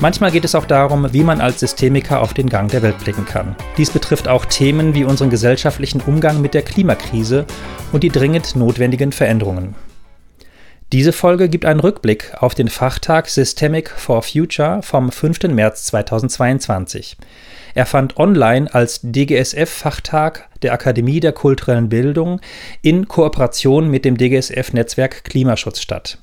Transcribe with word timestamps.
Manchmal 0.00 0.30
geht 0.30 0.46
es 0.46 0.54
auch 0.54 0.64
darum, 0.64 1.12
wie 1.12 1.22
man 1.22 1.42
als 1.42 1.60
Systemiker 1.60 2.22
auf 2.22 2.32
den 2.32 2.48
Gang 2.48 2.70
der 2.70 2.80
Welt 2.80 2.98
blicken 2.98 3.26
kann. 3.26 3.54
Dies 3.76 3.90
betrifft 3.90 4.28
auch 4.28 4.46
Themen 4.46 4.94
wie 4.94 5.04
unseren 5.04 5.28
gesellschaftlichen 5.28 6.00
Umgang 6.00 6.40
mit 6.40 6.54
der 6.54 6.62
Klimakrise 6.62 7.44
und 7.92 8.02
die 8.02 8.08
dringend 8.08 8.56
notwendigen 8.56 9.12
Veränderungen. 9.12 9.74
Diese 10.90 11.12
Folge 11.12 11.50
gibt 11.50 11.66
einen 11.66 11.80
Rückblick 11.80 12.32
auf 12.38 12.54
den 12.54 12.68
Fachtag 12.68 13.28
Systemic 13.28 13.90
for 13.90 14.22
Future 14.22 14.80
vom 14.82 15.12
5. 15.12 15.42
März 15.48 15.84
2022. 15.84 17.18
Er 17.74 17.84
fand 17.84 18.16
online 18.16 18.74
als 18.74 19.00
DGSF-Fachtag 19.02 20.48
der 20.62 20.72
Akademie 20.72 21.20
der 21.20 21.32
kulturellen 21.32 21.90
Bildung 21.90 22.40
in 22.80 23.06
Kooperation 23.06 23.88
mit 23.88 24.06
dem 24.06 24.16
DGSF-Netzwerk 24.16 25.24
Klimaschutz 25.24 25.80
statt. 25.80 26.18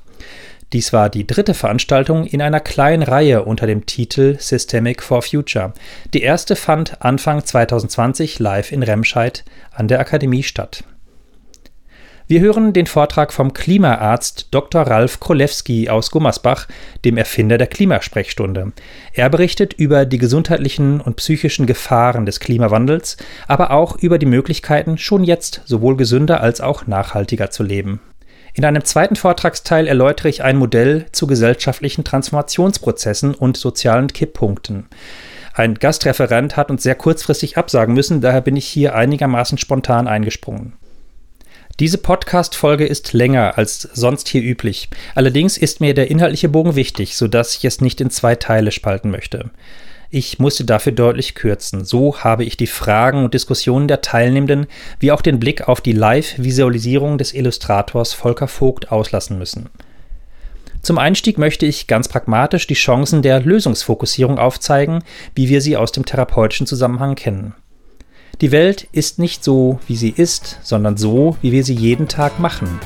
Dies 0.74 0.92
war 0.92 1.10
die 1.10 1.26
dritte 1.26 1.54
Veranstaltung 1.54 2.26
in 2.26 2.42
einer 2.42 2.60
kleinen 2.60 3.04
Reihe 3.04 3.44
unter 3.44 3.68
dem 3.68 3.86
Titel 3.86 4.36
Systemic 4.38 5.02
for 5.02 5.22
Future. 5.22 5.74
Die 6.14 6.22
erste 6.22 6.58
fand 6.58 7.02
Anfang 7.02 7.46
2020 7.46 8.40
live 8.40 8.74
in 8.74 8.84
Remscheid 8.84 9.46
an 9.72 9.88
der 9.88 10.02
Akademie 10.02 10.44
statt. 10.44 10.84
Wir 12.30 12.42
hören 12.42 12.74
den 12.74 12.88
Vortrag 12.88 13.32
vom 13.32 13.54
Klimaarzt 13.54 14.50
Dr. 14.52 14.82
Ralf 14.82 15.22
Krolewski 15.22 15.88
aus 15.88 16.12
Gummersbach, 16.12 16.68
dem 17.06 17.16
Erfinder 17.16 17.58
der 17.58 17.68
Klimasprechstunde. 17.68 18.74
Er 19.14 19.30
berichtet 19.30 19.72
über 19.72 20.06
die 20.06 20.18
gesundheitlichen 20.18 21.00
und 21.00 21.16
psychischen 21.16 21.66
Gefahren 21.66 22.26
des 22.26 22.42
Klimawandels, 22.42 23.16
aber 23.48 23.72
auch 23.72 23.96
über 24.00 24.18
die 24.18 24.26
Möglichkeiten, 24.26 24.98
schon 24.98 25.24
jetzt 25.24 25.62
sowohl 25.64 25.96
gesünder 25.96 26.42
als 26.42 26.60
auch 26.60 26.86
nachhaltiger 26.86 27.50
zu 27.50 27.64
leben. 27.64 28.02
In 28.58 28.66
einem 28.66 28.84
zweiten 28.84 29.16
Vortragsteil 29.16 29.86
erläutere 29.86 30.30
ich 30.30 30.42
ein 30.42 30.58
Modell 30.58 31.06
zu 31.12 31.28
gesellschaftlichen 31.28 32.04
Transformationsprozessen 32.04 33.36
und 33.36 33.56
sozialen 33.56 34.08
Kipppunkten. 34.08 34.88
Ein 35.54 35.76
Gastreferent 35.76 36.58
hat 36.58 36.72
uns 36.72 36.82
sehr 36.82 36.96
kurzfristig 36.96 37.60
absagen 37.60 37.94
müssen, 37.94 38.20
daher 38.20 38.42
bin 38.42 38.56
ich 38.56 38.66
hier 38.66 38.96
einigermaßen 38.96 39.60
spontan 39.60 40.08
eingesprungen. 40.08 40.74
Diese 41.80 42.00
Podcast-Folge 42.00 42.88
ist 42.88 43.14
länger 43.14 43.60
als 43.60 43.82
sonst 43.94 44.28
hier 44.28 44.42
üblich. 44.42 44.90
Allerdings 45.14 45.60
ist 45.60 45.80
mir 45.80 45.94
der 45.94 46.10
inhaltliche 46.10 46.50
Bogen 46.50 46.76
wichtig, 46.76 47.16
sodass 47.16 47.56
ich 47.56 47.66
es 47.66 47.80
nicht 47.80 48.02
in 48.02 48.10
zwei 48.10 48.34
Teile 48.34 48.72
spalten 48.72 49.12
möchte. 49.12 49.52
Ich 50.10 50.40
musste 50.40 50.64
dafür 50.64 50.94
deutlich 50.94 51.36
kürzen. 51.36 51.84
So 51.84 52.20
habe 52.20 52.46
ich 52.46 52.56
die 52.56 52.68
Fragen 52.68 53.26
und 53.26 53.34
Diskussionen 53.34 53.88
der 53.88 54.02
Teilnehmenden 54.02 54.68
wie 55.00 55.12
auch 55.12 55.22
den 55.22 55.40
Blick 55.40 55.68
auf 55.68 55.82
die 55.82 55.92
Live-Visualisierung 55.92 57.18
des 57.18 57.34
Illustrators 57.34 58.14
Volker 58.14 58.48
Vogt 58.48 58.92
auslassen 58.92 59.38
müssen. 59.38 59.70
Zum 60.82 60.98
Einstieg 60.98 61.38
möchte 61.38 61.66
ich 61.66 61.88
ganz 61.88 62.08
pragmatisch 62.08 62.68
die 62.68 62.74
Chancen 62.74 63.22
der 63.22 63.42
Lösungsfokussierung 63.42 64.40
aufzeigen, 64.40 65.04
wie 65.36 65.50
wir 65.50 65.60
sie 65.60 65.76
aus 65.76 65.92
dem 65.92 66.06
therapeutischen 66.06 66.68
Zusammenhang 66.68 67.16
kennen. 67.16 67.54
Die 68.40 68.54
Welt 68.54 68.88
ist 68.94 69.20
nicht 69.20 69.44
so, 69.44 69.80
wie 69.88 69.98
sie 69.98 70.12
ist, 70.12 70.60
sondern 70.64 70.96
so, 70.96 71.36
wie 71.42 71.52
wir 71.52 71.66
sie 71.66 71.74
jeden 71.74 72.08
Tag 72.08 72.40
machen. 72.40 72.80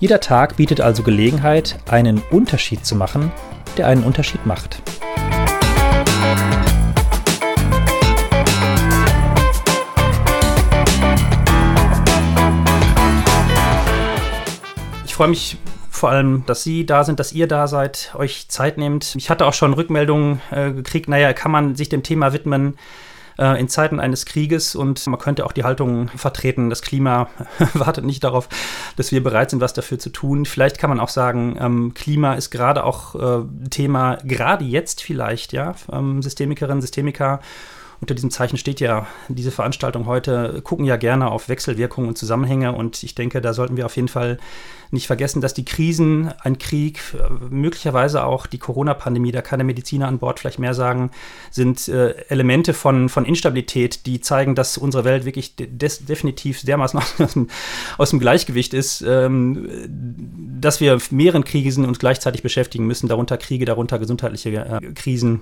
Jeder 0.00 0.20
Tag 0.20 0.56
bietet 0.56 0.80
also 0.80 1.02
Gelegenheit, 1.02 1.78
einen 1.90 2.22
Unterschied 2.30 2.86
zu 2.86 2.94
machen, 2.94 3.30
der 3.76 3.88
einen 3.88 4.04
Unterschied 4.04 4.46
macht. 4.46 4.80
Freue 15.22 15.30
mich 15.30 15.56
vor 15.88 16.10
allem, 16.10 16.42
dass 16.46 16.64
Sie 16.64 16.84
da 16.84 17.04
sind, 17.04 17.20
dass 17.20 17.32
ihr 17.32 17.46
da 17.46 17.68
seid, 17.68 18.12
euch 18.16 18.48
Zeit 18.48 18.76
nehmt. 18.76 19.14
Ich 19.14 19.30
hatte 19.30 19.46
auch 19.46 19.54
schon 19.54 19.72
Rückmeldungen 19.72 20.40
äh, 20.50 20.72
gekriegt, 20.72 21.08
naja, 21.08 21.32
kann 21.32 21.52
man 21.52 21.76
sich 21.76 21.88
dem 21.88 22.02
Thema 22.02 22.32
widmen? 22.32 22.76
äh, 23.38 23.60
in 23.60 23.68
Zeiten 23.68 24.00
eines 24.00 24.26
Krieges 24.26 24.74
und 24.74 25.06
man 25.06 25.20
könnte 25.20 25.46
auch 25.46 25.52
die 25.52 25.62
Haltung 25.62 26.08
vertreten, 26.08 26.70
das 26.70 26.82
Klima 26.82 27.28
wartet 27.74 28.04
nicht 28.04 28.24
darauf, 28.24 28.48
dass 28.96 29.12
wir 29.12 29.22
bereit 29.22 29.50
sind, 29.50 29.60
was 29.60 29.72
dafür 29.72 30.00
zu 30.00 30.10
tun. 30.10 30.44
Vielleicht 30.44 30.78
kann 30.78 30.90
man 30.90 30.98
auch 30.98 31.08
sagen, 31.08 31.56
ähm, 31.60 31.94
Klima 31.94 32.34
ist 32.34 32.50
gerade 32.50 32.82
auch 32.82 33.14
äh, 33.14 33.44
Thema, 33.70 34.18
gerade 34.24 34.64
jetzt 34.64 35.02
vielleicht, 35.02 35.52
ja, 35.52 35.76
ähm, 35.92 36.20
Systemikerinnen, 36.20 36.80
Systemiker 36.82 37.40
unter 38.02 38.16
diesem 38.16 38.32
Zeichen 38.32 38.58
steht 38.58 38.80
ja 38.80 39.06
diese 39.28 39.52
Veranstaltung 39.52 40.06
heute, 40.06 40.60
gucken 40.62 40.84
ja 40.84 40.96
gerne 40.96 41.30
auf 41.30 41.48
Wechselwirkungen 41.48 42.08
und 42.08 42.18
Zusammenhänge 42.18 42.72
und 42.72 43.00
ich 43.04 43.14
denke, 43.14 43.40
da 43.40 43.54
sollten 43.54 43.76
wir 43.76 43.86
auf 43.86 43.94
jeden 43.94 44.08
Fall 44.08 44.38
nicht 44.90 45.06
vergessen, 45.06 45.40
dass 45.40 45.54
die 45.54 45.64
Krisen, 45.64 46.32
ein 46.40 46.58
Krieg, 46.58 47.00
möglicherweise 47.48 48.24
auch 48.24 48.46
die 48.46 48.58
Corona-Pandemie, 48.58 49.30
da 49.30 49.40
kann 49.40 49.60
der 49.60 49.64
Mediziner 49.64 50.08
an 50.08 50.18
Bord 50.18 50.40
vielleicht 50.40 50.58
mehr 50.58 50.74
sagen, 50.74 51.12
sind 51.52 51.86
äh, 51.86 52.10
Elemente 52.28 52.74
von, 52.74 53.08
von 53.08 53.24
Instabilität, 53.24 54.04
die 54.04 54.20
zeigen, 54.20 54.56
dass 54.56 54.76
unsere 54.76 55.04
Welt 55.04 55.24
wirklich 55.24 55.54
des, 55.56 56.04
definitiv 56.04 56.62
dermaßen 56.62 56.98
aus 57.18 57.32
dem, 57.34 57.48
aus 57.98 58.10
dem 58.10 58.18
Gleichgewicht 58.18 58.74
ist, 58.74 59.02
ähm, 59.02 59.68
dass 60.60 60.80
wir 60.80 60.98
mehreren 61.12 61.44
Krisen 61.44 61.84
uns 61.86 62.00
gleichzeitig 62.00 62.42
beschäftigen 62.42 62.84
müssen, 62.84 63.08
darunter 63.08 63.38
Kriege, 63.38 63.64
darunter 63.64 64.00
gesundheitliche 64.00 64.50
äh, 64.50 64.92
Krisen 64.92 65.40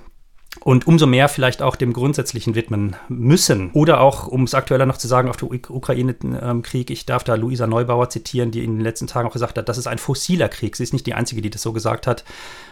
und 0.59 0.85
umso 0.85 1.07
mehr 1.07 1.29
vielleicht 1.29 1.61
auch 1.61 1.75
dem 1.75 1.93
Grundsätzlichen 1.93 2.55
widmen 2.55 2.95
müssen. 3.07 3.71
Oder 3.71 4.01
auch, 4.01 4.27
um 4.27 4.43
es 4.43 4.53
aktueller 4.53 4.85
noch 4.85 4.97
zu 4.97 5.07
sagen, 5.07 5.29
auf 5.29 5.37
den 5.37 5.49
Ukraine-Krieg, 5.69 6.89
ich 6.89 7.05
darf 7.05 7.23
da 7.23 7.35
Luisa 7.35 7.67
Neubauer 7.67 8.09
zitieren, 8.09 8.51
die 8.51 8.63
in 8.63 8.77
den 8.77 8.81
letzten 8.81 9.07
Tagen 9.07 9.27
auch 9.27 9.33
gesagt 9.33 9.57
hat, 9.57 9.69
das 9.69 9.77
ist 9.77 9.87
ein 9.87 9.97
fossiler 9.97 10.49
Krieg. 10.49 10.75
Sie 10.75 10.83
ist 10.83 10.93
nicht 10.93 11.07
die 11.07 11.13
Einzige, 11.13 11.41
die 11.41 11.49
das 11.49 11.61
so 11.61 11.73
gesagt 11.73 12.05
hat. 12.05 12.23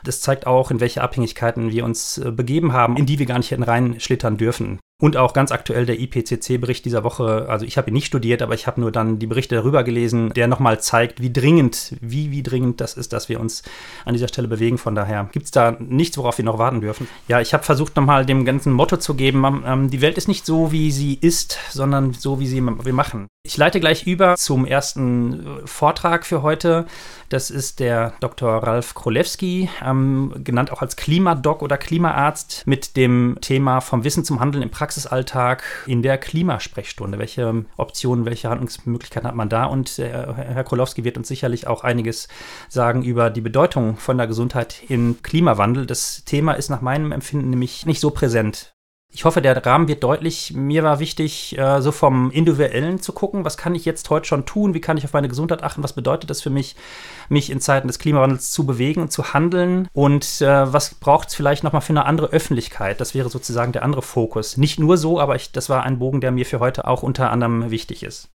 Das 0.03 0.21
zeigt 0.21 0.45
auch, 0.45 0.71
in 0.71 0.79
welche 0.79 1.01
Abhängigkeiten 1.01 1.71
wir 1.71 1.85
uns 1.85 2.17
äh, 2.17 2.31
begeben 2.31 2.73
haben, 2.73 2.97
in 2.97 3.05
die 3.05 3.17
wir 3.17 3.25
gar 3.25 3.37
nicht 3.37 3.51
hätten 3.51 3.63
reinschlittern 3.63 4.37
dürfen. 4.37 4.79
Und 5.01 5.15
auch 5.15 5.31
ganz 5.31 5.53
aktuell 5.53 5.85
der 5.85 5.97
IPCC-Bericht 5.97 6.83
dieser 6.83 7.05
Woche, 7.05 7.45
also 7.47 7.65
ich 7.65 7.77
habe 7.77 7.89
ihn 7.89 7.93
nicht 7.93 8.07
studiert, 8.07 8.41
aber 8.41 8.53
ich 8.53 8.67
habe 8.67 8.81
nur 8.81 8.91
dann 8.91 9.17
die 9.17 9.27
Berichte 9.27 9.55
darüber 9.55 9.85
gelesen, 9.85 10.33
der 10.33 10.47
nochmal 10.47 10.81
zeigt, 10.81 11.21
wie 11.21 11.31
dringend, 11.31 11.95
wie, 12.01 12.31
wie 12.31 12.43
dringend 12.43 12.81
das 12.81 12.95
ist, 12.95 13.13
dass 13.13 13.29
wir 13.29 13.39
uns 13.39 13.63
an 14.03 14.13
dieser 14.13 14.27
Stelle 14.27 14.49
bewegen. 14.49 14.77
Von 14.77 14.95
daher 14.95 15.29
gibt 15.31 15.45
es 15.45 15.51
da 15.51 15.77
nichts, 15.79 16.17
worauf 16.17 16.37
wir 16.37 16.43
noch 16.43 16.57
warten 16.57 16.81
dürfen. 16.81 17.07
Ja, 17.29 17.39
ich 17.39 17.53
habe 17.53 17.63
versucht 17.63 17.95
nochmal 17.95 18.25
dem 18.25 18.43
ganzen 18.43 18.73
Motto 18.73 18.97
zu 18.97 19.13
geben, 19.13 19.63
ähm, 19.65 19.89
die 19.89 20.01
Welt 20.01 20.17
ist 20.17 20.27
nicht 20.27 20.45
so, 20.45 20.73
wie 20.73 20.91
sie 20.91 21.13
ist, 21.13 21.57
sondern 21.71 22.11
so, 22.11 22.41
wie 22.41 22.47
sie 22.47 22.61
wir 22.61 22.93
machen. 22.93 23.27
Ich 23.49 23.57
leite 23.57 23.79
gleich 23.79 24.05
über 24.05 24.35
zum 24.35 24.63
ersten 24.63 25.63
äh, 25.63 25.65
Vortrag 25.65 26.23
für 26.23 26.43
heute. 26.43 26.85
Das 27.29 27.49
ist 27.49 27.79
der 27.79 28.13
Dr. 28.19 28.51
Ralf 28.61 28.93
Krolewski, 28.93 29.71
ähm, 29.83 30.35
genannt 30.43 30.71
auch 30.71 30.83
als 30.83 30.95
Klimadoc 30.95 31.63
oder 31.63 31.79
Klimaarzt, 31.79 32.67
mit 32.67 32.95
dem 32.95 33.39
Thema 33.41 33.81
vom 33.81 34.03
Wissen 34.03 34.23
zum 34.23 34.39
Handeln 34.39 34.61
im 34.61 34.69
Praxisalltag 34.69 35.63
in 35.87 36.03
der 36.03 36.19
Klimasprechstunde. 36.19 37.17
Welche 37.17 37.65
Optionen, 37.75 38.25
welche 38.25 38.51
Handlungsmöglichkeiten 38.51 39.27
hat 39.27 39.35
man 39.35 39.49
da? 39.49 39.65
Und 39.65 39.97
äh, 39.97 40.11
Herr 40.11 40.63
Krolewski 40.63 41.03
wird 41.03 41.17
uns 41.17 41.27
sicherlich 41.27 41.65
auch 41.65 41.83
einiges 41.83 42.27
sagen 42.67 43.01
über 43.01 43.31
die 43.31 43.41
Bedeutung 43.41 43.97
von 43.97 44.19
der 44.19 44.27
Gesundheit 44.27 44.83
im 44.89 45.23
Klimawandel. 45.23 45.87
Das 45.87 46.23
Thema 46.23 46.53
ist 46.53 46.69
nach 46.69 46.81
meinem 46.81 47.11
Empfinden 47.11 47.49
nämlich 47.49 47.87
nicht 47.87 47.99
so 47.99 48.11
präsent 48.11 48.75
ich 49.11 49.25
hoffe, 49.25 49.41
der 49.41 49.65
Rahmen 49.65 49.87
wird 49.87 50.03
deutlich. 50.03 50.53
Mir 50.53 50.83
war 50.83 50.99
wichtig, 50.99 51.57
äh, 51.57 51.81
so 51.81 51.91
vom 51.91 52.29
Individuellen 52.29 53.01
zu 53.01 53.11
gucken, 53.11 53.43
was 53.43 53.57
kann 53.57 53.73
ich 53.73 53.83
jetzt 53.83 54.09
heute 54.11 54.27
schon 54.27 54.45
tun, 54.45 54.75
wie 54.75 54.81
kann 54.81 54.97
ich 54.97 55.05
auf 55.05 55.13
meine 55.13 55.27
Gesundheit 55.27 55.63
achten, 55.63 55.83
was 55.83 55.93
bedeutet 55.93 56.29
das 56.29 56.41
für 56.41 56.51
mich, 56.51 56.75
mich 57.27 57.49
in 57.49 57.59
Zeiten 57.59 57.87
des 57.87 57.97
Klimawandels 57.97 58.51
zu 58.51 58.67
bewegen 58.67 59.01
und 59.01 59.11
zu 59.11 59.33
handeln 59.33 59.87
und 59.93 60.41
äh, 60.41 60.71
was 60.71 60.93
braucht 60.93 61.29
es 61.29 61.35
vielleicht 61.35 61.63
nochmal 61.63 61.81
für 61.81 61.93
eine 61.93 62.05
andere 62.05 62.27
Öffentlichkeit. 62.27 63.01
Das 63.01 63.15
wäre 63.15 63.29
sozusagen 63.29 63.71
der 63.71 63.83
andere 63.83 64.03
Fokus. 64.03 64.57
Nicht 64.57 64.79
nur 64.79 64.95
so, 64.95 65.19
aber 65.19 65.35
ich, 65.35 65.51
das 65.51 65.69
war 65.69 65.83
ein 65.83 65.97
Bogen, 65.97 66.21
der 66.21 66.31
mir 66.31 66.45
für 66.45 66.59
heute 66.59 66.87
auch 66.87 67.01
unter 67.01 67.31
anderem 67.31 67.71
wichtig 67.71 68.03
ist. 68.03 68.29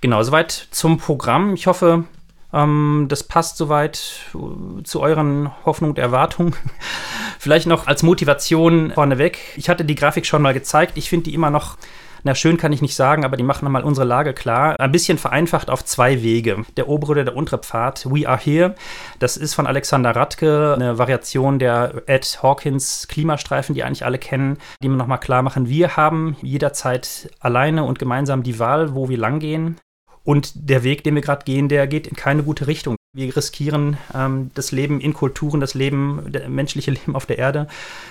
Genau, 0.00 0.22
soweit 0.22 0.68
zum 0.70 0.96
Programm. 0.96 1.54
Ich 1.54 1.66
hoffe, 1.66 2.04
ähm, 2.52 3.06
das 3.08 3.24
passt 3.24 3.56
soweit 3.56 4.26
äh, 4.34 4.82
zu 4.82 5.00
euren 5.00 5.50
Hoffnungen 5.64 5.92
und 5.92 5.98
Erwartungen. 5.98 6.54
Vielleicht 7.38 7.66
noch 7.66 7.86
als 7.86 8.02
Motivation 8.02 8.92
vorneweg. 8.92 9.38
Ich 9.56 9.68
hatte 9.68 9.84
die 9.84 9.94
Grafik 9.94 10.26
schon 10.26 10.42
mal 10.42 10.54
gezeigt. 10.54 10.96
Ich 10.96 11.08
finde 11.08 11.24
die 11.24 11.34
immer 11.34 11.50
noch 11.50 11.76
na 12.22 12.34
schön 12.34 12.56
kann 12.56 12.72
ich 12.72 12.82
nicht 12.82 12.94
sagen, 12.94 13.24
aber 13.24 13.36
die 13.36 13.42
machen 13.42 13.64
nochmal 13.64 13.82
unsere 13.82 14.06
Lage 14.06 14.34
klar. 14.34 14.78
Ein 14.78 14.92
bisschen 14.92 15.18
vereinfacht 15.18 15.70
auf 15.70 15.84
zwei 15.84 16.22
Wege. 16.22 16.64
Der 16.76 16.88
obere 16.88 17.12
oder 17.12 17.24
der 17.24 17.36
untere 17.36 17.58
Pfad, 17.58 18.06
We 18.10 18.28
Are 18.28 18.38
Here, 18.38 18.74
das 19.18 19.36
ist 19.36 19.54
von 19.54 19.66
Alexander 19.66 20.14
Radke, 20.14 20.74
eine 20.74 20.98
Variation 20.98 21.58
der 21.58 22.02
Ed 22.06 22.40
Hawkins 22.42 23.08
Klimastreifen, 23.08 23.74
die 23.74 23.84
eigentlich 23.84 24.04
alle 24.04 24.18
kennen, 24.18 24.58
die 24.82 24.88
mir 24.88 24.96
nochmal 24.96 25.20
klar 25.20 25.42
machen, 25.42 25.68
wir 25.68 25.96
haben 25.96 26.36
jederzeit 26.42 27.30
alleine 27.40 27.84
und 27.84 27.98
gemeinsam 27.98 28.42
die 28.42 28.58
Wahl, 28.58 28.94
wo 28.94 29.08
wir 29.08 29.18
langgehen. 29.18 29.76
Und 30.24 30.52
der 30.54 30.84
Weg, 30.84 31.02
den 31.04 31.14
wir 31.14 31.22
gerade 31.22 31.44
gehen, 31.44 31.68
der 31.68 31.86
geht 31.86 32.06
in 32.06 32.16
keine 32.16 32.42
gute 32.42 32.66
Richtung. 32.66 32.96
Wir 33.16 33.34
riskieren 33.34 33.96
ähm, 34.14 34.50
das 34.54 34.70
Leben 34.70 35.00
in 35.00 35.14
Kulturen, 35.14 35.60
das 35.60 35.74
Leben, 35.74 36.26
das 36.30 36.48
menschliche 36.48 36.90
Leben 36.92 37.16
auf 37.16 37.26
der 37.26 37.38
Erde, 37.38 37.68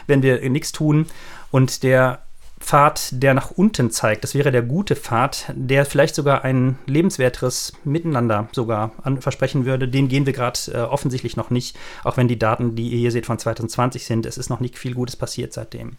wenn 0.07 0.23
wir 0.23 0.47
nichts 0.49 0.71
tun. 0.71 1.05
Und 1.51 1.83
der 1.83 2.23
Pfad, 2.59 3.09
der 3.11 3.33
nach 3.33 3.51
unten 3.51 3.89
zeigt, 3.89 4.23
das 4.23 4.35
wäre 4.35 4.51
der 4.51 4.61
gute 4.61 4.95
Pfad, 4.95 5.45
der 5.55 5.85
vielleicht 5.85 6.13
sogar 6.13 6.43
ein 6.43 6.77
lebenswerteres 6.87 7.73
Miteinander 7.85 8.49
sogar 8.51 8.91
versprechen 9.21 9.65
würde, 9.65 9.87
den 9.87 10.09
gehen 10.09 10.25
wir 10.25 10.33
gerade 10.33 10.59
äh, 10.73 10.77
offensichtlich 10.79 11.37
noch 11.37 11.51
nicht, 11.51 11.77
auch 12.03 12.17
wenn 12.17 12.27
die 12.27 12.39
Daten, 12.39 12.75
die 12.75 12.89
ihr 12.89 12.97
hier 12.97 13.11
seht, 13.11 13.25
von 13.25 13.39
2020 13.39 14.05
sind. 14.05 14.25
Es 14.25 14.37
ist 14.37 14.49
noch 14.49 14.59
nicht 14.59 14.77
viel 14.77 14.93
Gutes 14.93 15.15
passiert 15.15 15.53
seitdem. 15.53 15.95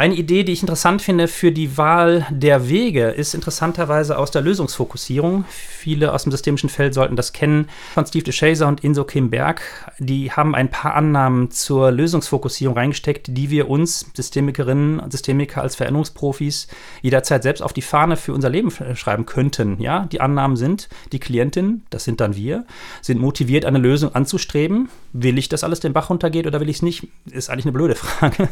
Eine 0.00 0.14
Idee, 0.14 0.44
die 0.44 0.52
ich 0.52 0.62
interessant 0.62 1.02
finde 1.02 1.28
für 1.28 1.52
die 1.52 1.76
Wahl 1.76 2.26
der 2.30 2.70
Wege, 2.70 3.08
ist 3.08 3.34
interessanterweise 3.34 4.16
aus 4.16 4.30
der 4.30 4.40
Lösungsfokussierung. 4.40 5.44
Viele 5.50 6.14
aus 6.14 6.22
dem 6.22 6.32
systemischen 6.32 6.70
Feld 6.70 6.94
sollten 6.94 7.16
das 7.16 7.34
kennen. 7.34 7.68
Von 7.92 8.06
Steve 8.06 8.24
DeShazer 8.24 8.66
und 8.66 8.82
Inso 8.82 9.04
Kim 9.04 9.28
Berg. 9.28 9.60
Die 9.98 10.32
haben 10.32 10.54
ein 10.54 10.70
paar 10.70 10.94
Annahmen 10.94 11.50
zur 11.50 11.90
Lösungsfokussierung 11.90 12.78
reingesteckt, 12.78 13.26
die 13.28 13.50
wir 13.50 13.68
uns, 13.68 14.06
Systemikerinnen 14.14 15.00
und 15.00 15.12
Systemiker 15.12 15.60
als 15.60 15.76
Veränderungsprofis, 15.76 16.68
jederzeit 17.02 17.42
selbst 17.42 17.60
auf 17.60 17.74
die 17.74 17.82
Fahne 17.82 18.16
für 18.16 18.32
unser 18.32 18.48
Leben 18.48 18.70
schreiben 18.94 19.26
könnten. 19.26 19.82
Ja, 19.82 20.06
die 20.06 20.22
Annahmen 20.22 20.56
sind, 20.56 20.88
die 21.12 21.20
Klientin, 21.20 21.82
das 21.90 22.04
sind 22.04 22.22
dann 22.22 22.36
wir, 22.36 22.64
sind 23.02 23.20
motiviert, 23.20 23.66
eine 23.66 23.76
Lösung 23.76 24.14
anzustreben. 24.14 24.88
Will 25.12 25.38
ich, 25.38 25.48
dass 25.48 25.64
alles 25.64 25.80
den 25.80 25.92
Bach 25.92 26.10
runtergeht 26.10 26.46
oder 26.46 26.60
will 26.60 26.68
ich 26.68 26.76
es 26.76 26.82
nicht? 26.82 27.08
Ist 27.30 27.50
eigentlich 27.50 27.66
eine 27.66 27.72
blöde 27.72 27.94
Frage. 27.96 28.48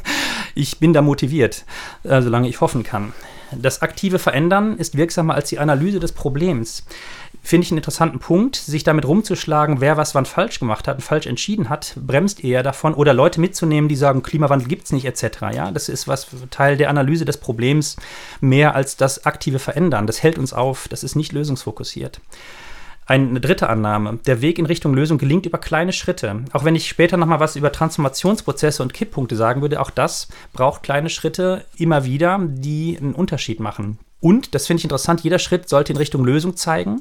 Ich 0.55 0.79
bin 0.79 0.93
da 0.93 1.03
motiviert 1.03 1.65
äh, 2.05 2.23
solange 2.23 2.49
ich 2.49 2.61
hoffen 2.61 2.83
kann. 2.83 3.13
Das 3.53 3.81
aktive 3.81 4.19
Verändern 4.19 4.77
ist 4.77 4.97
wirksamer 4.97 5.35
als 5.35 5.49
die 5.49 5.59
Analyse 5.59 6.01
des 6.01 6.13
Problems. 6.13 6.85
Finde 7.43 7.65
ich 7.65 7.71
einen 7.71 7.79
interessanten 7.79 8.19
Punkt, 8.19 8.57
sich 8.57 8.85
damit 8.85 9.07
rumzuschlagen, 9.07 9.81
wer 9.81 9.97
was 9.97 10.15
wann 10.15 10.27
falsch 10.27 10.59
gemacht 10.59 10.87
hat 10.87 10.97
und 10.97 11.03
falsch 11.03 11.27
entschieden 11.27 11.71
hat, 11.71 11.95
bremst 11.97 12.45
eher 12.45 12.63
davon. 12.63 12.93
Oder 12.93 13.15
Leute 13.15 13.41
mitzunehmen, 13.41 13.89
die 13.89 13.97
sagen, 13.97 14.23
Klimawandel 14.23 14.69
gibt 14.69 14.85
es 14.85 14.93
nicht, 14.93 15.07
etc. 15.07 15.41
Ja, 15.55 15.71
das 15.71 15.89
ist 15.89 16.09
was 16.09 16.27
Teil 16.51 16.77
der 16.77 16.91
Analyse 16.91 17.25
des 17.25 17.39
Problems 17.39 17.97
mehr 18.41 18.75
als 18.75 18.97
das 18.97 19.25
aktive 19.25 19.59
Verändern. 19.59 20.07
Das 20.07 20.23
hält 20.23 20.39
uns 20.39 20.53
auf, 20.53 20.89
das 20.89 21.03
ist 21.03 21.17
nicht 21.17 21.33
lösungsfokussiert. 21.33 22.21
Eine 23.09 23.41
dritte 23.41 23.71
Annahme. 23.71 24.19
Der 24.27 24.43
Weg 24.43 24.59
in 24.59 24.67
Richtung 24.67 24.93
Lösung 24.93 25.17
gelingt 25.17 25.47
über 25.47 25.57
kleine 25.57 25.95
Schritte. 25.95 26.45
Auch 26.53 26.65
wenn 26.65 26.75
ich 26.75 26.89
später 26.89 27.17
nochmal 27.17 27.41
was 27.41 27.57
über 27.57 27.73
Transformationsprozesse 27.73 28.83
und 28.83 28.93
Kipppunkte 28.93 29.35
sagen 29.35 29.63
würde, 29.63 29.81
auch 29.81 29.89
das 29.89 30.29
braucht 30.53 30.83
kleine 30.83 31.09
Schritte 31.09 31.65
immer 31.79 32.05
wieder, 32.05 32.39
die 32.39 32.99
einen 33.01 33.15
Unterschied 33.15 33.61
machen. 33.61 33.99
Und, 34.21 34.55
das 34.55 34.67
finde 34.67 34.81
ich 34.81 34.85
interessant, 34.85 35.23
jeder 35.23 35.39
Schritt 35.39 35.71
sollte 35.71 35.95
in 35.95 35.97
Richtung 35.97 36.23
Lösung 36.23 36.57
zeigen. 36.57 37.01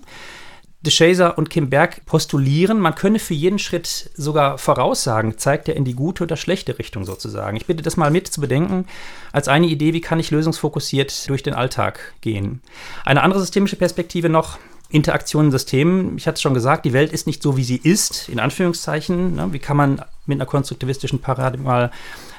DeShazer 0.81 1.37
und 1.37 1.49
Kim 1.49 1.69
Berg 1.69 2.05
postulieren, 2.05 2.79
man 2.79 2.95
könne 2.95 3.19
für 3.19 3.33
jeden 3.33 3.59
Schritt 3.59 4.11
sogar 4.15 4.57
voraussagen, 4.57 5.37
zeigt 5.37 5.67
er 5.67 5.75
in 5.75 5.83
die 5.83 5.95
gute 5.95 6.23
oder 6.23 6.37
schlechte 6.37 6.79
Richtung 6.79 7.03
sozusagen. 7.03 7.57
Ich 7.57 7.65
bitte 7.65 7.83
das 7.83 7.97
mal 7.97 8.11
mit 8.11 8.27
zu 8.27 8.39
bedenken 8.39 8.85
als 9.33 9.49
eine 9.49 9.67
Idee, 9.67 9.93
wie 9.93 10.01
kann 10.01 10.19
ich 10.19 10.31
lösungsfokussiert 10.31 11.27
durch 11.27 11.43
den 11.43 11.55
Alltag 11.55 12.13
gehen. 12.21 12.61
Eine 13.03 13.23
andere 13.23 13.41
systemische 13.41 13.75
Perspektive 13.75 14.29
noch, 14.29 14.59
Interaktionen, 14.89 15.51
Systemen. 15.51 16.17
Ich 16.17 16.27
hatte 16.27 16.35
es 16.35 16.41
schon 16.41 16.53
gesagt, 16.53 16.85
die 16.85 16.93
Welt 16.93 17.11
ist 17.11 17.27
nicht 17.27 17.43
so, 17.43 17.57
wie 17.57 17.63
sie 17.63 17.77
ist, 17.77 18.29
in 18.29 18.39
Anführungszeichen. 18.39 19.35
Ne? 19.35 19.51
Wie 19.51 19.59
kann 19.59 19.77
man 19.77 20.01
mit 20.25 20.37
einer 20.37 20.45
konstruktivistischen 20.45 21.19
Paradigma 21.19 21.91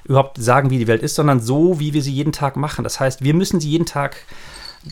überhaupt 0.05 0.43
sagen, 0.43 0.71
wie 0.71 0.79
die 0.79 0.87
Welt 0.87 1.03
ist, 1.03 1.15
sondern 1.15 1.41
so, 1.41 1.79
wie 1.81 1.93
wir 1.93 2.03
sie 2.03 2.13
jeden 2.13 2.33
Tag 2.33 2.57
machen. 2.57 2.83
Das 2.83 2.99
heißt, 2.99 3.23
wir 3.23 3.35
müssen 3.35 3.61
sie 3.61 3.71
jeden 3.71 3.87
Tag 3.87 4.17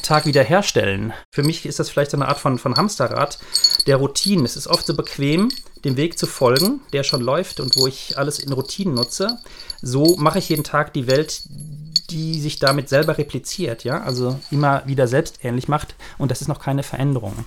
Tag 0.03 0.27
wieder. 0.27 0.45
Für 0.45 1.43
mich 1.43 1.65
ist 1.65 1.79
das 1.79 1.89
vielleicht 1.89 2.11
so 2.11 2.17
eine 2.17 2.29
Art 2.29 2.39
von, 2.39 2.59
von 2.59 2.77
Hamsterrad 2.77 3.39
der 3.87 3.97
Routinen. 3.97 4.45
Es 4.45 4.57
ist 4.57 4.67
oft 4.67 4.85
so 4.85 4.95
bequem, 4.95 5.51
dem 5.85 5.97
Weg 5.97 6.19
zu 6.19 6.27
folgen, 6.27 6.81
der 6.93 7.05
schon 7.05 7.21
läuft 7.21 7.61
und 7.61 7.77
wo 7.77 7.87
ich 7.87 8.19
alles 8.19 8.39
in 8.39 8.53
Routinen 8.53 8.95
nutze. 8.95 9.39
So 9.81 10.17
mache 10.19 10.39
ich 10.39 10.49
jeden 10.49 10.65
Tag 10.65 10.93
die 10.93 11.07
Welt, 11.07 11.43
die 12.11 12.41
sich 12.41 12.59
damit 12.59 12.89
selber 12.89 13.19
repliziert, 13.19 13.85
ja, 13.85 14.03
also 14.03 14.39
immer 14.51 14.83
wieder 14.87 15.09
selbstähnlich 15.09 15.69
macht 15.69 15.95
und 16.19 16.31
das 16.31 16.41
ist 16.41 16.49
noch 16.49 16.61
keine 16.61 16.83
Veränderung. 16.83 17.45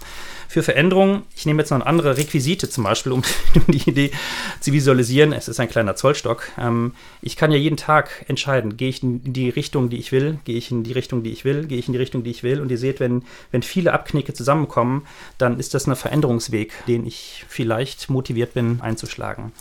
Für 0.47 0.63
Veränderung, 0.63 1.23
ich 1.35 1.45
nehme 1.45 1.61
jetzt 1.61 1.69
noch 1.69 1.77
eine 1.77 1.85
andere 1.85 2.17
Requisite 2.17 2.69
zum 2.69 2.83
Beispiel, 2.83 3.11
um, 3.11 3.21
die 3.67 3.89
Idee 3.89 4.11
zu 4.59 4.73
visualisieren, 4.73 5.33
es 5.33 5.47
ist 5.47 5.59
ein 5.59 5.69
kleiner 5.69 5.95
Zollstock. 5.95 6.50
Ähm, 6.57 6.94
ich 7.21 7.35
kann 7.35 7.51
ja 7.51 7.57
jeden 7.57 7.77
Tag 7.77 8.25
entscheiden, 8.27 8.75
gehe 8.75 8.89
ich 8.89 9.03
in 9.03 9.33
die 9.33 9.50
Richtung, 9.50 9.89
die 9.89 9.97
ich 9.97 10.11
will, 10.11 10.39
gehe 10.45 10.57
ich 10.57 10.71
in 10.71 10.83
die 10.83 10.94
Richtung, 10.94 11.23
die 11.23 11.31
ich 11.31 11.45
will, 11.45 11.67
gehe 11.67 11.77
ich 11.77 11.88
in 11.88 11.94
die 11.94 12.00
Richtung, 12.00 12.23
die 12.23 12.31
ich 12.31 12.44
will 12.44 12.61
und 12.61 12.71
ihr 12.71 12.77
seht, 12.77 13.00
wenn, 13.00 13.23
wenn 13.51 13.61
viele 13.61 13.94
Abknicke 13.94 14.33
zusammenkommen, 14.33 15.06
dann 15.38 15.59
ist 15.59 15.73
das 15.73 15.88
ein 15.88 15.95
Veränderungsweg, 15.95 16.73
den 16.88 17.06
ich 17.06 17.45
vielleicht 17.47 18.09
motiviert 18.09 18.53
bin 18.53 18.81
einzuschlagen. 18.81 19.51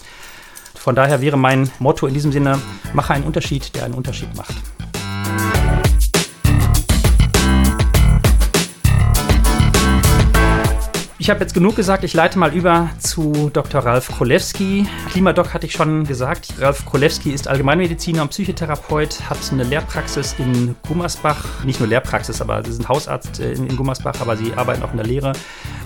Von 0.75 0.95
daher 0.95 1.21
wäre 1.21 1.37
mein 1.37 1.71
Motto 1.81 2.07
in 2.07 2.15
diesem 2.15 2.33
Sinne, 2.33 2.59
mache 2.93 3.13
einen 3.13 3.25
Unterschied, 3.25 3.75
der 3.75 3.85
einen 3.85 3.95
Unterschied 3.95 4.35
macht. 4.37 4.55
Ich 11.29 11.31
habe 11.31 11.41
jetzt 11.41 11.53
genug 11.53 11.77
gesagt, 11.77 12.05
ich 12.05 12.15
leite 12.15 12.39
mal 12.39 12.55
über 12.55 12.89
zu 13.01 13.51
Dr. 13.53 13.85
Ralf 13.85 14.17
Kolewski. 14.17 14.87
Klimadoc 15.11 15.53
hatte 15.53 15.67
ich 15.67 15.73
schon 15.73 16.05
gesagt. 16.05 16.55
Ralf 16.59 16.87
Kolewski 16.87 17.33
ist 17.33 17.49
Allgemeinmediziner 17.49 18.23
und 18.23 18.31
Psychotherapeut, 18.31 19.29
hat 19.29 19.37
eine 19.53 19.65
Lehrpraxis 19.65 20.37
in 20.39 20.75
Gummersbach. 20.89 21.65
Nicht 21.65 21.81
nur 21.81 21.89
Lehrpraxis, 21.91 22.41
aber 22.41 22.65
sie 22.65 22.73
sind 22.73 22.89
Hausarzt 22.89 23.41
in, 23.41 23.67
in 23.67 23.77
Gummersbach, 23.77 24.23
aber 24.23 24.39
sie 24.39 24.55
arbeiten 24.55 24.83
auch 24.83 24.93
in 24.93 24.97
der 24.97 25.07
Lehre 25.07 25.35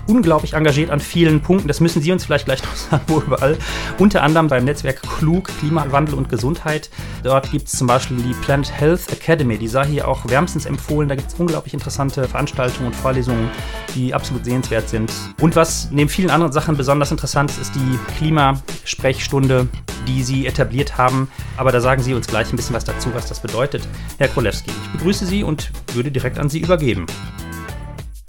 unglaublich 0.07 0.55
engagiert 0.55 0.91
an 0.91 1.01
vielen 1.01 1.41
Punkten. 1.41 1.69
Das 1.69 1.81
müssen 1.81 2.03
Sie 2.03 2.13
uns 2.13 2.25
vielleicht 2.25 2.45
gleich 2.45 2.63
noch 2.63 2.75
sagen, 2.91 3.05
wo 3.07 3.21
überall. 3.21 3.57
Unter 3.99 4.23
anderem 4.23 4.49
beim 4.49 4.65
Netzwerk 4.65 5.03
Klug, 5.03 5.49
Klimawandel 5.59 6.15
und 6.15 6.29
Gesundheit. 6.29 6.91
Dort 7.23 7.51
gibt 7.51 7.67
es 7.69 7.73
zum 7.73 7.87
Beispiel 7.87 8.17
die 8.19 8.35
Planet 8.35 8.73
Health 8.73 9.13
Academy. 9.13 9.59
Die 9.59 9.69
sei 9.69 9.87
hier 9.87 10.09
auch 10.09 10.29
wärmstens 10.29 10.67
empfohlen. 10.67 11.09
Da 11.09 11.15
gibt 11.15 11.29
es 11.29 11.35
unglaublich 11.39 11.75
interessante 11.75 12.27
Veranstaltungen 12.29 12.89
und 12.89 12.97
Vorlesungen, 12.97 13.51
die 13.95 14.15
absolut 14.15 14.45
sehenswert 14.45 14.89
sind. 14.89 15.13
Und 15.41 15.57
was 15.57 15.91
neben 15.91 16.09
vielen 16.09 16.31
anderen 16.31 16.53
Sachen 16.53 16.77
besonders 16.77 17.11
interessant 17.11 17.51
ist, 17.51 17.59
ist 17.59 17.75
die 17.75 17.99
Klimasprechstunde, 18.19 19.69
die 20.07 20.23
Sie 20.23 20.47
etabliert 20.47 20.99
haben. 20.99 21.29
Aber 21.57 21.73
da 21.73 21.81
sagen 21.81 22.03
Sie 22.03 22.15
uns 22.15 22.27
gleich 22.27 22.53
ein 22.53 22.57
bisschen 22.57 22.75
was 22.75 22.85
dazu, 22.85 23.11
was 23.15 23.27
das 23.29 23.41
bedeutet. 23.41 23.87
Herr 24.19 24.29
Krolewski, 24.29 24.71
ich 24.71 24.93
begrüße 24.93 25.27
Sie 25.27 25.43
und 25.43 25.71
würde 25.95 26.11
direkt 26.11 26.39
an 26.39 26.49
Sie 26.49 26.61
übergeben. 26.61 27.07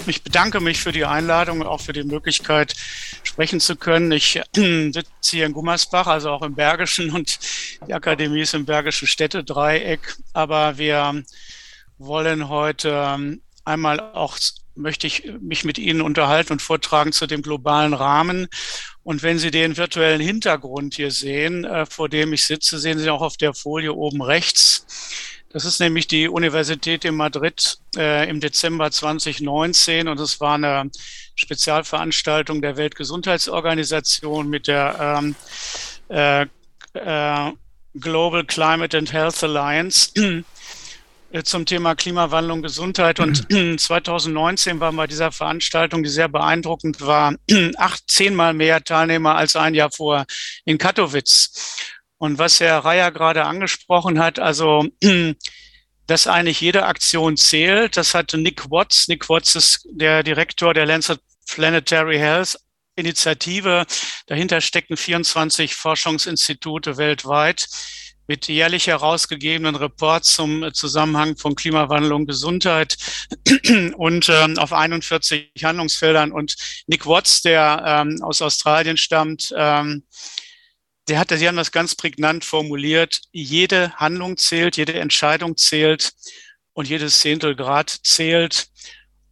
Ich 0.06 0.22
bedanke 0.22 0.60
mich 0.60 0.82
für 0.82 0.92
die 0.92 1.06
Einladung 1.06 1.62
und 1.62 1.68
auch 1.68 1.80
für 1.80 1.94
die 1.94 2.04
Möglichkeit, 2.04 2.76
sprechen 3.24 3.60
zu 3.60 3.76
können. 3.76 4.12
Ich 4.12 4.40
sitze 4.56 5.04
hier 5.24 5.46
in 5.46 5.54
Gummersbach, 5.54 6.08
also 6.08 6.30
auch 6.30 6.42
im 6.42 6.56
Bergischen 6.56 7.12
und 7.12 7.40
die 7.88 7.94
Akademie 7.94 8.42
ist 8.42 8.54
im 8.54 8.66
Bergischen 8.66 9.08
Städtedreieck. 9.08 10.18
Aber 10.34 10.78
wir 10.78 11.24
wollen 11.98 12.50
heute 12.50 13.40
einmal 13.64 14.00
auch, 14.00 14.38
möchte 14.76 15.08
ich 15.08 15.32
mich 15.40 15.64
mit 15.64 15.78
Ihnen 15.78 16.02
unterhalten 16.02 16.54
und 16.54 16.62
vortragen 16.62 17.14
zu 17.14 17.26
dem 17.26 17.42
globalen 17.42 17.94
Rahmen. 17.94 18.48
Und 19.04 19.24
wenn 19.24 19.40
Sie 19.40 19.52
den 19.52 19.78
virtuellen 19.78 20.22
Hintergrund 20.22 20.96
hier 20.96 21.12
sehen, 21.12 21.64
äh, 21.64 21.86
vor 21.86 22.10
dem 22.10 22.34
ich 22.34 22.46
sitze, 22.46 22.80
sehen 22.80 23.00
Sie 23.00 23.10
auch 23.10 23.22
auf 23.22 23.38
der 23.38 23.54
Folie 23.54 23.94
oben 23.94 24.22
rechts 24.22 24.86
das 25.54 25.66
ist 25.66 25.80
nämlich 25.80 26.08
die 26.08 26.28
Universität 26.28 27.06
in 27.06 27.16
Madrid 27.16 27.78
äh, 27.96 28.28
im 28.28 28.40
Dezember 28.40 28.90
2019 28.90 30.08
und 30.08 30.20
es 30.20 30.42
war 30.42 30.56
eine 30.56 30.90
Spezialveranstaltung 31.36 32.62
der 32.62 32.76
Weltgesundheitsorganisation 32.76 34.50
mit 34.50 34.68
der 34.68 35.22
ähm, 35.22 35.36
äh, 36.10 36.48
äh, 36.94 37.52
Global 38.00 38.44
Climate 38.44 38.98
and 38.98 39.14
Health 39.14 39.44
Alliance 39.44 40.12
äh, 41.32 41.44
zum 41.44 41.66
Thema 41.66 41.96
Klimawandlung, 41.96 42.64
Gesundheit. 42.64 43.20
Und 43.20 43.48
2019 43.80 44.80
waren 44.80 44.96
bei 44.96 45.08
dieser 45.08 45.32
Veranstaltung, 45.32 46.04
die 46.04 46.10
sehr 46.10 46.30
beeindruckend 46.30 47.02
war, 47.02 47.36
acht, 47.78 48.04
zehnmal 48.08 48.54
mehr 48.54 48.84
Teilnehmer 48.84 49.36
als 49.36 49.56
ein 49.56 49.76
Jahr 49.76 49.92
vor 49.92 50.26
in 50.66 50.78
Katowice. 50.78 51.52
Und 52.24 52.38
was 52.38 52.62
Herr 52.62 52.86
Reier 52.86 53.12
gerade 53.12 53.44
angesprochen 53.44 54.18
hat, 54.18 54.40
also 54.40 54.88
dass 56.08 56.26
eigentlich 56.26 56.62
jede 56.62 56.86
Aktion 56.86 57.36
zählt, 57.36 57.98
das 57.98 58.14
hat 58.14 58.32
Nick 58.32 58.72
Watts. 58.72 59.10
Nick 59.10 59.28
Watts 59.28 59.56
ist 59.58 59.86
der 59.92 60.24
Direktor 60.24 60.74
der 60.74 60.86
Lancet 60.86 61.20
Planetary 61.50 62.18
Health 62.18 62.58
Initiative. 62.96 63.86
Dahinter 64.28 64.62
stecken 64.62 64.96
24 64.96 65.76
Forschungsinstitute 65.76 66.96
weltweit, 66.96 67.68
mit 68.28 68.48
jährlich 68.48 68.88
herausgegebenen 68.88 69.76
Reports 69.76 70.34
zum 70.34 70.74
Zusammenhang 70.74 71.36
von 71.36 71.56
Klimawandel 71.56 72.14
und 72.14 72.26
Gesundheit 72.26 72.96
und 73.98 74.30
ähm, 74.30 74.58
auf 74.60 74.72
41 74.72 75.52
Handlungsfeldern. 75.62 76.32
Und 76.32 76.56
Nick 76.88 77.06
Watts, 77.06 77.42
der 77.42 77.84
ähm, 77.86 78.24
aus 78.24 78.42
Australien 78.42 78.96
stammt, 78.96 79.54
ähm, 79.58 80.04
der 81.08 81.20
hat, 81.20 81.30
sie 81.30 81.48
haben 81.48 81.58
das 81.58 81.72
ganz 81.72 81.96
prägnant 81.96 82.46
formuliert. 82.46 83.22
Jede 83.32 83.94
Handlung 83.96 84.38
zählt, 84.38 84.78
jede 84.78 84.94
Entscheidung 84.94 85.58
zählt 85.58 86.14
und 86.74 86.88
jedes 86.88 87.20
Zehntelgrad 87.20 87.90
zählt. 87.90 88.68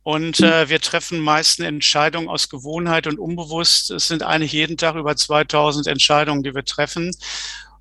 Und 0.03 0.39
äh, 0.39 0.67
wir 0.67 0.81
treffen 0.81 1.19
meisten 1.19 1.63
Entscheidungen 1.63 2.27
aus 2.27 2.49
Gewohnheit 2.49 3.07
und 3.07 3.19
unbewusst. 3.19 3.91
Es 3.91 4.07
sind 4.07 4.23
eigentlich 4.23 4.51
jeden 4.51 4.77
Tag 4.77 4.95
über 4.95 5.15
2000 5.15 5.87
Entscheidungen, 5.87 6.43
die 6.43 6.55
wir 6.55 6.65
treffen. 6.65 7.11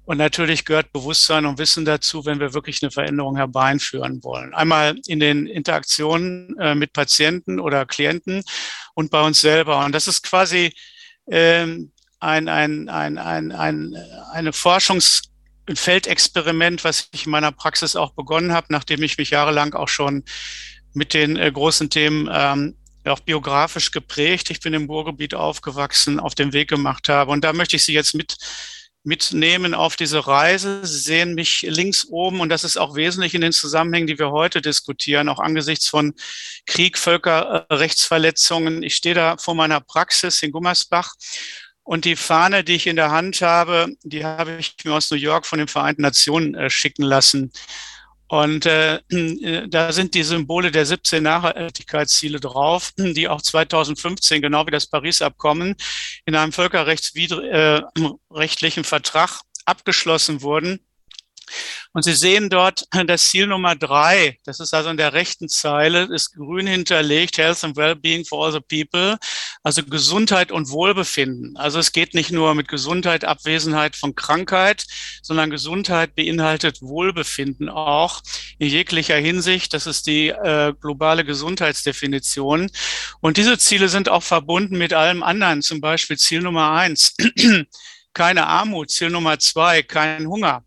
Und 0.04 0.18
natürlich 0.18 0.64
gehört 0.64 0.92
Bewusstsein 0.92 1.46
und 1.46 1.58
Wissen 1.58 1.84
dazu, 1.84 2.26
wenn 2.26 2.40
wir 2.40 2.52
wirklich 2.52 2.82
eine 2.82 2.90
Veränderung 2.90 3.36
herbeiführen 3.36 4.22
wollen. 4.22 4.52
Einmal 4.54 4.96
in 5.06 5.20
den 5.20 5.46
Interaktionen 5.46 6.56
äh, 6.58 6.74
mit 6.74 6.92
Patienten 6.92 7.58
oder 7.60 7.86
Klienten 7.86 8.42
und 8.94 9.10
bei 9.10 9.22
uns 9.22 9.40
selber. 9.40 9.84
Und 9.84 9.92
das 9.94 10.08
ist 10.08 10.22
quasi 10.22 10.74
ähm, 11.30 11.92
ein, 12.20 12.48
ein, 12.48 12.88
ein, 12.88 13.18
ein, 13.18 13.52
ein, 13.52 13.96
eine 14.32 14.50
Forschungs- 14.52 15.24
was 15.66 17.08
ich 17.12 17.26
in 17.26 17.30
meiner 17.30 17.52
Praxis 17.52 17.96
auch 17.96 18.12
begonnen 18.12 18.52
habe, 18.52 18.66
nachdem 18.70 19.02
ich 19.02 19.18
mich 19.18 19.30
jahrelang 19.30 19.74
auch 19.74 19.88
schon 19.88 20.24
mit 20.92 21.14
den 21.14 21.36
äh, 21.36 21.50
großen 21.52 21.90
Themen 21.90 22.28
ähm, 22.32 22.76
auch 23.04 23.20
biografisch 23.20 23.92
geprägt. 23.92 24.50
Ich 24.50 24.60
bin 24.60 24.74
im 24.74 24.86
Ruhrgebiet 24.86 25.34
aufgewachsen, 25.34 26.18
auf 26.20 26.34
dem 26.34 26.52
Weg 26.52 26.68
gemacht 26.68 27.08
habe. 27.08 27.30
Und 27.30 27.44
da 27.44 27.52
möchte 27.52 27.76
ich 27.76 27.84
Sie 27.84 27.94
jetzt 27.94 28.14
mit 28.14 28.36
mitnehmen 29.02 29.72
auf 29.72 29.96
diese 29.96 30.26
Reise. 30.26 30.84
Sie 30.84 30.98
sehen 30.98 31.34
mich 31.34 31.62
links 31.62 32.06
oben 32.10 32.40
und 32.40 32.50
das 32.50 32.64
ist 32.64 32.76
auch 32.76 32.96
wesentlich 32.96 33.34
in 33.34 33.40
den 33.40 33.52
Zusammenhängen, 33.52 34.06
die 34.06 34.18
wir 34.18 34.30
heute 34.30 34.60
diskutieren, 34.60 35.30
auch 35.30 35.38
angesichts 35.38 35.88
von 35.88 36.12
Krieg, 36.66 36.98
Völkerrechtsverletzungen. 36.98 38.82
Ich 38.82 38.96
stehe 38.96 39.14
da 39.14 39.38
vor 39.38 39.54
meiner 39.54 39.80
Praxis 39.80 40.42
in 40.42 40.52
Gummersbach 40.52 41.14
und 41.84 42.04
die 42.04 42.16
Fahne, 42.16 42.64
die 42.64 42.74
ich 42.74 42.86
in 42.86 42.96
der 42.96 43.10
Hand 43.10 43.40
habe, 43.40 43.94
die 44.02 44.22
habe 44.24 44.56
ich 44.58 44.76
mir 44.84 44.94
aus 44.94 45.10
New 45.10 45.16
York 45.16 45.46
von 45.46 45.58
den 45.58 45.68
Vereinten 45.68 46.02
Nationen 46.02 46.54
äh, 46.54 46.68
schicken 46.70 47.02
lassen. 47.02 47.50
Und 48.28 48.64
äh, 48.64 49.00
da 49.68 49.92
sind 49.92 50.14
die 50.14 50.22
Symbole 50.22 50.70
der 50.70 50.86
17 50.86 51.20
Nachhaltigkeitsziele 51.20 52.38
drauf, 52.38 52.92
die 52.96 53.26
auch 53.26 53.42
2015, 53.42 54.40
genau 54.40 54.64
wie 54.68 54.70
das 54.70 54.86
Paris-Abkommen, 54.86 55.74
in 56.26 56.36
einem 56.36 56.52
völkerrechtsrechtlichen 56.52 58.84
äh, 58.84 58.86
Vertrag 58.86 59.40
abgeschlossen 59.64 60.42
wurden. 60.42 60.78
Und 61.92 62.04
Sie 62.04 62.14
sehen 62.14 62.50
dort 62.50 62.84
das 63.06 63.28
Ziel 63.28 63.46
Nummer 63.46 63.76
drei. 63.76 64.38
Das 64.44 64.60
ist 64.60 64.74
also 64.74 64.90
in 64.90 64.96
der 64.96 65.12
rechten 65.12 65.48
Zeile, 65.48 66.08
ist 66.12 66.34
grün 66.34 66.66
hinterlegt, 66.66 67.38
Health 67.38 67.64
and 67.64 67.76
Wellbeing 67.76 68.24
for 68.24 68.44
all 68.44 68.52
the 68.52 68.60
people. 68.60 69.18
Also 69.62 69.82
Gesundheit 69.82 70.52
und 70.52 70.70
Wohlbefinden. 70.70 71.56
Also 71.56 71.78
es 71.78 71.92
geht 71.92 72.14
nicht 72.14 72.30
nur 72.30 72.54
mit 72.54 72.68
Gesundheit, 72.68 73.24
Abwesenheit 73.24 73.96
von 73.96 74.14
Krankheit, 74.14 74.86
sondern 75.22 75.50
Gesundheit 75.50 76.14
beinhaltet 76.14 76.80
Wohlbefinden 76.80 77.68
auch 77.68 78.22
in 78.58 78.68
jeglicher 78.68 79.16
Hinsicht. 79.16 79.74
Das 79.74 79.86
ist 79.86 80.06
die 80.06 80.28
äh, 80.28 80.72
globale 80.80 81.24
Gesundheitsdefinition. 81.24 82.70
Und 83.20 83.36
diese 83.36 83.58
Ziele 83.58 83.88
sind 83.88 84.08
auch 84.08 84.22
verbunden 84.22 84.78
mit 84.78 84.92
allem 84.92 85.22
anderen. 85.22 85.62
Zum 85.62 85.80
Beispiel 85.80 86.18
Ziel 86.18 86.40
Nummer 86.40 86.72
eins. 86.72 87.14
keine 88.12 88.46
Armut. 88.46 88.90
Ziel 88.90 89.10
Nummer 89.10 89.38
zwei, 89.38 89.82
kein 89.82 90.26
Hunger. 90.26 90.64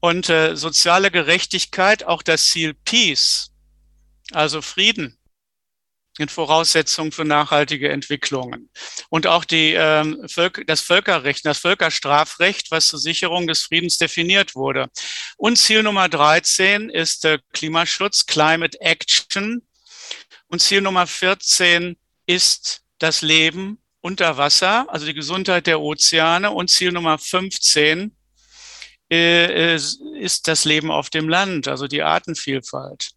Und 0.00 0.28
äh, 0.28 0.56
soziale 0.56 1.10
Gerechtigkeit, 1.10 2.04
auch 2.04 2.22
das 2.22 2.46
Ziel 2.46 2.74
Peace, 2.74 3.50
also 4.32 4.62
Frieden, 4.62 5.18
in 6.18 6.28
Voraussetzungen 6.28 7.12
für 7.12 7.24
nachhaltige 7.24 7.90
Entwicklungen. 7.90 8.70
Und 9.10 9.26
auch 9.26 9.44
die, 9.44 9.74
ähm, 9.74 10.26
Völker, 10.28 10.64
das 10.64 10.80
Völkerrecht, 10.80 11.44
das 11.44 11.58
Völkerstrafrecht, 11.58 12.70
was 12.70 12.88
zur 12.88 12.98
Sicherung 12.98 13.46
des 13.46 13.62
Friedens 13.62 13.98
definiert 13.98 14.54
wurde. 14.54 14.88
Und 15.36 15.56
Ziel 15.56 15.82
Nummer 15.82 16.08
13 16.08 16.88
ist 16.88 17.24
äh, 17.24 17.38
Klimaschutz, 17.52 18.26
Climate 18.26 18.80
Action. 18.80 19.66
Und 20.48 20.62
Ziel 20.62 20.80
Nummer 20.80 21.06
14 21.06 21.96
ist 22.26 22.82
das 22.98 23.20
Leben 23.22 23.82
unter 24.00 24.36
Wasser, 24.36 24.86
also 24.88 25.04
die 25.04 25.14
Gesundheit 25.14 25.66
der 25.66 25.80
Ozeane. 25.80 26.50
Und 26.50 26.70
Ziel 26.70 26.92
Nummer 26.92 27.18
15 27.18 28.00
äh, 28.00 28.15
ist 29.08 30.48
das 30.48 30.64
Leben 30.64 30.90
auf 30.90 31.10
dem 31.10 31.28
Land, 31.28 31.68
also 31.68 31.86
die 31.86 32.02
Artenvielfalt. 32.02 33.10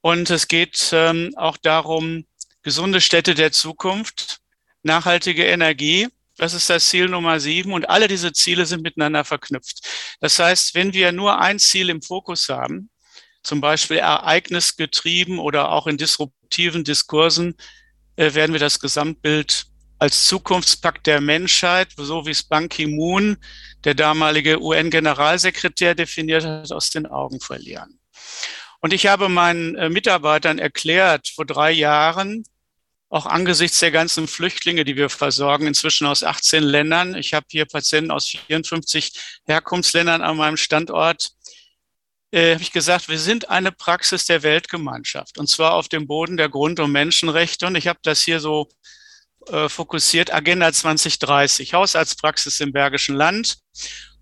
Und 0.00 0.30
es 0.30 0.48
geht 0.48 0.90
ähm, 0.92 1.32
auch 1.36 1.56
darum, 1.56 2.24
gesunde 2.62 3.00
Städte 3.00 3.34
der 3.34 3.52
Zukunft, 3.52 4.40
nachhaltige 4.82 5.44
Energie. 5.44 6.08
Das 6.36 6.54
ist 6.54 6.70
das 6.70 6.88
Ziel 6.88 7.08
Nummer 7.08 7.38
sieben. 7.38 7.72
Und 7.72 7.88
alle 7.88 8.08
diese 8.08 8.32
Ziele 8.32 8.64
sind 8.66 8.82
miteinander 8.82 9.24
verknüpft. 9.24 9.86
Das 10.20 10.38
heißt, 10.38 10.74
wenn 10.74 10.94
wir 10.94 11.12
nur 11.12 11.38
ein 11.38 11.58
Ziel 11.58 11.90
im 11.90 12.02
Fokus 12.02 12.48
haben, 12.48 12.90
zum 13.42 13.60
Beispiel 13.60 13.98
ereignisgetrieben 13.98 15.38
oder 15.38 15.70
auch 15.70 15.86
in 15.86 15.98
disruptiven 15.98 16.84
Diskursen, 16.84 17.56
äh, 18.16 18.34
werden 18.34 18.52
wir 18.52 18.60
das 18.60 18.80
Gesamtbild 18.80 19.66
als 20.00 20.24
Zukunftspakt 20.24 21.06
der 21.06 21.20
Menschheit, 21.20 21.88
so 21.96 22.24
wie 22.26 22.30
es 22.30 22.42
Ban 22.42 22.68
Ki-moon, 22.70 23.36
der 23.84 23.94
damalige 23.94 24.60
UN-Generalsekretär, 24.60 25.94
definiert 25.94 26.44
hat, 26.44 26.72
aus 26.72 26.88
den 26.88 27.06
Augen 27.06 27.38
verlieren. 27.38 28.00
Und 28.80 28.94
ich 28.94 29.06
habe 29.06 29.28
meinen 29.28 29.76
äh, 29.76 29.90
Mitarbeitern 29.90 30.58
erklärt 30.58 31.28
vor 31.28 31.44
drei 31.44 31.70
Jahren, 31.70 32.44
auch 33.10 33.26
angesichts 33.26 33.80
der 33.80 33.90
ganzen 33.90 34.26
Flüchtlinge, 34.26 34.84
die 34.84 34.96
wir 34.96 35.10
versorgen, 35.10 35.66
inzwischen 35.66 36.06
aus 36.06 36.24
18 36.24 36.62
Ländern. 36.62 37.14
Ich 37.14 37.34
habe 37.34 37.46
hier 37.50 37.66
Patienten 37.66 38.10
aus 38.10 38.28
54 38.28 39.12
Herkunftsländern 39.46 40.22
an 40.22 40.36
meinem 40.38 40.56
Standort. 40.56 41.32
Äh, 42.30 42.54
habe 42.54 42.62
ich 42.62 42.72
gesagt, 42.72 43.08
wir 43.08 43.18
sind 43.18 43.50
eine 43.50 43.72
Praxis 43.72 44.24
der 44.24 44.42
Weltgemeinschaft 44.42 45.36
und 45.36 45.48
zwar 45.48 45.74
auf 45.74 45.88
dem 45.88 46.06
Boden 46.06 46.38
der 46.38 46.48
Grund- 46.48 46.80
und 46.80 46.92
Menschenrechte. 46.92 47.66
Und 47.66 47.74
ich 47.74 47.86
habe 47.86 47.98
das 48.02 48.22
hier 48.22 48.40
so 48.40 48.68
äh, 49.48 49.68
fokussiert, 49.68 50.32
Agenda 50.32 50.72
2030, 50.72 51.74
Hausarztpraxis 51.74 52.60
im 52.60 52.72
Bergischen 52.72 53.14
Land. 53.14 53.58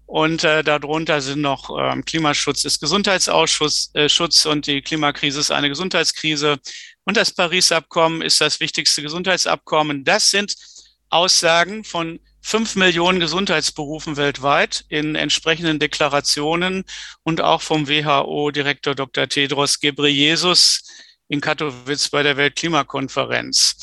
Und 0.06 0.42
äh, 0.42 0.64
darunter 0.64 1.20
sind 1.20 1.42
noch 1.42 1.68
ähm, 1.78 2.02
Klimaschutz 2.02 2.64
ist 2.64 2.80
Gesundheitsausschuss, 2.80 3.90
äh, 3.92 4.08
Schutz 4.08 4.46
und 4.46 4.66
die 4.66 4.80
Klimakrise 4.80 5.38
ist 5.38 5.50
eine 5.50 5.68
Gesundheitskrise. 5.68 6.56
Und 7.04 7.18
das 7.18 7.32
Paris-Abkommen 7.32 8.22
ist 8.22 8.40
das 8.40 8.58
wichtigste 8.58 9.02
Gesundheitsabkommen. 9.02 10.04
Das 10.04 10.30
sind 10.30 10.54
Aussagen 11.10 11.84
von 11.84 12.20
fünf 12.40 12.76
Millionen 12.76 13.20
Gesundheitsberufen 13.20 14.16
weltweit 14.16 14.86
in 14.88 15.14
entsprechenden 15.14 15.78
Deklarationen 15.78 16.84
und 17.22 17.42
auch 17.42 17.60
vom 17.60 17.88
WHO-Direktor 17.88 18.94
Dr. 18.94 19.28
Tedros 19.28 19.78
Ghebreyesus 19.78 20.84
in 21.28 21.42
Katowice 21.42 22.08
bei 22.08 22.22
der 22.22 22.38
Weltklimakonferenz. 22.38 23.76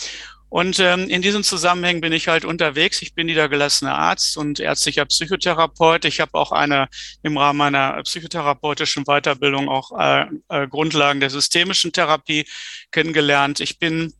Und 0.55 0.79
ähm, 0.79 1.09
in 1.09 1.21
diesem 1.21 1.43
Zusammenhang 1.43 1.99
bin 1.99 2.13
ich 2.13 2.29
halt 2.29 2.45
unterwegs. 2.45 3.01
Ich 3.01 3.13
bin 3.13 3.25
niedergelassener 3.25 3.93
Arzt 3.93 4.37
und 4.37 4.61
ärztlicher 4.61 5.03
Psychotherapeut. 5.03 6.05
Ich 6.05 6.21
habe 6.21 6.33
auch 6.35 6.53
eine 6.53 6.87
im 7.23 7.37
Rahmen 7.37 7.57
meiner 7.57 8.01
psychotherapeutischen 8.03 9.03
Weiterbildung 9.03 9.67
auch 9.67 9.91
äh, 9.99 10.27
äh, 10.47 10.65
Grundlagen 10.69 11.19
der 11.19 11.29
systemischen 11.29 11.91
Therapie 11.91 12.45
kennengelernt. 12.91 13.59
Ich 13.59 13.79
bin 13.79 14.13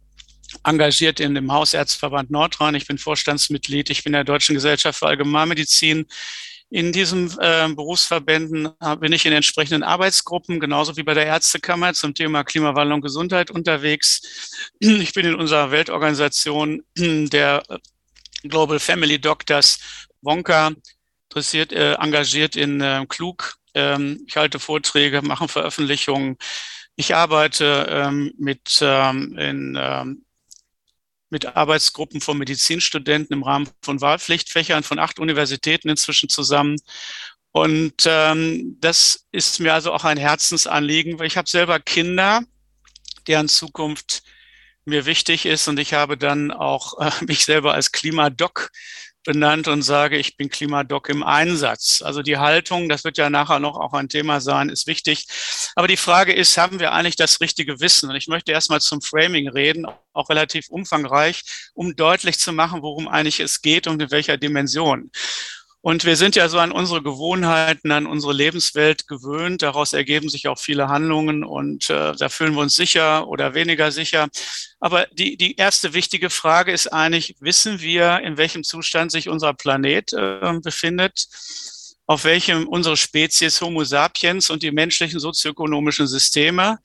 engagiert 0.65 1.21
in 1.21 1.35
dem 1.35 1.53
Hausärztverband 1.53 2.31
Nordrhein. 2.31 2.75
Ich 2.75 2.85
bin 2.85 2.97
Vorstandsmitglied. 2.97 3.89
Ich 3.89 4.03
bin 4.03 4.11
der 4.11 4.25
Deutschen 4.25 4.55
Gesellschaft 4.55 4.99
für 4.99 5.07
Allgemeinmedizin. 5.07 6.05
In 6.69 6.91
diesen 6.91 7.31
äh, 7.39 7.69
Berufsverbänden 7.69 8.69
bin 8.99 9.13
ich 9.13 9.25
in 9.25 9.33
entsprechenden 9.33 9.83
Arbeitsgruppen, 9.83 10.59
genauso 10.59 10.97
wie 10.97 11.03
bei 11.03 11.13
der 11.13 11.27
Ärztekammer 11.27 11.93
zum 11.93 12.15
Thema 12.15 12.43
Klimawandel 12.43 12.93
und 12.93 13.01
Gesundheit 13.01 13.51
unterwegs. 13.51 14.21
Ich 14.79 15.13
bin 15.13 15.25
in 15.25 15.35
unserer 15.35 15.71
Weltorganisation 15.71 16.83
der 16.97 17.63
Global 18.43 18.79
Family 18.79 19.19
Doctors 19.19 19.79
Wonka 20.21 20.71
interessiert, 21.29 21.71
äh, 21.71 21.93
engagiert 21.93 22.55
in 22.55 22.81
äh, 22.81 23.05
Klug. 23.07 23.57
Ähm, 23.73 24.23
ich 24.27 24.35
halte 24.35 24.59
Vorträge, 24.59 25.21
mache 25.21 25.47
Veröffentlichungen. 25.47 26.37
Ich 26.95 27.13
arbeite 27.13 27.87
ähm, 27.89 28.33
mit 28.37 28.79
ähm, 28.81 29.37
in 29.37 29.77
ähm, 29.79 30.24
mit 31.29 31.55
Arbeitsgruppen 31.55 32.21
von 32.21 32.37
Medizinstudenten 32.37 33.35
im 33.35 33.43
Rahmen 33.43 33.69
von 33.81 34.01
Wahlpflichtfächern 34.01 34.83
von 34.83 34.99
acht 34.99 35.19
Universitäten 35.19 35.89
inzwischen 35.89 36.29
zusammen. 36.29 36.77
Und 37.51 38.03
ähm, 38.05 38.77
das 38.81 39.25
ist 39.31 39.59
mir 39.59 39.73
also 39.73 39.93
auch 39.93 40.03
ein 40.03 40.17
Herzensanliegen, 40.17 41.19
weil 41.19 41.27
ich 41.27 41.37
habe 41.37 41.49
selber 41.49 41.79
Kinder, 41.79 42.43
deren 43.27 43.47
Zukunft 43.47 44.23
mir 44.83 45.05
wichtig 45.05 45.45
ist. 45.45 45.67
Und 45.67 45.79
ich 45.79 45.93
habe 45.93 46.17
dann 46.17 46.51
auch 46.51 46.99
äh, 46.99 47.11
mich 47.25 47.45
selber 47.45 47.73
als 47.73 47.91
Klimadoc 47.91 48.71
benannt 49.25 49.67
und 49.67 49.81
sage, 49.81 50.17
ich 50.17 50.37
bin 50.37 50.49
Klimadoc 50.49 51.09
im 51.09 51.23
Einsatz. 51.23 52.01
Also 52.01 52.21
die 52.21 52.37
Haltung, 52.37 52.87
das 52.87 53.03
wird 53.03 53.17
ja 53.17 53.29
nachher 53.29 53.59
noch 53.59 53.75
auch 53.75 53.93
ein 53.93 54.07
Thema 54.07 54.39
sein, 54.39 54.69
ist 54.69 54.87
wichtig. 54.87 55.25
Aber 55.75 55.87
die 55.87 55.97
Frage 55.97 56.31
ist, 56.33 56.57
haben 56.57 56.79
wir 56.79 56.93
eigentlich 56.93 57.17
das 57.17 57.41
richtige 57.41 57.81
Wissen? 57.81 58.09
Und 58.09 58.15
ich 58.15 58.27
möchte 58.27 58.51
erstmal 58.53 58.79
zum 58.79 59.01
Framing 59.01 59.49
reden, 59.49 59.85
auch 60.13 60.29
relativ 60.29 60.69
umfangreich, 60.69 61.43
um 61.73 61.95
deutlich 61.95 62.39
zu 62.39 62.53
machen, 62.53 62.81
worum 62.81 63.07
eigentlich 63.07 63.41
es 63.41 63.61
geht 63.61 63.87
und 63.87 64.01
in 64.01 64.11
welcher 64.11 64.37
Dimension. 64.37 65.11
Und 65.85 66.03
wir 66.03 66.15
sind 66.15 66.35
ja 66.35 66.49
so 66.49 66.57
an 66.57 66.71
unsere 66.71 67.03
Gewohnheiten, 67.03 67.91
an 67.91 68.07
unsere 68.07 68.33
Lebenswelt 68.33 69.07
gewöhnt. 69.07 69.61
Daraus 69.61 69.93
ergeben 69.93 70.29
sich 70.29 70.47
auch 70.47 70.57
viele 70.57 70.87
Handlungen 70.87 71.43
und 71.43 71.91
äh, 71.91 72.13
da 72.15 72.27
fühlen 72.27 72.55
wir 72.55 72.61
uns 72.61 72.75
sicher 72.75 73.27
oder 73.27 73.53
weniger 73.53 73.91
sicher. 73.91 74.27
Aber 74.79 75.05
die, 75.11 75.37
die 75.37 75.57
erste 75.57 75.93
wichtige 75.93 76.31
Frage 76.31 76.71
ist 76.71 76.87
eigentlich, 76.87 77.35
wissen 77.39 77.81
wir, 77.81 78.21
in 78.21 78.35
welchem 78.35 78.63
Zustand 78.63 79.11
sich 79.11 79.29
unser 79.29 79.53
Planet 79.53 80.11
äh, 80.13 80.53
befindet? 80.59 81.27
Auf 82.07 82.23
welchem 82.23 82.67
unsere 82.67 82.97
Spezies 82.97 83.61
Homo 83.61 83.83
sapiens 83.83 84.49
und 84.49 84.63
die 84.63 84.71
menschlichen 84.71 85.19
sozioökonomischen 85.19 86.07
Systeme 86.07 86.79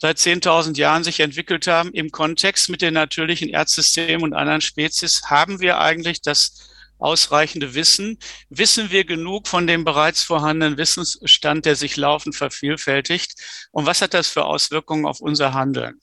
seit 0.00 0.18
10.000 0.18 0.76
Jahren 0.76 1.02
sich 1.02 1.18
entwickelt 1.18 1.66
haben 1.66 1.92
im 1.92 2.12
Kontext 2.12 2.68
mit 2.68 2.82
den 2.82 2.94
natürlichen 2.94 3.48
Erdsystemen 3.48 4.22
und 4.22 4.32
anderen 4.32 4.60
Spezies, 4.60 5.22
haben 5.24 5.58
wir 5.58 5.80
eigentlich 5.80 6.22
das 6.22 6.68
ausreichende 6.98 7.74
Wissen? 7.74 8.18
Wissen 8.50 8.90
wir 8.90 9.04
genug 9.04 9.48
von 9.48 9.66
dem 9.66 9.84
bereits 9.84 10.22
vorhandenen 10.22 10.76
Wissensstand, 10.76 11.64
der 11.64 11.76
sich 11.76 11.96
laufend 11.96 12.36
vervielfältigt? 12.36 13.34
Und 13.70 13.86
was 13.86 14.02
hat 14.02 14.14
das 14.14 14.28
für 14.28 14.44
Auswirkungen 14.44 15.06
auf 15.06 15.20
unser 15.20 15.54
Handeln? 15.54 16.00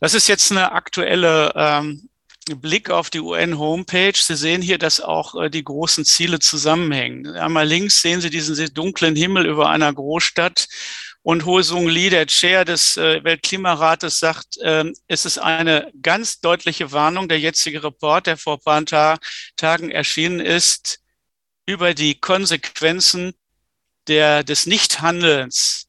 Das 0.00 0.14
ist 0.14 0.28
jetzt 0.28 0.50
eine 0.50 0.72
aktuelle 0.72 1.52
ähm, 1.54 2.08
Blick 2.56 2.90
auf 2.90 3.10
die 3.10 3.20
UN-Homepage. 3.20 4.16
Sie 4.16 4.34
sehen 4.34 4.62
hier, 4.62 4.78
dass 4.78 5.00
auch 5.00 5.40
äh, 5.40 5.48
die 5.48 5.62
großen 5.62 6.04
Ziele 6.04 6.40
zusammenhängen. 6.40 7.26
Einmal 7.36 7.66
links 7.66 8.02
sehen 8.02 8.20
Sie 8.20 8.30
diesen 8.30 8.74
dunklen 8.74 9.14
Himmel 9.14 9.46
über 9.46 9.70
einer 9.70 9.92
Großstadt 9.92 10.66
und 11.22 11.44
Ho 11.46 11.62
Sung 11.62 11.88
Lee, 11.88 12.10
der 12.10 12.26
Chair 12.26 12.64
des 12.64 12.96
äh, 12.96 13.22
Weltklimarates, 13.22 14.18
sagt, 14.18 14.58
äh, 14.58 14.92
es 15.06 15.24
ist 15.24 15.38
eine 15.38 15.92
ganz 16.02 16.40
deutliche 16.40 16.90
Warnung, 16.92 17.28
der 17.28 17.38
jetzige 17.38 17.84
Report, 17.84 18.26
der 18.26 18.36
vor 18.36 18.56
ein 18.56 18.64
paar 18.64 18.84
Ta 18.84 19.18
Tagen 19.56 19.90
erschienen 19.90 20.40
ist, 20.40 21.00
über 21.64 21.94
die 21.94 22.18
Konsequenzen 22.18 23.34
der, 24.08 24.42
des 24.42 24.66
Nichthandelns. 24.66 25.86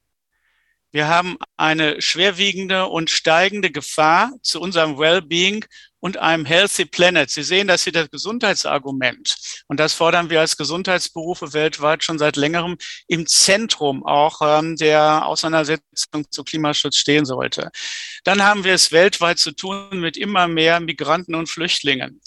Wir 0.91 1.07
haben 1.07 1.37
eine 1.57 1.99
schwerwiegende 1.99 2.85
und 2.85 3.09
steigende 3.09 3.71
Gefahr 3.71 4.31
zu 4.43 4.61
unserem 4.61 4.99
Wellbeing 4.99 5.65
und 6.03 6.17
einem 6.17 6.43
Healthy 6.43 6.83
Planet. 6.83 7.29
Sie 7.29 7.43
sehen 7.43 7.69
das 7.69 7.85
hier 7.85 7.93
das 7.93 8.11
Gesundheitsargument. 8.11 9.37
Und 9.67 9.79
das 9.79 9.93
fordern 9.93 10.29
wir 10.29 10.41
als 10.41 10.57
Gesundheitsberufe 10.57 11.53
weltweit 11.53 12.03
schon 12.03 12.19
seit 12.19 12.35
längerem 12.35 12.77
im 13.07 13.25
Zentrum 13.25 14.05
auch 14.05 14.41
ähm, 14.43 14.75
der 14.75 15.25
Auseinandersetzung 15.25 16.29
zu 16.29 16.43
Klimaschutz 16.43 16.97
stehen 16.97 17.23
sollte. 17.23 17.71
Dann 18.25 18.43
haben 18.43 18.65
wir 18.65 18.73
es 18.73 18.91
weltweit 18.91 19.39
zu 19.39 19.51
tun 19.51 20.01
mit 20.01 20.17
immer 20.17 20.49
mehr 20.49 20.81
Migranten 20.81 21.35
und 21.35 21.47
Flüchtlingen. 21.47 22.19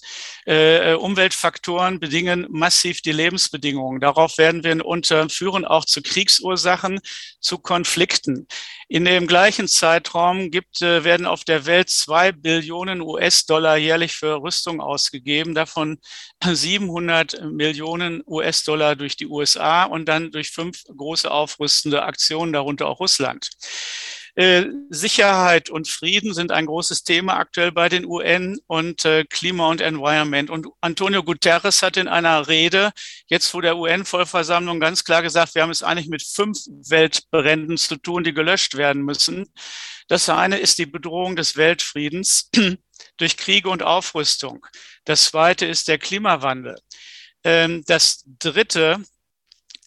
Äh, 0.46 0.94
Umweltfaktoren 0.94 2.00
bedingen 2.00 2.46
massiv 2.48 3.02
die 3.02 3.12
Lebensbedingungen. 3.12 4.00
Darauf 4.00 4.38
werden 4.38 4.64
wir 4.64 4.86
unter 4.86 5.28
führen 5.28 5.66
auch 5.66 5.84
zu 5.84 6.00
Kriegsursachen, 6.00 7.00
zu 7.40 7.58
Konflikten. 7.58 8.46
In 8.88 9.04
dem 9.04 9.26
gleichen 9.26 9.68
Zeitraum 9.68 10.50
gibt, 10.50 10.80
äh, 10.80 11.04
werden 11.04 11.26
auf 11.26 11.44
der 11.44 11.66
Welt 11.66 11.90
zwei 11.90 12.32
Billionen 12.32 13.00
US-Dollar 13.00 13.65
jährlich 13.74 14.14
für 14.14 14.40
Rüstung 14.40 14.80
ausgegeben, 14.80 15.54
davon 15.54 15.98
700 16.44 17.42
Millionen 17.50 18.22
US-Dollar 18.24 18.94
durch 18.94 19.16
die 19.16 19.26
USA 19.26 19.82
und 19.82 20.06
dann 20.06 20.30
durch 20.30 20.50
fünf 20.50 20.84
große 20.84 21.28
aufrüstende 21.28 22.04
Aktionen, 22.04 22.52
darunter 22.52 22.86
auch 22.86 23.00
Russland. 23.00 23.50
Äh, 24.36 24.66
Sicherheit 24.90 25.70
und 25.70 25.88
Frieden 25.88 26.34
sind 26.34 26.52
ein 26.52 26.66
großes 26.66 27.04
Thema 27.04 27.38
aktuell 27.38 27.72
bei 27.72 27.88
den 27.88 28.04
UN 28.04 28.58
und 28.66 29.06
äh, 29.06 29.24
Klima 29.24 29.70
und 29.70 29.80
Environment. 29.80 30.50
Und 30.50 30.66
Antonio 30.82 31.22
Guterres 31.22 31.82
hat 31.82 31.96
in 31.96 32.06
einer 32.06 32.46
Rede 32.46 32.92
jetzt 33.28 33.48
vor 33.48 33.62
der 33.62 33.78
UN-Vollversammlung 33.78 34.78
ganz 34.78 35.04
klar 35.04 35.22
gesagt, 35.22 35.54
wir 35.54 35.62
haben 35.62 35.70
es 35.70 35.82
eigentlich 35.82 36.08
mit 36.08 36.22
fünf 36.22 36.58
Weltbränden 36.66 37.78
zu 37.78 37.96
tun, 37.96 38.24
die 38.24 38.34
gelöscht 38.34 38.76
werden 38.76 39.02
müssen. 39.02 39.46
Das 40.06 40.28
eine 40.28 40.58
ist 40.58 40.76
die 40.76 40.86
Bedrohung 40.86 41.34
des 41.34 41.56
Weltfriedens 41.56 42.50
durch 43.16 43.38
Kriege 43.38 43.70
und 43.70 43.82
Aufrüstung. 43.82 44.66
Das 45.06 45.24
zweite 45.24 45.64
ist 45.64 45.88
der 45.88 45.96
Klimawandel. 45.96 46.76
Ähm, 47.42 47.84
das 47.86 48.22
dritte 48.38 49.02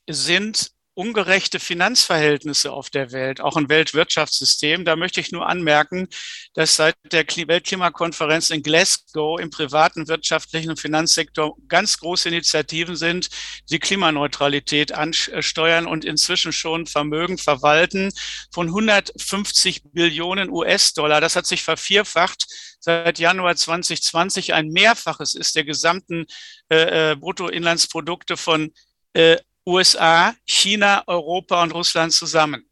sind 0.10 0.72
ungerechte 1.00 1.62
Finanzverhältnisse 1.62 2.74
auf 2.74 2.90
der 2.90 3.14
Welt, 3.14 3.40
auch 3.40 3.56
im 3.56 3.70
Weltwirtschaftssystem. 3.70 4.84
Da 4.84 4.98
möchte 4.98 5.22
ich 5.22 5.32
nur 5.32 5.48
anmerken, 5.48 6.10
dass 6.56 6.76
seit 6.76 6.96
der 7.14 7.26
Weltklimakonferenz 7.26 8.50
in 8.50 8.64
Glasgow 8.64 9.40
im 9.40 9.50
privaten 9.50 10.10
wirtschaftlichen 10.10 10.72
und 10.72 10.80
Finanzsektor 10.82 11.56
ganz 11.70 12.00
große 12.00 12.28
Initiativen 12.28 12.98
sind, 12.98 13.30
die 13.70 13.80
Klimaneutralität 13.80 14.92
ansteuern 14.92 15.88
und 15.88 16.04
inzwischen 16.04 16.52
schon 16.52 16.86
Vermögen 16.86 17.38
verwalten 17.38 18.12
von 18.52 18.68
150 18.68 19.84
Billionen 19.94 20.50
US-Dollar. 20.50 21.22
Das 21.22 21.38
hat 21.38 21.46
sich 21.46 21.64
vervierfacht 21.64 22.46
seit 22.82 23.20
Januar 23.20 23.56
2020 23.56 24.54
ein 24.54 24.68
Mehrfaches 24.68 25.34
ist 25.34 25.56
der 25.56 25.64
gesamten 25.64 26.26
äh, 26.70 27.12
äh 27.12 27.16
Bruttoinlandsprodukte 27.16 28.36
von 28.36 28.74
äh, 29.14 29.38
USA, 29.70 30.36
China, 30.46 31.04
Europa 31.08 31.62
und 31.64 31.74
Russland 31.74 32.12
zusammen. 32.12 32.66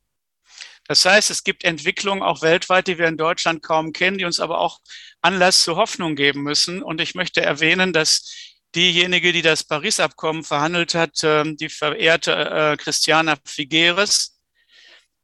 Das 0.88 1.06
heißt, 1.06 1.30
es 1.30 1.44
gibt 1.44 1.64
Entwicklungen 1.64 2.24
auch 2.24 2.42
weltweit, 2.42 2.88
die 2.88 2.98
wir 2.98 3.08
in 3.08 3.18
Deutschland 3.18 3.62
kaum 3.62 3.94
kennen, 3.94 4.18
die 4.18 4.26
uns 4.26 4.40
aber 4.40 4.60
auch 4.60 4.80
Anlass 5.22 5.64
zur 5.64 5.76
Hoffnung 5.76 6.16
geben 6.16 6.44
müssen. 6.44 6.82
Und 6.82 7.02
ich 7.02 7.14
möchte 7.14 7.42
erwähnen, 7.42 7.94
dass 7.94 8.34
diejenige, 8.74 9.34
die 9.34 9.42
das 9.42 9.64
Paris-Abkommen 9.64 10.44
verhandelt 10.44 10.96
hat, 10.96 11.20
ähm, 11.24 11.58
die 11.58 11.70
verehrte 11.70 12.32
äh, 12.32 12.78
Christiana 12.78 13.38
Figueres, 13.46 14.38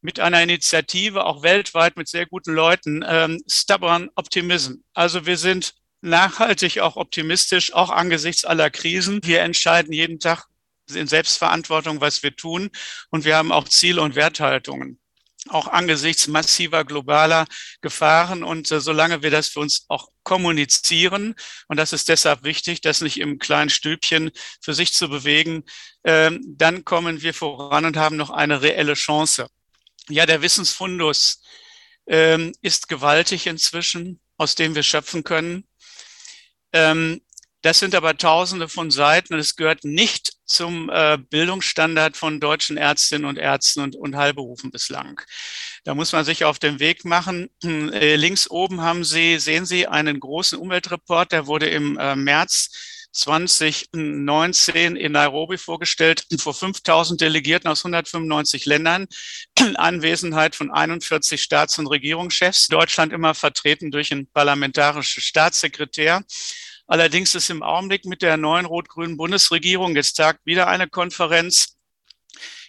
mit 0.02 0.20
einer 0.20 0.44
Initiative 0.44 1.26
auch 1.26 1.44
weltweit 1.44 1.96
mit 1.96 2.10
sehr 2.10 2.26
guten 2.26 2.54
Leuten, 2.54 3.06
ähm, 3.08 3.42
Stubborn 3.50 4.10
Optimism. 4.16 4.76
Also 4.94 5.26
wir 5.26 5.38
sind 5.38 5.76
nachhaltig 6.02 6.80
auch 6.80 6.98
optimistisch, 6.98 7.74
auch 7.74 7.90
angesichts 7.90 8.44
aller 8.44 8.70
Krisen. 8.70 9.22
Wir 9.24 9.42
entscheiden 9.42 9.94
jeden 9.94 10.20
Tag 10.20 10.46
in 10.94 11.08
Selbstverantwortung, 11.08 12.02
was 12.02 12.24
wir 12.24 12.36
tun. 12.36 12.70
Und 13.10 13.26
wir 13.26 13.36
haben 13.36 13.52
auch 13.52 13.68
Ziele 13.68 14.02
und 14.02 14.16
Werthaltungen 14.16 15.00
auch 15.50 15.68
angesichts 15.68 16.28
massiver 16.28 16.86
globaler 16.86 17.46
Gefahren. 17.82 18.44
Und 18.44 18.72
äh, 18.72 18.80
solange 18.80 19.24
wir 19.24 19.32
das 19.32 19.50
für 19.50 19.60
uns 19.60 19.86
auch 19.88 20.10
kommunizieren, 20.24 21.36
und 21.68 21.78
das 21.78 21.94
ist 21.94 22.10
deshalb 22.10 22.44
wichtig, 22.44 22.82
das 22.82 23.02
nicht 23.02 23.20
im 23.20 23.40
kleinen 23.40 23.70
Stübchen 23.70 24.32
für 24.62 24.74
sich 24.74 24.94
zu 24.94 25.10
bewegen, 25.10 25.64
äh, 26.04 26.32
dann 26.46 26.86
kommen 26.86 27.22
wir 27.22 27.34
voran 27.34 27.86
und 27.86 27.98
haben 27.98 28.16
noch 28.16 28.30
eine 28.30 28.62
reelle 28.62 28.94
Chance. 28.94 29.48
Ja, 30.10 30.26
der 30.26 30.42
Wissensfundus 30.42 31.42
äh, 32.06 32.52
ist 32.62 32.88
gewaltig 32.88 33.48
inzwischen, 33.48 34.20
aus 34.38 34.56
dem 34.56 34.76
wir 34.76 34.84
schöpfen 34.84 35.24
können. 35.24 35.68
Ähm, 36.72 37.22
das 37.64 37.80
sind 37.80 37.96
aber 37.96 38.18
Tausende 38.18 38.68
von 38.68 38.92
Seiten 38.92 39.34
und 39.34 39.40
es 39.40 39.56
gehört 39.56 39.86
nicht 39.86 40.34
zum 40.46 40.90
äh, 40.90 41.18
Bildungsstandard 41.18 42.18
von 42.18 42.40
deutschen 42.40 42.76
Ärztinnen 42.76 43.26
und 43.26 43.38
Ärzten 43.38 43.80
und, 43.80 43.96
und 43.96 44.16
Heilberufen 44.18 44.70
bislang. 44.70 45.20
Da 45.86 45.96
muss 45.96 46.12
man 46.12 46.26
sich 46.26 46.44
auf 46.44 46.60
den 46.60 46.80
Weg 46.80 47.06
machen. 47.06 47.50
Äh, 47.94 48.16
links 48.16 48.50
oben 48.50 48.82
haben 48.82 49.04
Sie, 49.04 49.40
sehen 49.40 49.66
Sie 49.66 49.88
einen 49.88 50.20
großen 50.20 50.58
Umweltreport, 50.58 51.32
der 51.32 51.48
wurde 51.48 51.70
im 51.70 51.98
äh, 51.98 52.16
März 52.16 52.70
2019 53.14 54.96
in 54.96 55.12
Nairobi 55.12 55.58
vorgestellt, 55.58 56.26
vor 56.40 56.54
5000 56.54 57.22
Delegierten 57.22 57.70
aus 57.70 57.86
195 57.86 58.66
Ländern, 58.66 59.08
Anwesenheit 59.76 60.56
von 60.56 60.72
41 60.72 61.42
Staats- 61.42 61.78
und 61.80 61.88
Regierungschefs, 61.88 62.68
Deutschland 62.68 63.14
immer 63.14 63.34
vertreten 63.36 63.92
durch 63.92 64.12
einen 64.12 64.28
parlamentarischen 64.28 65.22
Staatssekretär. 65.22 66.24
Allerdings 66.88 67.34
ist 67.36 67.50
im 67.50 67.64
Augenblick 67.64 68.06
mit 68.06 68.22
der 68.22 68.38
neuen 68.38 68.66
rot-grünen 68.66 69.18
Bundesregierung, 69.18 69.96
jetzt 69.96 70.14
tagt 70.14 70.46
wieder 70.46 70.68
eine 70.68 70.88
Konferenz, 70.88 71.78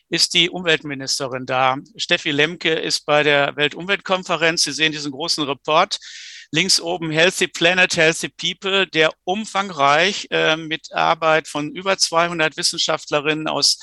ist 0.09 0.35
die 0.35 0.51
Umweltministerin 0.51 1.47
da. 1.47 1.79
Steffi 1.97 2.31
Lemke 2.31 2.73
ist 2.73 3.07
bei 3.07 3.23
der 3.23 3.57
Weltumweltkonferenz. 3.57 4.63
Sie 4.63 4.73
sehen 4.73 4.93
diesen 4.93 5.13
großen 5.13 5.45
Report. 5.45 5.99
Links 6.53 6.81
oben 6.81 7.11
Healthy 7.11 7.49
Planet, 7.49 7.97
Healthy 7.97 8.29
People, 8.29 8.87
der 8.87 9.13
umfangreich 9.25 10.29
äh, 10.31 10.57
mit 10.57 10.93
Arbeit 10.93 11.49
von 11.49 11.75
über 11.75 11.99
200 11.99 12.57
Wissenschaftlerinnen 12.57 13.49
aus 13.49 13.79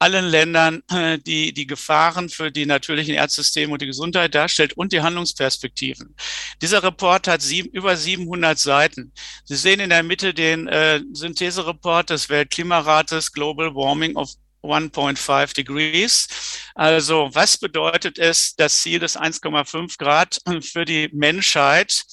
allen 0.00 0.24
Ländern 0.24 0.82
äh, 0.90 1.18
die, 1.18 1.52
die 1.52 1.66
Gefahren 1.66 2.28
für 2.28 2.50
die 2.50 2.66
natürlichen 2.66 3.14
Erdsysteme 3.14 3.72
und 3.72 3.82
die 3.82 3.86
Gesundheit 3.86 4.34
darstellt 4.34 4.72
und 4.72 4.92
die 4.92 5.02
Handlungsperspektiven. 5.02 6.16
Dieser 6.62 6.82
Report 6.82 7.28
hat 7.28 7.42
sieben, 7.42 7.68
über 7.70 7.96
700 7.96 8.58
Seiten. 8.58 9.12
Sie 9.44 9.56
sehen 9.56 9.78
in 9.78 9.90
der 9.90 10.02
Mitte 10.02 10.32
den 10.32 10.66
äh, 10.68 11.00
Synthesereport 11.12 12.10
des 12.10 12.28
Weltklimarates 12.30 13.32
Global 13.32 13.74
Warming 13.74 14.16
of 14.16 14.30
1.5 14.62 15.54
Degrees. 15.54 16.28
Also 16.74 17.28
was 17.32 17.58
bedeutet 17.58 18.18
es, 18.18 18.54
das 18.56 18.80
Ziel 18.80 18.98
des 19.00 19.18
1,5 19.18 19.98
Grad 19.98 20.40
für 20.62 20.84
die 20.84 21.10
Menschheit? 21.12 22.04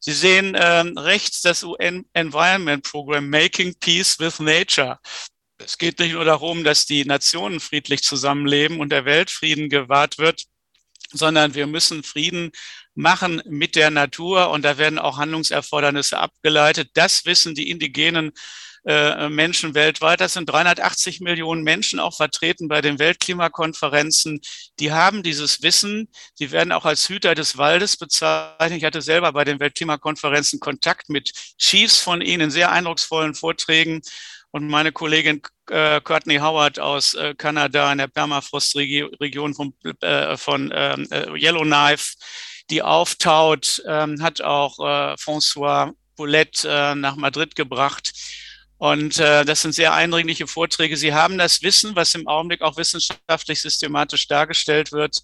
Sie 0.00 0.12
sehen 0.12 0.56
ähm, 0.58 0.98
rechts 0.98 1.40
das 1.40 1.64
UN 1.64 2.04
Environment 2.12 2.84
Program 2.84 3.28
Making 3.28 3.74
Peace 3.80 4.18
with 4.20 4.38
Nature. 4.38 4.98
Es 5.64 5.78
geht 5.78 5.98
nicht 5.98 6.12
nur 6.12 6.24
darum, 6.24 6.64
dass 6.64 6.86
die 6.86 7.04
Nationen 7.04 7.60
friedlich 7.60 8.02
zusammenleben 8.02 8.80
und 8.80 8.90
der 8.90 9.04
Weltfrieden 9.04 9.68
gewahrt 9.68 10.18
wird, 10.18 10.44
sondern 11.12 11.54
wir 11.54 11.66
müssen 11.66 12.02
Frieden 12.02 12.52
machen 12.94 13.42
mit 13.46 13.76
der 13.76 13.90
Natur 13.90 14.50
und 14.50 14.62
da 14.62 14.78
werden 14.78 14.98
auch 14.98 15.18
Handlungserfordernisse 15.18 16.18
abgeleitet. 16.18 16.90
Das 16.94 17.24
wissen 17.24 17.54
die 17.54 17.70
indigenen 17.70 18.32
äh, 18.86 19.30
Menschen 19.30 19.74
weltweit. 19.74 20.20
Das 20.20 20.34
sind 20.34 20.46
380 20.46 21.20
Millionen 21.20 21.62
Menschen 21.62 21.98
auch 21.98 22.14
vertreten 22.14 22.68
bei 22.68 22.82
den 22.82 22.98
Weltklimakonferenzen. 22.98 24.40
Die 24.78 24.92
haben 24.92 25.22
dieses 25.22 25.62
Wissen. 25.62 26.08
Sie 26.34 26.52
werden 26.52 26.72
auch 26.72 26.84
als 26.84 27.08
Hüter 27.08 27.34
des 27.34 27.56
Waldes 27.56 27.96
bezeichnet. 27.96 28.76
Ich 28.76 28.84
hatte 28.84 29.00
selber 29.00 29.32
bei 29.32 29.44
den 29.44 29.58
Weltklimakonferenzen 29.58 30.60
Kontakt 30.60 31.08
mit 31.08 31.32
Chiefs 31.58 31.98
von 31.98 32.20
ihnen, 32.20 32.50
sehr 32.50 32.70
eindrucksvollen 32.72 33.34
Vorträgen. 33.34 34.02
Und 34.54 34.68
meine 34.68 34.92
Kollegin 34.92 35.42
äh, 35.68 36.00
Courtney 36.00 36.36
Howard 36.36 36.78
aus 36.78 37.14
äh, 37.14 37.34
Kanada 37.34 37.90
in 37.90 37.98
der 37.98 38.06
Permafrost-Region 38.06 39.52
von, 39.52 39.74
äh, 40.00 40.36
von 40.36 40.72
ähm, 40.72 41.08
äh, 41.10 41.28
Yellowknife, 41.36 42.14
die 42.70 42.80
auftaut, 42.80 43.82
ähm, 43.88 44.22
hat 44.22 44.40
auch 44.42 44.78
äh, 44.78 45.14
François 45.14 45.92
Boulette 46.14 46.68
äh, 46.70 46.94
nach 46.94 47.16
Madrid 47.16 47.56
gebracht. 47.56 48.12
Und 48.78 49.18
äh, 49.18 49.44
das 49.44 49.62
sind 49.62 49.74
sehr 49.74 49.92
eindringliche 49.92 50.46
Vorträge. 50.46 50.96
Sie 50.96 51.12
haben 51.12 51.36
das 51.36 51.62
Wissen, 51.62 51.96
was 51.96 52.14
im 52.14 52.28
Augenblick 52.28 52.62
auch 52.62 52.76
wissenschaftlich 52.76 53.60
systematisch 53.60 54.28
dargestellt 54.28 54.92
wird. 54.92 55.20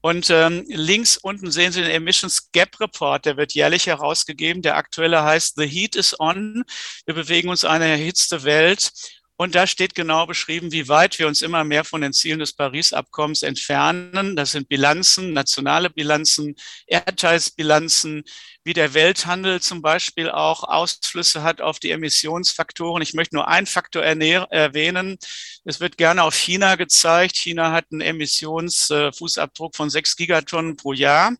Und 0.00 0.30
ähm, 0.30 0.64
links 0.68 1.16
unten 1.16 1.50
sehen 1.50 1.72
Sie 1.72 1.82
den 1.82 1.90
Emissions 1.90 2.52
Gap 2.52 2.78
Report, 2.80 3.24
der 3.24 3.36
wird 3.36 3.54
jährlich 3.54 3.86
herausgegeben. 3.86 4.62
Der 4.62 4.76
aktuelle 4.76 5.24
heißt 5.24 5.54
The 5.56 5.66
Heat 5.66 5.96
is 5.96 6.18
On. 6.20 6.64
Wir 7.04 7.14
bewegen 7.14 7.48
uns 7.48 7.64
eine 7.64 7.86
erhitzte 7.86 8.44
Welt. 8.44 8.92
Und 9.40 9.54
da 9.54 9.68
steht 9.68 9.94
genau 9.94 10.26
beschrieben, 10.26 10.72
wie 10.72 10.88
weit 10.88 11.20
wir 11.20 11.28
uns 11.28 11.42
immer 11.42 11.62
mehr 11.62 11.84
von 11.84 12.00
den 12.00 12.12
Zielen 12.12 12.40
des 12.40 12.54
Paris-Abkommens 12.54 13.44
entfernen. 13.44 14.34
Das 14.34 14.50
sind 14.50 14.68
Bilanzen, 14.68 15.32
nationale 15.32 15.90
Bilanzen, 15.90 16.56
Erdteilsbilanzen, 16.88 18.24
wie 18.64 18.72
der 18.72 18.94
Welthandel 18.94 19.60
zum 19.60 19.80
Beispiel 19.80 20.28
auch 20.28 20.64
Ausflüsse 20.64 21.44
hat 21.44 21.60
auf 21.60 21.78
die 21.78 21.92
Emissionsfaktoren. 21.92 23.00
Ich 23.00 23.14
möchte 23.14 23.36
nur 23.36 23.46
einen 23.46 23.68
Faktor 23.68 24.02
erwähnen. 24.02 25.18
Es 25.64 25.78
wird 25.78 25.98
gerne 25.98 26.24
auf 26.24 26.34
China 26.34 26.74
gezeigt. 26.74 27.36
China 27.36 27.70
hat 27.70 27.84
einen 27.92 28.00
Emissionsfußabdruck 28.00 29.76
von 29.76 29.88
sechs 29.88 30.16
Gigatonnen 30.16 30.76
pro 30.76 30.92
Jahr. 30.94 31.36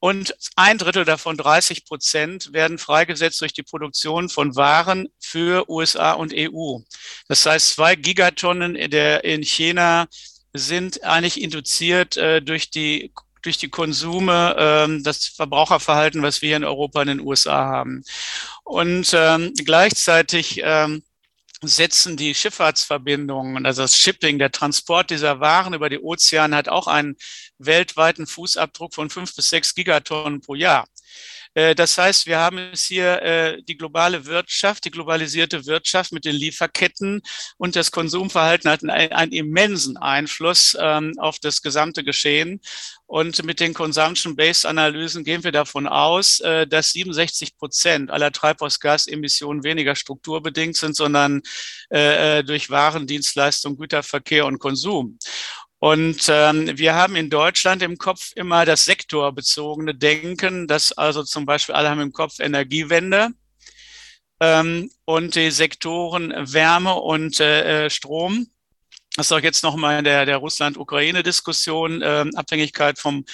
Und 0.00 0.34
ein 0.56 0.78
Drittel 0.78 1.04
davon, 1.04 1.36
30 1.36 1.84
Prozent, 1.84 2.52
werden 2.54 2.78
freigesetzt 2.78 3.40
durch 3.42 3.52
die 3.52 3.62
Produktion 3.62 4.30
von 4.30 4.56
Waren 4.56 5.08
für 5.18 5.68
USA 5.68 6.12
und 6.12 6.32
EU. 6.34 6.78
Das 7.28 7.44
heißt, 7.44 7.74
zwei 7.74 7.96
Gigatonnen 7.96 8.76
in, 8.76 9.42
China 9.42 10.08
sind 10.54 11.04
eigentlich 11.04 11.40
induziert 11.40 12.16
äh, 12.16 12.40
durch 12.42 12.70
die 12.70 13.12
durch 13.42 13.56
die 13.56 13.70
Konsume, 13.70 14.54
ähm, 14.58 15.02
das 15.02 15.24
Verbraucherverhalten, 15.24 16.22
was 16.22 16.42
wir 16.42 16.56
in 16.58 16.64
Europa 16.64 17.00
und 17.00 17.08
in 17.08 17.18
den 17.18 17.26
USA 17.26 17.64
haben. 17.64 18.04
Und 18.64 19.12
ähm, 19.14 19.54
gleichzeitig 19.64 20.60
ähm, 20.62 21.02
setzen 21.62 22.16
die 22.16 22.34
Schifffahrtsverbindungen, 22.34 23.66
also 23.66 23.82
das 23.82 23.96
Shipping, 23.96 24.38
der 24.38 24.50
Transport 24.50 25.10
dieser 25.10 25.40
Waren 25.40 25.74
über 25.74 25.90
die 25.90 25.98
Ozeane 25.98 26.56
hat 26.56 26.68
auch 26.68 26.86
einen 26.86 27.16
weltweiten 27.58 28.26
Fußabdruck 28.26 28.94
von 28.94 29.10
fünf 29.10 29.34
bis 29.36 29.50
sechs 29.50 29.74
Gigatonnen 29.74 30.40
pro 30.40 30.54
Jahr. 30.54 30.86
Äh, 31.54 31.74
das 31.74 31.98
heißt, 31.98 32.26
wir 32.26 32.38
haben 32.38 32.58
es 32.58 32.84
hier 32.84 33.22
äh, 33.22 33.62
die 33.62 33.76
globale 33.76 34.26
Wirtschaft, 34.26 34.84
die 34.84 34.90
globalisierte 34.90 35.66
Wirtschaft 35.66 36.12
mit 36.12 36.24
den 36.24 36.36
Lieferketten 36.36 37.22
und 37.56 37.76
das 37.76 37.90
Konsumverhalten 37.90 38.70
hat 38.70 38.82
einen, 38.82 39.12
einen 39.12 39.32
immensen 39.32 39.96
Einfluss 39.96 40.76
ähm, 40.80 41.14
auf 41.18 41.38
das 41.38 41.62
gesamte 41.62 42.04
Geschehen. 42.04 42.60
Und 43.06 43.42
mit 43.44 43.58
den 43.58 43.74
Consumption-Based-Analysen 43.74 45.24
gehen 45.24 45.42
wir 45.42 45.50
davon 45.50 45.88
aus, 45.88 46.38
äh, 46.40 46.66
dass 46.68 46.92
67 46.92 47.56
Prozent 47.56 48.10
aller 48.10 48.30
Treibhausgasemissionen 48.30 49.64
weniger 49.64 49.96
strukturbedingt 49.96 50.76
sind, 50.76 50.94
sondern 50.96 51.42
durch 51.90 52.70
Waren, 52.70 53.06
Dienstleistungen, 53.06 53.76
Güterverkehr 53.76 54.46
und 54.46 54.60
Konsum. 54.60 55.18
Und 55.80 56.26
ähm, 56.28 56.76
wir 56.76 56.94
haben 56.94 57.16
in 57.16 57.30
Deutschland 57.30 57.80
im 57.82 57.96
Kopf 57.96 58.32
immer 58.36 58.66
das 58.66 58.84
sektorbezogene 58.84 59.94
Denken, 59.94 60.68
das 60.68 60.92
also 60.92 61.24
zum 61.24 61.46
Beispiel 61.46 61.74
alle 61.74 61.88
haben 61.88 62.02
im 62.02 62.12
Kopf 62.12 62.38
Energiewende 62.38 63.28
ähm, 64.40 64.90
und 65.06 65.36
die 65.36 65.50
Sektoren 65.50 66.34
Wärme 66.52 66.94
und 66.94 67.40
äh, 67.40 67.86
äh 67.86 67.90
Strom. 67.90 68.48
Das 69.16 69.26
ist 69.26 69.32
auch 69.32 69.40
jetzt 69.40 69.64
nochmal 69.64 69.98
in 69.98 70.04
der, 70.04 70.24
der 70.24 70.36
Russland-Ukraine-Diskussion 70.36 72.00
äh, 72.00 72.26
Abhängigkeit 72.36 72.96
vom 72.96 73.24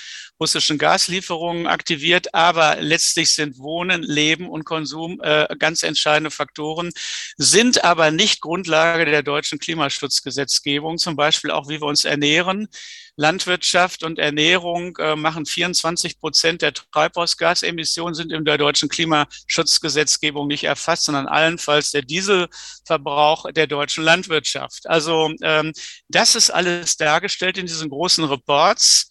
russischen 0.40 0.78
Gaslieferungen 0.78 1.66
aktiviert. 1.66 2.32
Aber 2.34 2.76
letztlich 2.80 3.34
sind 3.34 3.58
Wohnen, 3.58 4.02
Leben 4.02 4.48
und 4.48 4.64
Konsum 4.64 5.20
äh, 5.22 5.46
ganz 5.58 5.82
entscheidende 5.82 6.30
Faktoren, 6.30 6.92
sind 7.36 7.84
aber 7.84 8.10
nicht 8.10 8.40
Grundlage 8.40 9.04
der 9.04 9.22
deutschen 9.22 9.58
Klimaschutzgesetzgebung. 9.58 10.96
Zum 10.96 11.14
Beispiel 11.14 11.50
auch, 11.50 11.68
wie 11.68 11.80
wir 11.80 11.86
uns 11.86 12.06
ernähren. 12.06 12.68
Landwirtschaft 13.16 14.02
und 14.02 14.18
Ernährung 14.18 14.96
äh, 14.98 15.16
machen 15.16 15.46
24 15.46 16.20
Prozent 16.20 16.62
der 16.62 16.74
Treibhausgasemissionen, 16.74 18.14
sind 18.14 18.30
in 18.30 18.44
der 18.44 18.58
deutschen 18.58 18.88
Klimaschutzgesetzgebung 18.88 20.46
nicht 20.46 20.64
erfasst, 20.64 21.04
sondern 21.04 21.26
allenfalls 21.26 21.90
der 21.90 22.02
Dieselverbrauch 22.02 23.50
der 23.52 23.66
deutschen 23.66 24.04
Landwirtschaft. 24.04 24.86
Also 24.86 25.32
ähm, 25.42 25.72
das 26.08 26.34
ist 26.34 26.50
alles 26.50 26.96
dargestellt 26.98 27.58
in 27.58 27.66
diesen 27.66 27.88
großen 27.88 28.24
Reports. 28.24 29.08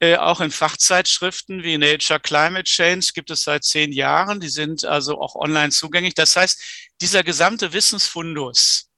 Äh, 0.00 0.16
auch 0.16 0.40
in 0.40 0.50
Fachzeitschriften 0.50 1.62
wie 1.62 1.78
Nature 1.78 2.18
Climate 2.18 2.64
Change 2.64 3.10
gibt 3.14 3.30
es 3.30 3.42
seit 3.42 3.62
zehn 3.64 3.92
Jahren. 3.92 4.40
Die 4.40 4.48
sind 4.48 4.84
also 4.84 5.20
auch 5.20 5.36
online 5.36 5.70
zugänglich. 5.70 6.14
Das 6.14 6.34
heißt, 6.34 6.90
dieser 7.00 7.22
gesamte 7.22 7.72
Wissensfundus 7.72 8.90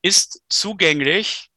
ist 0.00 0.40
zugänglich, 0.48 1.47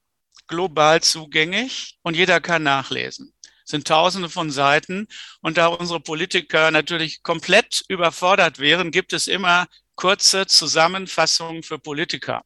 global 0.52 1.02
zugänglich 1.02 1.98
und 2.04 2.16
jeder 2.16 2.40
kann 2.40 2.62
nachlesen. 2.62 3.34
Es 3.66 3.72
sind 3.72 3.88
tausende 3.88 4.30
von 4.30 4.52
Seiten. 4.52 5.08
Und 5.42 5.58
da 5.58 5.68
unsere 5.68 6.00
Politiker 6.00 6.70
natürlich 6.70 7.24
komplett 7.24 7.84
überfordert 7.88 8.60
wären, 8.60 8.92
gibt 8.92 9.14
es 9.14 9.28
immer 9.28 9.66
kurze 9.96 10.46
Zusammenfassungen 10.46 11.64
für 11.64 11.80
Politiker 11.80 12.44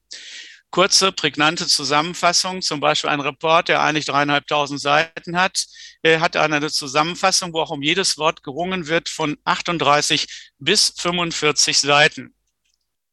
kurze, 0.75 1.13
prägnante 1.13 1.67
Zusammenfassung, 1.67 2.61
zum 2.61 2.81
Beispiel 2.81 3.09
ein 3.09 3.21
Report, 3.21 3.69
der 3.69 3.81
eigentlich 3.81 4.07
dreieinhalbtausend 4.07 4.81
Seiten 4.81 5.37
hat, 5.37 5.67
äh, 6.01 6.19
hat 6.19 6.35
eine 6.35 6.69
Zusammenfassung, 6.69 7.53
wo 7.53 7.61
auch 7.61 7.69
um 7.69 7.81
jedes 7.81 8.17
Wort 8.17 8.43
gerungen 8.43 8.87
wird, 8.87 9.07
von 9.07 9.37
38 9.45 10.27
bis 10.59 10.93
45 10.97 11.79
Seiten. 11.79 12.34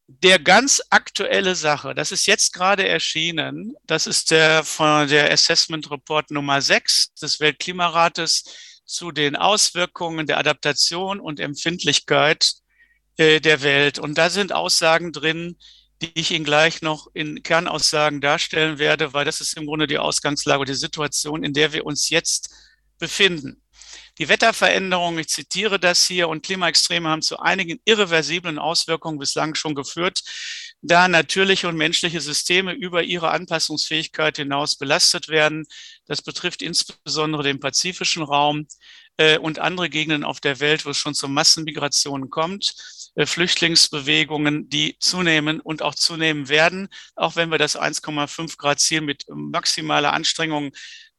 Der 0.09 0.38
ganz 0.38 0.83
aktuelle 0.91 1.55
Sache, 1.55 1.95
das 1.95 2.12
ist 2.12 2.27
jetzt 2.27 2.53
gerade 2.53 2.87
erschienen, 2.87 3.75
das 3.87 4.07
ist 4.07 4.31
der 4.31 4.62
von 4.65 5.09
der 5.09 5.33
Assessment 5.33 5.91
Report 5.91 6.31
Nummer 6.31 6.61
6 6.61 7.15
des 7.15 7.41
Weltklimarates 7.41 8.45
zu 8.85 9.12
den 9.12 9.37
Auswirkungen 9.37 10.27
der 10.27 10.38
Adaptation 10.38 11.21
und 11.21 11.41
Empfindlichkeit 11.41 12.53
äh, 13.17 13.41
der 13.41 13.62
Welt. 13.62 13.99
Und 13.99 14.19
da 14.19 14.29
sind 14.29 14.53
Aussagen 14.53 15.12
drin, 15.12 15.57
die 16.03 16.11
ich 16.15 16.33
Ihnen 16.33 16.45
gleich 16.45 16.83
noch 16.83 17.07
in 17.15 17.43
Kernaussagen 17.43 18.21
darstellen 18.21 18.79
werde, 18.79 19.12
weil 19.12 19.25
das 19.25 19.41
ist 19.41 19.57
im 19.57 19.67
Grunde 19.67 19.87
die 19.87 19.99
Ausgangslage, 19.99 20.65
die 20.65 20.75
Situation, 20.75 21.45
in 21.45 21.53
der 21.53 21.73
wir 21.73 21.87
uns 21.87 22.11
jetzt 22.11 22.51
befinden. 22.99 23.62
Die 24.18 24.29
Wetterveränderungen, 24.29 25.20
ich 25.20 25.29
zitiere 25.29 25.81
das 25.81 26.07
hier, 26.07 26.29
und 26.29 26.42
Klimaextreme 26.42 27.09
haben 27.09 27.22
zu 27.22 27.38
einigen 27.38 27.81
irreversiblen 27.85 28.59
Auswirkungen 28.59 29.18
bislang 29.18 29.55
schon 29.55 29.75
geführt, 29.75 30.20
da 30.83 31.09
natürliche 31.09 31.68
und 31.68 31.77
menschliche 31.77 32.20
Systeme 32.20 32.72
über 32.72 33.03
ihre 33.03 33.31
Anpassungsfähigkeit 33.31 34.37
hinaus 34.37 34.77
belastet 34.77 35.29
werden. 35.29 35.64
Das 36.07 36.22
betrifft 36.22 36.61
insbesondere 36.61 37.42
den 37.42 37.61
pazifischen 37.61 38.22
Raum 38.22 38.66
äh, 39.16 39.38
und 39.38 39.59
andere 39.61 39.88
Gegenden 39.88 40.25
auf 40.25 40.40
der 40.40 40.61
Welt, 40.61 40.85
wo 40.85 40.90
es 40.90 40.98
schon 40.98 41.14
zu 41.14 41.29
Massenmigrationen 41.29 42.31
kommt. 42.31 42.75
äh, 43.14 43.27
Flüchtlingsbewegungen, 43.27 44.68
die 44.68 44.96
zunehmen 44.98 45.61
und 45.61 45.83
auch 45.83 45.94
zunehmen 45.94 46.48
werden, 46.48 46.88
auch 47.14 47.37
wenn 47.37 47.51
wir 47.51 47.59
das 47.59 47.79
1,5 47.79 48.57
Grad 48.57 48.81
Ziel 48.81 49.03
mit 49.03 49.25
maximaler 49.29 50.12
Anstrengung 50.12 50.72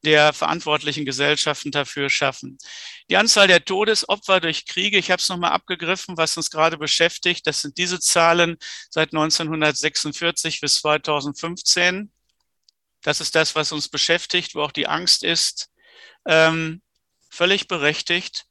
der 0.04 0.34
verantwortlichen 0.34 1.06
Gesellschaften 1.06 1.72
dafür 1.72 2.10
schaffen. 2.10 2.58
Die 3.10 3.18
Anzahl 3.18 3.48
der 3.48 3.63
Todesopfer 3.63 4.39
durch 4.39 4.66
Kriege, 4.66 4.98
ich 4.98 5.12
habe 5.12 5.22
es 5.22 5.30
nochmal 5.30 5.52
abgegriffen, 5.52 6.18
was 6.18 6.38
uns 6.38 6.50
gerade 6.50 6.78
beschäftigt, 6.78 7.48
das 7.48 7.62
sind 7.62 7.78
diese 7.78 8.00
Zahlen 8.00 8.58
seit 8.89 9.13
1946 9.13 10.62
bis 10.62 10.76
2015. 10.76 12.12
Das 13.02 13.22
ist 13.22 13.36
das, 13.36 13.56
was 13.56 13.72
uns 13.72 13.89
beschäftigt, 13.89 14.56
wo 14.56 14.62
auch 14.62 14.72
die 14.72 14.88
Angst 14.88 15.24
ist. 15.24 15.70
Ähm, 16.26 16.82
völlig 17.30 17.68
berechtigt, 17.68 18.46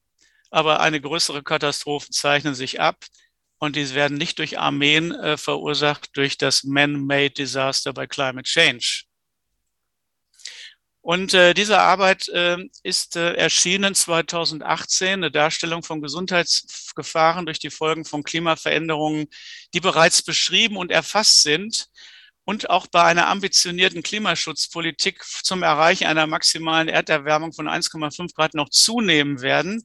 aber 0.50 0.80
eine 0.80 1.00
größere 1.00 1.42
Katastrophen 1.42 2.12
zeichnen 2.12 2.54
sich 2.54 2.80
ab 2.80 3.04
und 3.58 3.76
diese 3.76 3.94
werden 3.94 4.18
nicht 4.18 4.40
durch 4.40 4.58
Armeen 4.58 5.12
äh, 5.12 5.36
verursacht, 5.36 6.10
durch 6.14 6.36
das 6.36 6.64
Man-Made 6.64 7.30
Disaster 7.30 7.92
by 7.92 8.08
Climate 8.08 8.42
Change. 8.42 9.04
Und 11.02 11.34
äh, 11.34 11.52
diese 11.52 11.80
Arbeit 11.80 12.28
äh, 12.28 12.58
ist 12.84 13.16
äh, 13.16 13.34
erschienen 13.34 13.92
2018, 13.92 15.14
eine 15.14 15.32
Darstellung 15.32 15.82
von 15.82 16.00
Gesundheitsgefahren 16.00 17.44
durch 17.44 17.58
die 17.58 17.70
Folgen 17.70 18.04
von 18.04 18.22
Klimaveränderungen, 18.22 19.26
die 19.74 19.80
bereits 19.80 20.22
beschrieben 20.22 20.76
und 20.76 20.92
erfasst 20.92 21.42
sind 21.42 21.88
und 22.44 22.70
auch 22.70 22.86
bei 22.86 23.02
einer 23.02 23.26
ambitionierten 23.26 24.04
Klimaschutzpolitik 24.04 25.24
zum 25.42 25.64
Erreichen 25.64 26.06
einer 26.06 26.28
maximalen 26.28 26.88
Erderwärmung 26.88 27.52
von 27.52 27.68
1,5 27.68 28.34
Grad 28.34 28.54
noch 28.54 28.68
zunehmen 28.68 29.42
werden 29.42 29.84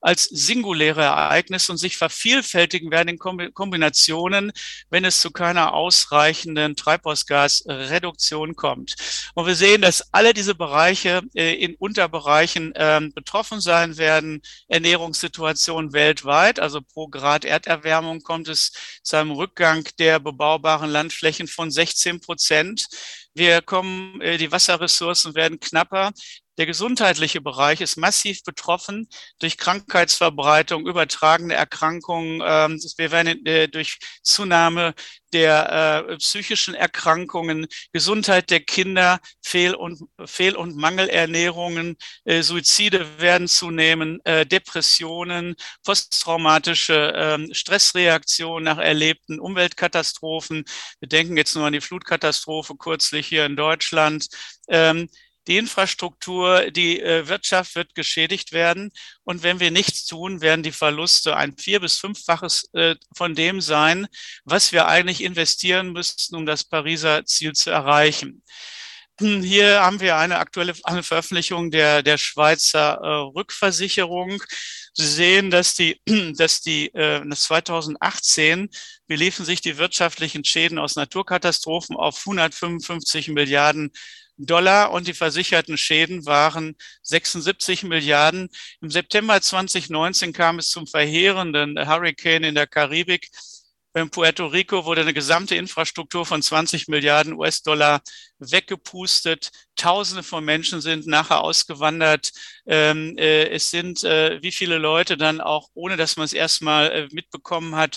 als 0.00 0.24
singuläre 0.24 1.02
Ereignisse 1.02 1.72
und 1.72 1.78
sich 1.78 1.96
vervielfältigen 1.96 2.90
werden 2.90 3.08
in 3.08 3.18
Kombinationen, 3.18 4.52
wenn 4.90 5.04
es 5.04 5.20
zu 5.20 5.30
keiner 5.30 5.74
ausreichenden 5.74 6.76
Treibhausgasreduktion 6.76 8.54
kommt. 8.54 8.94
Und 9.34 9.46
wir 9.46 9.54
sehen, 9.54 9.82
dass 9.82 10.12
alle 10.12 10.34
diese 10.34 10.54
Bereiche 10.54 11.22
äh, 11.34 11.54
in 11.54 11.74
Unterbereichen 11.76 12.72
ähm, 12.76 13.12
betroffen 13.12 13.60
sein 13.60 13.96
werden. 13.96 14.42
Ernährungssituation 14.68 15.92
weltweit, 15.92 16.60
also 16.60 16.80
pro 16.80 17.08
Grad 17.08 17.44
Erderwärmung 17.44 18.22
kommt 18.22 18.48
es 18.48 18.72
zu 19.02 19.16
einem 19.16 19.32
Rückgang 19.32 19.88
der 19.98 20.18
bebaubaren 20.20 20.90
Landflächen 20.90 21.48
von 21.48 21.70
16 21.70 22.20
Prozent. 22.20 22.86
Wir 23.34 23.62
kommen, 23.62 24.20
äh, 24.20 24.36
die 24.36 24.50
Wasserressourcen 24.50 25.34
werden 25.34 25.60
knapper. 25.60 26.12
Der 26.58 26.66
gesundheitliche 26.66 27.40
Bereich 27.40 27.80
ist 27.80 27.96
massiv 27.96 28.42
betroffen 28.42 29.08
durch 29.38 29.56
Krankheitsverbreitung, 29.58 30.88
übertragene 30.88 31.54
Erkrankungen. 31.54 32.42
Ähm, 32.44 32.80
wir 32.96 33.12
werden 33.12 33.46
äh, 33.46 33.68
durch 33.68 33.98
Zunahme 34.22 34.94
der 35.32 36.08
äh, 36.08 36.16
psychischen 36.16 36.74
Erkrankungen, 36.74 37.68
Gesundheit 37.92 38.50
der 38.50 38.60
Kinder, 38.60 39.20
Fehl- 39.40 39.74
und, 39.76 40.00
Fehl- 40.24 40.56
und 40.56 40.76
Mangelernährungen, 40.76 41.96
äh, 42.24 42.42
Suizide 42.42 43.20
werden 43.20 43.46
zunehmen, 43.46 44.20
äh, 44.24 44.44
Depressionen, 44.44 45.54
posttraumatische 45.84 47.12
ähm, 47.14 47.54
Stressreaktionen 47.54 48.64
nach 48.64 48.78
erlebten 48.78 49.38
Umweltkatastrophen. 49.38 50.64
Wir 50.98 51.08
denken 51.08 51.36
jetzt 51.36 51.54
nur 51.54 51.66
an 51.66 51.72
die 51.72 51.80
Flutkatastrophe 51.80 52.74
kürzlich 52.76 53.28
hier 53.28 53.46
in 53.46 53.54
Deutschland. 53.54 54.26
Ähm, 54.68 55.08
die 55.48 55.56
Infrastruktur, 55.56 56.70
die 56.70 57.00
äh, 57.00 57.26
Wirtschaft 57.26 57.74
wird 57.74 57.94
geschädigt 57.94 58.52
werden. 58.52 58.90
Und 59.24 59.42
wenn 59.42 59.60
wir 59.60 59.70
nichts 59.70 60.06
tun, 60.06 60.40
werden 60.40 60.62
die 60.62 60.72
Verluste 60.72 61.36
ein 61.36 61.56
vier- 61.56 61.80
bis 61.80 61.98
fünffaches 61.98 62.68
äh, 62.74 62.94
von 63.16 63.34
dem 63.34 63.60
sein, 63.60 64.06
was 64.44 64.72
wir 64.72 64.86
eigentlich 64.86 65.22
investieren 65.22 65.92
müssten, 65.92 66.36
um 66.36 66.46
das 66.46 66.64
Pariser 66.64 67.24
Ziel 67.24 67.54
zu 67.54 67.70
erreichen. 67.70 68.42
Hm, 69.20 69.42
hier 69.42 69.80
haben 69.82 70.00
wir 70.00 70.16
eine 70.16 70.38
aktuelle 70.38 70.74
Veröffentlichung 70.74 71.72
der, 71.72 72.02
der 72.04 72.18
Schweizer 72.18 73.00
äh, 73.02 73.06
Rückversicherung. 73.36 74.40
Sie 74.94 75.06
sehen, 75.06 75.50
dass 75.50 75.74
die, 75.74 76.00
dass 76.36 76.60
die 76.60 76.94
äh, 76.94 77.28
2018 77.28 78.68
beliefen 79.08 79.44
sich 79.44 79.60
die 79.60 79.76
wirtschaftlichen 79.76 80.44
Schäden 80.44 80.78
aus 80.78 80.94
Naturkatastrophen 80.94 81.96
auf 81.96 82.18
155 82.18 83.28
Milliarden 83.28 83.90
Dollar 84.38 84.92
und 84.92 85.06
die 85.08 85.14
versicherten 85.14 85.76
Schäden 85.76 86.24
waren 86.24 86.76
76 87.02 87.82
Milliarden. 87.82 88.48
Im 88.80 88.90
September 88.90 89.40
2019 89.40 90.32
kam 90.32 90.58
es 90.58 90.70
zum 90.70 90.86
verheerenden 90.86 91.76
Hurricane 91.88 92.44
in 92.44 92.54
der 92.54 92.66
Karibik. 92.66 93.28
In 93.94 94.10
Puerto 94.10 94.46
Rico 94.46 94.84
wurde 94.84 95.00
eine 95.00 95.14
gesamte 95.14 95.56
Infrastruktur 95.56 96.24
von 96.24 96.40
20 96.40 96.88
Milliarden 96.88 97.32
US-Dollar 97.32 98.00
weggepustet. 98.38 99.50
Tausende 99.76 100.22
von 100.22 100.44
Menschen 100.44 100.80
sind 100.80 101.06
nachher 101.06 101.40
ausgewandert. 101.40 102.30
Ähm, 102.66 103.16
äh, 103.18 103.48
es 103.48 103.70
sind 103.70 104.04
äh, 104.04 104.40
wie 104.42 104.52
viele 104.52 104.78
Leute 104.78 105.16
dann 105.16 105.40
auch, 105.40 105.68
ohne 105.74 105.96
dass 105.96 106.16
man 106.16 106.26
es 106.26 106.32
erstmal 106.32 106.90
äh, 106.92 107.08
mitbekommen 107.12 107.74
hat, 107.74 107.96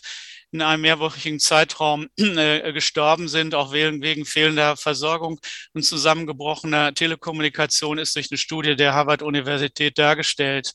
in 0.52 0.62
einem 0.62 0.82
mehrwöchigen 0.82 1.40
Zeitraum 1.40 2.08
äh, 2.18 2.74
gestorben 2.74 3.28
sind, 3.28 3.56
auch 3.56 3.72
wegen, 3.72 4.02
wegen 4.02 4.26
fehlender 4.26 4.76
Versorgung 4.76 5.40
und 5.74 5.84
zusammengebrochener 5.84 6.94
Telekommunikation 6.94 7.98
ist 7.98 8.16
durch 8.16 8.30
eine 8.32 8.38
Studie 8.38 8.76
der 8.76 8.94
Harvard-Universität 8.94 9.98
dargestellt. 9.98 10.74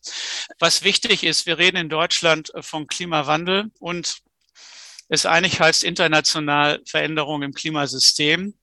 Was 0.58 0.82
wichtig 0.82 1.24
ist, 1.24 1.46
wir 1.46 1.58
reden 1.58 1.76
in 1.76 1.88
Deutschland 1.88 2.52
von 2.60 2.86
Klimawandel 2.86 3.70
und 3.78 4.18
es 5.08 5.26
eigentlich 5.26 5.60
heißt 5.60 5.84
international 5.84 6.80
Veränderung 6.86 7.42
im 7.42 7.52
Klimasystem. 7.52 8.54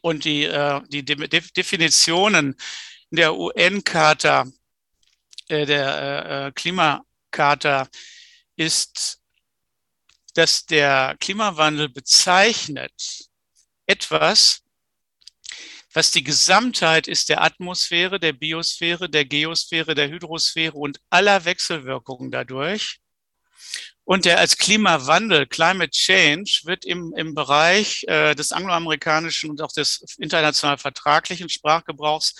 Und 0.00 0.24
die, 0.24 0.44
äh, 0.44 0.80
die 0.88 1.04
De 1.04 1.16
Definitionen 1.56 2.56
der 3.10 3.34
UN-Charta, 3.34 4.46
äh, 5.48 5.66
der 5.66 6.46
äh, 6.46 6.52
Klimacharta 6.52 7.88
ist 8.56 9.21
dass 10.34 10.66
der 10.66 11.16
Klimawandel 11.20 11.88
bezeichnet 11.88 13.28
etwas, 13.86 14.62
was 15.92 16.10
die 16.10 16.24
Gesamtheit 16.24 17.06
ist 17.06 17.28
der 17.28 17.42
Atmosphäre, 17.42 18.18
der 18.18 18.32
Biosphäre, 18.32 19.10
der 19.10 19.24
Geosphäre, 19.24 19.94
der 19.94 20.08
Hydrosphäre 20.08 20.74
und 20.74 21.00
aller 21.10 21.44
Wechselwirkungen 21.44 22.30
dadurch. 22.30 22.98
Und 24.04 24.24
der 24.24 24.38
als 24.38 24.56
Klimawandel, 24.56 25.46
Climate 25.46 25.90
Change, 25.90 26.62
wird 26.64 26.84
im, 26.84 27.14
im 27.16 27.34
Bereich 27.34 28.04
äh, 28.08 28.34
des 28.34 28.50
angloamerikanischen 28.50 29.50
und 29.50 29.62
auch 29.62 29.70
des 29.70 30.16
international 30.18 30.78
vertraglichen 30.78 31.48
Sprachgebrauchs 31.48 32.34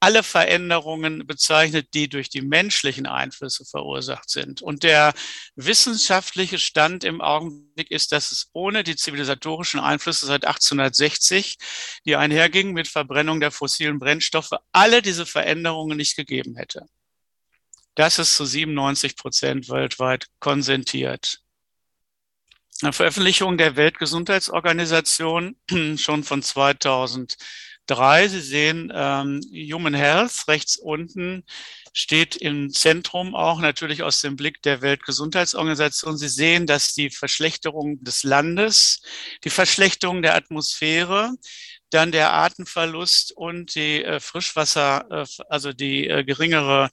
alle 0.00 0.22
Veränderungen 0.22 1.26
bezeichnet, 1.26 1.88
die 1.94 2.08
durch 2.08 2.28
die 2.28 2.42
menschlichen 2.42 3.06
Einflüsse 3.06 3.64
verursacht 3.64 4.28
sind. 4.28 4.60
Und 4.60 4.82
der 4.82 5.14
wissenschaftliche 5.56 6.58
Stand 6.58 7.04
im 7.04 7.20
Augenblick 7.20 7.90
ist, 7.90 8.12
dass 8.12 8.30
es 8.30 8.50
ohne 8.52 8.84
die 8.84 8.96
zivilisatorischen 8.96 9.80
Einflüsse 9.80 10.26
seit 10.26 10.44
1860, 10.44 11.56
die 12.04 12.16
einhergingen 12.16 12.74
mit 12.74 12.88
Verbrennung 12.88 13.40
der 13.40 13.50
fossilen 13.50 13.98
Brennstoffe, 13.98 14.52
alle 14.72 15.00
diese 15.00 15.24
Veränderungen 15.24 15.96
nicht 15.96 16.16
gegeben 16.16 16.56
hätte. 16.56 16.86
Das 17.94 18.18
ist 18.18 18.34
zu 18.34 18.44
97 18.44 19.16
Prozent 19.16 19.68
weltweit 19.68 20.26
konsentiert. 20.40 21.40
Eine 22.82 22.92
Veröffentlichung 22.92 23.56
der 23.56 23.76
Weltgesundheitsorganisation 23.76 25.56
schon 25.96 26.24
von 26.24 26.42
2000 26.42 27.36
drei. 27.86 28.28
Sie 28.28 28.40
sehen 28.40 28.92
ähm, 28.94 29.40
Human 29.52 29.94
Health 29.94 30.48
rechts 30.48 30.76
unten 30.76 31.44
steht 31.96 32.34
im 32.36 32.70
Zentrum 32.70 33.36
auch 33.36 33.60
natürlich 33.60 34.02
aus 34.02 34.20
dem 34.20 34.34
Blick 34.34 34.60
der 34.62 34.82
Weltgesundheitsorganisation. 34.82 36.18
Sie 36.18 36.28
sehen, 36.28 36.66
dass 36.66 36.92
die 36.92 37.08
Verschlechterung 37.08 38.02
des 38.02 38.24
Landes, 38.24 39.00
die 39.44 39.50
Verschlechterung 39.50 40.20
der 40.20 40.34
Atmosphäre, 40.34 41.32
dann 41.90 42.10
der 42.10 42.32
Artenverlust 42.32 43.32
und 43.32 43.76
die 43.76 44.02
äh, 44.02 44.18
Frischwasser, 44.18 45.06
äh, 45.08 45.26
also 45.48 45.72
die 45.72 46.08
äh, 46.08 46.24
geringere 46.24 46.90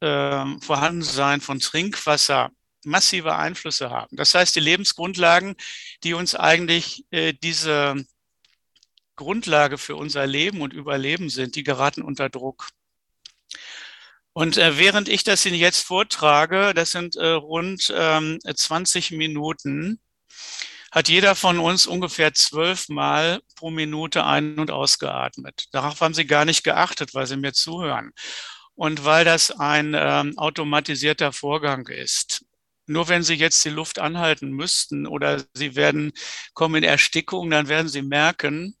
äh, 0.00 0.44
Vorhandensein 0.60 1.40
von 1.40 1.60
Trinkwasser 1.60 2.50
massive 2.84 3.36
Einflüsse 3.36 3.90
haben. 3.90 4.16
Das 4.16 4.34
heißt, 4.34 4.56
die 4.56 4.60
Lebensgrundlagen, 4.60 5.54
die 6.02 6.14
uns 6.14 6.34
eigentlich 6.34 7.04
äh, 7.12 7.32
diese 7.32 8.04
Grundlage 9.16 9.78
für 9.78 9.96
unser 9.96 10.26
Leben 10.26 10.60
und 10.60 10.72
Überleben 10.72 11.30
sind, 11.30 11.56
die 11.56 11.64
geraten 11.64 12.02
unter 12.02 12.28
Druck. 12.28 12.68
Und 14.32 14.56
äh, 14.56 14.78
während 14.78 15.08
ich 15.08 15.22
das 15.22 15.46
Ihnen 15.46 15.56
jetzt 15.56 15.84
vortrage, 15.84 16.74
das 16.74 16.90
sind 16.90 17.14
äh, 17.16 17.28
rund 17.28 17.92
ähm, 17.96 18.40
20 18.42 19.12
Minuten, 19.12 20.00
hat 20.90 21.08
jeder 21.08 21.34
von 21.34 21.58
uns 21.58 21.86
ungefähr 21.86 22.34
zwölfmal 22.34 23.40
pro 23.56 23.70
Minute 23.70 24.24
ein- 24.24 24.58
und 24.58 24.70
ausgeatmet. 24.70 25.66
Darauf 25.72 26.00
haben 26.00 26.14
Sie 26.14 26.26
gar 26.26 26.44
nicht 26.44 26.64
geachtet, 26.64 27.14
weil 27.14 27.26
Sie 27.26 27.36
mir 27.36 27.52
zuhören. 27.52 28.12
Und 28.74 29.04
weil 29.04 29.24
das 29.24 29.52
ein 29.52 29.94
ähm, 29.96 30.36
automatisierter 30.36 31.32
Vorgang 31.32 31.86
ist. 31.86 32.44
Nur 32.86 33.08
wenn 33.08 33.22
Sie 33.22 33.34
jetzt 33.34 33.64
die 33.64 33.70
Luft 33.70 33.98
anhalten 33.98 34.50
müssten 34.50 35.06
oder 35.06 35.44
Sie 35.54 35.76
werden 35.76 36.12
kommen 36.54 36.76
in 36.76 36.84
Erstickung, 36.84 37.50
dann 37.50 37.68
werden 37.68 37.88
Sie 37.88 38.02
merken, 38.02 38.76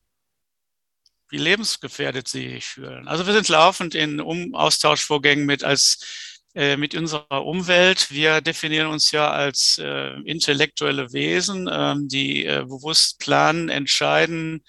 wie 1.34 1.38
lebensgefährdet 1.38 2.28
Sie 2.28 2.48
sich 2.48 2.64
fühlen. 2.64 3.08
Also 3.08 3.26
wir 3.26 3.32
sind 3.32 3.48
laufend 3.48 3.96
in 3.96 4.20
um 4.20 4.54
Austauschvorgängen 4.54 5.44
mit 5.44 5.64
als 5.64 6.38
äh, 6.54 6.76
mit 6.76 6.94
unserer 6.94 7.44
Umwelt. 7.44 8.12
Wir 8.12 8.40
definieren 8.40 8.86
uns 8.86 9.10
ja 9.10 9.32
als 9.32 9.76
äh, 9.82 10.12
intellektuelle 10.24 11.12
Wesen, 11.12 11.68
ähm, 11.70 12.06
die 12.06 12.46
äh, 12.46 12.62
bewusst 12.62 13.18
planen, 13.18 13.68
entscheiden, 13.68 14.62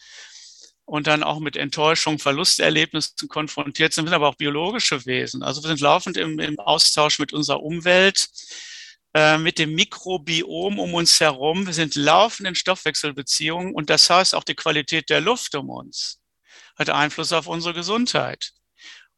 und 0.85 1.05
dann 1.07 1.23
auch 1.23 1.39
mit 1.39 1.55
Enttäuschung, 1.55 2.17
Verlusterlebnissen 2.17 3.27
konfrontiert 3.27 3.93
sind, 3.93 4.05
wir 4.05 4.09
sind 4.09 4.15
aber 4.15 4.29
auch 4.29 4.35
biologische 4.35 5.05
Wesen. 5.05 5.43
Also 5.43 5.63
wir 5.63 5.67
sind 5.67 5.81
laufend 5.81 6.17
im, 6.17 6.39
im 6.39 6.59
Austausch 6.59 7.19
mit 7.19 7.33
unserer 7.33 7.61
Umwelt, 7.61 8.27
äh, 9.15 9.37
mit 9.37 9.59
dem 9.59 9.73
Mikrobiom 9.73 10.79
um 10.79 10.93
uns 10.95 11.19
herum. 11.19 11.65
Wir 11.65 11.73
sind 11.73 11.95
laufend 11.95 12.47
in 12.47 12.55
Stoffwechselbeziehungen 12.55 13.73
und 13.73 13.89
das 13.91 14.09
heißt 14.09 14.33
auch 14.33 14.43
die 14.43 14.55
Qualität 14.55 15.11
der 15.11 15.21
Luft 15.21 15.53
um 15.55 15.69
uns 15.69 16.19
hat 16.75 16.89
Einfluss 16.89 17.33
auf 17.33 17.47
unsere 17.47 17.73
Gesundheit. 17.73 18.51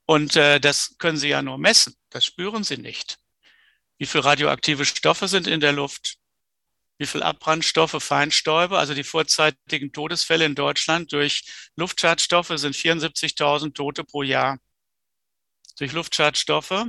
Und 0.05 0.35
äh, 0.35 0.59
das 0.59 0.95
können 0.99 1.17
Sie 1.17 1.29
ja 1.29 1.41
nur 1.41 1.57
messen, 1.57 1.95
das 2.09 2.25
spüren 2.25 2.63
Sie 2.63 2.77
nicht. 2.77 3.17
Wie 3.97 4.05
viele 4.05 4.25
radioaktive 4.25 4.85
Stoffe 4.85 5.27
sind 5.27 5.47
in 5.47 5.59
der 5.59 5.73
Luft? 5.73 6.17
wie 6.97 7.05
viel 7.05 7.23
Abbrandstoffe, 7.23 8.03
Feinstäube, 8.03 8.77
also 8.77 8.93
die 8.93 9.03
vorzeitigen 9.03 9.91
Todesfälle 9.91 10.45
in 10.45 10.55
Deutschland 10.55 11.11
durch 11.13 11.43
Luftschadstoffe 11.75 12.53
sind 12.55 12.75
74.000 12.75 13.73
Tote 13.73 14.03
pro 14.03 14.23
Jahr. 14.23 14.59
Durch 15.77 15.93
Luftschadstoffe. 15.93 16.85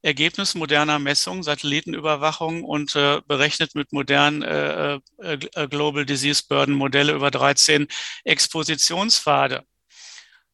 Ergebnis 0.00 0.54
moderner 0.54 1.00
Messungen, 1.00 1.42
Satellitenüberwachung 1.42 2.62
und 2.62 2.94
äh, 2.94 3.20
berechnet 3.26 3.74
mit 3.74 3.92
modernen 3.92 4.42
äh, 4.42 5.00
äh, 5.18 5.68
Global 5.68 6.06
Disease 6.06 6.44
Burden 6.48 6.74
Modelle 6.74 7.12
über 7.12 7.32
13 7.32 7.88
Expositionspfade. 8.22 9.64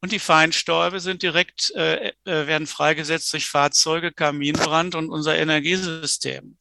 Und 0.04 0.12
die 0.12 0.18
Feinstäube 0.18 1.00
sind 1.00 1.22
direkt, 1.22 1.70
äh, 1.70 2.08
äh, 2.08 2.46
werden 2.46 2.66
freigesetzt 2.66 3.32
durch 3.32 3.46
Fahrzeuge, 3.46 4.12
Kaminbrand 4.12 4.94
und 4.96 5.08
unser 5.08 5.34
Energiesystem. 5.38 6.58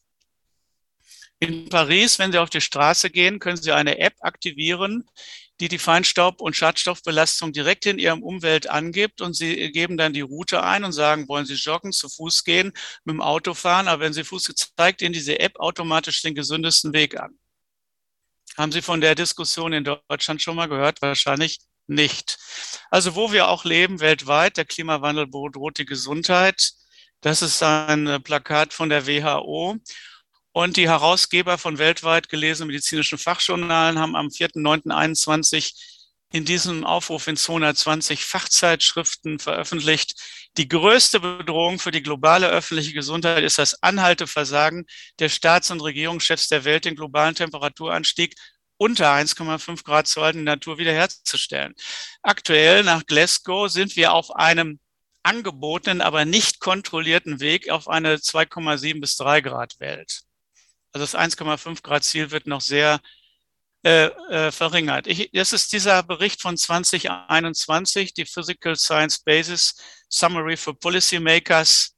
In 1.41 1.67
Paris, 1.67 2.19
wenn 2.19 2.32
Sie 2.32 2.38
auf 2.38 2.49
die 2.49 2.62
Straße 2.62 3.10
gehen, 3.10 3.39
können 3.39 3.58
Sie 3.58 3.73
eine 3.73 3.97
App 3.97 4.13
aktivieren, 4.21 5.03
die 5.60 5.67
die 5.67 5.77
Feinstaub- 5.77 6.39
und 6.39 6.56
Schadstoffbelastung 6.56 7.51
direkt 7.51 7.86
in 7.86 7.99
Ihrem 7.99 8.23
Umwelt 8.23 8.69
angibt 8.69 9.19
und 9.19 9.36
Sie 9.36 9.73
geben 9.73 9.97
dann 9.97 10.13
die 10.13 10.21
Route 10.21 10.63
ein 10.63 10.86
und 10.86 10.93
sagen, 10.93 11.27
wollen 11.27 11.45
Sie 11.45 11.56
joggen, 11.56 11.91
zu 11.91 12.08
Fuß 12.08 12.45
gehen, 12.45 12.71
mit 13.03 13.15
dem 13.15 13.21
Auto 13.21 13.53
fahren, 13.53 13.89
aber 13.89 14.03
wenn 14.03 14.13
Sie 14.13 14.23
Fuß 14.23 14.53
zeigt 14.77 15.01
Ihnen 15.01 15.12
diese 15.12 15.38
App 15.41 15.60
automatisch 15.60 16.21
den 16.21 16.34
gesündesten 16.34 16.93
Weg 16.93 17.19
an. 17.19 17.38
Haben 18.56 18.71
Sie 18.71 18.82
von 18.82 19.01
der 19.01 19.15
Diskussion 19.15 19.73
in 19.73 19.84
Deutschland 19.84 20.41
schon 20.41 20.56
mal 20.56 20.69
gehört? 20.69 21.01
Wahrscheinlich 21.01 21.60
nicht. 21.88 22.38
Also 22.89 23.15
wo 23.15 23.32
wir 23.32 23.48
auch 23.48 23.65
leben 23.65 24.00
weltweit, 24.00 24.58
der 24.58 24.65
Klimawandel 24.65 25.28
bedroht 25.28 25.78
die 25.78 25.86
Gesundheit. 25.86 26.72
Das 27.22 27.41
ist 27.41 27.63
ein 27.63 28.22
Plakat 28.24 28.74
von 28.74 28.89
der 28.89 29.08
WHO. 29.08 29.78
Und 30.52 30.78
die 30.78 30.88
Herausgeber 30.88 31.58
von 31.58 31.80
weltweit 31.80 32.30
gelesenen 32.30 32.67
medizinischen 32.67 33.17
Fachjournalen 33.17 33.98
haben 33.98 34.15
am 34.15 34.28
4.9.21 34.28 35.74
in 36.32 36.46
diesem 36.46 36.84
Aufruf 36.84 37.28
in 37.28 37.38
220 37.38 38.26
Fachzeitschriften 38.26 39.39
veröffentlicht. 39.39 40.19
Die 40.58 40.67
größte 40.67 41.19
Bedrohung 41.19 41.80
für 41.80 41.91
die 41.91 42.04
globale 42.04 42.50
öffentliche 42.50 42.93
Gesundheit 42.93 43.43
ist 43.43 43.58
das 43.58 43.82
Anhalteversagen 43.82 44.86
der 45.19 45.30
Staats- 45.30 45.72
und 45.72 45.82
Regierungschefs 45.82 46.48
der 46.48 46.65
Welt, 46.65 46.86
den 46.86 46.96
globalen 46.96 47.36
Temperaturanstieg 47.36 48.36
unter 48.84 49.13
1,5 49.13 49.86
Grad 49.86 50.08
zu 50.08 50.22
halten, 50.22 50.39
die 50.39 50.43
Natur 50.43 50.78
wiederherzustellen. 50.78 51.74
Aktuell 52.22 52.84
nach 52.84 53.06
Glasgow 53.06 53.72
sind 53.72 53.96
wir 53.96 54.12
auf 54.12 54.36
einem 54.36 54.80
angebotenen, 55.24 56.02
aber 56.02 56.26
nicht 56.26 56.60
kontrollierten 56.60 57.39
Weg 57.39 57.69
auf 57.69 57.88
eine 57.88 58.17
2,7 58.17 59.00
bis 59.00 59.15
3 59.15 59.39
Grad 59.39 59.80
Welt. 59.80 60.24
Also 60.91 61.06
das 61.06 61.15
1,5 61.15 61.82
Grad 61.82 62.04
Ziel 62.04 62.32
wird 62.32 62.46
noch 62.46 62.60
sehr 62.60 63.00
äh, 63.86 64.08
äh, 64.30 64.52
verringert. 64.52 65.08
Ich, 65.08 65.30
das 65.32 65.54
ist 65.54 65.72
dieser 65.72 66.04
Bericht 66.04 66.41
von 66.41 66.58
2021, 66.58 68.13
die 68.13 68.26
Physical 68.26 68.76
Science 68.76 69.19
Basis 69.19 69.76
Summary 70.10 70.58
for 70.58 70.78
Policymakers. 70.78 71.96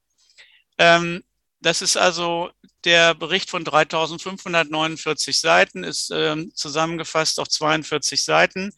Ähm, 0.77 1.23
das 1.65 1.81
ist 1.81 1.97
also 1.97 2.51
der 2.83 3.15
Bericht 3.15 3.49
von 3.49 3.65
3549 3.65 5.39
Seiten, 5.39 5.83
ist 5.83 6.11
ähm, 6.13 6.51
zusammengefasst 6.53 7.39
auf 7.39 7.49
42 7.49 8.23
Seiten. 8.23 8.71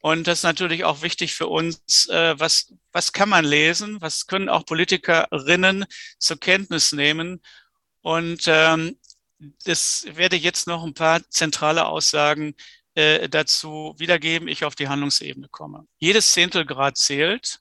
Und 0.00 0.26
das 0.26 0.38
ist 0.38 0.44
natürlich 0.44 0.84
auch 0.84 1.02
wichtig 1.02 1.34
für 1.34 1.48
uns, 1.48 2.08
äh, 2.08 2.34
was, 2.38 2.72
was 2.92 3.12
kann 3.12 3.28
man 3.28 3.44
lesen, 3.44 4.00
was 4.00 4.26
können 4.26 4.48
auch 4.48 4.64
Politikerinnen 4.64 5.84
zur 6.18 6.40
Kenntnis 6.40 6.92
nehmen. 6.92 7.42
Und 8.00 8.44
ähm, 8.46 8.98
das 9.66 10.06
werde 10.08 10.36
ich 10.36 10.42
jetzt 10.44 10.66
noch 10.66 10.82
ein 10.82 10.94
paar 10.94 11.20
zentrale 11.28 11.84
Aussagen 11.84 12.54
äh, 12.94 13.28
dazu 13.28 13.94
wiedergeben, 13.98 14.48
ich 14.48 14.64
auf 14.64 14.74
die 14.74 14.88
Handlungsebene 14.88 15.48
komme. 15.50 15.86
Jedes 15.98 16.32
Zehntelgrad 16.32 16.96
zählt 16.96 17.60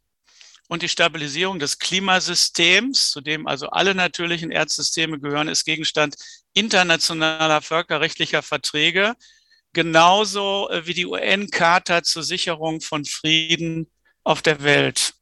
und 0.67 0.81
die 0.81 0.89
Stabilisierung 0.89 1.59
des 1.59 1.79
Klimasystems, 1.79 3.11
zu 3.11 3.21
dem 3.21 3.47
also 3.47 3.69
alle 3.69 3.95
natürlichen 3.95 4.51
Erdsysteme 4.51 5.19
gehören, 5.19 5.47
ist 5.47 5.65
Gegenstand 5.65 6.15
internationaler 6.53 7.61
völkerrechtlicher 7.61 8.41
Verträge, 8.41 9.15
genauso 9.73 10.69
äh, 10.69 10.85
wie 10.85 10.93
die 10.93 11.05
UN-Charta 11.05 12.03
zur 12.03 12.23
Sicherung 12.23 12.81
von 12.81 13.05
Frieden 13.05 13.91
auf 14.23 14.41
der 14.41 14.63
Welt. 14.63 15.13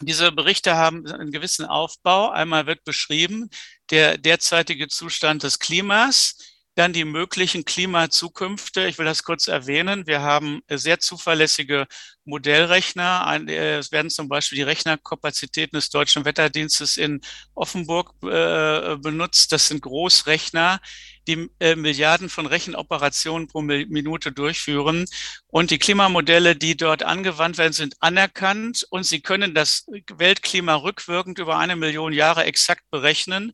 Diese 0.00 0.30
Berichte 0.30 0.76
haben 0.76 1.06
einen 1.06 1.30
gewissen 1.30 1.64
Aufbau. 1.64 2.28
Einmal 2.30 2.66
wird 2.66 2.84
beschrieben 2.84 3.48
der 3.90 4.18
derzeitige 4.18 4.88
Zustand 4.88 5.42
des 5.42 5.58
Klimas, 5.58 6.36
dann 6.74 6.92
die 6.92 7.06
möglichen 7.06 7.64
Klimazukünfte. 7.64 8.86
Ich 8.86 8.98
will 8.98 9.06
das 9.06 9.22
kurz 9.22 9.48
erwähnen. 9.48 10.06
Wir 10.06 10.20
haben 10.20 10.60
sehr 10.68 11.00
zuverlässige 11.00 11.86
Modellrechner. 12.26 13.40
Äh, 13.48 13.78
es 13.78 13.92
werden 13.92 14.10
zum 14.10 14.28
Beispiel 14.28 14.56
die 14.56 14.62
Rechnerkapazitäten 14.62 15.76
des 15.76 15.90
Deutschen 15.90 16.24
Wetterdienstes 16.24 16.96
in 16.96 17.20
Offenburg 17.54 18.12
äh, 18.22 18.96
benutzt. 18.96 19.52
Das 19.52 19.68
sind 19.68 19.82
Großrechner, 19.82 20.80
die 21.26 21.48
äh, 21.60 21.76
Milliarden 21.76 22.28
von 22.28 22.46
Rechenoperationen 22.46 23.48
pro 23.48 23.62
Minute 23.62 24.32
durchführen. 24.32 25.06
Und 25.48 25.70
die 25.70 25.78
Klimamodelle, 25.78 26.56
die 26.56 26.76
dort 26.76 27.02
angewandt 27.02 27.58
werden, 27.58 27.72
sind 27.72 27.94
anerkannt 28.00 28.86
und 28.90 29.04
sie 29.04 29.20
können 29.20 29.54
das 29.54 29.86
Weltklima 30.16 30.74
rückwirkend 30.74 31.38
über 31.38 31.58
eine 31.58 31.76
Million 31.76 32.12
Jahre 32.12 32.44
exakt 32.44 32.82
berechnen. 32.90 33.52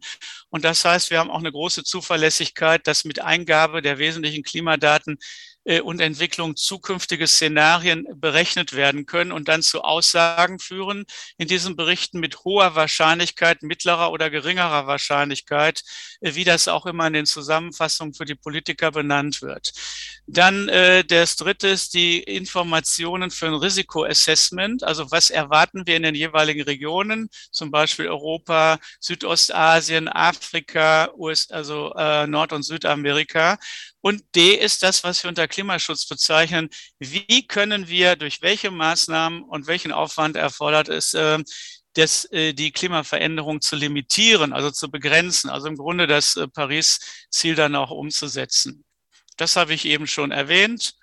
Und 0.50 0.64
das 0.64 0.85
heißt, 0.85 1.11
wir 1.11 1.18
haben 1.18 1.30
auch 1.30 1.38
eine 1.38 1.52
große 1.52 1.85
Zuverlässigkeit, 1.85 2.87
dass 2.87 3.04
mit 3.04 3.20
Eingabe 3.20 3.82
der 3.82 3.98
wesentlichen 3.98 4.42
Klimadaten 4.42 5.18
und 5.64 6.01
Entwicklung 6.01 6.57
zukünftige 6.57 7.27
Szenarien 7.27 8.07
berechnet 8.14 8.75
werden 8.75 9.07
können 9.07 9.33
und 9.33 9.48
dann 9.48 9.62
zu 9.62 9.83
Aussagen 9.83 10.59
führen 10.59 11.05
in 11.38 11.48
diesen 11.48 11.77
Berichten 11.77 12.20
mit 12.20 12.44
hoher 12.44 12.75
Wahrscheinlichkeit, 12.75 13.62
mittlerer 13.62 14.11
oder 14.11 14.31
geringerer 14.31 14.87
Wahrscheinlichkeit, 14.87 15.83
äh, 16.20 16.35
wie 16.35 16.44
das 16.44 16.68
auch 16.68 16.87
immer 16.87 17.07
in 17.07 17.12
den 17.12 17.27
Zusammenfassungen 17.27 18.14
für 18.14 18.25
die 18.25 18.35
Politiker 18.35 18.90
benannt 18.90 19.42
wird. 19.42 19.72
Dann 20.27 20.68
äh, 20.68 21.05
das 21.05 21.37
dritte 21.37 21.68
ist 21.68 21.94
die 21.94 22.22
Informationen 22.22 23.31
für 23.31 23.46
ein 23.46 23.55
Risikoassessment. 23.55 24.85
Also 24.85 25.11
was 25.11 25.31
erwarten 25.31 25.87
wir 25.87 25.96
in 25.96 26.03
den 26.05 26.14
jeweiligen 26.14 26.62
Regionen, 26.62 27.29
zum 27.51 27.70
Beispiel 27.70 28.09
Europa, 28.09 28.79
Südostasien, 29.01 30.09
Afrika, 30.09 31.11
US, 31.16 31.51
also 31.51 31.92
äh, 31.96 32.27
Nord- 32.27 32.53
und 32.53 32.62
Südamerika. 32.62 33.59
Und 34.02 34.22
D 34.34 34.54
ist 34.54 34.82
das, 34.82 35.04
was 35.04 35.22
wir 35.22 35.28
unter 35.28 35.48
Klimaschutz 35.48 36.06
bezeichnen. 36.06 36.68
Wie 36.98 37.46
können 37.46 37.88
wir 37.88 38.16
durch 38.16 38.42
welche 38.42 38.70
Maßnahmen 38.70 39.44
und 39.44 39.68
welchen 39.68 39.92
Aufwand 39.92 40.36
erfordert 40.36 40.88
es, 40.88 41.14
äh, 41.14 41.38
das, 41.94 42.24
äh, 42.32 42.52
die 42.52 42.72
Klimaveränderung 42.72 43.60
zu 43.60 43.76
limitieren, 43.76 44.52
also 44.52 44.70
zu 44.70 44.90
begrenzen, 44.90 45.50
also 45.50 45.68
im 45.68 45.76
Grunde 45.76 46.06
das 46.06 46.36
äh, 46.36 46.48
Paris-Ziel 46.48 47.54
dann 47.54 47.76
auch 47.76 47.90
umzusetzen. 47.90 48.84
Das 49.36 49.56
habe 49.56 49.72
ich 49.72 49.84
eben 49.84 50.06
schon 50.06 50.32
erwähnt. 50.32 50.94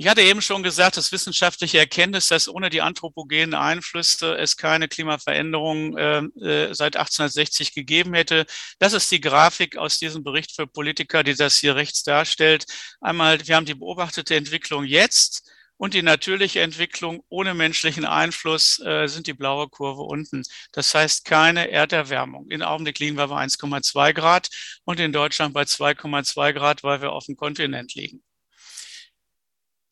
Ich 0.00 0.08
hatte 0.08 0.22
eben 0.22 0.40
schon 0.40 0.62
gesagt, 0.62 0.96
das 0.96 1.12
wissenschaftliche 1.12 1.78
Erkenntnis, 1.78 2.28
dass 2.28 2.48
ohne 2.48 2.70
die 2.70 2.80
anthropogenen 2.80 3.52
Einflüsse 3.52 4.34
es 4.34 4.56
keine 4.56 4.88
Klimaveränderung 4.88 5.94
ähm, 5.98 6.32
äh, 6.40 6.72
seit 6.74 6.96
1860 6.96 7.74
gegeben 7.74 8.14
hätte. 8.14 8.46
Das 8.78 8.94
ist 8.94 9.10
die 9.10 9.20
Grafik 9.20 9.76
aus 9.76 9.98
diesem 9.98 10.24
Bericht 10.24 10.56
für 10.56 10.66
Politiker, 10.66 11.22
die 11.22 11.34
das 11.34 11.58
hier 11.58 11.76
rechts 11.76 12.02
darstellt. 12.02 12.64
Einmal, 13.02 13.46
wir 13.46 13.54
haben 13.56 13.66
die 13.66 13.74
beobachtete 13.74 14.36
Entwicklung 14.36 14.84
jetzt 14.84 15.46
Und 15.76 15.92
die 15.92 16.02
natürliche 16.02 16.60
Entwicklung 16.60 17.22
ohne 17.28 17.52
menschlichen 17.52 18.06
Einfluss 18.06 18.78
äh, 18.80 19.06
sind 19.06 19.26
die 19.26 19.34
blaue 19.34 19.68
Kurve 19.68 20.02
unten. 20.02 20.42
Das 20.72 20.94
heißt 20.94 21.26
keine 21.26 21.70
Erderwärmung. 21.70 22.50
In 22.50 22.62
Augenblick 22.62 22.98
liegen 23.00 23.18
wir 23.18 23.28
bei 23.28 23.36
1,2 23.44 24.14
Grad 24.14 24.48
und 24.84 24.98
in 24.98 25.12
Deutschland 25.12 25.52
bei 25.52 25.64
2,2 25.64 26.54
Grad, 26.54 26.82
weil 26.84 27.02
wir 27.02 27.12
auf 27.12 27.26
dem 27.26 27.36
Kontinent 27.36 27.94
liegen. 27.94 28.22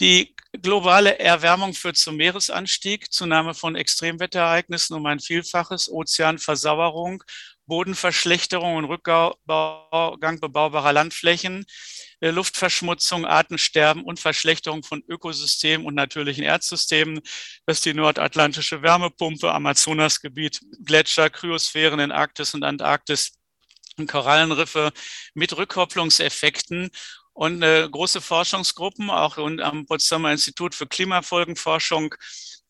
Die 0.01 0.37
globale 0.63 1.19
Erwärmung 1.19 1.75
führt 1.75 1.97
zum 1.97 2.17
Meeresanstieg, 2.17 3.13
Zunahme 3.13 3.55
von 3.55 3.75
Extremwetterereignissen 3.75 4.95
um 4.95 5.05
ein 5.07 5.19
Vielfaches, 5.19 5.91
Ozeanversauerung, 5.91 7.25
Bodenverschlechterung 7.67 8.77
und 8.77 8.85
Rückgang 8.87 10.41
bebaubarer 10.41 10.93
Landflächen, 10.93 11.67
äh, 12.21 12.31
Luftverschmutzung, 12.31 13.27
Artensterben 13.27 14.05
und 14.05 14.21
Verschlechterung 14.21 14.83
von 14.83 15.03
Ökosystemen 15.07 15.87
und 15.87 15.95
natürlichen 15.95 16.45
Erdsystemen. 16.45 17.21
Das 17.67 17.79
ist 17.79 17.85
die 17.85 17.93
nordatlantische 17.93 18.83
Wärmepumpe, 18.83 19.53
Amazonasgebiet, 19.53 20.61
Gletscher, 20.85 21.29
Kryosphären 21.29 22.01
in 22.01 22.13
Arktis 22.13 22.55
und 22.55 22.65
Antarktis 22.65 23.39
Korallenriffe 24.07 24.93
mit 25.35 25.57
Rückkopplungseffekten 25.57 26.91
und 27.39 27.63
äh, 27.63 27.89
große 27.89 28.21
Forschungsgruppen, 28.21 29.11
auch 29.11 29.37
und 29.37 29.61
am 29.61 29.87
Potsdamer 29.87 30.33
Institut 30.33 30.75
für 30.75 30.89
Klimafolgenforschung, 30.89 32.17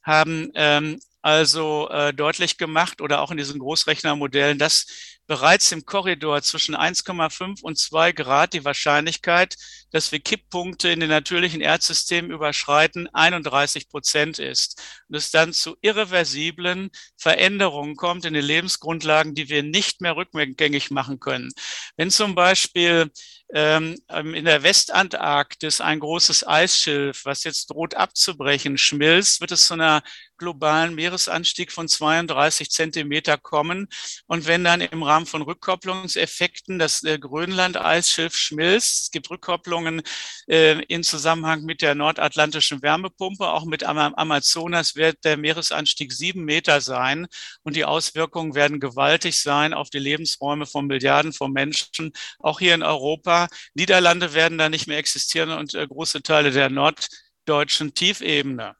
haben 0.02 0.50
ähm, 0.54 1.00
also 1.22 1.88
äh, 1.88 2.12
deutlich 2.12 2.58
gemacht 2.58 3.00
oder 3.00 3.22
auch 3.22 3.30
in 3.30 3.38
diesen 3.38 3.60
Großrechnermodellen, 3.60 4.58
dass 4.58 4.86
bereits 5.28 5.70
im 5.72 5.84
Korridor 5.84 6.42
zwischen 6.42 6.74
1,5 6.74 7.62
und 7.62 7.78
2 7.78 8.12
Grad 8.12 8.54
die 8.54 8.64
Wahrscheinlichkeit, 8.64 9.56
dass 9.90 10.10
wir 10.10 10.20
Kipppunkte 10.20 10.88
in 10.88 11.00
den 11.00 11.10
natürlichen 11.10 11.60
Erdsystemen 11.60 12.30
überschreiten, 12.30 13.08
31 13.12 13.88
Prozent 13.88 14.38
ist. 14.38 14.82
Und 15.08 15.16
es 15.16 15.30
dann 15.30 15.52
zu 15.52 15.76
irreversiblen 15.82 16.90
Veränderungen 17.16 17.96
kommt 17.96 18.24
in 18.24 18.34
den 18.34 18.44
Lebensgrundlagen, 18.44 19.34
die 19.34 19.48
wir 19.48 19.62
nicht 19.62 20.00
mehr 20.00 20.16
rückgängig 20.16 20.90
machen 20.90 21.20
können. 21.20 21.50
Wenn 21.96 22.10
zum 22.10 22.34
Beispiel 22.34 23.10
ähm, 23.54 23.96
in 24.34 24.44
der 24.44 24.62
Westantarktis 24.62 25.80
ein 25.80 26.00
großes 26.00 26.46
Eisschilf, 26.46 27.24
was 27.24 27.44
jetzt 27.44 27.66
droht 27.70 27.94
abzubrechen, 27.94 28.76
schmilzt, 28.76 29.40
wird 29.40 29.52
es 29.52 29.66
zu 29.66 29.74
einer 29.74 30.02
globalen 30.36 30.94
Meeresanstieg 30.94 31.72
von 31.72 31.88
32 31.88 32.70
Zentimeter 32.70 33.38
kommen. 33.38 33.88
Und 34.26 34.46
wenn 34.46 34.64
dann 34.64 34.80
im 34.80 35.02
Rahmen 35.02 35.17
von 35.26 35.42
Rückkopplungseffekten 35.42 36.78
das 36.78 37.02
äh, 37.04 37.18
Grönland-Eisschiff 37.18 38.36
schmilzt, 38.36 39.02
es 39.02 39.10
gibt 39.10 39.30
Rückkopplungen 39.30 40.02
äh, 40.48 40.82
in 40.84 41.02
Zusammenhang 41.02 41.62
mit 41.62 41.82
der 41.82 41.94
nordatlantischen 41.94 42.82
Wärmepumpe, 42.82 43.48
auch 43.48 43.64
mit 43.64 43.84
Am 43.84 43.98
Amazonas 43.98 44.96
wird 44.96 45.24
der 45.24 45.36
Meeresanstieg 45.36 46.12
sieben 46.12 46.44
Meter 46.44 46.80
sein 46.80 47.26
und 47.62 47.76
die 47.76 47.84
Auswirkungen 47.84 48.54
werden 48.54 48.80
gewaltig 48.80 49.40
sein 49.40 49.74
auf 49.74 49.90
die 49.90 49.98
Lebensräume 49.98 50.66
von 50.66 50.86
Milliarden 50.86 51.32
von 51.32 51.52
Menschen, 51.52 52.12
auch 52.38 52.58
hier 52.58 52.74
in 52.74 52.82
Europa. 52.82 53.48
Niederlande 53.74 54.34
werden 54.34 54.58
da 54.58 54.68
nicht 54.68 54.86
mehr 54.86 54.98
existieren 54.98 55.50
und 55.50 55.74
äh, 55.74 55.86
große 55.86 56.22
Teile 56.22 56.50
der 56.50 56.70
norddeutschen 56.70 57.94
Tiefebene. 57.94 58.76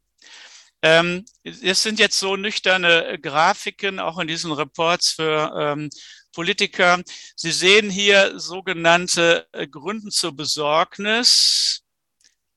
Ähm, 0.83 1.25
es 1.43 1.83
sind 1.83 1.99
jetzt 1.99 2.19
so 2.19 2.37
nüchterne 2.37 3.19
Grafiken 3.21 3.99
auch 3.99 4.19
in 4.19 4.29
diesen 4.29 4.53
Reports 4.53 5.11
für 5.11 5.53
ähm, 5.59 5.91
Politiker. 6.33 7.03
Sie 7.37 7.53
sehen 7.53 7.91
hier 7.91 8.39
sogenannte 8.39 9.47
äh, 9.53 9.67
Gründen 9.67 10.11
zur 10.11 10.35
Besorgnis, 10.35 11.83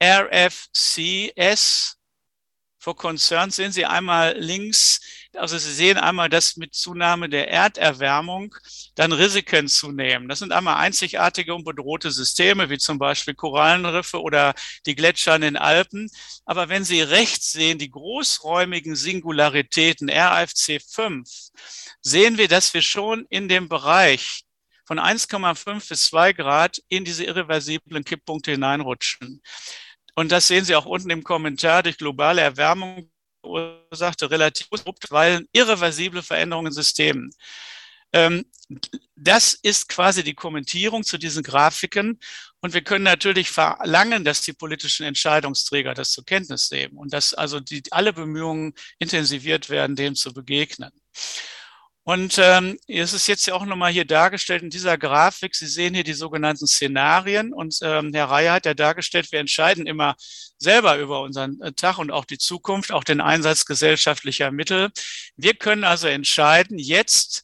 RFCS, 0.02 1.98
for 2.80 2.96
Concern 2.96 3.52
sehen 3.52 3.72
Sie 3.72 3.86
einmal 3.86 4.38
links, 4.38 5.01
also 5.36 5.58
Sie 5.58 5.74
sehen 5.74 5.98
einmal, 5.98 6.30
dass 6.30 6.58
mit 6.58 6.74
Zunahme 6.74 7.30
der 7.30 7.50
Erderwärmung 7.50 8.56
dann 8.96 9.12
Risiken 9.12 9.68
zunehmen. 9.68 10.28
Das 10.28 10.40
sind 10.40 10.52
einmal 10.52 10.78
einzigartige 10.78 11.56
und 11.56 11.64
bedrohte 11.64 12.12
Systeme, 12.12 12.70
wie 12.70 12.78
zum 12.78 13.00
Beispiel 13.00 13.34
Korallenriffe 13.34 14.22
oder 14.22 14.54
die 14.86 14.96
Gletscher 14.96 15.36
in 15.36 15.42
den 15.42 15.58
Alpen. 15.58 16.10
Aber 16.46 16.70
wenn 16.70 16.84
Sie 16.84 17.02
rechts 17.02 17.52
sehen, 17.52 17.78
die 17.78 17.92
großräumigen 17.92 18.96
Singularitäten 18.96 20.10
RFC 20.10 20.82
5, 20.82 21.28
sehen 22.02 22.38
wir, 22.38 22.48
dass 22.48 22.74
wir 22.74 22.82
schon 22.82 23.26
in 23.30 23.48
dem 23.48 23.70
Bereich 23.70 24.44
von 24.86 25.00
1,5 25.00 25.88
bis 25.88 26.08
2 26.08 26.34
Grad 26.34 26.82
in 26.90 27.06
diese 27.06 27.24
irreversiblen 27.24 28.04
Kipppunkte 28.04 28.52
hineinrutschen. 28.52 29.42
Und 30.16 30.32
das 30.32 30.48
sehen 30.48 30.66
Sie 30.66 30.76
auch 30.76 30.86
unten 30.86 31.10
im 31.10 31.24
Kommentar 31.24 31.84
durch 31.84 31.98
globale 31.98 32.42
Erwärmung 32.42 33.10
ursachte 33.44 34.30
relativ 34.30 34.68
weil 35.10 35.48
irreversible 35.52 36.24
Veränderungen 36.24 36.68
in 36.68 36.74
Systemen. 36.74 37.32
Ähm, 38.14 38.46
das 39.16 39.54
ist 39.54 39.90
quasi 39.90 40.24
die 40.24 40.34
Kommentierung 40.34 41.04
zu 41.04 41.18
diesen 41.18 41.44
Grafiken. 41.44 42.20
Und 42.60 42.74
wir 42.74 42.84
können 42.84 43.04
natürlich 43.04 43.50
verlangen, 43.50 44.24
dass 44.24 44.42
die 44.42 44.54
politischen 44.54 45.06
Entscheidungsträger 45.06 45.94
das 45.94 46.12
zur 46.12 46.26
Kenntnis 46.26 46.72
nehmen 46.72 46.98
und 46.98 47.14
dass 47.14 47.34
also 47.34 47.60
die, 47.60 47.84
alle 47.92 48.14
Bemühungen 48.14 48.74
intensiviert 49.00 49.70
werden, 49.70 49.96
dem 49.96 50.16
zu 50.16 50.34
begegnen. 50.34 50.92
Und 52.04 52.40
ähm, 52.40 52.80
es 52.88 53.14
ist 53.14 53.28
jetzt 53.28 53.46
ja 53.46 53.54
auch 53.54 53.66
nochmal 53.66 53.92
hier 53.92 54.06
dargestellt 54.06 54.64
in 54.64 54.72
dieser 54.72 54.98
Grafik. 54.98 55.56
Sie 55.56 55.68
sehen 55.68 55.94
hier 55.94 56.04
die 56.04 56.14
sogenannten 56.14 56.66
Szenarien. 56.66 57.54
Und 57.54 57.78
ähm, 57.84 58.12
Herr 58.14 58.26
Reier 58.26 58.54
hat 58.54 58.66
ja 58.66 58.74
dargestellt, 58.74 59.32
wir 59.32 59.40
entscheiden 59.40 59.86
immer 59.86 60.16
selber 60.58 60.98
über 60.98 61.22
unseren 61.22 61.62
äh, 61.62 61.74
Tag 61.74 62.00
und 62.00 62.10
auch 62.10 62.26
die 62.26 62.40
Zukunft, 62.40 62.92
auch 62.92 63.04
den 63.04 63.22
Einsatz 63.22 63.66
gesellschaftlicher 63.66 64.50
Mittel. 64.50 64.90
Wir 65.36 65.54
können 65.54 65.84
also 65.84 66.08
entscheiden, 66.08 66.80
jetzt 66.80 67.44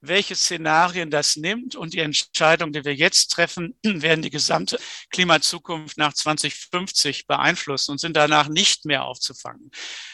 welche 0.00 0.34
Szenarien 0.34 1.10
das 1.10 1.36
nimmt 1.36 1.74
und 1.74 1.94
die 1.94 1.98
Entscheidungen, 1.98 2.72
die 2.72 2.84
wir 2.84 2.94
jetzt 2.94 3.28
treffen, 3.28 3.78
werden 3.82 4.22
die 4.22 4.30
gesamte 4.30 4.78
Klimazukunft 5.10 5.98
nach 5.98 6.12
2050 6.12 7.26
beeinflussen 7.26 7.92
und 7.92 7.98
sind 7.98 8.16
danach 8.16 8.48
nicht 8.48 8.84
mehr 8.84 9.04
aufzufangen. 9.04 9.70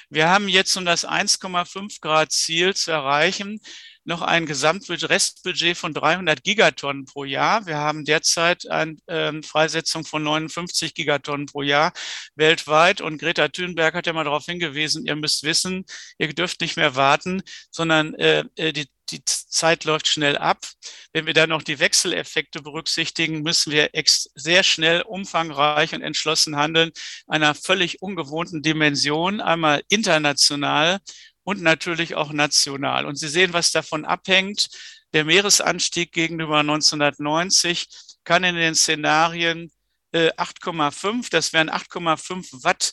Wir 0.08 0.28
haben 0.28 0.48
jetzt, 0.48 0.76
um 0.76 0.84
das 0.84 1.06
1,5 1.06 2.00
Grad 2.00 2.32
Ziel 2.32 2.74
zu 2.74 2.90
erreichen, 2.90 3.60
noch 4.04 4.22
ein 4.22 4.46
Gesamtrestbudget 4.46 5.76
von 5.76 5.94
300 5.94 6.44
Gigatonnen 6.44 7.06
pro 7.06 7.24
Jahr. 7.24 7.66
Wir 7.66 7.78
haben 7.78 8.04
derzeit 8.04 8.70
eine 8.70 8.96
äh, 9.06 9.42
Freisetzung 9.42 10.04
von 10.04 10.22
59 10.22 10.94
Gigatonnen 10.94 11.46
pro 11.46 11.62
Jahr 11.62 11.92
weltweit. 12.34 13.00
Und 13.00 13.18
Greta 13.18 13.48
Thunberg 13.48 13.94
hat 13.94 14.06
ja 14.06 14.12
mal 14.12 14.24
darauf 14.24 14.44
hingewiesen, 14.44 15.06
ihr 15.06 15.16
müsst 15.16 15.42
wissen, 15.42 15.84
ihr 16.18 16.32
dürft 16.34 16.60
nicht 16.60 16.76
mehr 16.76 16.96
warten, 16.96 17.42
sondern 17.70 18.14
äh, 18.14 18.44
äh 18.56 18.72
die 18.72 18.88
die 19.10 19.24
Zeit 19.24 19.84
läuft 19.84 20.06
schnell 20.06 20.36
ab. 20.36 20.66
Wenn 21.12 21.26
wir 21.26 21.34
dann 21.34 21.50
noch 21.50 21.62
die 21.62 21.78
Wechseleffekte 21.78 22.62
berücksichtigen, 22.62 23.42
müssen 23.42 23.72
wir 23.72 23.90
sehr 24.34 24.62
schnell, 24.62 25.02
umfangreich 25.02 25.94
und 25.94 26.02
entschlossen 26.02 26.56
handeln, 26.56 26.90
einer 27.26 27.54
völlig 27.54 28.02
ungewohnten 28.02 28.62
Dimension, 28.62 29.40
einmal 29.40 29.82
international 29.88 30.98
und 31.44 31.62
natürlich 31.62 32.14
auch 32.14 32.32
national. 32.32 33.06
Und 33.06 33.16
Sie 33.16 33.28
sehen, 33.28 33.52
was 33.52 33.70
davon 33.70 34.04
abhängt. 34.04 34.68
Der 35.12 35.24
Meeresanstieg 35.24 36.12
gegenüber 36.12 36.58
1990 36.58 37.86
kann 38.24 38.42
in 38.42 38.56
den 38.56 38.74
Szenarien 38.74 39.70
8,5, 40.12 41.26
äh, 41.26 41.30
das 41.30 41.52
wären 41.52 41.70
8,5 41.70 42.64
Watt 42.64 42.92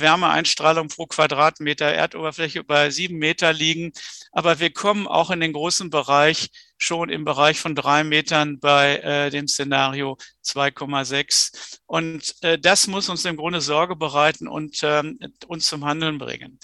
Wärmeeinstrahlung 0.00 0.88
pro 0.88 1.06
Quadratmeter 1.06 1.86
Erdoberfläche 1.86 2.64
bei 2.64 2.90
sieben 2.90 3.18
Meter 3.18 3.52
liegen. 3.52 3.92
Aber 4.32 4.60
wir 4.60 4.72
kommen 4.72 5.06
auch 5.06 5.30
in 5.30 5.40
den 5.40 5.52
großen 5.52 5.90
Bereich 5.90 6.50
schon 6.76 7.08
im 7.08 7.24
Bereich 7.24 7.58
von 7.58 7.74
drei 7.74 8.04
Metern 8.04 8.58
bei 8.60 8.98
äh, 8.98 9.30
dem 9.30 9.48
Szenario 9.48 10.16
2,6. 10.44 11.78
Und 11.86 12.34
äh, 12.42 12.58
das 12.58 12.86
muss 12.86 13.08
uns 13.08 13.24
im 13.24 13.36
Grunde 13.36 13.60
Sorge 13.60 13.96
bereiten 13.96 14.48
und 14.48 14.80
ähm, 14.82 15.18
uns 15.46 15.66
zum 15.66 15.84
Handeln 15.84 16.18
bringen. 16.18 16.58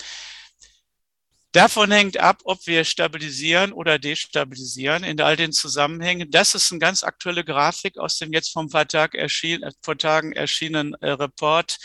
Davon 1.52 1.90
hängt 1.90 2.16
ab, 2.16 2.42
ob 2.44 2.64
wir 2.68 2.84
stabilisieren 2.84 3.72
oder 3.72 3.98
destabilisieren 3.98 5.02
in 5.02 5.20
all 5.20 5.34
den 5.34 5.50
Zusammenhängen. 5.50 6.30
Das 6.30 6.54
ist 6.54 6.70
eine 6.70 6.78
ganz 6.78 7.02
aktuelle 7.02 7.44
Grafik 7.44 7.98
aus 7.98 8.18
dem 8.18 8.32
jetzt 8.32 8.52
vor 8.52 8.86
Tag 8.86 9.16
erschien, 9.16 9.68
vor 9.82 9.98
Tagen 9.98 10.32
erschienenen 10.32 10.94
äh, 11.00 11.10
Report. 11.10 11.76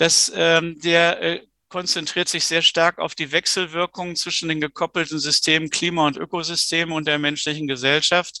Das, 0.00 0.32
ähm, 0.34 0.80
der 0.80 1.20
äh, 1.20 1.46
konzentriert 1.68 2.26
sich 2.26 2.46
sehr 2.46 2.62
stark 2.62 2.98
auf 2.98 3.14
die 3.14 3.32
Wechselwirkungen 3.32 4.16
zwischen 4.16 4.48
den 4.48 4.58
gekoppelten 4.58 5.18
Systemen 5.18 5.68
Klima 5.68 6.06
und 6.06 6.16
Ökosystem 6.16 6.90
und 6.90 7.06
der 7.06 7.18
menschlichen 7.18 7.68
Gesellschaft. 7.68 8.40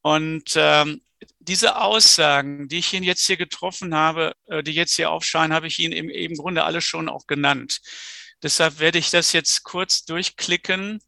Und 0.00 0.54
ähm, 0.56 1.02
diese 1.38 1.76
Aussagen, 1.76 2.66
die 2.68 2.78
ich 2.78 2.94
Ihnen 2.94 3.04
jetzt 3.04 3.26
hier 3.26 3.36
getroffen 3.36 3.94
habe, 3.94 4.32
äh, 4.46 4.62
die 4.62 4.72
jetzt 4.72 4.96
hier 4.96 5.10
aufscheinen, 5.10 5.52
habe 5.52 5.66
ich 5.66 5.78
Ihnen 5.80 5.92
im, 5.92 6.08
im 6.08 6.34
Grunde 6.34 6.64
alle 6.64 6.80
schon 6.80 7.10
auch 7.10 7.26
genannt. 7.26 7.82
Deshalb 8.42 8.78
werde 8.78 8.98
ich 8.98 9.10
das 9.10 9.34
jetzt 9.34 9.64
kurz 9.64 10.06
durchklicken. 10.06 10.98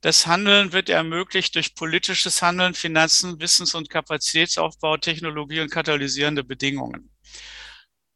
Das 0.00 0.26
Handeln 0.26 0.72
wird 0.72 0.88
ermöglicht 0.88 1.56
durch 1.56 1.74
politisches 1.74 2.40
Handeln, 2.40 2.72
Finanzen, 2.72 3.38
Wissens- 3.38 3.74
und 3.74 3.90
Kapazitätsaufbau, 3.90 4.96
Technologie 4.96 5.60
und 5.60 5.70
katalysierende 5.70 6.42
Bedingungen. 6.42 7.10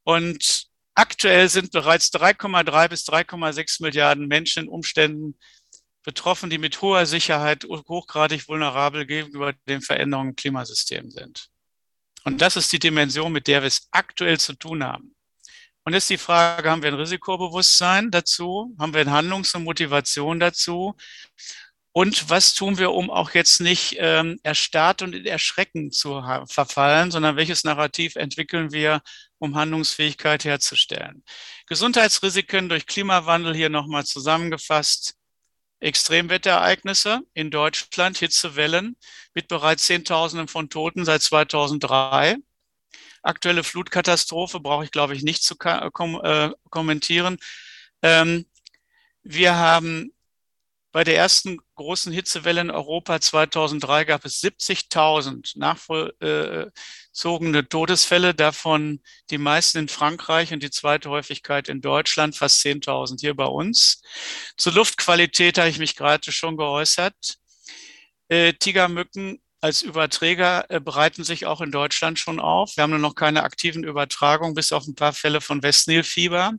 Und 0.05 0.68
Aktuell 0.99 1.49
sind 1.49 1.70
bereits 1.70 2.12
3,3 2.12 2.88
bis 2.88 3.05
3,6 3.05 3.84
Milliarden 3.84 4.26
Menschen 4.26 4.64
in 4.64 4.68
Umständen 4.68 5.38
betroffen, 6.03 6.51
die 6.51 6.59
mit 6.59 6.82
hoher 6.82 7.07
Sicherheit 7.07 7.64
hochgradig 7.64 8.49
vulnerabel 8.49 9.07
gegenüber 9.07 9.53
den 9.68 9.80
Veränderungen 9.80 10.30
im 10.30 10.34
Klimasystem 10.34 11.09
sind. 11.12 11.51
Und 12.24 12.40
das 12.40 12.57
ist 12.57 12.72
die 12.72 12.80
Dimension, 12.80 13.30
mit 13.30 13.46
der 13.46 13.62
wir 13.62 13.68
es 13.68 13.86
aktuell 13.92 14.40
zu 14.40 14.55
tun 14.55 14.82
haben. 14.82 15.14
Und 15.84 15.92
jetzt 15.92 16.11
die 16.11 16.18
Frage, 16.18 16.68
haben 16.68 16.82
wir 16.82 16.90
ein 16.90 16.99
Risikobewusstsein 16.99 18.11
dazu? 18.11 18.74
Haben 18.76 18.92
wir 18.92 19.03
eine 19.03 19.12
Handlungs- 19.12 19.55
und 19.55 19.62
Motivation 19.62 20.40
dazu? 20.40 20.96
Und 21.93 22.30
was 22.30 22.55
tun 22.55 22.78
wir, 22.78 22.93
um 22.93 23.11
auch 23.11 23.30
jetzt 23.30 23.61
nicht 23.61 23.97
ähm, 23.99 24.39
erstarrt 24.43 25.03
und 25.03 25.14
in 25.14 25.26
Erschrecken 25.26 25.91
zu 25.91 26.22
verfallen, 26.47 27.11
sondern 27.11 27.36
welches 27.36 27.64
Narrativ 27.64 28.16
entwickeln 28.16 28.72
wir, 28.72 29.03
um 29.39 29.57
Handlungsfähigkeit 29.57 30.45
herzustellen? 30.45 31.24
Gesundheitsrisiken 31.66 32.68
durch 32.68 32.86
Klimawandel 32.86 33.55
hier 33.55 33.70
nochmal 33.70 34.05
zusammengefasst. 34.05 35.14
Extremwetterereignisse 35.80 37.20
in 37.34 37.51
Deutschland, 37.51 38.18
Hitzewellen 38.18 38.97
mit 39.34 39.49
bereits 39.49 39.84
Zehntausenden 39.84 40.49
von 40.49 40.68
Toten 40.70 41.05
seit 41.05 41.22
2003. 41.22 42.36
Aktuelle 43.22 43.62
Flutkatastrophe 43.62 44.61
brauche 44.61 44.84
ich, 44.84 44.91
glaube 44.91 45.14
ich, 45.14 45.22
nicht 45.22 45.43
zu 45.43 45.57
kom 45.57 46.20
äh, 46.22 46.51
kommentieren. 46.70 47.39
Ähm, 48.03 48.47
wir 49.22 49.55
haben 49.55 50.12
bei 50.93 51.05
der 51.05 51.16
ersten 51.16 51.59
großen 51.79 52.12
Hitzewelle 52.12 52.61
in 52.61 52.70
Europa 52.70 53.18
2003 53.20 54.05
gab 54.05 54.26
es 54.26 54.43
70.000 54.43 55.59
nachvollzogene 55.59 57.68
Todesfälle, 57.68 58.35
davon 58.35 59.01
die 59.31 59.39
meisten 59.39 59.79
in 59.79 59.89
Frankreich 59.89 60.53
und 60.53 60.62
die 60.62 60.70
zweite 60.70 61.09
Häufigkeit 61.09 61.70
in 61.70 61.81
Deutschland, 61.81 62.37
fast 62.37 62.62
10.000 62.64 63.20
hier 63.20 63.35
bei 63.35 63.47
uns. 63.47 64.03
Zur 64.59 64.74
Luftqualität 64.74 65.57
habe 65.57 65.70
ich 65.70 65.79
mich 65.79 65.97
gerade 65.97 66.31
schon 66.31 66.59
geäußert. 66.59 67.39
Äh, 68.29 68.53
Tigermücken 68.53 69.41
als 69.61 69.83
Überträger 69.83 70.70
äh, 70.70 70.81
bereiten 70.81 71.24
sich 71.24 71.47
auch 71.47 71.61
in 71.61 71.72
Deutschland 71.72 72.18
schon 72.18 72.41
auf. 72.41 72.76
Wir 72.76 72.83
haben 72.83 72.91
nur 72.91 72.99
noch 72.99 73.14
keine 73.14 73.43
aktiven 73.43 73.85
Übertragungen, 73.85 74.55
bis 74.55 74.72
auf 74.72 74.87
ein 74.87 74.95
paar 74.95 75.12
Fälle 75.12 75.41
von 75.41 75.62
Westnilfieber. 75.62 76.53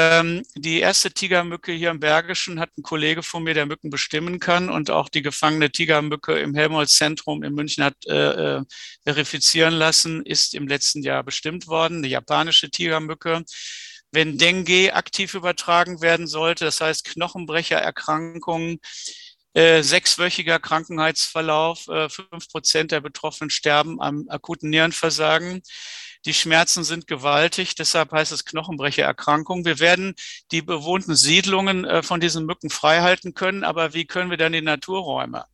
Ähm, 0.00 0.44
die 0.54 0.78
erste 0.78 1.10
Tigermücke 1.10 1.72
hier 1.72 1.90
im 1.90 1.98
Bergischen 1.98 2.60
hat 2.60 2.70
ein 2.78 2.84
Kollege 2.84 3.24
von 3.24 3.42
mir, 3.42 3.54
der 3.54 3.66
Mücken 3.66 3.90
bestimmen 3.90 4.38
kann 4.38 4.70
und 4.70 4.92
auch 4.92 5.08
die 5.08 5.22
gefangene 5.22 5.72
Tigermücke 5.72 6.38
im 6.38 6.54
Helmholtz-Zentrum 6.54 7.42
in 7.42 7.52
München 7.52 7.82
hat 7.82 7.96
äh, 8.06 8.58
äh, 8.58 8.62
verifizieren 9.02 9.74
lassen, 9.74 10.24
ist 10.24 10.54
im 10.54 10.68
letzten 10.68 11.02
Jahr 11.02 11.24
bestimmt 11.24 11.66
worden, 11.66 11.98
eine 11.98 12.06
japanische 12.06 12.70
Tigermücke. 12.70 13.42
Wenn 14.12 14.38
Dengue 14.38 14.94
aktiv 14.94 15.34
übertragen 15.34 16.00
werden 16.00 16.28
sollte, 16.28 16.64
das 16.64 16.80
heißt 16.80 17.04
Knochenbrechererkrankungen, 17.04 18.78
äh, 19.54 19.82
sechswöchiger 19.82 20.60
Krankenheitsverlauf, 20.60 21.88
äh, 21.88 22.08
fünf 22.08 22.48
Prozent 22.52 22.92
der 22.92 23.00
Betroffenen 23.00 23.50
sterben 23.50 24.00
am 24.00 24.26
akuten 24.28 24.70
Nierenversagen. 24.70 25.60
Die 26.24 26.34
Schmerzen 26.34 26.84
sind 26.84 27.06
gewaltig, 27.06 27.74
deshalb 27.74 28.12
heißt 28.12 28.32
es 28.32 28.44
Knochenbrechererkrankung. 28.44 29.64
Wir 29.64 29.78
werden 29.78 30.14
die 30.50 30.62
bewohnten 30.62 31.14
Siedlungen 31.16 31.84
äh, 31.84 32.02
von 32.02 32.20
diesen 32.20 32.46
Mücken 32.46 32.70
freihalten 32.70 33.34
können, 33.34 33.64
aber 33.64 33.94
wie 33.94 34.06
können 34.06 34.30
wir 34.30 34.36
dann 34.36 34.52
die 34.52 34.62
Naturräume? 34.62 35.44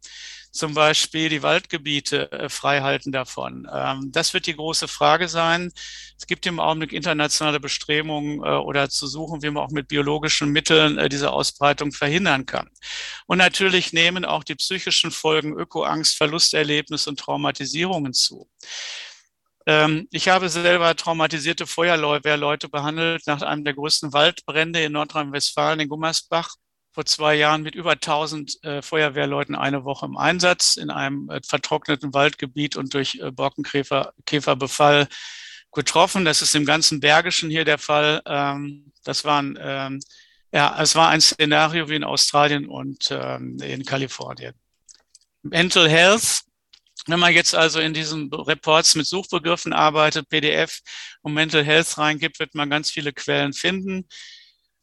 zum 0.55 0.73
Beispiel 0.73 1.29
die 1.29 1.43
Waldgebiete 1.43 2.31
äh, 2.31 2.49
freihalten 2.49 3.11
davon? 3.11 3.69
Ähm, 3.73 4.13
das 4.13 4.33
wird 4.33 4.47
die 4.47 4.55
große 4.55 4.87
Frage 4.87 5.29
sein. 5.29 5.73
Es 6.17 6.29
gibt 6.29 6.47
im 6.47 6.61
Augenblick 6.61 6.93
internationale 6.93 7.59
Bestrebungen 7.59 8.39
äh, 8.39 8.57
oder 8.57 8.89
zu 8.89 9.09
suchen, 9.09 9.43
wie 9.43 9.51
man 9.51 9.65
auch 9.65 9.71
mit 9.71 9.89
biologischen 9.89 10.51
Mitteln 10.51 11.09
diese 11.11 11.33
Ausbreitung 11.33 11.91
verhindern 11.91 12.47
kann. 12.47 12.71
Und 13.27 13.39
natürlich 13.39 13.93
nehmen 13.93 14.25
auch 14.25 14.45
die 14.45 14.55
psychischen 14.55 15.11
Folgen 15.11 15.59
Ökoangst, 15.59 16.17
Verlusterlebnis 16.17 17.09
und 17.09 17.19
Traumatisierungen 17.19 18.13
zu. 18.13 18.49
Ähm, 19.67 20.09
ich 20.11 20.29
habe 20.29 20.49
selber 20.49 20.95
traumatisierte 20.95 21.67
Feuerwehrleute 21.67 22.69
behandelt 22.69 23.27
nach 23.27 23.43
einem 23.43 23.65
der 23.65 23.75
größten 23.75 24.13
Waldbrände 24.13 24.83
in 24.83 24.93
Nordrhein-Westfalen 24.93 25.81
in 25.81 25.89
Gummersbach 25.89 26.55
vor 26.95 27.05
zwei 27.07 27.35
Jahren 27.35 27.63
mit 27.63 27.75
über 27.75 27.93
1000 27.93 28.63
äh, 28.63 28.83
Feuerwehrleuten 28.83 29.57
eine 29.57 29.85
Woche 29.85 30.07
im 30.07 30.17
Einsatz 30.17 30.77
in 30.77 30.91
einem 30.91 31.29
äh, 31.29 31.41
vertrockneten 31.45 32.15
Waldgebiet 32.15 32.77
und 32.77 32.95
durch 32.95 33.17
äh, 33.17 33.33
Borkenkäferbefall 33.33 35.09
getroffen. 35.73 36.25
Das 36.25 36.41
ist 36.41 36.55
im 36.55 36.65
ganzen 36.65 37.01
Bergischen 37.01 37.51
hier 37.51 37.65
der 37.65 37.79
Fall. 37.79 38.23
Ähm, 38.27 38.93
das 39.03 39.25
waren, 39.25 39.59
ähm, 39.61 40.01
ja, 40.53 40.81
es 40.81 40.95
war 40.95 41.09
ein 41.09 41.21
Szenario 41.21 41.89
wie 41.89 41.97
in 41.97 42.05
Australien 42.05 42.69
und 42.69 43.11
in 43.11 43.85
Kalifornien. 43.85 44.55
Mental 45.43 45.89
Health. 45.89 46.45
Wenn 47.07 47.21
man 47.21 47.35
jetzt 47.35 47.55
also 47.55 47.81
in 47.81 47.93
diesen 47.93 48.33
Reports 48.33 48.95
mit 48.95 49.07
Suchbegriffen 49.07 49.73
arbeitet, 49.73 50.29
PDF 50.29 50.81
und 51.23 51.35
Mental 51.35 51.65
Health 51.65 51.99
reingibt, 51.99 52.39
wird 52.39 52.55
man 52.55 52.71
ganz 52.71 52.91
viele 52.91 53.13
Quellen 53.13 53.53
finden. 53.53 54.07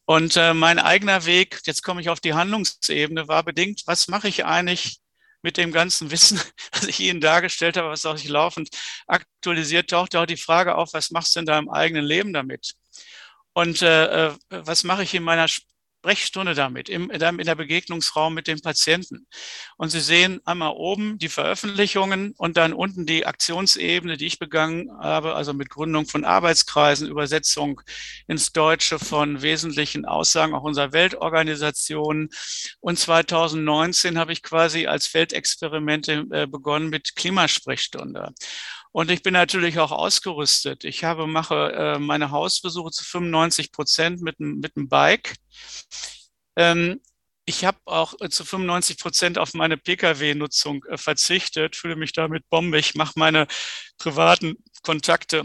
Und 0.06 0.36
äh, 0.36 0.54
mein 0.54 0.78
eigener 0.80 1.26
Weg, 1.26 1.62
jetzt 1.66 1.84
komme 1.84 2.02
ich 2.02 2.10
auf 2.10 2.20
die 2.20 2.34
Handlungsebene, 2.34 3.28
war 3.28 3.44
bedingt, 3.44 3.84
was 3.86 4.08
mache 4.08 4.28
ich 4.28 4.46
eigentlich 4.46 5.00
mit 5.42 5.58
dem 5.58 5.72
ganzen 5.72 6.12
Wissen, 6.12 6.40
was 6.72 6.84
ich 6.84 7.00
Ihnen 7.00 7.22
dargestellt 7.22 7.78
habe, 7.78 7.90
was 7.90 8.06
auch 8.06 8.14
nicht 8.14 8.28
laufend 8.28 8.70
aktualisiert, 9.08 9.90
taucht 9.90 10.16
auch 10.16 10.26
die 10.26 10.38
Frage 10.38 10.76
auf, 10.76 10.94
was 10.94 11.12
machst 11.12 11.36
du 11.36 11.40
in 11.40 11.46
deinem 11.46 11.70
eigenen 11.70 12.06
Leben 12.06 12.34
damit? 12.34 12.74
Und 13.54 13.82
äh, 13.82 14.28
äh 14.28 14.36
was 14.50 14.84
mache 14.84 15.04
ich 15.04 15.14
in 15.14 15.24
meiner 15.24 15.48
Sprechstunde 16.02 16.56
damit, 16.56 16.90
im, 16.90 17.12
in 17.12 17.20
der 17.20 17.56
Begegnungsraum 17.56 18.34
mit 18.34 18.48
dem 18.48 18.60
Patienten. 18.60 19.28
Und 19.78 19.90
Sie 19.90 20.00
sehen 20.00 20.42
einmal 20.46 20.72
oben 20.72 21.20
die 21.20 21.30
Veröffentlichungen 21.30 22.34
und 22.38 22.58
dann 22.58 22.74
unten 22.74 23.06
die 23.06 23.28
Aktionsebene, 23.28 24.18
die 24.18 24.26
ich 24.26 24.40
begangen 24.40 24.90
habe, 25.00 25.36
also 25.36 25.54
mit 25.54 25.70
Gründung 25.70 26.08
von 26.08 26.26
Arbeitskreisen, 26.26 27.08
Übersetzung 27.08 27.82
ins 28.28 28.52
Deutsche 28.52 28.98
von 28.98 29.44
wesentlichen 29.44 30.06
Aussagen 30.06 30.56
auch 30.56 30.64
unserer 30.64 30.92
Weltorganisation. 30.92 32.30
Und 32.80 32.98
2019 32.98 34.18
habe 34.18 34.34
ich 34.34 34.42
quasi 34.42 34.88
als 34.88 35.06
Feldexperimente 35.06 36.26
äh, 36.32 36.48
begonnen 36.48 36.90
mit 36.90 37.16
Klimasprechstunde. 37.16 38.34
Und 38.92 39.10
ich 39.10 39.24
bin 39.24 39.34
natürlich 39.34 39.80
auch 39.80 39.92
ausgerüstet. 39.92 40.84
Ich 40.84 41.04
habe, 41.04 41.28
mache 41.28 41.72
äh, 41.74 42.00
meine 42.00 42.32
Hausbesuche 42.32 42.92
zu 42.92 43.04
95 43.06 43.72
Prozent 43.72 44.22
mit, 44.22 44.40
mit 44.40 44.76
einem 44.76 44.90
Bike. 44.90 45.36
Ähm, 46.58 47.00
ich 47.46 47.66
habe 47.66 47.80
auch 47.86 48.14
äh, 48.20 48.30
zu 48.30 48.44
95 48.44 48.98
Prozent 49.00 49.38
auf 49.38 49.54
meine 49.54 49.78
Pkw-Nutzung 49.78 50.84
äh, 50.86 50.98
verzichtet, 50.98 51.76
fühle 51.76 51.96
mich 51.96 52.14
damit 52.14 52.50
bombig, 52.50 52.96
mache 52.96 53.14
meine 53.16 53.48
privaten 53.98 54.58
Kontakte 54.84 55.44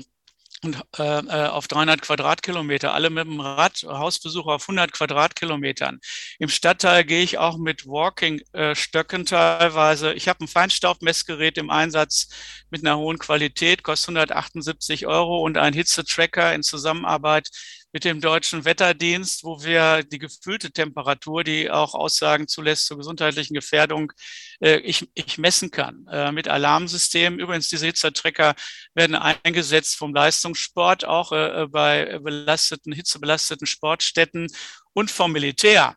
äh, 0.98 1.02
äh 1.02 1.46
auf 1.48 1.68
300 1.68 2.02
Quadratkilometer, 2.02 2.92
alle 2.94 3.10
mit 3.10 3.26
dem 3.26 3.40
Rad, 3.40 3.84
Hausbesuche 3.86 4.50
auf 4.50 4.62
100 4.62 4.92
Quadratkilometern. 4.92 6.00
Im 6.38 6.48
Stadtteil 6.48 7.04
gehe 7.04 7.22
ich 7.22 7.38
auch 7.38 7.56
mit 7.56 7.86
Walking-Stöcken 7.86 9.26
teilweise. 9.26 10.12
Ich 10.14 10.28
habe 10.28 10.44
ein 10.44 10.48
Feinstaubmessgerät 10.48 11.58
im 11.58 11.70
Einsatz 11.70 12.28
mit 12.70 12.84
einer 12.84 12.98
hohen 12.98 13.18
Qualität, 13.18 13.82
kostet 13.82 14.08
178 14.10 15.06
Euro 15.06 15.42
und 15.42 15.58
ein 15.58 15.72
Hitzetracker 15.72 16.54
in 16.54 16.62
Zusammenarbeit 16.62 17.50
mit 17.96 18.04
dem 18.04 18.20
deutschen 18.20 18.66
Wetterdienst, 18.66 19.42
wo 19.42 19.64
wir 19.64 20.02
die 20.02 20.18
gefühlte 20.18 20.70
Temperatur, 20.70 21.44
die 21.44 21.70
auch 21.70 21.94
Aussagen 21.94 22.46
zulässt 22.46 22.88
zur 22.88 22.98
gesundheitlichen 22.98 23.54
Gefährdung, 23.54 24.12
äh, 24.60 24.80
ich, 24.80 25.08
ich 25.14 25.38
messen 25.38 25.70
kann. 25.70 26.06
Äh, 26.12 26.30
mit 26.30 26.46
Alarmsystemen. 26.46 27.40
Übrigens, 27.40 27.70
diese 27.70 27.86
Hitzertrecker 27.86 28.54
werden 28.92 29.14
eingesetzt 29.14 29.96
vom 29.96 30.14
Leistungssport, 30.14 31.06
auch 31.06 31.32
äh, 31.32 31.68
bei 31.70 32.18
belasteten, 32.18 32.92
hitzebelasteten 32.92 33.66
Sportstätten 33.66 34.48
und 34.92 35.10
vom 35.10 35.32
Militär. 35.32 35.96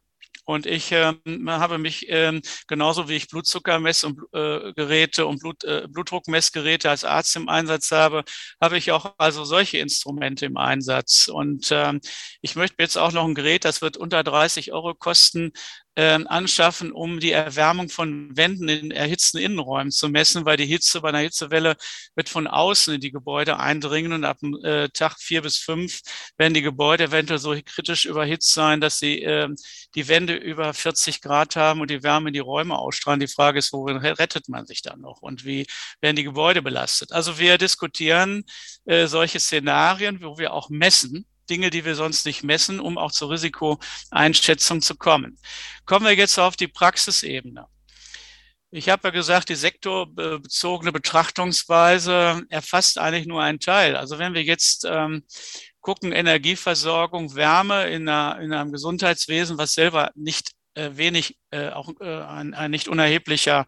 Und 0.50 0.66
ich 0.66 0.91
ähm, 0.91 1.47
habe 1.47 1.78
mich 1.78 2.08
ähm, 2.10 2.41
genauso 2.68 3.08
wie 3.08 3.18
ich 3.18 3.28
Blutzuckermessgeräte 3.28 4.26
und, 4.34 4.34
äh, 4.34 5.22
und 5.22 5.39
Blut, 5.41 5.64
äh, 5.64 5.88
Blutdruckmessgeräte 5.88 6.89
als 6.89 7.04
Arzt 7.04 7.36
im 7.36 7.50
Einsatz 7.50 7.91
habe, 7.91 8.24
habe 8.60 8.80
ich 8.80 8.91
auch 8.91 9.14
also 9.20 9.43
solche 9.43 9.78
Instrumente 9.78 10.47
im 10.47 10.58
Einsatz. 10.58 11.28
Und 11.28 11.68
ähm, 11.70 12.02
ich 12.41 12.56
möchte 12.56 12.78
jetzt 12.80 12.97
auch 12.97 13.12
noch 13.12 13.26
ein 13.26 13.36
Gerät, 13.36 13.64
das 13.64 13.84
wird 13.84 13.95
unter 13.95 14.24
30 14.24 14.74
Euro 14.74 14.95
kosten, 14.95 15.52
äh, 16.00 16.18
anschaffen, 16.28 16.93
um 16.93 17.20
die 17.20 17.34
Erwärmung 17.34 17.89
von 17.89 18.36
Wänden 18.38 18.70
in 18.70 18.91
erhitzten 18.91 19.38
Innenräumen 19.38 19.91
zu 19.91 20.08
messen, 20.08 20.45
weil 20.45 20.56
die 20.56 20.66
Hitze 20.66 21.02
bei 21.02 21.10
einer 21.10 21.20
Hitzewelle 21.20 21.76
wird 22.16 22.30
von 22.30 22.47
außen 22.47 22.93
in 22.93 23.02
die 23.02 23.12
Gebäude 23.12 23.60
eindringen 23.60 24.14
und 24.14 24.24
ab 24.24 24.38
äh, 24.64 24.88
Tag 24.93 25.20
vier 25.20 25.41
bis 25.41 25.58
fünf 25.58 26.00
werden 26.38 26.54
die 26.54 26.62
Gebäude 26.62 27.06
eventuell 27.06 27.39
so 27.39 27.54
kritisch 27.66 28.06
überhitzt 28.06 28.54
sein, 28.54 28.80
dass 28.80 29.00
sie 29.00 29.22
äh, 29.24 29.50
die 29.93 30.08
Wände 30.08 30.36
über 30.36 30.74
40 30.74 31.22
Grad 31.22 31.58
haben 31.58 31.82
und 31.82 31.91
die 31.91 32.02
Wärme 32.02 32.30
in 32.30 32.34
die 32.34 32.39
Räume 32.39 32.78
ausstrahlen. 32.78 33.20
Die 33.20 33.28
Frage 33.28 33.60
ist, 33.60 33.74
worin 33.74 33.97
rettet 33.97 34.47
man 34.47 34.66
sich 34.66 34.82
dann 34.82 35.02
noch 35.02 35.22
und 35.22 35.43
wie 35.43 35.66
werden 36.00 36.16
die 36.16 36.24
Gebäude 36.24 36.62
belastet? 36.62 37.12
Also 37.12 37.39
wir 37.39 37.58
diskutieren 37.58 38.45
äh, 38.86 39.08
solche 39.08 39.41
Szenarien, 39.41 40.22
wo 40.22 40.38
wir 40.38 40.54
auch 40.54 40.70
messen, 40.70 41.26
Dinge, 41.50 41.70
die 41.70 41.86
wir 41.86 41.95
sonst 41.95 42.26
nicht 42.26 42.43
messen, 42.43 42.80
um 42.80 42.97
auch 42.97 43.12
zur 43.12 43.32
Risikoeinschätzung 43.32 44.82
zu 44.82 44.95
kommen. 44.95 45.38
Kommen 45.86 46.06
wir 46.06 46.16
jetzt 46.16 46.38
auf 46.38 46.56
die 46.56 46.68
Praxisebene. 46.68 47.66
Ich 48.72 48.88
habe 48.89 49.08
ja 49.08 49.12
gesagt, 49.12 49.50
die 49.50 49.56
sektorbezogene 49.56 50.91
Betrachtungsweise 50.91 52.43
erfasst 52.50 53.00
eigentlich 53.00 53.26
nur 53.26 53.41
einen 53.41 53.60
Teil. 53.60 53.95
Also 53.95 54.20
wenn 54.20 54.36
wir 54.36 54.43
jetzt 54.43 54.86
ähm, 54.88 55.24
gucken, 55.82 56.12
Energieversorgung, 56.12 57.34
Wärme 57.34 57.89
in, 57.89 58.08
einer, 58.08 58.39
in 58.39 58.54
einem 58.54 58.72
Gesundheitswesen, 58.72 59.58
was 59.58 59.74
selber 59.74 60.12
nicht 60.14 60.52
äh, 60.76 60.91
wenig, 60.93 61.39
äh, 61.50 61.70
auch 61.70 61.89
äh, 62.00 62.22
ein, 62.22 62.54
ein 62.54 62.70
nicht 62.70 62.88
unerheblicher 62.88 63.66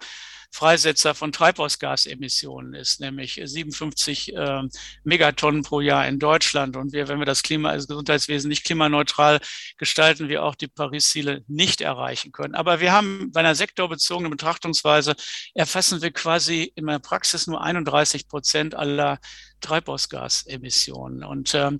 Freisetzer 0.51 1.15
von 1.15 1.31
Treibhausgasemissionen 1.31 2.73
ist, 2.73 2.99
nämlich 2.99 3.41
57 3.43 4.35
äh, 4.35 4.61
Megatonnen 5.03 5.63
pro 5.63 5.79
Jahr 5.79 6.07
in 6.07 6.19
Deutschland. 6.19 6.75
Und 6.75 6.91
wir, 6.91 7.07
wenn 7.07 7.19
wir 7.19 7.25
das 7.25 7.41
Klima, 7.41 7.73
das 7.73 7.87
Gesundheitswesen 7.87 8.49
nicht 8.49 8.65
klimaneutral 8.65 9.39
gestalten, 9.77 10.27
wir 10.27 10.43
auch 10.43 10.55
die 10.55 10.67
Paris-Ziele 10.67 11.43
nicht 11.47 11.79
erreichen 11.79 12.33
können. 12.33 12.53
Aber 12.53 12.81
wir 12.81 12.91
haben 12.91 13.31
bei 13.31 13.39
einer 13.39 13.55
sektorbezogenen 13.55 14.29
Betrachtungsweise 14.29 15.15
erfassen 15.53 16.01
wir 16.01 16.11
quasi 16.11 16.71
in 16.75 16.85
der 16.85 16.99
Praxis 16.99 17.47
nur 17.47 17.61
31 17.61 18.27
Prozent 18.27 18.75
aller 18.75 19.19
Treibhausgasemissionen. 19.61 21.23
Und 21.23 21.55
ähm, 21.55 21.79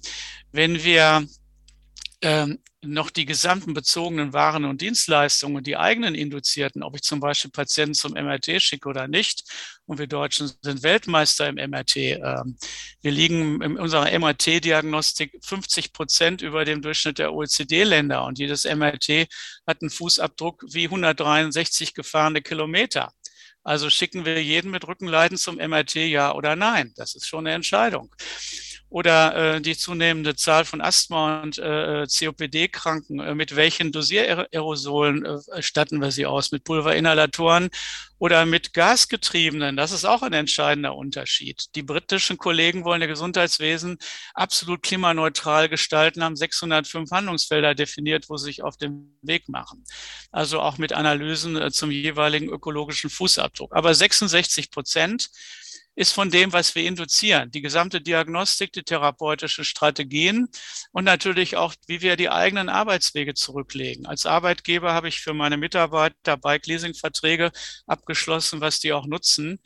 wenn 0.52 0.84
wir 0.84 1.28
ähm, 2.22 2.60
noch 2.84 3.12
die 3.12 3.26
gesamten 3.26 3.74
bezogenen 3.74 4.34
Waren 4.34 4.66
und 4.66 4.82
Dienstleistungen, 4.82 5.64
die 5.64 5.78
eigenen 5.78 6.16
induzierten, 6.16 6.82
ob 6.84 6.96
ich 6.96 7.04
zum 7.04 7.20
Beispiel 7.20 7.52
Patienten 7.52 7.94
zum 7.94 8.14
MRT 8.14 8.62
schicke 8.62 8.90
oder 8.90 9.08
nicht. 9.08 9.44
Und 9.86 10.00
wir 10.00 10.08
Deutschen 10.08 10.52
sind 10.62 10.84
Weltmeister 10.84 11.48
im 11.48 11.56
MRT. 11.56 11.96
Ähm, 11.96 12.58
wir 13.02 13.12
liegen 13.12 13.62
in 13.62 13.78
unserer 13.78 14.12
MRT-Diagnostik 14.18 15.38
50 15.44 15.94
Prozent 15.94 16.42
über 16.42 16.66
dem 16.66 16.82
Durchschnitt 16.82 17.20
der 17.20 17.34
OECD-Länder. 17.34 18.24
Und 18.26 18.40
jedes 18.40 18.66
MRT 18.66 19.28
hat 19.68 19.82
einen 19.82 19.92
Fußabdruck 19.92 20.64
wie 20.72 20.86
163 20.86 21.94
gefahrene 21.94 22.42
Kilometer. 22.42 23.12
Also 23.64 23.92
schicken 23.92 24.26
wir 24.26 24.42
jeden 24.44 24.72
mit 24.72 24.88
Rückenleiden 24.88 25.38
zum 25.38 25.58
MRT, 25.58 25.96
ja 25.96 26.34
oder 26.34 26.56
nein? 26.56 26.94
Das 26.96 27.14
ist 27.14 27.28
schon 27.28 27.46
eine 27.46 27.56
Entscheidung 27.56 28.10
oder 28.92 29.56
äh, 29.56 29.62
die 29.62 29.78
zunehmende 29.78 30.36
Zahl 30.36 30.66
von 30.66 30.82
Asthma- 30.82 31.42
und 31.42 31.58
äh, 31.58 32.06
COPD-Kranken. 32.06 33.22
Äh, 33.22 33.36
mit 33.36 33.56
welchen 33.56 33.94
Dosiererosolen 33.94 35.24
äh, 35.24 35.64
statten 35.64 36.02
wir 36.02 36.12
sie 36.12 36.26
aus? 36.26 36.52
Mit 36.52 36.66
Pulverinhalatoren 36.66 37.70
oder 38.20 38.46
mit 38.46 38.74
Gasgetriebenen? 38.74 39.78
Das 39.78 39.94
ist 39.94 40.04
auch 40.04 40.24
ein 40.24 40.34
entscheidender 40.34 40.94
Unterschied. 40.94 41.74
Die 41.76 41.84
britischen 41.84 42.38
Kollegen 42.38 42.84
wollen 42.84 43.02
ihr 43.02 43.08
Gesundheitswesen 43.08 43.98
absolut 44.34 44.84
klimaneutral 44.84 45.70
gestalten, 45.70 46.22
haben 46.22 46.36
605 46.36 47.12
Handlungsfelder 47.12 47.74
definiert, 47.74 48.26
wo 48.28 48.36
sie 48.36 48.48
sich 48.48 48.62
auf 48.62 48.76
den 48.76 49.18
Weg 49.22 49.48
machen. 49.48 49.86
Also 50.32 50.60
auch 50.60 50.78
mit 50.78 50.92
Analysen 50.92 51.56
äh, 51.56 51.72
zum 51.72 51.92
jeweiligen 51.92 52.50
ökologischen 52.50 53.10
Fußabdruck. 53.10 53.74
Aber 53.74 53.96
66 53.96 54.70
Prozent 54.70 55.30
ist 55.96 56.14
von 56.14 56.30
dem, 56.30 56.54
was 56.54 56.74
wir 56.76 56.84
induzieren. 56.84 57.52
Die 57.52 57.62
gesamte 57.62 58.02
Diagnostik, 58.02 58.72
die 58.74 58.84
therapeutischen 58.84 59.66
Strategien 59.66 60.48
und 60.92 61.04
natürlich 61.04 61.58
auch, 61.58 61.74
wie 61.88 62.02
wir 62.02 62.16
die 62.16 62.30
eigenen 62.30 62.70
Arbeitswege 62.70 63.34
zurücklegen. 63.34 64.06
Als 64.06 64.26
Arbeitgeber 64.26 64.94
habe 64.94 65.10
ich 65.10 65.20
für 65.20 65.34
meine 65.34 65.58
Mitarbeiter 65.58 66.38
Bike-Leasing-Verträge 66.38 67.52
abgeschlossen, 67.88 68.62
was 68.62 68.80
die 68.80 68.94
auch 68.94 69.06
nutzen. 69.06 69.60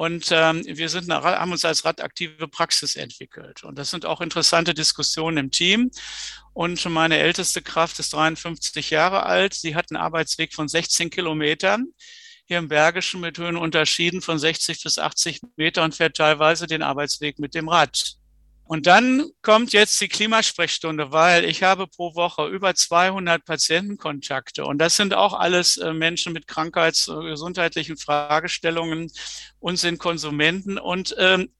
Und 0.00 0.28
ähm, 0.32 0.64
wir 0.66 0.88
sind 0.88 1.10
eine, 1.10 1.22
haben 1.22 1.52
uns 1.52 1.64
als 1.66 1.84
radaktive 1.84 2.48
Praxis 2.48 2.96
entwickelt. 2.96 3.64
Und 3.64 3.78
das 3.78 3.90
sind 3.90 4.06
auch 4.06 4.22
interessante 4.22 4.72
Diskussionen 4.72 5.36
im 5.36 5.50
Team. 5.50 5.90
Und 6.54 6.82
meine 6.86 7.18
älteste 7.18 7.60
Kraft 7.60 7.98
ist 7.98 8.14
53 8.14 8.88
Jahre 8.88 9.24
alt. 9.24 9.52
Sie 9.52 9.74
hat 9.74 9.90
einen 9.90 10.02
Arbeitsweg 10.02 10.54
von 10.54 10.68
16 10.68 11.10
Kilometern 11.10 11.92
hier 12.50 12.58
im 12.58 12.66
Bergischen 12.66 13.20
mit 13.20 13.38
Höhen 13.38 13.56
unterschieden 13.56 14.22
von 14.22 14.36
60 14.36 14.82
bis 14.82 14.98
80 14.98 15.40
Meter 15.54 15.84
und 15.84 15.94
fährt 15.94 16.16
teilweise 16.16 16.66
den 16.66 16.82
Arbeitsweg 16.82 17.38
mit 17.38 17.54
dem 17.54 17.68
Rad. 17.68 18.16
Und 18.64 18.88
dann 18.88 19.30
kommt 19.40 19.72
jetzt 19.72 20.00
die 20.00 20.08
Klimasprechstunde, 20.08 21.12
weil 21.12 21.44
ich 21.44 21.62
habe 21.62 21.86
pro 21.86 22.16
Woche 22.16 22.48
über 22.48 22.74
200 22.74 23.44
Patientenkontakte 23.44 24.64
und 24.64 24.78
das 24.78 24.96
sind 24.96 25.14
auch 25.14 25.32
alles 25.32 25.76
äh, 25.76 25.92
Menschen 25.92 26.32
mit 26.32 26.48
krankheits- 26.48 27.06
und 27.06 27.26
gesundheitlichen 27.26 27.96
Fragestellungen 27.96 29.12
und 29.60 29.76
sind 29.76 30.00
Konsumenten. 30.00 30.76
Und 30.76 31.14
ähm, 31.18 31.52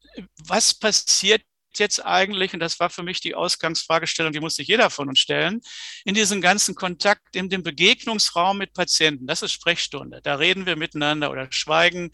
was 0.45 0.75
passiert 0.75 1.43
jetzt 1.79 2.05
eigentlich, 2.05 2.53
und 2.53 2.61
das 2.61 2.81
war 2.81 2.91
für 2.91 3.03
mich 3.03 3.21
die 3.21 3.35
Ausgangsfragestellung, 3.35 4.33
die 4.33 4.41
musste 4.41 4.63
jeder 4.63 4.91
von 4.91 5.09
uns 5.09 5.19
stellen, 5.19 5.61
in 6.05 6.15
diesem 6.15 6.41
ganzen 6.41 6.75
Kontakt, 6.75 7.37
in 7.37 7.49
dem 7.49 7.63
Begegnungsraum 7.63 8.59
mit 8.59 8.73
Patienten, 8.73 9.27
das 9.27 9.43
ist 9.43 9.53
Sprechstunde, 9.53 10.21
da 10.23 10.35
reden 10.35 10.67
wir 10.67 10.77
miteinander 10.77 11.31
oder 11.31 11.47
schweigen, 11.51 12.11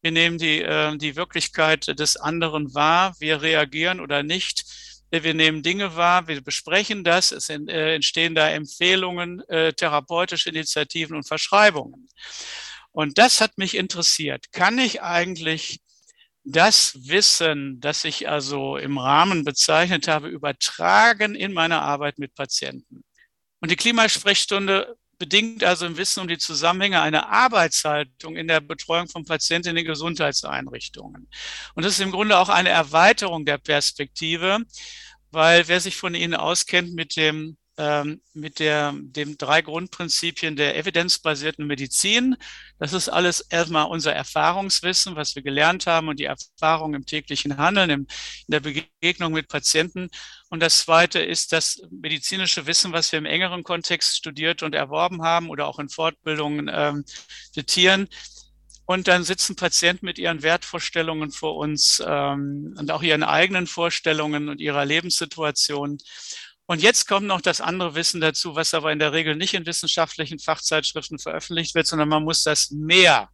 wir 0.00 0.12
nehmen 0.12 0.38
die, 0.38 0.62
äh, 0.62 0.96
die 0.96 1.16
Wirklichkeit 1.16 1.98
des 1.98 2.16
anderen 2.16 2.74
wahr, 2.74 3.14
wir 3.18 3.42
reagieren 3.42 4.00
oder 4.00 4.22
nicht, 4.22 4.64
wir 5.10 5.34
nehmen 5.34 5.62
Dinge 5.62 5.96
wahr, 5.96 6.28
wir 6.28 6.40
besprechen 6.42 7.02
das, 7.02 7.32
es 7.32 7.48
äh, 7.48 7.94
entstehen 7.94 8.34
da 8.34 8.50
Empfehlungen, 8.50 9.40
äh, 9.48 9.72
therapeutische 9.72 10.50
Initiativen 10.50 11.16
und 11.16 11.26
Verschreibungen. 11.26 12.08
Und 12.92 13.18
das 13.18 13.40
hat 13.40 13.58
mich 13.58 13.76
interessiert. 13.76 14.52
Kann 14.52 14.78
ich 14.78 15.02
eigentlich 15.02 15.80
das 16.50 16.94
Wissen, 17.08 17.78
das 17.80 18.04
ich 18.04 18.28
also 18.28 18.78
im 18.78 18.96
Rahmen 18.96 19.44
bezeichnet 19.44 20.08
habe, 20.08 20.28
übertragen 20.28 21.34
in 21.34 21.52
meine 21.52 21.82
Arbeit 21.82 22.18
mit 22.18 22.34
Patienten. 22.34 23.04
Und 23.60 23.70
die 23.70 23.76
Klimasprechstunde 23.76 24.96
bedingt 25.18 25.62
also 25.64 25.84
im 25.84 25.96
Wissen 25.96 26.20
um 26.20 26.28
die 26.28 26.38
Zusammenhänge 26.38 27.02
einer 27.02 27.28
Arbeitshaltung 27.28 28.36
in 28.36 28.48
der 28.48 28.60
Betreuung 28.60 29.08
von 29.08 29.24
Patienten 29.24 29.76
in 29.76 29.84
Gesundheitseinrichtungen. 29.84 31.28
Und 31.74 31.84
das 31.84 31.94
ist 31.94 32.00
im 32.00 32.12
Grunde 32.12 32.38
auch 32.38 32.48
eine 32.48 32.70
Erweiterung 32.70 33.44
der 33.44 33.58
Perspektive, 33.58 34.60
weil 35.30 35.68
wer 35.68 35.80
sich 35.80 35.96
von 35.96 36.14
Ihnen 36.14 36.34
auskennt 36.34 36.94
mit 36.94 37.16
dem 37.16 37.58
ähm, 37.78 38.20
mit 38.34 38.58
der, 38.58 38.92
dem 38.94 39.38
drei 39.38 39.62
Grundprinzipien 39.62 40.56
der 40.56 40.76
evidenzbasierten 40.76 41.66
Medizin. 41.66 42.36
Das 42.78 42.92
ist 42.92 43.08
alles 43.08 43.40
erstmal 43.40 43.86
unser 43.86 44.12
Erfahrungswissen, 44.12 45.16
was 45.16 45.36
wir 45.36 45.42
gelernt 45.42 45.86
haben 45.86 46.08
und 46.08 46.18
die 46.18 46.24
Erfahrung 46.24 46.94
im 46.94 47.06
täglichen 47.06 47.56
Handeln, 47.56 47.90
im, 47.90 48.00
in 48.00 48.52
der 48.52 48.60
Begegnung 48.60 49.32
mit 49.32 49.48
Patienten. 49.48 50.10
Und 50.50 50.60
das 50.60 50.78
zweite 50.78 51.20
ist 51.20 51.52
das 51.52 51.80
medizinische 51.90 52.66
Wissen, 52.66 52.92
was 52.92 53.12
wir 53.12 53.18
im 53.18 53.26
engeren 53.26 53.62
Kontext 53.62 54.16
studiert 54.16 54.62
und 54.64 54.74
erworben 54.74 55.22
haben 55.22 55.48
oder 55.48 55.66
auch 55.66 55.78
in 55.78 55.88
Fortbildungen 55.88 56.68
ähm, 56.72 57.04
zitieren. 57.52 58.08
Und 58.90 59.06
dann 59.06 59.22
sitzen 59.22 59.54
Patienten 59.54 60.06
mit 60.06 60.18
ihren 60.18 60.42
Wertvorstellungen 60.42 61.30
vor 61.30 61.56
uns 61.56 62.02
ähm, 62.04 62.74
und 62.78 62.90
auch 62.90 63.02
ihren 63.02 63.22
eigenen 63.22 63.66
Vorstellungen 63.66 64.48
und 64.48 64.62
ihrer 64.62 64.86
Lebenssituation. 64.86 65.98
Und 66.70 66.82
jetzt 66.82 67.08
kommt 67.08 67.26
noch 67.26 67.40
das 67.40 67.62
andere 67.62 67.94
Wissen 67.94 68.20
dazu, 68.20 68.54
was 68.54 68.74
aber 68.74 68.92
in 68.92 68.98
der 68.98 69.14
Regel 69.14 69.36
nicht 69.36 69.54
in 69.54 69.64
wissenschaftlichen 69.64 70.38
Fachzeitschriften 70.38 71.18
veröffentlicht 71.18 71.74
wird, 71.74 71.86
sondern 71.86 72.10
man 72.10 72.24
muss 72.24 72.42
das 72.42 72.70
mehr 72.70 73.30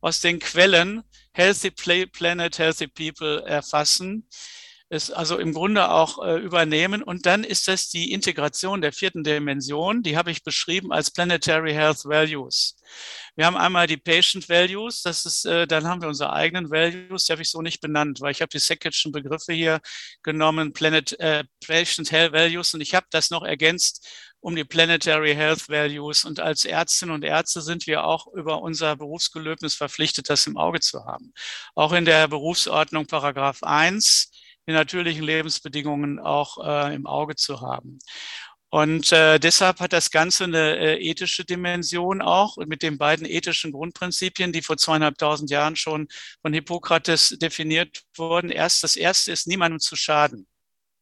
aus 0.00 0.20
den 0.20 0.38
Quellen 0.38 1.02
Healthy 1.32 1.72
Planet, 2.06 2.56
Healthy 2.56 2.86
People 2.86 3.44
erfassen 3.44 4.28
es 4.88 5.10
also 5.10 5.38
im 5.38 5.52
Grunde 5.52 5.90
auch 5.90 6.24
äh, 6.24 6.36
übernehmen. 6.38 7.02
Und 7.02 7.26
dann 7.26 7.44
ist 7.44 7.66
das 7.68 7.88
die 7.88 8.12
Integration 8.12 8.80
der 8.80 8.92
vierten 8.92 9.24
Dimension, 9.24 10.02
die 10.02 10.16
habe 10.16 10.30
ich 10.30 10.44
beschrieben 10.44 10.92
als 10.92 11.10
Planetary 11.10 11.72
Health 11.72 12.04
Values. 12.04 12.76
Wir 13.34 13.46
haben 13.46 13.56
einmal 13.56 13.86
die 13.86 13.96
Patient 13.96 14.48
Values, 14.48 15.02
das 15.02 15.26
ist, 15.26 15.44
äh, 15.44 15.66
dann 15.66 15.86
haben 15.86 16.00
wir 16.00 16.08
unsere 16.08 16.32
eigenen 16.32 16.70
Values, 16.70 17.24
die 17.24 17.32
habe 17.32 17.42
ich 17.42 17.50
so 17.50 17.62
nicht 17.62 17.80
benannt, 17.80 18.20
weil 18.20 18.30
ich 18.30 18.40
habe 18.40 18.48
die 18.48 18.58
Sacketschen 18.58 19.12
Begriffe 19.12 19.52
hier 19.52 19.80
genommen, 20.22 20.72
Planet, 20.72 21.18
äh, 21.20 21.44
Patient 21.66 22.10
Health 22.12 22.32
Values, 22.32 22.72
und 22.72 22.80
ich 22.80 22.94
habe 22.94 23.06
das 23.10 23.30
noch 23.30 23.42
ergänzt 23.42 24.06
um 24.40 24.54
die 24.54 24.64
Planetary 24.64 25.34
Health 25.34 25.68
Values. 25.68 26.24
Und 26.24 26.38
als 26.38 26.64
Ärztinnen 26.64 27.12
und 27.12 27.24
Ärzte 27.24 27.60
sind 27.62 27.88
wir 27.88 28.04
auch 28.04 28.28
über 28.32 28.62
unser 28.62 28.94
Berufsgelöbnis 28.94 29.74
verpflichtet, 29.74 30.30
das 30.30 30.46
im 30.46 30.56
Auge 30.56 30.78
zu 30.78 31.04
haben. 31.04 31.32
Auch 31.74 31.92
in 31.92 32.04
der 32.04 32.28
Berufsordnung 32.28 33.06
Paragraph 33.06 33.64
1 33.64 34.30
die 34.66 34.72
natürlichen 34.72 35.24
Lebensbedingungen 35.24 36.18
auch 36.18 36.58
äh, 36.64 36.94
im 36.94 37.06
Auge 37.06 37.36
zu 37.36 37.60
haben. 37.60 37.98
Und 38.68 39.12
äh, 39.12 39.38
deshalb 39.38 39.80
hat 39.80 39.92
das 39.92 40.10
Ganze 40.10 40.44
eine 40.44 40.76
äh, 40.76 40.96
ethische 40.98 41.44
Dimension 41.44 42.20
auch 42.20 42.56
mit 42.58 42.82
den 42.82 42.98
beiden 42.98 43.24
ethischen 43.24 43.72
Grundprinzipien, 43.72 44.52
die 44.52 44.60
vor 44.60 44.76
zweieinhalbtausend 44.76 45.50
Jahren 45.50 45.76
schon 45.76 46.08
von 46.42 46.52
Hippokrates 46.52 47.36
definiert 47.40 48.02
wurden. 48.16 48.50
Erst 48.50 48.82
das 48.82 48.96
erste 48.96 49.32
ist, 49.32 49.46
niemandem 49.46 49.78
zu 49.78 49.94
schaden. 49.94 50.48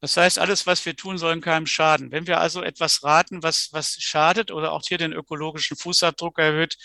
Das 0.03 0.19
heißt, 0.19 0.39
alles, 0.39 0.67
was 0.67 0.85
wir 0.85 0.95
tun, 0.95 1.17
soll 1.17 1.41
keinem 1.41 1.67
schaden. 1.67 2.13
Wenn 2.13 2.27
wir 2.27 2.39
also 2.39 2.63
etwas 2.63 3.03
raten, 3.03 3.43
was, 3.43 3.71
was 3.73 3.97
schadet 3.99 4.51
oder 4.51 4.73
auch 4.73 4.83
hier 4.87 4.99
den 4.99 5.15
ökologischen 5.15 5.79
Fußabdruck 5.79 6.39
erhöht, 6.39 6.77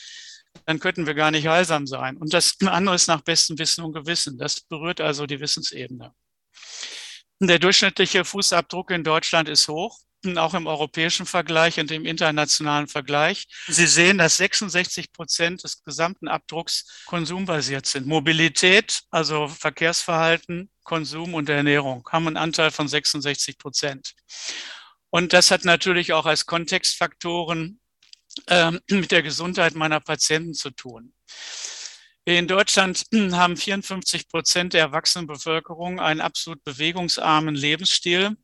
dann 0.66 0.80
könnten 0.80 1.06
wir 1.06 1.14
gar 1.14 1.30
nicht 1.30 1.46
heilsam 1.46 1.86
sein. 1.86 2.16
Und 2.16 2.34
das 2.34 2.56
andere 2.66 2.96
ist 2.96 3.08
nach 3.08 3.22
bestem 3.22 3.60
Wissen 3.60 3.84
und 3.84 3.94
Gewissen. 3.94 4.38
Das 4.38 4.62
berührt 4.62 5.02
also 5.02 5.26
die 5.26 5.42
Wissensebene. 5.42 6.14
Der 7.40 7.60
durchschnittliche 7.60 8.26
Fußabdruck 8.26 8.92
in 8.92 9.04
Deutschland 9.04 9.48
ist 9.50 9.68
hoch 9.68 9.98
auch 10.36 10.54
im 10.54 10.68
europäischen 10.68 11.26
Vergleich 11.26 11.80
und 11.80 11.92
im 11.92 12.06
internationalen 12.06 12.88
Vergleich. 12.88 13.48
Sie 13.68 13.88
sehen, 13.88 14.18
dass 14.18 14.38
66 14.38 15.14
Prozent 15.14 15.64
des 15.64 15.84
gesamten 15.84 16.28
Abdrucks 16.28 17.04
konsumbasiert 17.06 17.86
sind. 17.86 18.06
Mobilität, 18.06 19.02
also 19.12 19.48
Verkehrsverhalten, 19.48 20.70
Konsum 20.84 21.34
und 21.34 21.50
Ernährung 21.50 22.08
haben 22.12 22.28
einen 22.28 22.38
Anteil 22.38 22.72
von 22.72 22.88
66 22.88 23.58
Prozent. 23.58 24.14
Und 25.10 25.34
das 25.34 25.52
hat 25.52 25.64
natürlich 25.64 26.14
auch 26.14 26.26
als 26.26 26.46
Kontextfaktoren 26.46 27.80
äh, 28.48 28.72
mit 28.90 29.12
der 29.12 29.24
Gesundheit 29.24 29.76
meiner 29.76 30.02
Patienten 30.02 30.54
zu 30.54 30.72
tun. 30.72 31.14
In 32.38 32.48
Deutschland 32.48 33.06
haben 33.32 33.58
54 33.58 34.28
Prozent 34.28 34.74
der 34.74 34.82
Erwachsenenbevölkerung 34.82 36.00
einen 36.00 36.22
absolut 36.22 36.64
bewegungsarmen 36.64 37.56
Lebensstil 37.56 38.36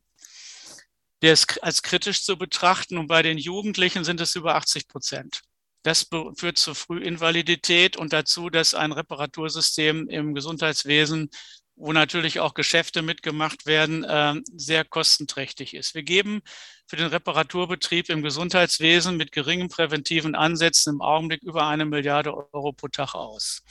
der 1.22 1.32
ist 1.32 1.62
als 1.62 1.82
kritisch 1.82 2.22
zu 2.22 2.36
betrachten 2.36 2.98
und 2.98 3.06
bei 3.06 3.22
den 3.22 3.38
Jugendlichen 3.38 4.04
sind 4.04 4.20
es 4.20 4.34
über 4.34 4.54
80 4.54 4.88
Prozent. 4.88 5.42
Das 5.82 6.08
führt 6.36 6.58
zur 6.58 6.74
Frühinvalidität 6.74 7.96
und 7.96 8.12
dazu, 8.12 8.50
dass 8.50 8.74
ein 8.74 8.92
Reparatursystem 8.92 10.08
im 10.08 10.34
Gesundheitswesen, 10.34 11.30
wo 11.76 11.92
natürlich 11.92 12.40
auch 12.40 12.54
Geschäfte 12.54 13.02
mitgemacht 13.02 13.66
werden, 13.66 14.04
ähm, 14.08 14.42
sehr 14.54 14.84
kostenträchtig 14.84 15.74
ist. 15.74 15.94
Wir 15.94 16.02
geben 16.02 16.42
für 16.86 16.96
den 16.96 17.08
Reparaturbetrieb 17.08 18.08
im 18.08 18.22
Gesundheitswesen 18.22 19.16
mit 19.16 19.32
geringen 19.32 19.68
präventiven 19.68 20.34
Ansätzen 20.34 20.94
im 20.94 21.00
Augenblick 21.00 21.42
über 21.42 21.66
eine 21.66 21.84
Milliarde 21.84 22.34
Euro 22.52 22.72
pro 22.72 22.88
Tag 22.88 23.14
aus. 23.14 23.62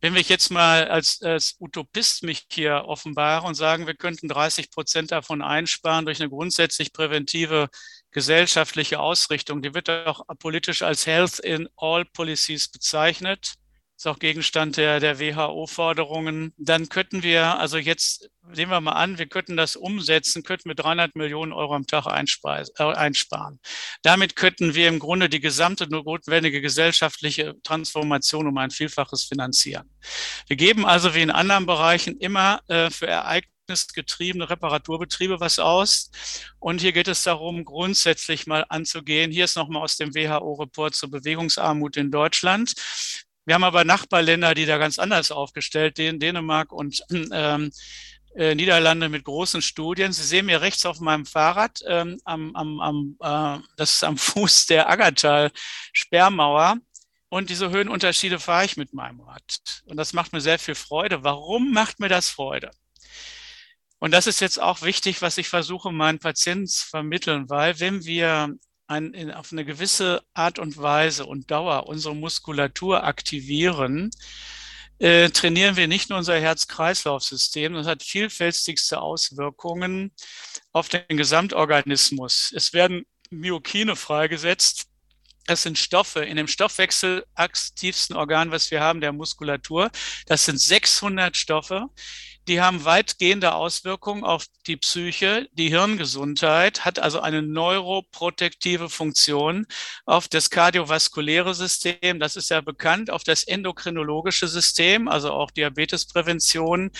Wenn 0.00 0.14
wir 0.14 0.20
jetzt 0.20 0.50
mal 0.50 0.86
als, 0.88 1.22
als 1.22 1.56
Utopist 1.58 2.22
mich 2.22 2.46
hier 2.52 2.84
offenbare 2.86 3.46
und 3.46 3.54
sagen, 3.54 3.86
wir 3.88 3.94
könnten 3.94 4.28
30 4.28 4.70
Prozent 4.70 5.10
davon 5.10 5.42
einsparen 5.42 6.04
durch 6.04 6.20
eine 6.20 6.30
grundsätzlich 6.30 6.92
präventive 6.92 7.68
gesellschaftliche 8.12 9.00
Ausrichtung, 9.00 9.60
die 9.60 9.74
wird 9.74 9.90
auch 9.90 10.22
politisch 10.38 10.82
als 10.82 11.06
Health 11.06 11.40
in 11.40 11.68
All 11.76 12.04
Policies 12.04 12.68
bezeichnet 12.68 13.58
ist 13.98 14.06
auch 14.06 14.20
Gegenstand 14.20 14.76
der, 14.76 15.00
der 15.00 15.18
WHO-Forderungen. 15.18 16.52
Dann 16.56 16.88
könnten 16.88 17.24
wir, 17.24 17.58
also 17.58 17.78
jetzt 17.78 18.30
nehmen 18.54 18.70
wir 18.70 18.80
mal 18.80 18.92
an, 18.92 19.18
wir 19.18 19.26
könnten 19.26 19.56
das 19.56 19.74
umsetzen, 19.74 20.44
könnten 20.44 20.68
wir 20.68 20.76
300 20.76 21.16
Millionen 21.16 21.52
Euro 21.52 21.74
am 21.74 21.84
Tag 21.84 22.06
äh, 22.06 22.82
einsparen. 22.84 23.58
Damit 24.02 24.36
könnten 24.36 24.76
wir 24.76 24.86
im 24.86 25.00
Grunde 25.00 25.28
die 25.28 25.40
gesamte 25.40 25.88
notwendige 25.88 26.60
gesellschaftliche 26.60 27.56
Transformation 27.64 28.46
um 28.46 28.56
ein 28.58 28.70
Vielfaches 28.70 29.24
finanzieren. 29.24 29.90
Wir 30.46 30.56
geben 30.56 30.86
also 30.86 31.16
wie 31.16 31.22
in 31.22 31.32
anderen 31.32 31.66
Bereichen 31.66 32.18
immer 32.18 32.60
äh, 32.68 32.90
für 32.90 33.08
ereignisgetriebene 33.08 34.48
Reparaturbetriebe 34.48 35.40
was 35.40 35.58
aus. 35.58 36.12
Und 36.60 36.82
hier 36.82 36.92
geht 36.92 37.08
es 37.08 37.24
darum, 37.24 37.64
grundsätzlich 37.64 38.46
mal 38.46 38.64
anzugehen. 38.68 39.32
Hier 39.32 39.46
ist 39.46 39.56
nochmal 39.56 39.82
aus 39.82 39.96
dem 39.96 40.14
WHO-Report 40.14 40.94
zur 40.94 41.10
Bewegungsarmut 41.10 41.96
in 41.96 42.12
Deutschland. 42.12 42.74
Wir 43.48 43.54
haben 43.54 43.64
aber 43.64 43.82
Nachbarländer, 43.82 44.54
die 44.54 44.66
da 44.66 44.76
ganz 44.76 44.98
anders 44.98 45.30
aufgestellt, 45.30 45.96
sind, 45.96 46.22
Dänemark 46.22 46.70
und 46.70 47.02
ähm, 47.32 47.72
äh, 48.36 48.54
Niederlande 48.54 49.08
mit 49.08 49.24
großen 49.24 49.62
Studien. 49.62 50.12
Sie 50.12 50.22
sehen 50.22 50.44
mir 50.44 50.60
rechts 50.60 50.84
auf 50.84 51.00
meinem 51.00 51.24
Fahrrad, 51.24 51.80
ähm, 51.86 52.20
am, 52.26 52.54
am, 52.54 52.78
am, 52.78 53.16
äh, 53.22 53.64
das 53.78 53.94
ist 53.94 54.04
am 54.04 54.18
Fuß 54.18 54.66
der 54.66 54.90
Aggertal-Sperrmauer. 54.90 56.76
Und 57.30 57.48
diese 57.48 57.70
Höhenunterschiede 57.70 58.38
fahre 58.38 58.66
ich 58.66 58.76
mit 58.76 58.92
meinem 58.92 59.22
Rad. 59.22 59.60
Und 59.86 59.96
das 59.96 60.12
macht 60.12 60.34
mir 60.34 60.42
sehr 60.42 60.58
viel 60.58 60.74
Freude. 60.74 61.24
Warum 61.24 61.72
macht 61.72 62.00
mir 62.00 62.10
das 62.10 62.28
Freude? 62.28 62.70
Und 63.98 64.10
das 64.10 64.26
ist 64.26 64.40
jetzt 64.40 64.60
auch 64.60 64.82
wichtig, 64.82 65.22
was 65.22 65.38
ich 65.38 65.48
versuche, 65.48 65.90
meinen 65.90 66.18
Patienten 66.18 66.66
zu 66.66 66.86
vermitteln, 66.86 67.48
weil 67.48 67.80
wenn 67.80 68.04
wir 68.04 68.58
ein, 68.88 69.14
in, 69.14 69.30
auf 69.30 69.52
eine 69.52 69.64
gewisse 69.64 70.22
Art 70.34 70.58
und 70.58 70.76
Weise 70.76 71.26
und 71.26 71.50
Dauer 71.50 71.86
unsere 71.86 72.16
Muskulatur 72.16 73.04
aktivieren, 73.04 74.10
äh, 74.98 75.30
trainieren 75.30 75.76
wir 75.76 75.86
nicht 75.86 76.10
nur 76.10 76.18
unser 76.18 76.40
Herz-Kreislauf-System, 76.40 77.74
das 77.74 77.86
hat 77.86 78.02
vielfältigste 78.02 79.00
Auswirkungen 79.00 80.12
auf 80.72 80.88
den 80.88 81.04
Gesamtorganismus. 81.08 82.52
Es 82.54 82.72
werden 82.72 83.06
Myokine 83.30 83.94
freigesetzt. 83.94 84.86
Das 85.46 85.62
sind 85.62 85.78
Stoffe 85.78 86.24
in 86.24 86.36
dem 86.36 86.48
Stoffwechsel 86.48 87.24
aktivsten 87.34 88.16
Organ, 88.16 88.50
was 88.50 88.70
wir 88.70 88.80
haben, 88.80 89.00
der 89.00 89.12
Muskulatur. 89.12 89.90
Das 90.26 90.44
sind 90.44 90.60
600 90.60 91.36
Stoffe, 91.36 91.86
die 92.48 92.60
haben 92.60 92.84
weitgehende 92.84 93.54
Auswirkungen 93.54 94.24
auf 94.24 94.46
die 94.66 94.76
Psyche, 94.76 95.48
die 95.52 95.68
Hirngesundheit, 95.68 96.84
hat 96.84 96.98
also 96.98 97.20
eine 97.20 97.42
neuroprotektive 97.42 98.88
Funktion 98.88 99.66
auf 100.06 100.28
das 100.28 100.48
kardiovaskuläre 100.48 101.54
System, 101.54 102.18
das 102.18 102.36
ist 102.36 102.48
ja 102.48 102.60
bekannt, 102.60 103.10
auf 103.10 103.22
das 103.22 103.44
endokrinologische 103.44 104.48
System, 104.48 105.08
also 105.08 105.32
auch 105.32 105.50
Diabetesprävention 105.50 106.90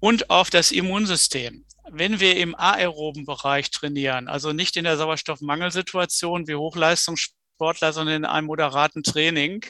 und 0.00 0.30
auf 0.30 0.48
das 0.50 0.70
Immunsystem. 0.70 1.64
Wenn 1.90 2.20
wir 2.20 2.36
im 2.36 2.54
aeroben 2.54 3.24
Bereich 3.24 3.70
trainieren, 3.70 4.28
also 4.28 4.52
nicht 4.52 4.76
in 4.76 4.84
der 4.84 4.96
Sauerstoffmangelsituation 4.96 6.46
wie 6.46 6.54
Hochleistungssportler, 6.54 7.92
sondern 7.92 8.16
in 8.16 8.24
einem 8.24 8.46
moderaten 8.46 9.02
Training, 9.02 9.64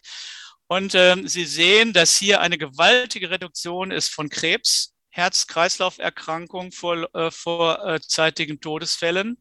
und 0.71 0.95
äh, 0.95 1.17
Sie 1.25 1.47
sehen, 1.47 1.95
dass 1.95 2.15
hier 2.15 2.43
eine 2.43 2.59
gewaltige 2.59 3.31
Reduktion 3.31 3.91
ist 3.91 4.11
von 4.11 4.29
Krebs, 4.29 4.95
Herz-Kreislauf-Erkrankungen 5.19 6.73
vor 6.73 7.15
äh, 7.15 7.31
vorzeitigen 7.31 8.61
Todesfällen, 8.61 9.37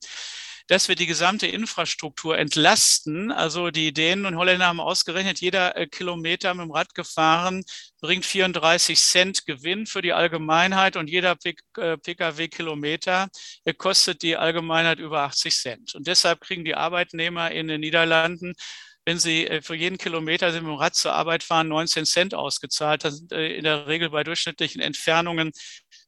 dass 0.68 0.90
wir 0.90 0.96
die 0.96 1.06
gesamte 1.06 1.48
Infrastruktur 1.48 2.38
entlasten. 2.38 3.32
Also 3.32 3.70
die 3.72 3.94
Dänen 3.94 4.26
und 4.26 4.36
Holländer 4.36 4.66
haben 4.68 4.80
ausgerechnet, 4.80 5.40
jeder 5.40 5.78
äh, 5.78 5.88
Kilometer 5.88 6.54
mit 6.54 6.66
dem 6.66 6.72
Rad 6.72 6.94
gefahren 6.94 7.64
bringt 8.02 8.26
34 8.26 9.00
Cent 9.00 9.46
Gewinn 9.46 9.86
für 9.86 10.02
die 10.02 10.14
Allgemeinheit 10.14 10.98
und 10.98 11.10
jeder 11.10 11.36
Pkw-Kilometer 11.36 13.30
äh, 13.64 13.74
kostet 13.74 14.24
die 14.24 14.36
Allgemeinheit 14.36 15.00
über 15.00 15.22
80 15.22 15.56
Cent. 15.56 15.96
Und 15.96 16.08
deshalb 16.08 16.42
kriegen 16.42 16.66
die 16.66 16.76
Arbeitnehmer 16.76 17.52
in 17.52 17.68
den 17.68 17.82
Niederlanden 17.82 18.56
wenn 19.08 19.20
Sie 19.20 19.48
äh, 19.48 19.62
für 19.62 19.74
jeden 19.74 19.98
Kilometer 19.98 20.52
mit 20.52 20.62
dem 20.62 20.74
Rad 20.74 20.94
zur 20.94 21.14
Arbeit 21.14 21.42
fahren, 21.42 21.70
19 21.70 22.06
Cent 22.06 22.36
ausgezahlt. 22.36 23.06
Das 23.06 23.20
sind 23.20 23.32
äh, 23.32 23.56
in 23.56 23.64
der 23.64 23.88
Regel 23.88 24.10
bei 24.10 24.26
durchschnittlichen 24.26 24.82
Entfernungen 24.82 25.54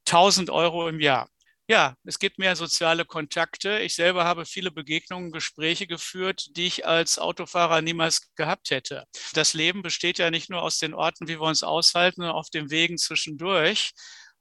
1000 0.05 0.49
Euro 0.49 0.89
im 0.89 0.99
Jahr. 0.99 1.29
Ja, 1.69 1.95
es 2.03 2.19
gibt 2.19 2.39
mehr 2.39 2.57
soziale 2.57 3.05
Kontakte. 3.05 3.79
Ich 3.79 3.95
selber 3.95 4.25
habe 4.25 4.45
viele 4.45 4.69
Begegnungen, 4.69 5.31
Gespräche 5.31 5.87
geführt, 5.87 6.57
die 6.57 6.67
ich 6.67 6.85
als 6.85 7.19
Autofahrer 7.19 7.81
niemals 7.81 8.33
gehabt 8.35 8.69
hätte. 8.69 9.05
Das 9.33 9.53
Leben 9.53 9.81
besteht 9.81 10.17
ja 10.17 10.29
nicht 10.29 10.49
nur 10.49 10.61
aus 10.61 10.77
den 10.79 10.93
Orten, 10.93 11.29
wie 11.29 11.39
wir 11.39 11.47
uns 11.47 11.63
aushalten, 11.63 12.19
sondern 12.19 12.35
auf 12.35 12.49
den 12.49 12.69
Wegen 12.69 12.97
zwischendurch. 12.97 13.91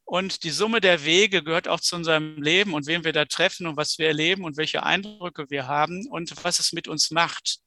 Und 0.02 0.42
die 0.42 0.50
Summe 0.50 0.80
der 0.80 1.04
Wege 1.04 1.44
gehört 1.44 1.68
auch 1.68 1.80
zu 1.80 1.94
unserem 1.94 2.42
Leben 2.42 2.74
und 2.74 2.88
wem 2.88 3.04
wir 3.04 3.12
da 3.12 3.24
treffen 3.24 3.68
und 3.68 3.76
was 3.76 3.98
wir 3.98 4.08
erleben 4.08 4.42
und 4.42 4.56
welche 4.56 4.82
Eindrücke 4.82 5.46
wir 5.48 5.68
haben 5.68 6.08
und 6.10 6.32
was 6.42 6.58
es 6.58 6.72
mit 6.72 6.88
uns 6.88 7.12
macht. 7.12 7.60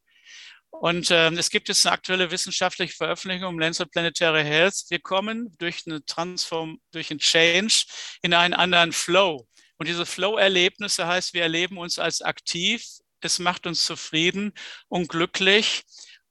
Und 0.72 1.12
äh, 1.12 1.30
es 1.32 1.50
gibt 1.50 1.68
jetzt 1.68 1.86
eine 1.86 1.94
aktuelle 1.94 2.32
wissenschaftliche 2.32 2.96
Veröffentlichung 2.96 3.54
im 3.54 3.60
Lancet 3.60 3.92
Planetary 3.92 4.44
Health. 4.44 4.86
Wir 4.90 5.00
kommen 5.00 5.56
durch 5.60 5.84
eine 5.86 6.04
Transform, 6.06 6.80
durch 6.92 7.12
einen 7.12 7.20
Change 7.20 7.86
in 8.24 8.34
einen 8.34 8.54
anderen 8.54 8.92
Flow. 8.92 9.48
Und 9.78 9.88
diese 9.88 10.06
Flow-Erlebnisse 10.06 11.06
heißt, 11.06 11.34
wir 11.34 11.44
erleben 11.44 11.78
uns 11.78 12.00
als 12.00 12.22
aktiv. 12.22 12.84
Es 13.20 13.38
macht 13.38 13.68
uns 13.68 13.86
zufrieden 13.86 14.54
und 14.88 15.10
glücklich. 15.10 15.84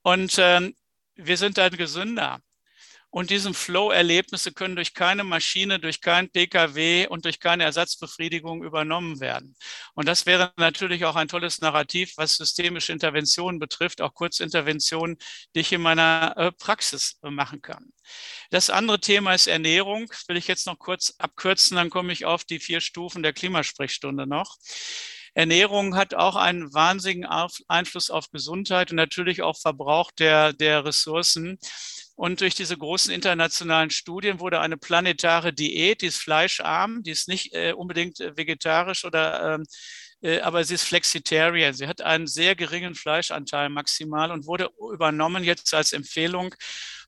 Und 0.02 0.38
äh, 0.38 0.72
wir 1.14 1.36
sind 1.36 1.58
dann 1.58 1.76
gesünder. 1.76 2.40
Und 3.10 3.30
diesen 3.30 3.54
Flow-Erlebnisse 3.54 4.52
können 4.52 4.76
durch 4.76 4.94
keine 4.94 5.24
Maschine, 5.24 5.80
durch 5.80 6.00
kein 6.00 6.30
Pkw 6.30 7.08
und 7.08 7.24
durch 7.24 7.40
keine 7.40 7.64
Ersatzbefriedigung 7.64 8.62
übernommen 8.62 9.18
werden. 9.18 9.56
Und 9.94 10.06
das 10.06 10.26
wäre 10.26 10.52
natürlich 10.56 11.04
auch 11.04 11.16
ein 11.16 11.26
tolles 11.26 11.60
Narrativ, 11.60 12.12
was 12.16 12.36
systemische 12.36 12.92
Interventionen 12.92 13.58
betrifft, 13.58 14.00
auch 14.00 14.14
Kurzinterventionen, 14.14 15.16
die 15.54 15.60
ich 15.60 15.72
in 15.72 15.82
meiner 15.82 16.34
äh, 16.36 16.52
Praxis 16.52 17.18
machen 17.22 17.62
kann. 17.62 17.92
Das 18.50 18.70
andere 18.70 19.00
Thema 19.00 19.34
ist 19.34 19.48
Ernährung. 19.48 20.12
Will 20.28 20.36
ich 20.36 20.46
jetzt 20.46 20.66
noch 20.66 20.78
kurz 20.78 21.14
abkürzen, 21.18 21.76
dann 21.76 21.90
komme 21.90 22.12
ich 22.12 22.24
auf 22.24 22.44
die 22.44 22.60
vier 22.60 22.80
Stufen 22.80 23.22
der 23.22 23.32
Klimasprechstunde 23.32 24.26
noch. 24.26 24.56
Ernährung 25.34 25.94
hat 25.96 26.14
auch 26.14 26.36
einen 26.36 26.72
wahnsinnigen 26.74 27.26
Einfluss 27.68 28.10
auf 28.10 28.30
Gesundheit 28.30 28.90
und 28.90 28.96
natürlich 28.96 29.42
auch 29.42 29.56
Verbrauch 29.56 30.10
der, 30.10 30.52
der 30.52 30.84
Ressourcen. 30.84 31.58
Und 32.20 32.42
durch 32.42 32.54
diese 32.54 32.76
großen 32.76 33.14
internationalen 33.14 33.88
Studien 33.88 34.40
wurde 34.40 34.60
eine 34.60 34.76
planetare 34.76 35.54
Diät, 35.54 36.02
die 36.02 36.06
ist 36.08 36.18
fleischarm, 36.18 37.02
die 37.02 37.12
ist 37.12 37.28
nicht 37.28 37.54
äh, 37.54 37.72
unbedingt 37.72 38.20
äh, 38.20 38.36
vegetarisch 38.36 39.06
oder 39.06 39.54
ähm, 39.54 39.64
äh, 40.20 40.40
aber 40.40 40.62
sie 40.64 40.74
ist 40.74 40.84
Flexitarian. 40.84 41.72
Sie 41.72 41.86
hat 41.86 42.02
einen 42.02 42.26
sehr 42.26 42.54
geringen 42.56 42.94
Fleischanteil 42.94 43.70
maximal 43.70 44.32
und 44.32 44.46
wurde 44.46 44.68
übernommen 44.92 45.44
jetzt 45.44 45.72
als 45.72 45.94
Empfehlung 45.94 46.54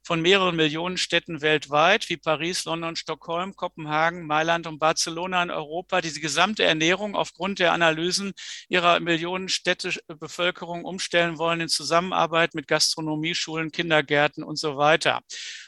von 0.03 0.21
mehreren 0.21 0.57
Millionen 0.57 0.97
Städten 0.97 1.41
weltweit, 1.41 2.09
wie 2.09 2.17
Paris, 2.17 2.65
London, 2.65 2.97
Stockholm, 2.97 3.55
Kopenhagen, 3.55 4.27
Mailand 4.27 4.67
und 4.67 4.79
Barcelona 4.79 5.43
in 5.43 5.51
Europa, 5.51 6.01
die 6.01 6.13
die 6.13 6.21
gesamte 6.21 6.65
Ernährung 6.65 7.15
aufgrund 7.15 7.59
der 7.59 7.73
Analysen 7.73 8.33
ihrer 8.69 9.01
Millionenstädte 9.01 9.93
Bevölkerung 10.09 10.85
umstellen 10.85 11.39
wollen 11.39 11.61
in 11.61 11.69
Zusammenarbeit 11.69 12.55
mit 12.55 12.67
Gastronomie, 12.67 13.35
Schulen, 13.35 13.71
Kindergärten 13.71 14.43
und 14.43 14.57
so 14.57 14.77
weiter. 14.77 15.21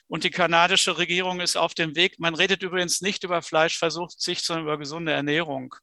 Und 0.07 0.25
die 0.25 0.31
kanadische 0.31 0.99
Regierung 0.99 1.41
ist 1.41 1.57
auf 1.57 1.75
dem 1.75 1.97
Weg. 1.97 2.19
Man 2.19 2.35
redet 2.35 2.63
übrigens 2.63 3.01
nicht 3.01 3.25
über 3.25 3.43
Fleischversuchsicht, 3.43 4.45
sondern 4.45 4.65
über 4.65 4.79
gesunde 4.79 5.13
Ernährung. 5.13 5.75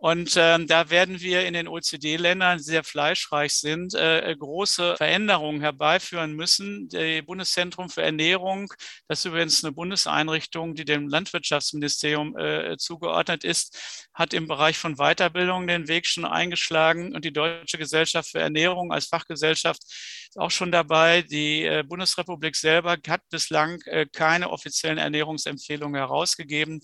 Und 0.00 0.34
ähm, 0.38 0.66
da 0.66 0.88
werden 0.88 1.20
wir 1.20 1.44
in 1.44 1.52
den 1.52 1.68
OECD-Ländern, 1.68 2.56
die 2.56 2.64
sehr 2.64 2.84
fleischreich 2.84 3.52
sind, 3.52 3.92
äh, 3.92 4.34
große 4.34 4.96
Veränderungen 4.96 5.60
herbeiführen 5.60 6.32
müssen. 6.32 6.88
Das 6.88 7.22
Bundeszentrum 7.26 7.90
für 7.90 8.00
Ernährung, 8.00 8.72
das 9.08 9.18
ist 9.18 9.24
übrigens 9.26 9.62
eine 9.62 9.72
Bundeseinrichtung, 9.74 10.74
die 10.74 10.86
dem 10.86 11.06
Landwirtschaftsministerium 11.06 12.34
äh, 12.38 12.78
zugeordnet 12.78 13.44
ist, 13.44 14.08
hat 14.14 14.32
im 14.32 14.48
Bereich 14.48 14.78
von 14.78 14.96
Weiterbildung 14.96 15.66
den 15.66 15.86
Weg 15.86 16.06
schon 16.06 16.24
eingeschlagen. 16.24 17.14
Und 17.14 17.26
die 17.26 17.32
Deutsche 17.32 17.76
Gesellschaft 17.76 18.30
für 18.30 18.40
Ernährung 18.40 18.92
als 18.92 19.04
Fachgesellschaft 19.04 19.82
ist 19.82 20.38
auch 20.38 20.50
schon 20.50 20.72
dabei. 20.72 21.20
Die 21.20 21.66
äh, 21.66 21.84
Bundesrepublik 21.86 22.56
selber 22.56 22.96
hat 23.06 23.28
bislang 23.28 23.82
äh, 23.84 24.06
keine 24.10 24.48
offiziellen 24.48 24.96
Ernährungsempfehlungen 24.96 25.96
herausgegeben. 25.96 26.80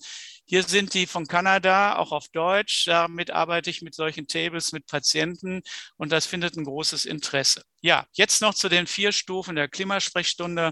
Hier 0.49 0.63
sind 0.63 0.93
die 0.93 1.07
von 1.07 1.27
Kanada, 1.27 1.97
auch 1.97 2.13
auf 2.13 2.29
Deutsch. 2.29 2.85
Damit 2.87 3.31
arbeite 3.31 3.69
ich 3.69 3.81
mit 3.81 3.93
solchen 3.93 4.27
Tables 4.27 4.71
mit 4.71 4.85
Patienten 4.87 5.61
und 5.97 6.09
das 6.13 6.25
findet 6.25 6.55
ein 6.55 6.63
großes 6.63 7.03
Interesse. 7.03 7.63
Ja, 7.81 8.05
jetzt 8.13 8.41
noch 8.41 8.53
zu 8.53 8.69
den 8.69 8.87
vier 8.87 9.11
Stufen 9.11 9.57
der 9.57 9.67
Klimasprechstunde. 9.67 10.71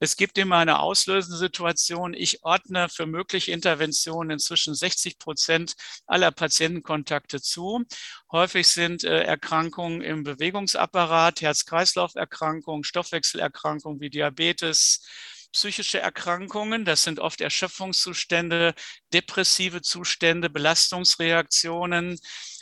Es 0.00 0.16
gibt 0.16 0.36
immer 0.36 0.58
eine 0.58 0.80
auslösende 0.80 1.38
Situation. 1.38 2.12
Ich 2.12 2.44
ordne 2.44 2.90
für 2.90 3.06
mögliche 3.06 3.52
Interventionen 3.52 4.32
inzwischen 4.32 4.74
60 4.74 5.18
Prozent 5.18 5.76
aller 6.06 6.30
Patientenkontakte 6.30 7.40
zu. 7.40 7.84
Häufig 8.30 8.68
sind 8.68 9.02
äh, 9.04 9.22
Erkrankungen 9.22 10.02
im 10.02 10.24
Bewegungsapparat, 10.24 11.40
Herz-Kreislauf-Erkrankungen, 11.40 12.84
Stoffwechselerkrankungen 12.84 13.98
wie 13.98 14.10
Diabetes, 14.10 15.06
psychische 15.56 15.98
Erkrankungen. 15.98 16.84
Das 16.84 17.02
sind 17.02 17.18
oft 17.18 17.40
Erschöpfungszustände, 17.40 18.74
depressive 19.14 19.80
Zustände, 19.80 20.50
Belastungsreaktionen 20.50 22.18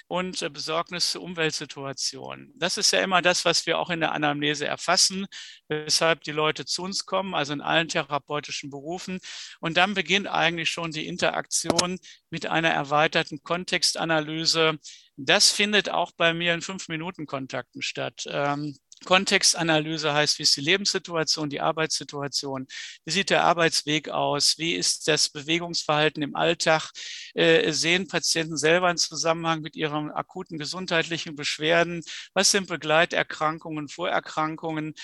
und 0.06 0.42
äh, 0.42 0.48
Besorgnis 0.48 1.10
zur 1.10 1.22
Umweltsituation. 1.22 2.52
Das 2.54 2.78
ist 2.78 2.92
ja 2.92 3.00
immer 3.00 3.20
das, 3.20 3.44
was 3.44 3.66
wir 3.66 3.80
auch 3.80 3.90
in 3.90 3.98
der 3.98 4.12
Anamnese 4.12 4.66
erfassen, 4.66 5.26
weshalb 5.66 6.22
die 6.22 6.30
Leute 6.30 6.66
zu 6.66 6.84
uns 6.84 7.04
kommen, 7.04 7.34
also 7.34 7.52
in 7.52 7.60
allen 7.60 7.88
therapeutischen 7.88 8.70
Berufen. 8.70 9.18
Und 9.58 9.76
dann 9.76 9.94
beginnt 9.94 10.28
eigentlich 10.28 10.70
schon 10.70 10.92
die 10.92 11.08
Interaktion 11.08 11.98
mit 12.30 12.46
einer 12.46 12.70
erweiterten 12.70 13.42
Kontextanalyse. 13.42 14.78
Das 15.16 15.50
findet 15.50 15.90
auch 15.90 16.12
bei 16.12 16.32
mir 16.32 16.54
in 16.54 16.62
Fünf-Minuten-Kontakten 16.62 17.82
statt. 17.82 18.24
Kontextanalyse 19.04 20.14
heißt, 20.14 20.38
wie 20.38 20.44
ist 20.44 20.56
die 20.56 20.62
Lebenssituation, 20.62 21.50
die 21.50 21.60
Arbeitssituation, 21.60 22.66
wie 23.04 23.10
sieht 23.10 23.30
der 23.30 23.44
Arbeitsweg 23.44 24.08
aus, 24.08 24.56
wie 24.58 24.74
ist 24.74 25.08
das 25.08 25.28
Bewegungsverhalten 25.28 26.22
im 26.22 26.34
Alltag, 26.36 26.90
äh, 27.34 27.70
sehen 27.72 28.08
Patienten 28.08 28.56
selber 28.56 28.88
einen 28.88 28.98
Zusammenhang 28.98 29.60
mit 29.60 29.76
ihren 29.76 30.10
akuten 30.10 30.58
gesundheitlichen 30.58 31.34
Beschwerden, 31.34 32.02
was 32.32 32.50
sind 32.50 32.68
Begleiterkrankungen, 32.68 33.88
Vorerkrankungen. 33.88 34.94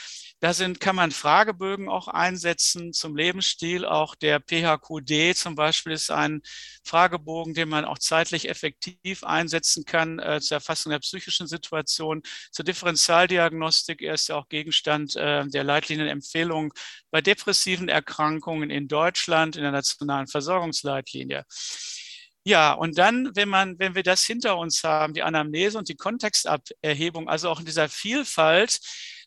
Da 0.41 0.55
sind, 0.55 0.81
kann 0.81 0.97
man 0.97 1.11
Fragebögen 1.11 1.89
auch 1.89 2.09
einsetzen 2.09 2.93
zum 2.95 3.17
Lebensstil. 3.17 3.85
Auch 3.85 4.15
der 4.15 4.41
PHQD 4.41 5.37
zum 5.37 5.55
Beispiel 5.55 5.93
ist 5.93 6.11
ein 6.11 6.41
Fragebogen, 6.85 7.53
den 7.53 7.69
man 7.69 7.85
auch 7.85 7.99
zeitlich 7.99 8.49
effektiv 8.49 9.23
einsetzen 9.25 9.85
kann 9.85 10.19
äh, 10.19 10.41
zur 10.41 10.57
Erfassung 10.57 10.91
der 10.91 11.01
psychischen 11.01 11.47
Situation, 11.47 12.23
zur 12.51 12.65
Differentialdiagnostik 12.65 13.90
Diagnostik. 13.91 14.03
Er 14.03 14.15
ist 14.15 14.29
ja 14.29 14.37
auch 14.37 14.49
Gegenstand 14.49 15.17
äh, 15.17 15.47
der 15.47 15.65
Leitlinienempfehlung 15.65 16.73
bei 17.11 17.21
depressiven 17.21 17.89
Erkrankungen 17.89 18.71
in 18.71 18.89
Deutschland 18.89 19.57
in 19.57 19.63
der 19.63 19.73
nationalen 19.73 20.27
Versorgungsleitlinie. 20.27 21.45
Ja, 22.45 22.73
und 22.73 22.97
dann, 22.99 23.31
wenn 23.35 23.49
man, 23.49 23.79
wenn 23.79 23.95
wir 23.95 24.03
das 24.03 24.25
hinter 24.25 24.57
uns 24.57 24.83
haben, 24.83 25.13
die 25.13 25.23
Anamnese 25.23 25.77
und 25.77 25.89
die 25.89 25.97
Kontexterhebung, 25.97 27.29
also 27.29 27.51
auch 27.51 27.61
in 27.61 27.67
dieser 27.67 27.89
Vielfalt, 27.89 28.81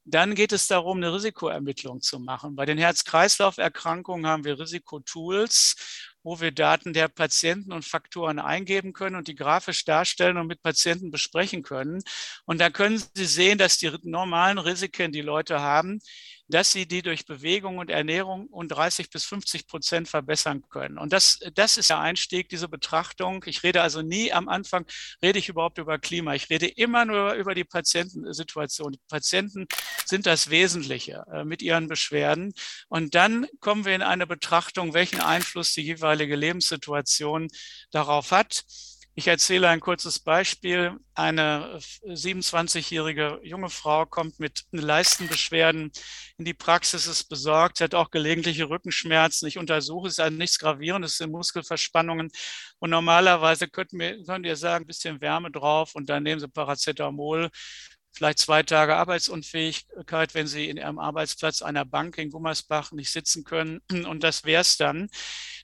dann 0.06 0.36
geht 0.36 0.52
es 0.52 0.68
darum, 0.68 0.98
eine 0.98 1.14
Risikoermittlung 1.14 2.02
zu 2.02 2.20
machen. 2.20 2.56
Bei 2.56 2.66
den 2.66 2.78
Herz-Kreislauf-Erkrankungen 2.78 4.28
haben 4.28 4.44
wir 4.44 4.60
Risikotools 4.60 5.76
wo 6.24 6.40
wir 6.40 6.52
Daten 6.52 6.94
der 6.94 7.10
Patienten 7.10 7.72
und 7.72 7.86
Faktoren 7.86 8.40
eingeben 8.40 8.94
können 8.94 9.16
und 9.16 9.28
die 9.28 9.36
grafisch 9.36 9.86
darstellen 9.86 10.38
und 10.38 10.48
mit 10.48 10.62
Patienten 10.62 11.12
besprechen 11.12 11.64
können. 11.64 12.02
Und 12.46 12.60
da 12.62 12.70
können 12.70 13.02
Sie 13.14 13.26
sehen, 13.26 13.58
dass 13.58 13.78
die 13.78 13.92
normalen 14.04 14.58
Risiken, 14.58 15.12
die 15.12 15.22
Leute 15.22 15.60
haben, 15.60 16.00
dass 16.48 16.72
sie 16.72 16.86
die 16.86 17.02
durch 17.02 17.26
Bewegung 17.26 17.78
und 17.78 17.90
Ernährung 17.90 18.48
um 18.48 18.68
30 18.68 19.10
bis 19.10 19.24
50 19.26 19.68
Prozent 19.68 20.08
verbessern 20.08 20.64
können. 20.70 20.98
Und 20.98 21.14
das, 21.14 21.40
das 21.56 21.78
ist 21.78 21.90
der 21.90 22.00
Einstieg, 22.00 22.50
diese 22.50 22.68
Betrachtung. 22.68 23.44
Ich 23.48 23.64
rede 23.64 23.82
also 23.82 24.02
nie 24.02 24.32
am 24.34 24.50
Anfang, 24.50 24.86
rede 25.22 25.40
ich 25.40 25.50
überhaupt 25.50 25.78
über 25.78 26.00
Klima. 26.00 26.36
Ich 26.36 26.50
rede 26.50 26.68
immer 26.68 27.06
nur 27.06 27.34
über 27.34 27.56
die 27.56 27.64
Patientensituation. 27.64 28.94
Die 28.94 29.02
Patienten 29.08 29.68
sind 30.06 30.26
das 30.26 30.50
Wesentliche 30.50 31.24
äh, 31.32 31.46
mit 31.46 31.62
ihren 31.62 31.88
Beschwerden. 31.88 32.54
Und 32.88 33.16
dann 33.16 33.48
kommen 33.60 33.86
wir 33.86 33.96
in 33.96 34.02
eine 34.02 34.28
Betrachtung, 34.28 34.94
welchen 34.94 35.22
Einfluss 35.22 35.74
die 35.74 35.82
jeweilige 35.82 36.36
Lebenssituation 36.36 37.48
darauf 37.92 38.32
hat. 38.32 38.64
Ich 39.16 39.28
erzähle 39.28 39.70
ein 39.70 39.80
kurzes 39.80 40.20
Beispiel. 40.20 40.98
Eine 41.14 41.78
27-jährige 42.04 43.42
junge 43.44 43.70
Frau 43.70 44.08
kommt 44.08 44.40
mit 44.40 44.64
Leistenbeschwerden 44.72 45.92
in 46.38 46.46
die 46.46 46.56
Praxis, 46.56 47.06
ist 47.06 47.26
besorgt, 47.26 47.78
sie 47.78 47.84
hat 47.84 47.94
auch 47.94 48.10
gelegentliche 48.10 48.70
Rückenschmerzen. 48.70 49.48
Ich 49.48 49.60
untersuche 49.60 50.08
es, 50.08 50.18
also 50.18 50.36
nichts 50.36 50.58
Gravierendes, 50.58 51.12
es 51.12 51.18
sind 51.18 51.32
Muskelverspannungen. 51.32 52.32
Und 52.80 52.90
normalerweise 52.90 53.68
könnten 53.68 54.00
wir, 54.00 54.24
könnt 54.24 54.48
ihr 54.48 54.56
sagen, 54.56 54.86
ein 54.86 54.88
bisschen 54.88 55.22
Wärme 55.22 55.52
drauf 55.52 55.94
und 55.94 56.10
dann 56.10 56.24
nehmen 56.24 56.42
Sie 56.42 56.48
Paracetamol 56.48 57.52
vielleicht 58.14 58.40
zwei 58.40 58.64
Tage 58.64 58.96
Arbeitsunfähigkeit, 58.96 60.34
wenn 60.34 60.48
Sie 60.48 60.70
in 60.70 60.78
Ihrem 60.78 61.00
Arbeitsplatz 61.00 61.62
einer 61.62 61.84
Bank 61.84 62.18
in 62.18 62.30
Gummersbach 62.30 62.92
nicht 62.92 63.12
sitzen 63.12 63.44
können. 63.44 63.82
Und 64.08 64.24
das 64.24 64.46
wäre 64.46 64.62
es 64.62 64.78
dann. 64.78 65.10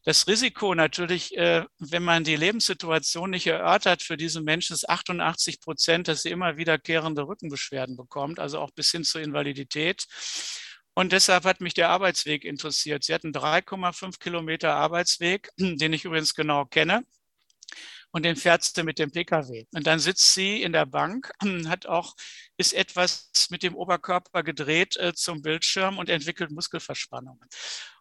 Das 0.04 0.28
Risiko 0.28 0.74
natürlich, 0.74 1.38
äh, 1.38 1.66
wenn 1.78 2.04
man 2.04 2.24
die 2.24 2.36
Lebenssituation 2.36 3.30
nicht 3.30 3.48
erörtert 3.48 4.02
für 4.02 4.18
diese 4.18 4.42
Menschen, 4.42 4.74
ist 4.74 4.90
88 4.90 5.62
Prozent, 5.62 6.08
dass 6.08 6.24
sie 6.24 6.32
immer 6.32 6.58
wiederkehrende 6.58 7.28
Rückenbeschwerden 7.28 7.96
bekommt, 7.96 8.40
also 8.40 8.60
auch 8.60 8.72
bis 8.72 8.92
hin 8.92 9.04
zur 9.04 9.22
Invalidität. 9.22 10.08
Und 10.96 11.12
deshalb 11.12 11.46
hat 11.46 11.62
mich 11.62 11.76
der 11.76 11.90
Arbeitsweg 11.90 12.44
interessiert. 12.44 13.04
Sie 13.04 13.14
hatten 13.14 13.32
3,5 13.32 14.20
Kilometer 14.20 14.74
Arbeitsweg, 14.74 15.50
den 15.60 15.94
ich 15.94 16.06
übrigens 16.06 16.34
genau 16.34 16.66
kenne 16.66 17.06
und 18.12 18.24
den 18.24 18.36
fährt 18.36 18.64
sie 18.64 18.84
mit 18.84 19.00
dem 19.00 19.12
Pkw. 19.12 19.66
Und 19.74 19.88
dann 19.88 20.00
sitzt 20.00 20.34
sie 20.34 20.62
in 20.62 20.74
der 20.74 20.86
Bank, 20.86 21.32
hat 21.68 21.86
auch, 21.86 22.16
ist 22.60 22.74
etwas 22.74 23.32
mit 23.52 23.64
dem 23.64 23.74
Oberkörper 23.74 24.44
gedreht 24.44 24.98
äh, 24.98 25.14
zum 25.14 25.42
Bildschirm 25.42 25.98
und 25.98 26.10
entwickelt 26.10 26.52
Muskelverspannungen. 26.52 27.48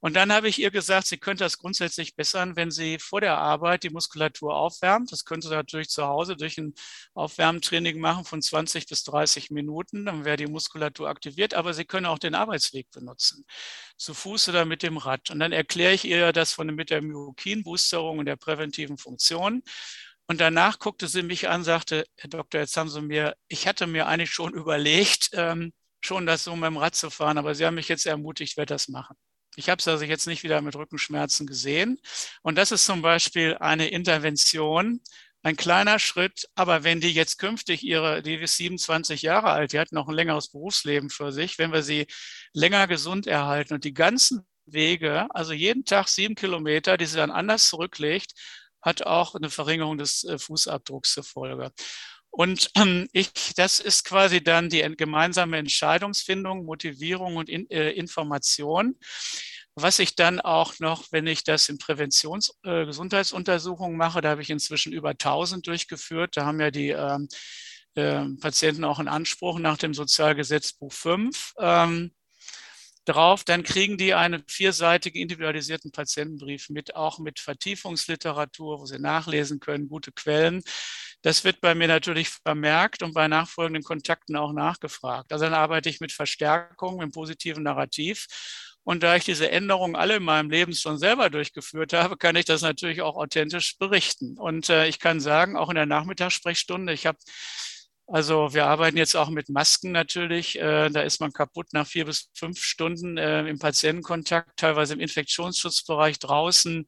Und 0.01 0.17
dann 0.17 0.33
habe 0.33 0.49
ich 0.49 0.61
ihr 0.61 0.73
gesagt, 0.73 1.07
sie 1.07 1.17
könnte 1.17 1.45
das 1.45 1.59
grundsätzlich 1.59 2.17
bessern, 2.17 2.57
wenn 2.57 2.73
sie 2.73 2.99
vor 2.99 3.21
der 3.21 3.39
Arbeit 3.39 3.85
die 3.85 3.91
Muskulatur 3.91 4.57
aufwärmt. 4.57 5.13
Das 5.13 5.25
könnte 5.25 5.47
sie 5.47 5.55
natürlich 5.55 5.91
zu 5.91 6.09
Hause 6.09 6.35
durch 6.37 6.59
ein 6.59 6.75
Aufwärmtraining 7.15 8.01
machen 8.01 8.25
von 8.25 8.43
20 8.43 8.89
bis 8.89 9.05
30 9.05 9.51
Minuten. 9.51 10.07
Dann 10.07 10.25
wäre 10.25 10.37
die 10.37 10.47
Muskulatur 10.47 11.09
aktiviert, 11.09 11.55
aber 11.55 11.73
sie 11.73 11.85
können 11.85 12.07
auch 12.07 12.19
den 12.19 12.35
Arbeitsweg 12.35 12.91
benutzen. 12.91 13.45
Zu 13.97 14.13
Fuß 14.13 14.49
oder 14.49 14.65
mit 14.65 14.83
dem 14.83 14.97
Rad. 14.97 15.31
Und 15.31 15.39
dann 15.39 15.53
erkläre 15.53 15.95
ich 15.95 16.05
ihr 16.05 16.33
das 16.33 16.53
von, 16.53 16.67
mit 16.75 16.91
der 16.91 17.01
Myokin-Boosterung 17.01 18.19
und 18.19 18.27
der 18.27 18.37
präventiven 18.37 18.99
Funktion. 18.99 19.63
Und 20.31 20.41
danach 20.43 20.79
guckte 20.79 21.09
sie 21.09 21.23
mich 21.23 21.49
an, 21.49 21.65
sagte, 21.65 22.05
Herr 22.17 22.29
Doktor, 22.29 22.61
jetzt 22.61 22.77
haben 22.77 22.91
Sie 22.91 23.01
mir, 23.01 23.35
ich 23.49 23.67
hatte 23.67 23.87
mir 23.87 24.07
eigentlich 24.07 24.31
schon 24.31 24.53
überlegt, 24.55 25.31
ähm, 25.33 25.73
schon 26.01 26.27
das 26.27 26.45
so 26.45 26.55
mit 26.55 26.67
dem 26.67 26.77
Rad 26.77 26.95
zu 26.95 27.11
fahren, 27.11 27.39
aber 27.39 27.55
Sie 27.55 27.65
haben 27.65 27.75
mich 27.75 27.89
jetzt 27.89 28.07
ermutigt, 28.07 28.57
werde 28.57 28.75
das 28.75 28.89
machen. 28.89 29.17
Ich 29.57 29.69
habe 29.71 29.81
es 29.81 29.89
also 29.89 30.05
jetzt 30.05 30.27
nicht 30.27 30.45
wieder 30.45 30.61
mit 30.61 30.77
Rückenschmerzen 30.77 31.47
gesehen. 31.47 31.99
Und 32.43 32.57
das 32.57 32.71
ist 32.71 32.85
zum 32.85 33.03
Beispiel 33.03 33.57
eine 33.59 33.89
Intervention, 33.89 35.01
ein 35.43 35.57
kleiner 35.57 35.99
Schritt. 35.99 36.49
Aber 36.55 36.85
wenn 36.85 37.01
die 37.01 37.13
jetzt 37.13 37.39
künftig 37.39 37.83
ihre, 37.83 38.23
die 38.23 38.35
ist 38.35 38.57
27 38.57 39.23
Jahre 39.23 39.51
alt, 39.51 39.73
die 39.73 39.81
hat 39.81 39.93
noch 39.93 40.09
ein 40.09 40.15
längeres 40.15 40.51
Berufsleben 40.51 41.11
für 41.11 41.33
sich, 41.33 41.59
wenn 41.59 41.73
wir 41.73 41.83
sie 41.83 42.07
länger 42.53 42.87
gesund 42.87 43.27
erhalten 43.27 43.75
und 43.75 43.85
die 43.85 43.95
ganzen 43.95 44.47
Wege, 44.67 45.27
also 45.31 45.53
jeden 45.55 45.85
Tag 45.85 46.09
sieben 46.09 46.35
Kilometer, 46.35 46.97
die 46.99 47.07
sie 47.07 47.17
dann 47.17 47.31
anders 47.31 47.69
zurücklegt, 47.69 48.33
hat 48.89 49.07
auch 49.07 49.35
eine 49.35 49.51
Verringerung 49.51 49.99
des 49.99 50.25
äh, 50.25 50.39
Fußabdrucks 50.39 51.13
zur 51.13 51.25
Folge. 51.25 51.73
Und 52.31 52.71
ähm, 52.77 53.09
ich, 53.13 53.31
das 53.57 53.81
ist 53.81 54.05
quasi 54.05 54.43
dann 54.43 54.69
die 54.69 54.83
gemeinsame 54.97 55.57
Entscheidungsfindung, 55.59 56.65
Motivierung 56.65 57.37
und 57.37 57.49
in, 57.49 57.69
äh, 57.71 57.91
Information. 57.93 58.99
Was 59.75 59.99
ich 60.01 60.17
dann 60.17 60.41
auch 60.41 60.75
noch, 60.81 61.07
wenn 61.13 61.27
ich 61.27 61.45
das 61.45 61.69
in 61.69 61.79
Präventions-Gesundheitsuntersuchungen 61.79 63.95
äh, 63.95 63.99
mache, 63.99 64.21
da 64.21 64.31
habe 64.31 64.43
ich 64.43 64.51
inzwischen 64.51 64.93
über 64.93 65.11
1000 65.11 65.67
durchgeführt. 65.67 66.37
Da 66.37 66.47
haben 66.47 66.61
ja 66.61 66.71
die 66.71 66.91
ähm, 66.91 67.29
äh, 67.95 68.25
Patienten 68.41 68.85
auch 68.85 68.99
einen 68.99 69.09
Anspruch 69.09 69.59
nach 69.59 69.79
dem 69.79 69.95
Sozialgesetzbuch 69.95 70.93
5 70.93 71.55
ähm, 71.59 72.13
drauf. 73.09 73.45
Dann 73.45 73.63
kriegen 73.63 73.97
die 73.97 74.15
einen 74.15 74.45
vierseitigen 74.47 75.21
individualisierten 75.21 75.91
Patientenbrief 75.91 76.69
mit, 76.69 76.95
auch 76.95 77.19
mit 77.19 77.41
Vertiefungsliteratur, 77.41 78.81
wo 78.81 78.87
sie 78.87 78.99
nachlesen 78.99 79.61
können, 79.61 79.89
gute 79.89 80.13
Quellen. 80.13 80.63
Das 81.23 81.45
wird 81.45 81.61
bei 81.61 81.75
mir 81.75 81.89
natürlich 81.89 82.29
vermerkt 82.29 83.03
und 83.03 83.15
bei 83.15 83.27
nachfolgenden 83.27 83.83
Kontakten 83.83 84.37
auch 84.37 84.53
nachgefragt. 84.53 85.33
Also 85.33 85.47
dann 85.47 85.55
arbeite 85.55 85.89
ich 85.89 86.01
mit 86.01 86.13
Verstärkung, 86.13 86.99
mit 86.99 87.13
positiven 87.13 87.65
Narrativ. 87.65 88.27
Und 88.85 89.03
da 89.03 89.17
ich 89.17 89.25
diese 89.25 89.51
Änderungen 89.51 89.97
alle 89.97 90.17
in 90.17 90.23
meinem 90.23 90.49
Leben 90.49 90.73
schon 90.73 90.97
selber 90.97 91.29
durchgeführt 91.29 91.93
habe, 91.93 92.17
kann 92.17 92.37
ich 92.37 92.47
das 92.47 92.63
natürlich 92.63 93.03
auch 93.03 93.17
authentisch 93.17 93.77
berichten. 93.77 94.39
Und 94.39 94.71
äh, 94.71 94.87
ich 94.89 94.99
kann 94.99 95.21
sagen, 95.21 95.57
auch 95.57 95.69
in 95.69 95.75
der 95.75 95.85
Nachmittagssprechstunde, 95.85 96.95
ich 96.95 97.05
habe 97.05 97.19
also 98.11 98.55
wir 98.55 98.67
arbeiten 98.67 98.97
jetzt 98.97 99.17
auch 99.17 99.29
mit 99.29 99.51
Masken 99.51 99.93
natürlich. 99.93 100.59
Äh, 100.59 100.89
da 100.89 101.03
ist 101.03 101.21
man 101.21 101.33
kaputt 101.33 101.69
nach 101.73 101.87
vier 101.87 102.07
bis 102.07 102.31
fünf 102.35 102.59
Stunden 102.63 103.19
äh, 103.19 103.47
im 103.47 103.59
Patientenkontakt, 103.59 104.59
teilweise 104.59 104.95
im 104.95 105.01
Infektionsschutzbereich 105.01 106.19
draußen. 106.19 106.87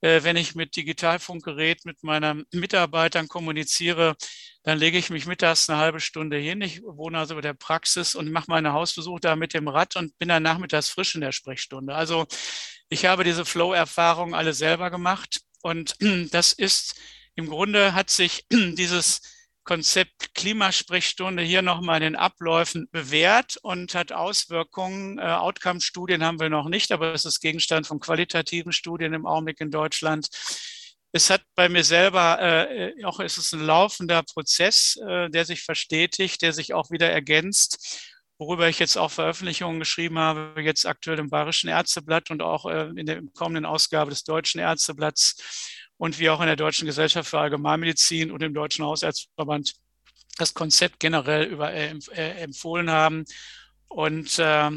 Äh, 0.00 0.24
wenn 0.24 0.36
ich 0.36 0.56
mit 0.56 0.74
Digitalfunkgerät 0.74 1.84
mit 1.84 2.02
meinen 2.02 2.44
Mitarbeitern 2.52 3.28
kommuniziere, 3.28 4.16
dann 4.64 4.78
lege 4.78 4.98
ich 4.98 5.10
mich 5.10 5.26
mittags 5.26 5.70
eine 5.70 5.78
halbe 5.78 6.00
Stunde 6.00 6.36
hin. 6.38 6.60
Ich 6.60 6.82
wohne 6.82 7.18
also 7.18 7.36
bei 7.36 7.40
der 7.40 7.54
Praxis 7.54 8.16
und 8.16 8.32
mache 8.32 8.46
meine 8.50 8.72
Hausbesuche 8.72 9.20
da 9.20 9.36
mit 9.36 9.54
dem 9.54 9.68
Rad 9.68 9.94
und 9.94 10.18
bin 10.18 10.28
dann 10.28 10.42
nachmittags 10.42 10.88
frisch 10.88 11.14
in 11.14 11.20
der 11.20 11.32
Sprechstunde. 11.32 11.94
Also 11.94 12.26
ich 12.88 13.06
habe 13.06 13.22
diese 13.22 13.44
Flow-Erfahrung 13.44 14.34
alle 14.34 14.54
selber 14.54 14.90
gemacht 14.90 15.40
und 15.62 15.94
das 16.32 16.52
ist 16.52 16.96
im 17.36 17.48
Grunde 17.48 17.94
hat 17.94 18.10
sich 18.10 18.44
dieses 18.50 19.20
Konzept 19.68 20.34
Klimasprechstunde 20.34 21.42
hier 21.42 21.60
nochmal 21.60 21.98
in 21.98 22.14
den 22.14 22.16
Abläufen 22.16 22.88
bewährt 22.90 23.58
und 23.60 23.94
hat 23.94 24.12
Auswirkungen. 24.12 25.18
Äh, 25.18 25.24
Outcome-Studien 25.24 26.24
haben 26.24 26.40
wir 26.40 26.48
noch 26.48 26.70
nicht, 26.70 26.90
aber 26.90 27.12
es 27.12 27.26
ist 27.26 27.40
Gegenstand 27.40 27.86
von 27.86 28.00
qualitativen 28.00 28.72
Studien 28.72 29.12
im 29.12 29.26
Augenblick 29.26 29.60
in 29.60 29.70
Deutschland. 29.70 30.28
Es 31.12 31.28
hat 31.28 31.42
bei 31.54 31.68
mir 31.68 31.84
selber, 31.84 32.40
äh, 32.40 33.04
auch 33.04 33.20
es 33.20 33.36
ist 33.36 33.52
ein 33.52 33.60
laufender 33.60 34.22
Prozess, 34.22 34.96
äh, 35.06 35.28
der 35.28 35.44
sich 35.44 35.62
verstetigt, 35.62 36.40
der 36.40 36.54
sich 36.54 36.72
auch 36.72 36.90
wieder 36.90 37.10
ergänzt 37.10 38.16
worüber 38.38 38.68
ich 38.68 38.78
jetzt 38.78 38.96
auch 38.96 39.10
Veröffentlichungen 39.10 39.80
geschrieben 39.80 40.18
habe, 40.18 40.62
jetzt 40.62 40.86
aktuell 40.86 41.18
im 41.18 41.28
Bayerischen 41.28 41.68
Ärzteblatt 41.68 42.30
und 42.30 42.40
auch 42.40 42.66
äh, 42.66 42.90
in 42.94 43.04
der 43.04 43.20
kommenden 43.34 43.66
Ausgabe 43.66 44.10
des 44.10 44.22
Deutschen 44.22 44.60
Ärzteblatts 44.60 45.77
und 45.98 46.18
wir 46.18 46.32
auch 46.32 46.40
in 46.40 46.46
der 46.46 46.56
Deutschen 46.56 46.86
Gesellschaft 46.86 47.28
für 47.28 47.40
Allgemeinmedizin 47.40 48.30
und 48.30 48.42
im 48.42 48.54
Deutschen 48.54 48.84
Hausärzteverband 48.84 49.74
das 50.38 50.54
Konzept 50.54 51.00
generell 51.00 51.44
über, 51.44 51.72
äh, 51.72 51.94
äh 52.14 52.42
empfohlen 52.42 52.90
haben. 52.90 53.24
Und 53.88 54.38
äh, 54.38 54.70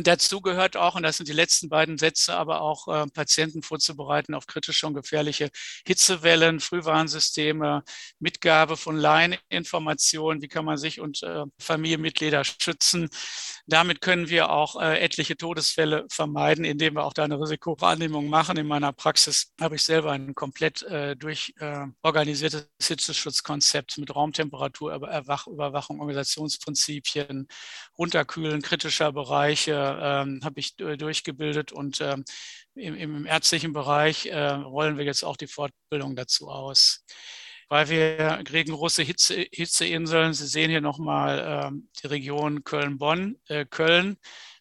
Dazu 0.00 0.40
gehört 0.40 0.76
auch, 0.76 0.94
und 0.94 1.02
das 1.02 1.16
sind 1.16 1.28
die 1.28 1.32
letzten 1.32 1.68
beiden 1.68 1.98
Sätze, 1.98 2.36
aber 2.36 2.60
auch 2.60 2.86
äh, 2.86 3.06
Patienten 3.08 3.62
vorzubereiten 3.62 4.34
auf 4.34 4.46
kritische 4.46 4.86
und 4.86 4.94
gefährliche 4.94 5.50
Hitzewellen, 5.86 6.60
Frühwarnsysteme, 6.60 7.82
Mitgabe 8.20 8.76
von 8.76 8.96
Laieninformationen, 8.96 10.40
wie 10.40 10.48
kann 10.48 10.64
man 10.64 10.76
sich 10.76 11.00
und 11.00 11.22
äh, 11.24 11.44
Familienmitglieder 11.58 12.44
schützen. 12.44 13.08
Damit 13.70 14.00
können 14.00 14.30
wir 14.30 14.50
auch 14.50 14.80
äh, 14.80 14.98
etliche 14.98 15.36
Todesfälle 15.36 16.06
vermeiden, 16.10 16.64
indem 16.64 16.94
wir 16.94 17.04
auch 17.04 17.12
da 17.12 17.24
eine 17.24 17.38
Risikowahrnehmung 17.38 18.28
machen. 18.30 18.56
In 18.56 18.66
meiner 18.66 18.94
Praxis 18.94 19.52
habe 19.60 19.76
ich 19.76 19.82
selber 19.82 20.12
ein 20.12 20.34
komplett 20.34 20.82
äh, 20.84 21.14
durchorganisiertes 21.16 22.62
äh, 22.62 22.82
Hitzeschutzkonzept 22.82 23.98
mit 23.98 24.16
Raumtemperatur, 24.16 24.94
Überwachung, 24.94 26.00
Organisationsprinzipien, 26.00 27.46
Runterkühlen 27.98 28.62
kritischer 28.62 29.12
Bereiche, 29.12 29.98
ähm, 30.00 30.40
habe 30.42 30.60
ich 30.60 30.76
durchgebildet 30.76 31.70
und 31.70 32.00
ähm, 32.00 32.24
im, 32.74 32.94
im, 32.94 33.26
ärztlichen 33.26 33.74
Bereich 33.74 34.24
äh, 34.26 34.48
rollen 34.48 34.96
wir 34.96 35.04
jetzt 35.04 35.24
auch 35.24 35.36
die 35.36 35.46
Fortbildung 35.46 36.16
dazu 36.16 36.48
aus. 36.48 37.04
Weil 37.68 37.88
wir 37.88 38.42
kriegen 38.44 38.72
große 38.72 39.02
Hitze, 39.02 39.46
Hitzeinseln. 39.52 40.32
Sie 40.32 40.46
sehen 40.46 40.70
hier 40.70 40.80
nochmal 40.80 41.66
ähm, 41.66 41.88
die 42.02 42.06
Region 42.06 42.64
Köln-Bonn, 42.64 43.36
äh, 43.48 43.64
Köln. 43.66 44.16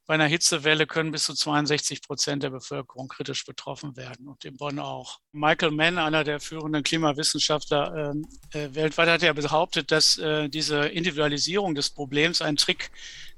Bei 0.08 0.14
einer 0.14 0.28
Hitzewelle 0.28 0.88
können 0.88 1.12
bis 1.12 1.26
zu 1.26 1.34
62 1.34 2.01
Prozent 2.01 2.41
der 2.41 2.49
Bevölkerung 2.49 3.10
kritisch 3.10 3.45
betroffen 3.45 3.97
werden 3.97 4.30
und 4.30 4.45
in 4.45 4.55
Bonn 4.55 4.80
auch. 4.80 5.20
Michael 5.34 5.72
Mann, 5.72 5.97
einer 5.97 6.24
der 6.24 6.39
führenden 6.39 6.82
Klimawissenschaftler 6.82 8.14
äh, 8.53 8.58
äh, 8.58 8.74
weltweit, 8.74 9.10
hat 9.10 9.22
ja 9.22 9.34
behauptet, 9.34 9.91
dass 9.91 10.18
äh, 10.18 10.47
diese 10.47 10.88
Individualisierung 10.88 11.76
des 11.76 11.89
Problems 11.89 12.41
ein 12.41 12.55
Trick 12.55 12.89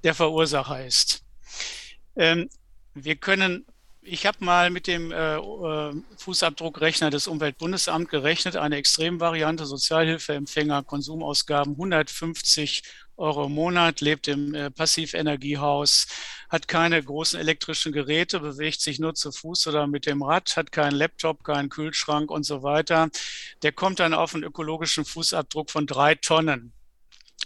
der 0.03 0.13
Verursacher 0.13 0.86
ist. 0.86 1.24
Ähm, 2.15 2.49
wir 2.93 3.15
können, 3.15 3.65
ich 4.12 4.26
habe 4.26 4.43
mal 4.43 4.70
mit 4.70 4.88
dem 4.88 5.12
äh, 5.12 5.38
äh, 5.38 5.93
Fußabdruckrechner 6.18 7.10
des 7.10 7.28
Umweltbundesamts 7.28 8.10
gerechnet, 8.10 8.55
eine 8.55 8.78
Extremvariante, 8.78 9.66
Sozialhilfeempfänger, 9.66 10.84
Konsumausgaben 10.84 11.74
150 11.74 12.84
Euro 13.18 13.45
im 13.45 13.51
Monat, 13.53 14.01
lebt 14.01 14.28
im 14.28 14.55
äh, 14.55 14.72
Passivenergiehaus, 14.72 16.07
hat 16.49 16.68
keine 16.68 17.01
großen 17.03 17.39
elektrischen 17.39 17.91
Geräte, 17.91 18.39
bewegt 18.39 18.82
sich 18.82 18.99
nur 18.99 19.14
zu 19.14 19.32
Fuß 19.32 19.68
oder 19.68 19.88
mit 19.88 20.05
dem 20.05 20.24
Rad, 20.24 20.55
hat 20.57 20.72
keinen 20.72 20.95
Laptop, 20.95 21.43
keinen 21.43 21.70
Kühlschrank 21.70 22.32
und 22.32 22.43
so 22.43 22.64
weiter. 22.64 23.10
Der 23.62 23.72
kommt 23.72 23.99
dann 23.99 24.14
auf 24.14 24.34
einen 24.34 24.43
ökologischen 24.43 25.05
Fußabdruck 25.05 25.70
von 25.70 25.86
drei 25.86 26.16
Tonnen. 26.16 26.74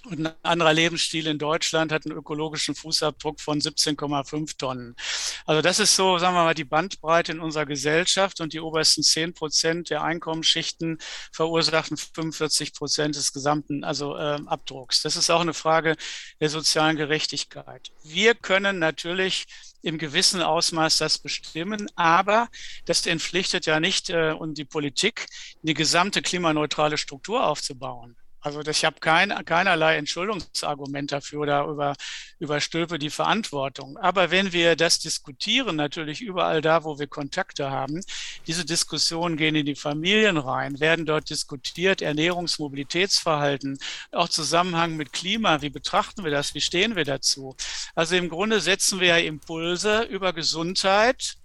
Und 0.06 0.20
ein 0.28 0.34
anderer 0.44 0.74
Lebensstil 0.74 1.28
in 1.28 1.38
Deutschland 1.38 1.94
hat 1.94 2.06
einen 2.06 2.18
ökologischen 2.18 2.76
Fußabdruck 2.76 3.40
von 3.40 3.62
17,5 3.62 4.58
Tonnen. 4.58 4.98
Also 5.46 5.62
das 5.62 5.80
ist 5.80 5.96
so, 5.96 6.18
sagen 6.18 6.36
wir 6.36 6.44
mal, 6.44 6.54
die 6.54 6.66
Bandbreite 6.66 7.32
in 7.32 7.40
unserer 7.40 7.66
Gesellschaft 7.66 8.42
und 8.42 8.52
die 8.52 8.60
obersten 8.60 9.02
10 9.02 9.34
Prozent 9.34 9.90
der 9.90 10.04
Einkommensschichten 10.04 10.98
verursachen 11.32 11.96
45 11.96 12.74
Prozent 12.74 13.16
des 13.16 13.32
gesamten 13.32 13.86
also 13.86 14.18
äh, 14.18 14.40
Abdrucks. 14.46 15.04
Das 15.04 15.16
ist 15.16 15.30
auch 15.30 15.40
eine 15.40 15.54
Frage 15.54 15.96
der 16.42 16.50
sozialen 16.50 16.98
Gerechtigkeit. 16.98 17.92
Wir 18.04 18.36
können 18.36 18.80
natürlich 18.80 19.46
im 19.84 19.98
gewissen 19.98 20.42
Ausmaß 20.42 20.98
das 20.98 21.18
bestimmen, 21.18 21.90
aber 21.96 22.50
das 22.86 23.06
entpflichtet 23.06 23.66
ja 23.68 23.80
nicht 23.80 24.10
äh, 24.10 24.32
und 24.32 24.58
die 24.58 24.66
Politik, 24.66 25.28
eine 25.64 25.74
gesamte 25.74 26.22
klimaneutrale 26.22 26.98
Struktur 26.98 27.46
aufzubauen. 27.46 28.18
Also 28.44 28.60
ich 28.60 28.84
habe 28.84 29.00
kein, 29.00 29.30
keinerlei 29.46 29.96
Entschuldungsargument 29.96 31.14
dafür 31.14 31.40
oder 31.42 31.64
über, 31.64 31.96
überstülpe 32.40 33.00
die 33.00 33.10
Verantwortung. 33.10 33.98
Aber 33.98 34.32
wenn 34.32 34.52
wir 34.52 34.76
das 34.76 35.00
diskutieren, 35.00 35.78
natürlich 35.78 36.22
überall 36.22 36.62
da, 36.62 36.84
wo 36.84 37.00
wir 37.00 37.08
Kontakte 37.08 37.72
haben, 37.72 38.02
diese 38.46 38.66
Diskussionen 38.66 39.38
gehen 39.38 39.56
in 39.56 39.66
die 39.66 39.76
Familien 39.76 40.36
rein, 40.38 40.82
werden 40.82 41.06
dort 41.06 41.30
diskutiert, 41.30 42.02
Ernährungsmobilitätsverhalten, 42.02 43.80
auch 44.12 44.28
Zusammenhang 44.28 44.98
mit 44.98 45.14
Klima, 45.14 45.62
wie 45.62 45.70
betrachten 45.70 46.26
wir 46.26 46.32
das, 46.32 46.54
wie 46.54 46.62
stehen 46.62 46.98
wir 46.98 47.06
dazu? 47.06 47.56
Also 47.96 48.18
im 48.18 48.28
Grunde 48.28 48.60
setzen 48.60 49.00
wir 49.00 49.08
ja 49.08 49.18
Impulse 49.20 50.02
über 50.04 50.34
Gesundheit, 50.34 51.38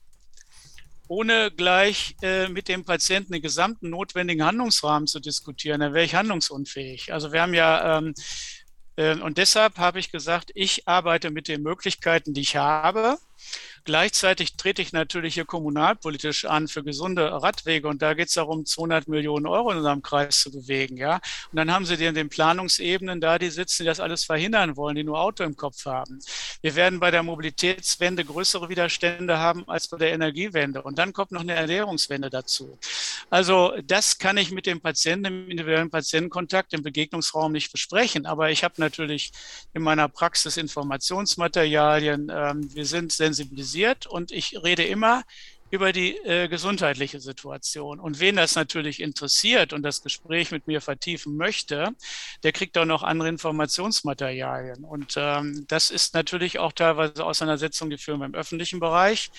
ohne 1.08 1.50
gleich 1.50 2.16
äh, 2.22 2.48
mit 2.48 2.68
dem 2.68 2.84
Patienten 2.84 3.32
den 3.32 3.42
gesamten 3.42 3.90
notwendigen 3.90 4.44
Handlungsrahmen 4.44 5.06
zu 5.06 5.20
diskutieren, 5.20 5.80
dann 5.80 5.94
wäre 5.94 6.04
ich 6.04 6.14
handlungsunfähig. 6.14 7.12
Also 7.12 7.32
wir 7.32 7.42
haben 7.42 7.54
ja, 7.54 7.98
ähm, 7.98 8.14
äh, 8.96 9.16
und 9.16 9.38
deshalb 9.38 9.78
habe 9.78 9.98
ich 9.98 10.12
gesagt, 10.12 10.50
ich 10.54 10.86
arbeite 10.86 11.30
mit 11.30 11.48
den 11.48 11.62
Möglichkeiten, 11.62 12.34
die 12.34 12.42
ich 12.42 12.56
habe 12.56 13.18
Gleichzeitig 13.84 14.56
trete 14.56 14.82
ich 14.82 14.92
natürlich 14.92 15.34
hier 15.34 15.44
kommunalpolitisch 15.44 16.44
an 16.44 16.68
für 16.68 16.84
gesunde 16.84 17.30
Radwege 17.30 17.88
und 17.88 18.02
da 18.02 18.14
geht 18.14 18.28
es 18.28 18.34
darum, 18.34 18.66
200 18.66 19.08
Millionen 19.08 19.46
Euro 19.46 19.70
in 19.70 19.78
unserem 19.78 20.02
Kreis 20.02 20.40
zu 20.40 20.50
bewegen, 20.50 20.96
ja. 20.96 21.20
Und 21.50 21.56
dann 21.56 21.72
haben 21.72 21.86
Sie 21.86 21.96
die 21.96 22.04
in 22.04 22.14
den 22.14 22.28
Planungsebenen 22.28 23.20
da, 23.20 23.38
die 23.38 23.50
sitzen, 23.50 23.84
die 23.84 23.86
das 23.86 24.00
alles 24.00 24.24
verhindern 24.24 24.76
wollen, 24.76 24.96
die 24.96 25.04
nur 25.04 25.20
Auto 25.20 25.44
im 25.44 25.56
Kopf 25.56 25.86
haben. 25.86 26.18
Wir 26.60 26.74
werden 26.74 27.00
bei 27.00 27.10
der 27.10 27.22
Mobilitätswende 27.22 28.24
größere 28.24 28.68
Widerstände 28.68 29.38
haben 29.38 29.66
als 29.68 29.88
bei 29.88 29.96
der 29.96 30.12
Energiewende 30.12 30.82
und 30.82 30.98
dann 30.98 31.12
kommt 31.12 31.32
noch 31.32 31.40
eine 31.40 31.54
Ernährungswende 31.54 32.30
dazu. 32.30 32.78
Also 33.30 33.74
das 33.84 34.18
kann 34.18 34.36
ich 34.36 34.50
mit 34.50 34.66
dem 34.66 34.80
Patienten, 34.80 35.26
im 35.26 35.50
individuellen 35.50 35.90
Patientenkontakt 35.90 36.72
im 36.74 36.82
Begegnungsraum 36.82 37.52
nicht 37.52 37.72
besprechen, 37.72 38.26
aber 38.26 38.50
ich 38.50 38.64
habe 38.64 38.74
natürlich 38.78 39.32
in 39.72 39.82
meiner 39.82 40.08
Praxis 40.08 40.56
Informationsmaterialien. 40.56 42.30
Ähm, 42.34 42.74
wir 42.74 42.84
sind 42.84 43.12
sensibilisiert 43.28 44.06
und 44.06 44.32
ich 44.32 44.62
rede 44.62 44.84
immer 44.84 45.24
über 45.70 45.92
die 45.92 46.16
äh, 46.16 46.48
gesundheitliche 46.48 47.20
Situation. 47.20 48.00
Und 48.00 48.20
wen 48.20 48.36
das 48.36 48.54
natürlich 48.54 49.00
interessiert 49.00 49.72
und 49.72 49.82
das 49.82 50.02
Gespräch 50.02 50.50
mit 50.50 50.66
mir 50.66 50.80
vertiefen 50.80 51.36
möchte, 51.36 51.90
der 52.42 52.52
kriegt 52.52 52.78
auch 52.78 52.86
noch 52.86 53.02
andere 53.02 53.28
Informationsmaterialien. 53.28 54.84
Und 54.84 55.14
ähm, 55.16 55.66
das 55.68 55.90
ist 55.90 56.14
natürlich 56.14 56.58
auch 56.58 56.72
teilweise 56.72 57.24
Auseinandersetzungen, 57.24 57.90
die 57.90 57.98
führen 57.98 58.20
wir 58.20 58.26
im 58.26 58.34
öffentlichen 58.34 58.80
Bereich. 58.80 59.30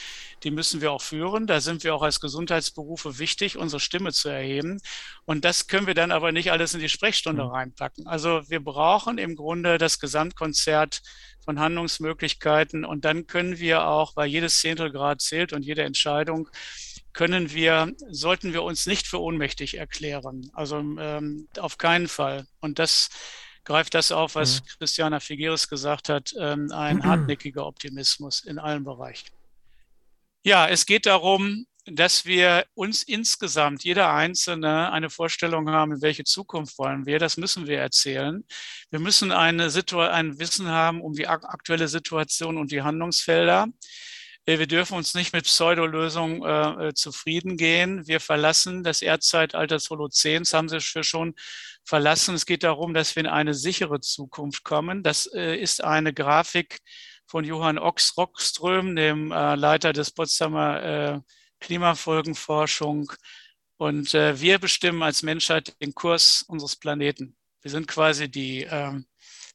Die 0.43 0.51
müssen 0.51 0.81
wir 0.81 0.91
auch 0.91 1.01
führen. 1.01 1.47
Da 1.47 1.61
sind 1.61 1.83
wir 1.83 1.95
auch 1.95 2.03
als 2.03 2.19
Gesundheitsberufe 2.19 3.17
wichtig, 3.17 3.57
unsere 3.57 3.79
Stimme 3.79 4.13
zu 4.13 4.29
erheben. 4.29 4.79
Und 5.25 5.45
das 5.45 5.67
können 5.67 5.87
wir 5.87 5.95
dann 5.95 6.11
aber 6.11 6.31
nicht 6.31 6.51
alles 6.51 6.75
in 6.75 6.79
die 6.79 6.89
Sprechstunde 6.89 7.45
mhm. 7.45 7.49
reinpacken. 7.49 8.07
Also 8.07 8.41
wir 8.49 8.63
brauchen 8.63 9.17
im 9.17 9.35
Grunde 9.35 9.79
das 9.79 9.99
Gesamtkonzert 9.99 11.01
von 11.49 11.59
Handlungsmöglichkeiten. 11.59 12.85
Und 12.85 13.05
dann 13.05 13.25
können 13.25 13.57
wir 13.57 13.87
auch, 13.87 14.15
weil 14.15 14.29
jedes 14.29 14.59
Zehntelgrad 14.59 15.19
zählt 15.19 15.51
und 15.51 15.65
jede 15.65 15.81
Entscheidung, 15.81 16.47
können 17.11 17.51
wir, 17.51 17.91
sollten 18.11 18.53
wir 18.53 18.61
uns 18.61 18.85
nicht 18.85 19.07
für 19.07 19.19
ohnmächtig 19.19 19.75
erklären. 19.75 20.51
Also 20.53 20.77
ähm, 20.77 21.47
auf 21.57 21.79
keinen 21.79 22.07
Fall. 22.07 22.45
Und 22.59 22.77
das 22.77 23.09
greift 23.63 23.95
das 23.95 24.11
auf, 24.11 24.35
was 24.35 24.61
mhm. 24.61 24.65
Christiana 24.77 25.19
Figueres 25.19 25.67
gesagt 25.67 26.07
hat, 26.07 26.35
ähm, 26.39 26.71
ein 26.71 27.03
hartnäckiger 27.03 27.65
Optimismus 27.65 28.45
in 28.45 28.59
allen 28.59 28.83
Bereichen. 28.83 29.29
Ja, 30.43 30.67
es 30.67 30.85
geht 30.85 31.07
darum, 31.07 31.65
dass 31.91 32.25
wir 32.25 32.65
uns 32.73 33.03
insgesamt, 33.03 33.83
jeder 33.83 34.13
Einzelne, 34.13 34.91
eine 34.91 35.09
Vorstellung 35.09 35.69
haben, 35.69 35.93
in 35.93 36.01
welche 36.01 36.23
Zukunft 36.23 36.77
wollen 36.77 37.05
wir. 37.05 37.19
Das 37.19 37.37
müssen 37.37 37.67
wir 37.67 37.79
erzählen. 37.79 38.43
Wir 38.89 38.99
müssen 38.99 39.31
eine 39.31 39.69
ein 39.69 40.39
Wissen 40.39 40.67
haben 40.67 41.01
um 41.01 41.13
die 41.13 41.27
aktuelle 41.27 41.87
Situation 41.87 42.57
und 42.57 42.71
die 42.71 42.81
Handlungsfelder. 42.81 43.67
Äh, 44.45 44.59
wir 44.59 44.67
dürfen 44.67 44.97
uns 44.97 45.13
nicht 45.13 45.33
mit 45.33 45.45
Pseudolösungen 45.45 46.43
äh, 46.43 46.87
äh, 46.89 46.93
zufrieden 46.93 47.57
gehen. 47.57 48.07
Wir 48.07 48.19
verlassen 48.19 48.83
das 48.83 49.01
Erdzeitalter 49.01 49.75
des 49.75 49.89
Holozäns, 49.89 50.53
haben 50.53 50.69
Sie 50.69 50.81
schon 50.81 51.35
verlassen. 51.83 52.35
Es 52.35 52.45
geht 52.45 52.63
darum, 52.63 52.93
dass 52.93 53.15
wir 53.15 53.21
in 53.21 53.27
eine 53.27 53.53
sichere 53.53 53.99
Zukunft 53.99 54.63
kommen. 54.63 55.03
Das 55.03 55.27
äh, 55.27 55.55
ist 55.55 55.83
eine 55.83 56.13
Grafik 56.13 56.79
von 57.25 57.45
Johann 57.45 57.77
Ox 57.77 58.17
Rockström, 58.17 58.95
dem 58.95 59.31
äh, 59.31 59.55
Leiter 59.55 59.93
des 59.93 60.11
Potsdamer 60.11 60.83
äh, 60.83 61.19
Klimafolgenforschung. 61.60 63.12
Und 63.78 64.14
äh, 64.14 64.39
wir 64.39 64.60
bestimmen 64.60 65.03
als 65.03 65.24
Menschheit 65.24 65.80
den 65.82 65.93
Kurs 65.95 66.43
unseres 66.47 66.76
Planeten. 66.76 67.36
Wir 67.62 67.72
sind 67.72 67.88
quasi 67.88 68.30
die, 68.30 68.64
ähm, 68.70 69.05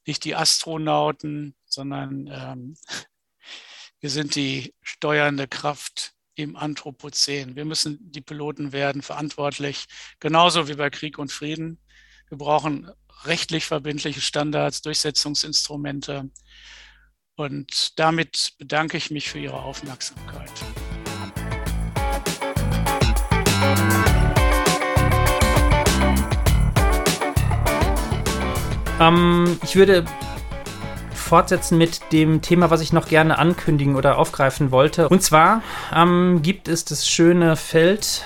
nicht 0.06 0.24
die 0.24 0.34
Astronauten, 0.34 1.54
sondern 1.66 2.28
ähm, 2.32 2.76
wir 4.00 4.10
sind 4.10 4.34
die 4.34 4.74
steuernde 4.82 5.48
Kraft 5.48 6.14
im 6.36 6.56
Anthropozän. 6.56 7.56
Wir 7.56 7.64
müssen 7.64 7.98
die 8.00 8.20
Piloten 8.20 8.72
werden, 8.72 9.02
verantwortlich, 9.02 9.86
genauso 10.20 10.68
wie 10.68 10.74
bei 10.74 10.90
Krieg 10.90 11.18
und 11.18 11.30
Frieden. 11.30 11.78
Wir 12.28 12.38
brauchen 12.38 12.90
rechtlich 13.24 13.66
verbindliche 13.66 14.20
Standards, 14.20 14.82
Durchsetzungsinstrumente. 14.82 16.30
Und 17.36 17.98
damit 17.98 18.54
bedanke 18.58 18.96
ich 18.96 19.10
mich 19.10 19.28
für 19.28 19.38
Ihre 19.38 19.62
Aufmerksamkeit. 19.62 20.63
Ähm, 29.00 29.58
ich 29.62 29.76
würde 29.76 30.04
fortsetzen 31.14 31.78
mit 31.78 32.12
dem 32.12 32.42
Thema, 32.42 32.70
was 32.70 32.80
ich 32.80 32.92
noch 32.92 33.08
gerne 33.08 33.38
ankündigen 33.38 33.96
oder 33.96 34.18
aufgreifen 34.18 34.70
wollte. 34.70 35.08
Und 35.08 35.22
zwar 35.22 35.62
ähm, 35.92 36.42
gibt 36.42 36.68
es 36.68 36.84
das 36.84 37.08
schöne 37.08 37.56
Feld 37.56 38.24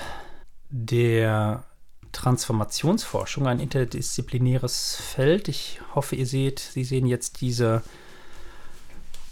der 0.68 1.64
Transformationsforschung, 2.12 3.46
ein 3.46 3.60
interdisziplinäres 3.60 4.96
Feld. 4.96 5.48
Ich 5.48 5.80
hoffe, 5.94 6.16
ihr 6.16 6.26
seht, 6.26 6.58
Sie 6.58 6.84
sehen 6.84 7.06
jetzt 7.06 7.40
diese 7.40 7.82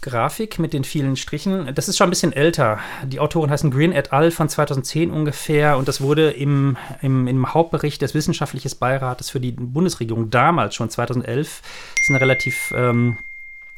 Grafik 0.07 0.57
mit 0.57 0.73
den 0.73 0.83
vielen 0.83 1.17
Strichen. 1.17 1.73
Das 1.75 1.89
ist 1.89 1.97
schon 1.97 2.07
ein 2.07 2.09
bisschen 2.11 2.31
älter. 2.31 2.79
Die 3.03 3.19
Autoren 3.19 3.49
heißen 3.49 3.71
Green 3.71 3.91
et 3.91 4.13
al. 4.13 4.31
von 4.31 4.47
2010 4.47 5.11
ungefähr 5.11 5.77
und 5.77 5.87
das 5.87 5.99
wurde 5.99 6.31
im, 6.31 6.77
im, 7.01 7.27
im 7.27 7.53
Hauptbericht 7.53 8.01
des 8.01 8.13
Wissenschaftlichen 8.13 8.71
Beirates 8.79 9.29
für 9.29 9.39
die 9.39 9.51
Bundesregierung 9.51 10.29
damals 10.29 10.75
schon 10.75 10.89
2011. 10.89 11.61
Das 11.61 12.01
ist 12.01 12.09
ein 12.09 12.15
relativ 12.15 12.73
ähm, 12.75 13.17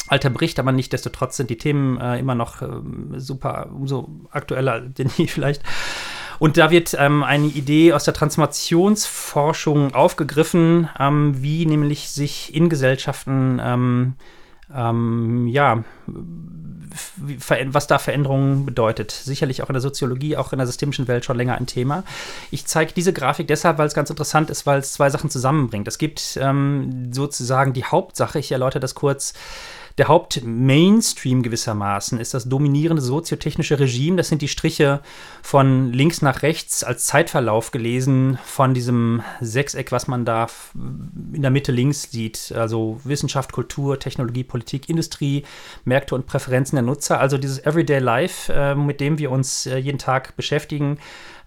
alter 0.08 0.30
Bericht, 0.30 0.60
aber 0.60 0.72
nicht 0.72 0.94
desto 0.94 1.10
trotz 1.10 1.38
sind 1.38 1.50
die 1.50 1.58
Themen 1.58 2.00
äh, 2.00 2.20
immer 2.20 2.36
noch 2.36 2.62
äh, 2.62 2.68
super, 3.18 3.70
umso 3.74 4.08
aktueller 4.32 4.82
denn 4.82 5.10
je 5.18 5.28
vielleicht. 5.28 5.64
Und 6.40 6.56
da 6.58 6.72
wird 6.72 6.96
ähm, 6.98 7.24
eine 7.24 7.48
Idee 7.48 7.94
aus 7.94 8.06
der 8.06 8.14
Transformationsforschung 8.14 9.94
aufgegriffen, 9.94 10.88
ähm, 10.98 11.42
wie 11.42 11.66
nämlich 11.66 12.10
sich 12.10 12.56
in 12.56 12.70
Gesellschaften 12.70 13.60
ähm, 14.74 15.48
ja, 15.48 15.84
was 17.66 17.88
da 17.88 18.00
Veränderungen 18.00 18.66
bedeutet. 18.66 19.12
Sicherlich 19.12 19.62
auch 19.62 19.70
in 19.70 19.74
der 19.74 19.82
Soziologie, 19.82 20.38
auch 20.38 20.54
in 20.54 20.60
der 20.60 20.68
systemischen 20.68 21.08
Welt 21.08 21.26
schon 21.26 21.38
länger 21.38 21.56
ein 21.56 21.68
Thema. 21.68 22.04
Ich 22.52 22.66
zeige 22.66 22.94
diese 22.94 23.14
Grafik 23.14 23.48
deshalb, 23.48 23.78
weil 23.78 23.88
es 23.88 23.94
ganz 23.94 24.10
interessant 24.10 24.50
ist, 24.50 24.66
weil 24.66 24.80
es 24.80 24.94
zwei 24.94 25.10
Sachen 25.10 25.30
zusammenbringt. 25.30 25.88
Es 25.88 25.98
gibt 25.98 26.38
ähm, 26.42 27.14
sozusagen 27.14 27.74
die 27.74 27.84
Hauptsache, 27.84 28.40
ich 28.40 28.52
erläutere 28.52 28.80
das 28.80 28.96
kurz, 28.96 29.34
der 30.00 30.08
Hauptmainstream 30.08 31.43
gewissermaßen 31.43 32.22
ist 32.22 32.34
das 32.34 32.47
dominierende 32.47 33.02
soziotechnische 33.02 33.80
Regime. 33.80 34.16
Das 34.16 34.30
sind 34.30 34.41
die 34.41 34.47
Striche 34.47 35.02
von 35.43 35.91
links 35.91 36.22
nach 36.22 36.41
rechts 36.41 36.86
als 36.86 37.06
Zeitverlauf 37.06 37.72
gelesen 37.72 38.39
von 38.45 38.74
diesem 38.74 39.22
Sechseck, 39.41 39.91
was 39.91 40.08
man 40.08 40.24
da 40.24 40.47
in 40.74 41.41
der 41.41 41.52
Mitte 41.52 41.74
links 41.74 42.12
sieht. 42.12 42.54
Also 42.56 43.02
Wissenschaft, 43.04 43.52
Kultur, 43.52 44.00
Technologie, 44.00 44.45
Politik, 44.45 44.88
Industrie, 44.88 45.43
Märkte 45.84 46.16
und 46.16 46.28
Präferenzen 46.28 46.78
der 46.78 46.84
Nutzer. 46.84 47.20
Also 47.20 47.38
dieses 47.38 47.66
Everyday 47.66 48.00
Life, 48.00 48.54
äh, 48.54 48.76
mit 48.76 49.02
dem 49.02 49.18
wir 49.20 49.32
uns 49.32 49.66
äh, 49.66 49.78
jeden 49.80 50.00
Tag 50.00 50.38
beschäftigen. 50.38 50.97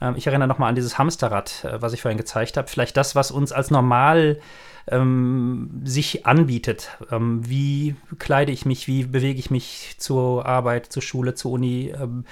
Ähm, 0.03 0.15
ich 0.17 0.27
erinnere 0.27 0.49
nochmal 0.49 0.69
an 0.69 0.75
dieses 0.75 0.99
Hamsterrad, 0.99 1.65
äh, 1.65 1.81
was 1.81 1.95
ich 1.95 2.03
vorhin 2.03 2.19
gezeigt 2.19 2.59
habe. 2.59 2.69
Vielleicht 2.69 2.99
das, 2.99 3.17
was 3.17 3.31
uns 3.31 3.51
als 3.51 3.71
normal 3.71 4.39
ähm, 4.89 5.83
sich 5.85 6.27
anbietet. 6.27 6.91
Ähm, 7.11 7.49
wie 7.49 7.95
kleide 8.19 8.53
ich 8.53 8.67
mich, 8.67 8.87
wie 8.87 9.05
bewege 9.05 9.39
ich 9.39 9.51
mich 9.51 9.95
zur 9.99 10.47
Arbeit, 10.47 10.87
zur 10.87 11.03
Schule, 11.03 11.35
zur 11.35 11.53
Uni? 11.53 11.93
Ähm, 11.99 12.25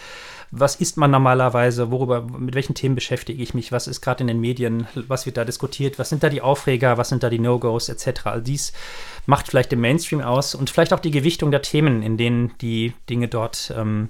was 0.50 0.76
isst 0.76 0.96
man 0.96 1.10
normalerweise? 1.10 1.90
Worüber, 1.90 2.22
mit 2.22 2.54
welchen 2.54 2.74
Themen 2.74 2.96
beschäftige 2.96 3.42
ich 3.42 3.54
mich? 3.54 3.70
Was 3.70 3.86
ist 3.86 4.00
gerade 4.00 4.22
in 4.22 4.26
den 4.26 4.40
Medien? 4.40 4.86
Was 4.94 5.26
wird 5.26 5.36
da 5.36 5.44
diskutiert? 5.44 5.98
Was 5.98 6.08
sind 6.08 6.22
da 6.22 6.28
die 6.28 6.42
Aufreger? 6.42 6.98
Was 6.98 7.08
sind 7.08 7.22
da 7.22 7.30
die 7.30 7.38
No-Gos 7.38 7.88
etc.? 7.88 8.26
All 8.26 8.42
dies 8.42 8.72
macht 9.26 9.48
vielleicht 9.48 9.70
den 9.70 9.80
Mainstream 9.80 10.20
aus 10.20 10.54
und 10.54 10.70
vielleicht 10.70 10.92
auch 10.92 11.00
die 11.00 11.12
Gewichtung 11.12 11.50
der 11.50 11.62
Themen, 11.62 12.02
in 12.02 12.16
denen 12.16 12.52
die 12.60 12.94
Dinge 13.08 13.28
dort 13.28 13.72
ähm, 13.76 14.08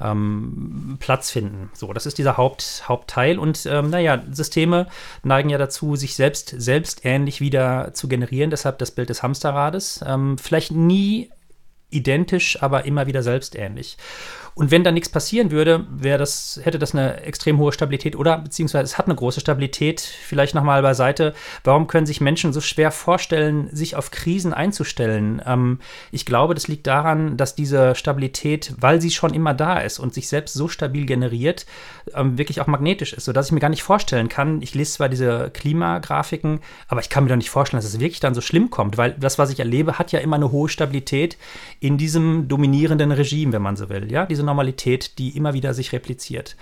ähm, 0.00 0.96
Platz 1.00 1.30
finden. 1.30 1.70
So, 1.74 1.92
das 1.92 2.06
ist 2.06 2.18
dieser 2.18 2.36
Haupt, 2.36 2.84
Hauptteil. 2.88 3.38
Und 3.38 3.66
ähm, 3.66 3.90
naja, 3.90 4.22
Systeme 4.30 4.86
neigen 5.22 5.50
ja 5.50 5.58
dazu, 5.58 5.96
sich 5.96 6.14
selbst, 6.14 6.54
selbst 6.56 7.04
ähnlich 7.04 7.40
wieder 7.40 7.92
zu 7.94 8.08
generieren. 8.08 8.50
Deshalb 8.50 8.78
das 8.78 8.90
Bild 8.90 9.10
des 9.10 9.22
Hamsterrades. 9.22 10.04
Ähm, 10.06 10.38
vielleicht 10.38 10.72
nie 10.72 11.30
identisch, 11.90 12.62
aber 12.62 12.84
immer 12.84 13.06
wieder 13.06 13.22
selbstähnlich. 13.22 13.96
Und 14.58 14.72
wenn 14.72 14.82
da 14.82 14.90
nichts 14.90 15.08
passieren 15.08 15.52
würde, 15.52 15.86
wäre 15.88 16.18
das, 16.18 16.58
hätte 16.64 16.80
das 16.80 16.92
eine 16.92 17.20
extrem 17.20 17.58
hohe 17.58 17.72
Stabilität 17.72 18.16
oder 18.16 18.38
beziehungsweise 18.38 18.86
es 18.86 18.98
hat 18.98 19.06
eine 19.06 19.14
große 19.14 19.38
Stabilität. 19.38 20.00
Vielleicht 20.00 20.56
nochmal 20.56 20.82
beiseite. 20.82 21.32
Warum 21.62 21.86
können 21.86 22.06
sich 22.06 22.20
Menschen 22.20 22.52
so 22.52 22.60
schwer 22.60 22.90
vorstellen, 22.90 23.68
sich 23.70 23.94
auf 23.94 24.10
Krisen 24.10 24.52
einzustellen? 24.52 25.40
Ähm, 25.46 25.78
ich 26.10 26.26
glaube, 26.26 26.54
das 26.54 26.66
liegt 26.66 26.88
daran, 26.88 27.36
dass 27.36 27.54
diese 27.54 27.94
Stabilität, 27.94 28.74
weil 28.80 29.00
sie 29.00 29.12
schon 29.12 29.32
immer 29.32 29.54
da 29.54 29.78
ist 29.78 30.00
und 30.00 30.12
sich 30.12 30.26
selbst 30.26 30.54
so 30.54 30.66
stabil 30.66 31.06
generiert, 31.06 31.64
ähm, 32.12 32.36
wirklich 32.36 32.60
auch 32.60 32.66
magnetisch 32.66 33.12
ist, 33.12 33.26
sodass 33.26 33.46
ich 33.46 33.52
mir 33.52 33.60
gar 33.60 33.68
nicht 33.68 33.84
vorstellen 33.84 34.28
kann. 34.28 34.60
Ich 34.60 34.74
lese 34.74 34.94
zwar 34.94 35.08
diese 35.08 35.50
Klimagrafiken, 35.54 36.58
aber 36.88 37.00
ich 37.00 37.10
kann 37.10 37.22
mir 37.22 37.30
doch 37.30 37.36
nicht 37.36 37.50
vorstellen, 37.50 37.80
dass 37.80 37.88
es 37.88 38.00
wirklich 38.00 38.18
dann 38.18 38.34
so 38.34 38.40
schlimm 38.40 38.70
kommt, 38.70 38.98
weil 38.98 39.12
das, 39.12 39.38
was 39.38 39.50
ich 39.50 39.60
erlebe, 39.60 40.00
hat 40.00 40.10
ja 40.10 40.18
immer 40.18 40.34
eine 40.34 40.50
hohe 40.50 40.68
Stabilität 40.68 41.38
in 41.78 41.96
diesem 41.96 42.48
dominierenden 42.48 43.12
Regime, 43.12 43.52
wenn 43.52 43.62
man 43.62 43.76
so 43.76 43.88
will. 43.88 44.10
Ja, 44.10 44.26
diese 44.26 44.47
Normalität, 44.48 45.18
die 45.18 45.36
immer 45.36 45.54
wieder 45.54 45.74
sich 45.74 45.92
repliziert. 45.92 46.56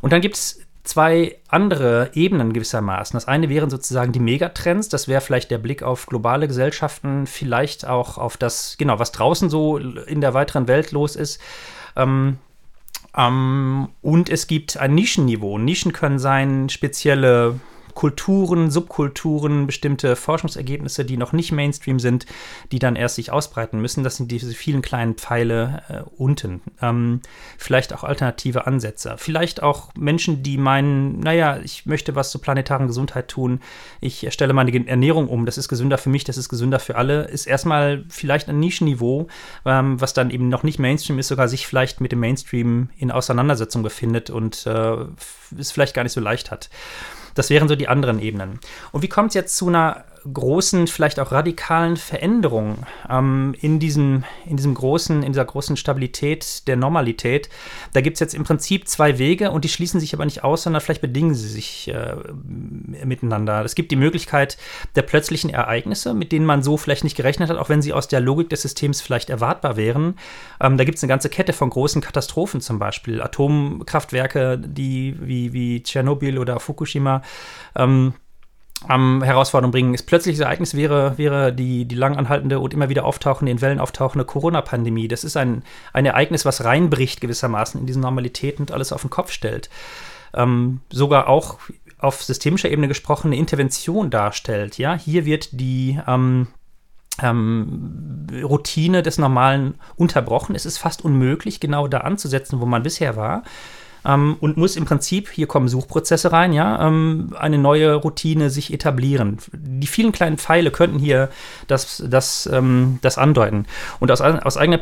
Und 0.00 0.12
dann 0.12 0.20
gibt 0.20 0.36
es 0.36 0.60
zwei 0.84 1.36
andere 1.48 2.10
Ebenen 2.14 2.52
gewissermaßen. 2.52 3.16
Das 3.16 3.26
eine 3.26 3.48
wären 3.48 3.70
sozusagen 3.70 4.12
die 4.12 4.20
Megatrends, 4.20 4.88
das 4.88 5.08
wäre 5.08 5.20
vielleicht 5.20 5.50
der 5.50 5.58
Blick 5.58 5.82
auf 5.82 6.06
globale 6.06 6.46
Gesellschaften, 6.48 7.26
vielleicht 7.26 7.86
auch 7.86 8.18
auf 8.18 8.36
das, 8.36 8.76
genau, 8.78 8.98
was 8.98 9.12
draußen 9.12 9.50
so 9.50 9.78
in 9.78 10.20
der 10.20 10.34
weiteren 10.34 10.68
Welt 10.68 10.92
los 10.92 11.16
ist. 11.16 11.40
Ähm, 11.96 12.38
ähm, 13.16 13.88
und 14.02 14.30
es 14.30 14.46
gibt 14.46 14.76
ein 14.76 14.94
Nischenniveau. 14.94 15.58
Nischen 15.58 15.92
können 15.92 16.18
sein 16.18 16.68
spezielle 16.68 17.58
Kulturen, 17.96 18.70
Subkulturen, 18.70 19.66
bestimmte 19.66 20.16
Forschungsergebnisse, 20.16 21.06
die 21.06 21.16
noch 21.16 21.32
nicht 21.32 21.50
Mainstream 21.50 21.98
sind, 21.98 22.26
die 22.70 22.78
dann 22.78 22.94
erst 22.94 23.16
sich 23.16 23.32
ausbreiten 23.32 23.80
müssen. 23.80 24.04
Das 24.04 24.16
sind 24.16 24.30
diese 24.30 24.52
vielen 24.52 24.82
kleinen 24.82 25.14
Pfeile 25.14 25.82
äh, 25.88 26.02
unten. 26.18 26.60
Ähm, 26.82 27.22
vielleicht 27.56 27.94
auch 27.94 28.04
alternative 28.04 28.66
Ansätze. 28.66 29.16
Vielleicht 29.16 29.62
auch 29.62 29.94
Menschen, 29.98 30.42
die 30.42 30.58
meinen, 30.58 31.20
naja, 31.20 31.58
ich 31.64 31.86
möchte 31.86 32.14
was 32.14 32.30
zur 32.30 32.42
planetaren 32.42 32.86
Gesundheit 32.86 33.28
tun. 33.28 33.60
Ich 34.02 34.24
erstelle 34.24 34.52
meine 34.52 34.86
Ernährung 34.86 35.28
um. 35.28 35.46
Das 35.46 35.56
ist 35.56 35.68
gesünder 35.68 35.96
für 35.96 36.10
mich, 36.10 36.24
das 36.24 36.36
ist 36.36 36.50
gesünder 36.50 36.78
für 36.78 36.96
alle. 36.96 37.24
Ist 37.24 37.46
erstmal 37.46 38.04
vielleicht 38.10 38.50
ein 38.50 38.60
Nischenniveau, 38.60 39.28
ähm, 39.64 39.98
was 39.98 40.12
dann 40.12 40.28
eben 40.28 40.50
noch 40.50 40.64
nicht 40.64 40.78
Mainstream 40.78 41.18
ist, 41.18 41.28
sogar 41.28 41.48
sich 41.48 41.66
vielleicht 41.66 42.02
mit 42.02 42.12
dem 42.12 42.20
Mainstream 42.20 42.90
in 42.98 43.10
Auseinandersetzung 43.10 43.82
befindet 43.82 44.28
und 44.28 44.66
äh, 44.66 44.96
es 45.58 45.72
vielleicht 45.72 45.94
gar 45.94 46.02
nicht 46.02 46.12
so 46.12 46.20
leicht 46.20 46.50
hat. 46.50 46.68
Das 47.36 47.50
wären 47.50 47.68
so 47.68 47.76
die 47.76 47.86
anderen 47.86 48.18
Ebenen. 48.18 48.58
Und 48.90 49.02
wie 49.02 49.08
kommt 49.08 49.28
es 49.28 49.34
jetzt 49.34 49.56
zu 49.56 49.68
einer 49.68 50.04
großen, 50.32 50.86
vielleicht 50.86 51.20
auch 51.20 51.32
radikalen 51.32 51.96
Veränderungen 51.96 52.86
ähm, 53.08 53.54
in, 53.60 53.78
diesem, 53.78 54.24
in 54.46 54.56
diesem 54.56 54.74
großen, 54.74 55.22
in 55.22 55.32
dieser 55.32 55.44
großen 55.44 55.76
Stabilität 55.76 56.66
der 56.66 56.76
Normalität. 56.76 57.48
Da 57.92 58.00
gibt 58.00 58.16
es 58.16 58.20
jetzt 58.20 58.34
im 58.34 58.44
Prinzip 58.44 58.88
zwei 58.88 59.18
Wege 59.18 59.50
und 59.50 59.64
die 59.64 59.68
schließen 59.68 60.00
sich 60.00 60.14
aber 60.14 60.24
nicht 60.24 60.44
aus, 60.44 60.62
sondern 60.62 60.80
vielleicht 60.80 61.00
bedingen 61.00 61.34
sie 61.34 61.48
sich 61.48 61.88
äh, 61.88 62.16
miteinander. 63.04 63.64
Es 63.64 63.74
gibt 63.74 63.90
die 63.90 63.96
Möglichkeit 63.96 64.56
der 64.94 65.02
plötzlichen 65.02 65.50
Ereignisse, 65.50 66.14
mit 66.14 66.32
denen 66.32 66.46
man 66.46 66.62
so 66.62 66.76
vielleicht 66.76 67.04
nicht 67.04 67.16
gerechnet 67.16 67.50
hat, 67.50 67.56
auch 67.56 67.68
wenn 67.68 67.82
sie 67.82 67.92
aus 67.92 68.08
der 68.08 68.20
Logik 68.20 68.50
des 68.50 68.62
Systems 68.62 69.00
vielleicht 69.00 69.30
erwartbar 69.30 69.76
wären. 69.76 70.16
Ähm, 70.60 70.76
da 70.76 70.84
gibt 70.84 70.98
es 70.98 71.04
eine 71.04 71.08
ganze 71.08 71.28
Kette 71.28 71.52
von 71.52 71.70
großen 71.70 72.00
Katastrophen 72.00 72.60
zum 72.60 72.78
Beispiel. 72.78 73.22
Atomkraftwerke, 73.22 74.58
die 74.58 75.16
wie, 75.20 75.52
wie 75.52 75.82
Tschernobyl 75.82 76.38
oder 76.38 76.60
Fukushima 76.60 77.22
ähm, 77.74 78.14
am 78.88 79.22
Herausforderung 79.22 79.72
bringen. 79.72 79.92
Das 79.92 80.02
plötzliche 80.02 80.42
Ereignis 80.42 80.74
wäre, 80.74 81.18
wäre 81.18 81.52
die, 81.52 81.84
die 81.84 81.94
lang 81.94 82.16
anhaltende 82.16 82.60
und 82.60 82.74
immer 82.74 82.88
wieder 82.88 83.04
auftauchende, 83.04 83.50
in 83.50 83.60
Wellen 83.60 83.80
auftauchende 83.80 84.24
Corona-Pandemie. 84.24 85.08
Das 85.08 85.24
ist 85.24 85.36
ein, 85.36 85.62
ein 85.92 86.06
Ereignis, 86.06 86.44
was 86.44 86.64
reinbricht 86.64 87.20
gewissermaßen 87.20 87.80
in 87.80 87.86
diese 87.86 88.00
Normalität 88.00 88.60
und 88.60 88.72
alles 88.72 88.92
auf 88.92 89.02
den 89.02 89.10
Kopf 89.10 89.32
stellt. 89.32 89.70
Ähm, 90.34 90.80
sogar 90.90 91.28
auch 91.28 91.58
auf 91.98 92.22
systemischer 92.22 92.70
Ebene 92.70 92.88
gesprochen 92.88 93.28
eine 93.28 93.36
Intervention 93.36 94.10
darstellt. 94.10 94.78
Ja, 94.78 94.94
hier 94.94 95.24
wird 95.24 95.58
die 95.58 95.98
ähm, 96.06 96.48
ähm, 97.22 98.26
Routine 98.42 99.02
des 99.02 99.18
Normalen 99.18 99.76
unterbrochen. 99.96 100.54
Es 100.54 100.66
ist 100.66 100.78
fast 100.78 101.04
unmöglich, 101.04 101.60
genau 101.60 101.88
da 101.88 101.98
anzusetzen, 101.98 102.60
wo 102.60 102.66
man 102.66 102.82
bisher 102.82 103.16
war 103.16 103.42
ähm, 104.06 104.36
und 104.40 104.56
muss 104.56 104.76
im 104.76 104.84
Prinzip, 104.84 105.30
hier 105.30 105.46
kommen 105.46 105.68
Suchprozesse 105.68 106.32
rein, 106.32 106.52
ja, 106.52 106.86
ähm, 106.86 107.34
eine 107.38 107.58
neue 107.58 107.94
Routine 107.94 108.50
sich 108.50 108.72
etablieren. 108.72 109.38
Die 109.52 109.86
vielen 109.86 110.12
kleinen 110.12 110.38
Pfeile 110.38 110.70
könnten 110.70 110.98
hier 110.98 111.30
das, 111.66 112.02
das, 112.06 112.48
ähm, 112.52 112.98
das 113.02 113.18
andeuten. 113.18 113.66
Und 114.00 114.10
aus, 114.10 114.20
aus 114.20 114.56
eigener 114.56 114.78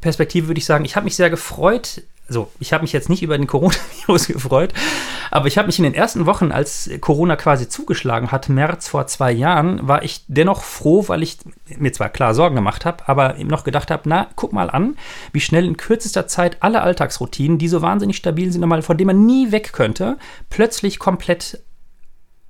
Perspektive 0.00 0.48
würde 0.48 0.58
ich 0.58 0.66
sagen, 0.66 0.84
ich 0.84 0.96
habe 0.96 1.04
mich 1.04 1.16
sehr 1.16 1.30
gefreut, 1.30 2.02
so, 2.28 2.50
ich 2.60 2.72
habe 2.72 2.82
mich 2.82 2.92
jetzt 2.92 3.08
nicht 3.08 3.22
über 3.22 3.38
den 3.38 3.46
Coronavirus 3.46 4.26
gefreut, 4.28 4.74
aber 5.30 5.46
ich 5.46 5.56
habe 5.56 5.66
mich 5.66 5.78
in 5.78 5.84
den 5.84 5.94
ersten 5.94 6.26
Wochen, 6.26 6.52
als 6.52 6.90
Corona 7.00 7.36
quasi 7.36 7.68
zugeschlagen 7.68 8.30
hat, 8.30 8.48
März 8.48 8.88
vor 8.88 9.06
zwei 9.06 9.32
Jahren, 9.32 9.88
war 9.88 10.02
ich 10.02 10.24
dennoch 10.28 10.62
froh, 10.62 11.04
weil 11.08 11.22
ich 11.22 11.38
mir 11.78 11.92
zwar 11.92 12.10
klar 12.10 12.34
Sorgen 12.34 12.54
gemacht 12.54 12.84
habe, 12.84 13.08
aber 13.08 13.38
eben 13.38 13.48
noch 13.48 13.64
gedacht 13.64 13.90
habe, 13.90 14.08
na, 14.08 14.28
guck 14.36 14.52
mal 14.52 14.70
an, 14.70 14.96
wie 15.32 15.40
schnell 15.40 15.64
in 15.64 15.76
kürzester 15.76 16.26
Zeit 16.26 16.62
alle 16.62 16.82
Alltagsroutinen, 16.82 17.58
die 17.58 17.68
so 17.68 17.80
wahnsinnig 17.80 18.16
stabil 18.16 18.52
sind, 18.52 18.68
von 18.82 18.96
denen 18.96 19.06
man 19.06 19.26
nie 19.26 19.50
weg 19.50 19.72
könnte, 19.72 20.18
plötzlich 20.50 20.98
komplett 20.98 21.62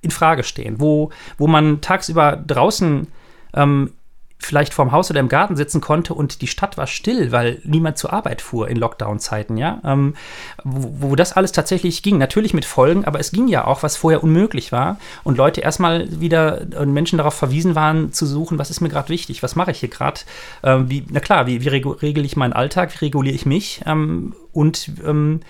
in 0.01 0.11
Frage 0.11 0.43
stehen, 0.43 0.79
wo, 0.79 1.11
wo 1.37 1.47
man 1.47 1.81
tagsüber 1.81 2.35
draußen 2.35 3.07
ähm, 3.53 3.93
vielleicht 4.39 4.73
vorm 4.73 4.91
Haus 4.93 5.11
oder 5.11 5.19
im 5.19 5.27
Garten 5.27 5.57
sitzen 5.57 5.81
konnte 5.81 6.13
und 6.13 6.41
die 6.41 6.47
Stadt 6.47 6.77
war 6.77 6.87
still, 6.87 7.31
weil 7.31 7.61
niemand 7.65 7.97
zur 7.97 8.13
Arbeit 8.13 8.41
fuhr 8.41 8.69
in 8.69 8.77
Lockdown-Zeiten, 8.77 9.57
ja, 9.57 9.81
ähm, 9.83 10.15
wo, 10.63 11.09
wo, 11.09 11.15
das 11.15 11.33
alles 11.33 11.51
tatsächlich 11.51 12.01
ging. 12.03 12.17
Natürlich 12.17 12.53
mit 12.53 12.63
Folgen, 12.63 13.03
aber 13.03 13.19
es 13.19 13.31
ging 13.31 13.49
ja 13.49 13.65
auch, 13.65 13.83
was 13.83 13.97
vorher 13.97 14.23
unmöglich 14.23 14.71
war 14.71 14.97
und 15.23 15.37
Leute 15.37 15.61
erstmal 15.61 16.07
wieder 16.21 16.61
und 16.61 16.73
äh, 16.73 16.85
Menschen 16.85 17.17
darauf 17.17 17.33
verwiesen 17.33 17.75
waren, 17.75 18.13
zu 18.13 18.25
suchen, 18.25 18.57
was 18.57 18.69
ist 18.69 18.79
mir 18.79 18.89
gerade 18.89 19.09
wichtig, 19.09 19.43
was 19.43 19.55
mache 19.55 19.71
ich 19.71 19.79
hier 19.79 19.89
gerade, 19.89 20.21
ähm, 20.63 20.89
wie, 20.89 21.05
na 21.09 21.19
klar, 21.19 21.45
wie, 21.45 21.61
wie 21.61 21.67
regel 21.67 22.25
ich 22.25 22.37
meinen 22.37 22.53
Alltag, 22.53 22.93
wie 22.93 23.05
reguliere 23.05 23.35
ich 23.35 23.45
mich? 23.45 23.81
Ähm, 23.85 24.33
und 24.53 24.89
ähm, 25.05 25.41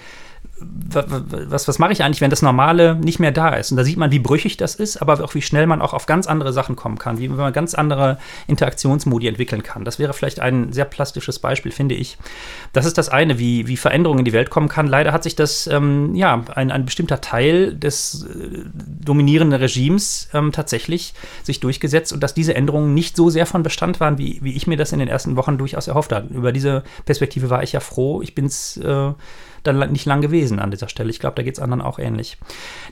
was, 0.61 1.67
was 1.67 1.79
mache 1.79 1.91
ich 1.91 2.03
eigentlich, 2.03 2.21
wenn 2.21 2.29
das 2.29 2.41
Normale 2.41 2.95
nicht 2.95 3.19
mehr 3.19 3.31
da 3.31 3.49
ist? 3.49 3.71
Und 3.71 3.77
da 3.77 3.83
sieht 3.83 3.97
man, 3.97 4.11
wie 4.11 4.19
brüchig 4.19 4.57
das 4.57 4.75
ist, 4.75 4.97
aber 4.97 5.23
auch 5.23 5.35
wie 5.35 5.41
schnell 5.41 5.67
man 5.67 5.81
auch 5.81 5.93
auf 5.93 6.05
ganz 6.05 6.27
andere 6.27 6.53
Sachen 6.53 6.75
kommen 6.75 6.97
kann, 6.97 7.19
wie 7.19 7.27
man 7.27 7.53
ganz 7.53 7.73
andere 7.73 8.17
Interaktionsmodi 8.47 9.27
entwickeln 9.27 9.63
kann. 9.63 9.85
Das 9.85 9.99
wäre 9.99 10.13
vielleicht 10.13 10.39
ein 10.39 10.73
sehr 10.73 10.85
plastisches 10.85 11.39
Beispiel, 11.39 11.71
finde 11.71 11.95
ich. 11.95 12.17
Das 12.73 12.85
ist 12.85 12.97
das 12.97 13.09
eine, 13.09 13.39
wie, 13.39 13.67
wie 13.67 13.77
Veränderung 13.77 14.19
in 14.19 14.25
die 14.25 14.33
Welt 14.33 14.49
kommen 14.49 14.67
kann. 14.67 14.87
Leider 14.87 15.13
hat 15.13 15.23
sich 15.23 15.35
das, 15.35 15.67
ähm, 15.67 16.15
ja, 16.15 16.43
ein, 16.55 16.71
ein 16.71 16.85
bestimmter 16.85 17.21
Teil 17.21 17.75
des 17.75 18.25
äh, 18.25 18.63
dominierenden 18.75 19.59
Regimes 19.59 20.29
ähm, 20.33 20.51
tatsächlich 20.51 21.13
sich 21.43 21.59
durchgesetzt 21.59 22.13
und 22.13 22.21
dass 22.21 22.33
diese 22.33 22.55
Änderungen 22.55 22.93
nicht 22.93 23.15
so 23.15 23.29
sehr 23.29 23.45
von 23.45 23.63
Bestand 23.63 23.99
waren, 23.99 24.17
wie, 24.17 24.39
wie 24.41 24.53
ich 24.53 24.67
mir 24.67 24.77
das 24.77 24.91
in 24.91 24.99
den 24.99 25.07
ersten 25.07 25.35
Wochen 25.35 25.57
durchaus 25.57 25.87
erhofft 25.87 26.11
habe. 26.11 26.33
Über 26.33 26.51
diese 26.51 26.83
Perspektive 27.05 27.49
war 27.49 27.63
ich 27.63 27.73
ja 27.73 27.79
froh. 27.79 28.21
Ich 28.21 28.35
bin 28.35 28.45
es 28.45 28.77
äh, 28.77 29.13
dann 29.63 29.91
nicht 29.91 30.05
lang 30.05 30.21
gewesen 30.21 30.59
an 30.59 30.71
dieser 30.71 30.89
Stelle. 30.89 31.09
Ich 31.09 31.19
glaube, 31.19 31.35
da 31.35 31.43
geht 31.43 31.55
es 31.55 31.59
anderen 31.59 31.81
auch 31.81 31.99
ähnlich. 31.99 32.37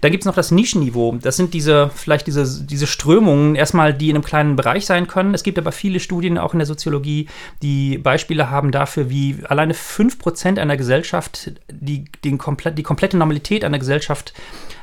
Dann 0.01 0.11
gibt 0.11 0.23
es 0.23 0.25
noch 0.25 0.35
das 0.35 0.51
Nischenniveau. 0.51 1.17
Das 1.21 1.37
sind 1.37 1.53
diese, 1.53 1.89
vielleicht 1.93 2.27
diese, 2.27 2.65
diese 2.65 2.87
Strömungen, 2.87 3.55
erstmal, 3.55 3.93
die 3.93 4.09
in 4.09 4.15
einem 4.15 4.23
kleinen 4.23 4.55
Bereich 4.55 4.85
sein 4.85 5.07
können. 5.07 5.33
Es 5.33 5.43
gibt 5.43 5.57
aber 5.57 5.71
viele 5.71 5.99
Studien 5.99 6.37
auch 6.37 6.53
in 6.53 6.59
der 6.59 6.65
Soziologie, 6.65 7.27
die 7.61 7.97
Beispiele 7.97 8.49
haben 8.49 8.71
dafür, 8.71 9.09
wie 9.09 9.37
alleine 9.47 9.73
5% 9.73 10.59
einer 10.59 10.77
Gesellschaft 10.77 11.51
die, 11.71 12.05
den 12.23 12.37
komplett, 12.37 12.77
die 12.77 12.83
komplette 12.83 13.17
Normalität 13.17 13.63
einer 13.63 13.79
Gesellschaft 13.79 14.33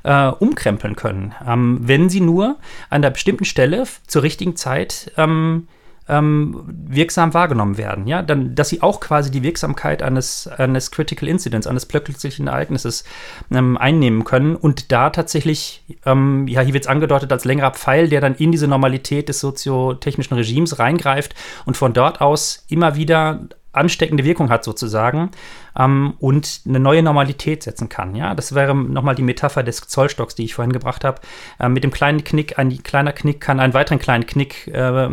äh, 0.04 0.28
umkrempeln 0.28 0.96
können, 0.96 1.34
ähm, 1.46 1.80
wenn 1.82 2.08
sie 2.08 2.20
nur 2.20 2.56
an 2.90 3.02
der 3.02 3.10
bestimmten 3.10 3.44
Stelle 3.44 3.84
zur 4.06 4.22
richtigen 4.22 4.56
Zeit 4.56 5.12
ähm, 5.16 5.68
ähm, 6.08 6.64
wirksam 6.66 7.34
wahrgenommen 7.34 7.78
werden. 7.78 8.06
Ja, 8.06 8.22
dann, 8.22 8.54
dass 8.54 8.68
sie 8.68 8.82
auch 8.82 9.00
quasi 9.00 9.30
die 9.30 9.42
Wirksamkeit 9.42 10.02
eines, 10.02 10.46
eines 10.46 10.90
Critical 10.90 11.28
Incidents, 11.28 11.66
eines 11.66 11.86
plötzlichen 11.86 12.46
Ereignisses 12.46 13.04
ähm, 13.50 13.76
einnehmen 13.76 14.24
können 14.24 14.56
und 14.56 14.92
da 14.92 15.10
tatsächlich, 15.10 15.84
ähm, 16.04 16.46
ja, 16.48 16.60
hier 16.60 16.74
wird 16.74 16.84
es 16.84 16.90
angedeutet 16.90 17.32
als 17.32 17.44
längerer 17.44 17.72
Pfeil, 17.72 18.08
der 18.08 18.20
dann 18.20 18.34
in 18.34 18.52
diese 18.52 18.68
Normalität 18.68 19.28
des 19.28 19.40
soziotechnischen 19.40 20.36
Regimes 20.36 20.78
reingreift 20.78 21.34
und 21.64 21.76
von 21.76 21.92
dort 21.92 22.20
aus 22.20 22.64
immer 22.68 22.96
wieder 22.96 23.40
ansteckende 23.72 24.24
Wirkung 24.24 24.50
hat 24.50 24.64
sozusagen 24.64 25.30
ähm, 25.78 26.14
und 26.18 26.62
eine 26.66 26.80
neue 26.80 27.02
Normalität 27.02 27.62
setzen 27.62 27.88
kann. 27.88 28.14
Ja, 28.14 28.34
das 28.34 28.54
wäre 28.54 28.74
nochmal 28.74 29.14
die 29.14 29.22
Metapher 29.22 29.62
des 29.62 29.80
Zollstocks, 29.80 30.34
die 30.34 30.44
ich 30.44 30.54
vorhin 30.54 30.72
gebracht 30.72 31.04
habe. 31.04 31.20
Äh, 31.58 31.68
mit 31.68 31.84
dem 31.84 31.90
kleinen 31.90 32.24
Knick, 32.24 32.58
ein 32.58 32.82
kleiner 32.82 33.12
Knick 33.12 33.40
kann 33.40 33.60
einen 33.60 33.74
weiteren 33.74 33.98
kleinen 33.98 34.26
Knick 34.26 34.68
äh, 34.68 35.08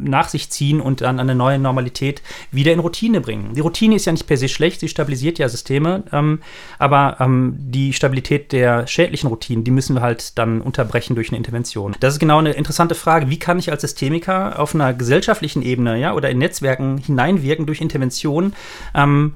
nach 0.00 0.28
sich 0.28 0.50
ziehen 0.50 0.80
und 0.80 1.00
dann 1.00 1.20
eine 1.20 1.34
neue 1.34 1.58
Normalität 1.58 2.22
wieder 2.50 2.72
in 2.72 2.78
Routine 2.78 3.20
bringen. 3.20 3.54
Die 3.54 3.60
Routine 3.60 3.96
ist 3.96 4.04
ja 4.06 4.12
nicht 4.12 4.26
per 4.26 4.36
se 4.36 4.48
schlecht, 4.48 4.80
sie 4.80 4.88
stabilisiert 4.88 5.38
ja 5.38 5.48
Systeme, 5.48 6.04
ähm, 6.12 6.40
aber 6.78 7.16
ähm, 7.20 7.56
die 7.58 7.92
Stabilität 7.92 8.52
der 8.52 8.86
schädlichen 8.86 9.28
Routinen, 9.28 9.64
die 9.64 9.70
müssen 9.70 9.94
wir 9.94 10.02
halt 10.02 10.38
dann 10.38 10.60
unterbrechen 10.60 11.14
durch 11.14 11.28
eine 11.28 11.38
Intervention. 11.38 11.94
Das 12.00 12.14
ist 12.14 12.20
genau 12.20 12.38
eine 12.38 12.52
interessante 12.52 12.94
Frage. 12.94 13.30
Wie 13.30 13.38
kann 13.38 13.58
ich 13.58 13.70
als 13.70 13.82
Systemiker 13.82 14.58
auf 14.58 14.74
einer 14.74 14.94
gesellschaftlichen 14.94 15.62
Ebene 15.62 15.98
ja, 15.98 16.14
oder 16.14 16.30
in 16.30 16.38
Netzwerken 16.38 16.98
hineinwirken 16.98 17.66
durch 17.66 17.80
Intervention? 17.80 18.54
Ähm, 18.94 19.34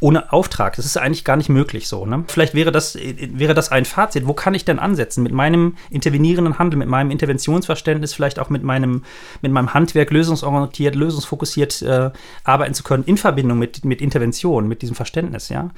ohne 0.00 0.32
Auftrag. 0.32 0.76
Das 0.76 0.86
ist 0.86 0.96
eigentlich 0.96 1.24
gar 1.24 1.36
nicht 1.36 1.50
möglich 1.50 1.86
so. 1.86 2.06
Ne? 2.06 2.24
Vielleicht 2.26 2.54
wäre 2.54 2.72
das, 2.72 2.96
wäre 2.96 3.54
das 3.54 3.70
ein 3.70 3.84
Fazit. 3.84 4.26
Wo 4.26 4.32
kann 4.32 4.54
ich 4.54 4.64
denn 4.64 4.78
ansetzen? 4.78 5.22
Mit 5.22 5.32
meinem 5.32 5.76
intervenierenden 5.90 6.58
Handel, 6.58 6.78
mit 6.78 6.88
meinem 6.88 7.10
Interventionsverständnis, 7.10 8.14
vielleicht 8.14 8.38
auch 8.38 8.50
mit 8.50 8.62
meinem, 8.62 9.04
mit 9.42 9.52
meinem 9.52 9.74
Handwerk 9.74 10.10
lösungsorientiert, 10.10 10.94
lösungsfokussiert 10.94 11.82
äh, 11.82 12.10
arbeiten 12.44 12.74
zu 12.74 12.82
können, 12.82 13.04
in 13.04 13.18
Verbindung 13.18 13.58
mit, 13.58 13.84
mit 13.84 14.00
Intervention, 14.00 14.66
mit 14.66 14.82
diesem 14.82 14.96
Verständnis. 14.96 15.50
Ja? 15.50 15.70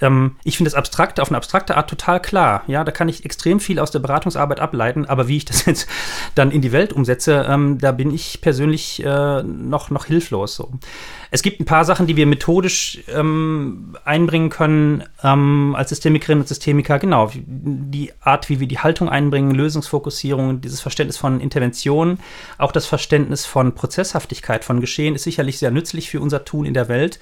Ähm, 0.00 0.36
ich 0.44 0.56
finde 0.56 0.70
das 0.70 0.76
abstrakte, 0.76 1.22
auf 1.22 1.28
eine 1.28 1.36
abstrakte 1.36 1.76
Art 1.76 1.90
total 1.90 2.20
klar. 2.20 2.62
Ja, 2.68 2.84
da 2.84 2.92
kann 2.92 3.08
ich 3.08 3.24
extrem 3.24 3.58
viel 3.58 3.78
aus 3.78 3.90
der 3.90 3.98
Beratungsarbeit 3.98 4.60
ableiten, 4.60 5.04
aber 5.06 5.28
wie 5.28 5.38
ich 5.38 5.44
das 5.44 5.64
jetzt 5.66 5.88
dann 6.34 6.50
in 6.50 6.62
die 6.62 6.72
Welt 6.72 6.92
umsetze, 6.92 7.46
ähm, 7.48 7.78
da 7.78 7.90
bin 7.92 8.12
ich 8.12 8.40
persönlich 8.40 9.04
äh, 9.04 9.42
noch, 9.42 9.90
noch 9.90 10.06
hilflos. 10.06 10.54
So. 10.54 10.70
Es 11.34 11.42
gibt 11.42 11.58
ein 11.58 11.64
paar 11.64 11.84
Sachen, 11.84 12.06
die 12.06 12.14
wir 12.14 12.26
methodisch 12.26 13.00
ähm, 13.12 13.96
einbringen 14.04 14.50
können 14.50 15.02
ähm, 15.24 15.74
als 15.76 15.88
Systemikerin 15.88 16.38
und 16.38 16.46
Systemiker. 16.46 17.00
Genau, 17.00 17.28
die 17.34 18.12
Art, 18.20 18.48
wie 18.48 18.60
wir 18.60 18.68
die 18.68 18.78
Haltung 18.78 19.08
einbringen, 19.08 19.50
Lösungsfokussierung, 19.50 20.60
dieses 20.60 20.80
Verständnis 20.80 21.16
von 21.16 21.40
Intervention, 21.40 22.20
auch 22.56 22.70
das 22.70 22.86
Verständnis 22.86 23.46
von 23.46 23.74
Prozesshaftigkeit 23.74 24.64
von 24.64 24.80
Geschehen 24.80 25.16
ist 25.16 25.24
sicherlich 25.24 25.58
sehr 25.58 25.72
nützlich 25.72 26.08
für 26.08 26.20
unser 26.20 26.44
Tun 26.44 26.66
in 26.66 26.74
der 26.74 26.88
Welt. 26.88 27.18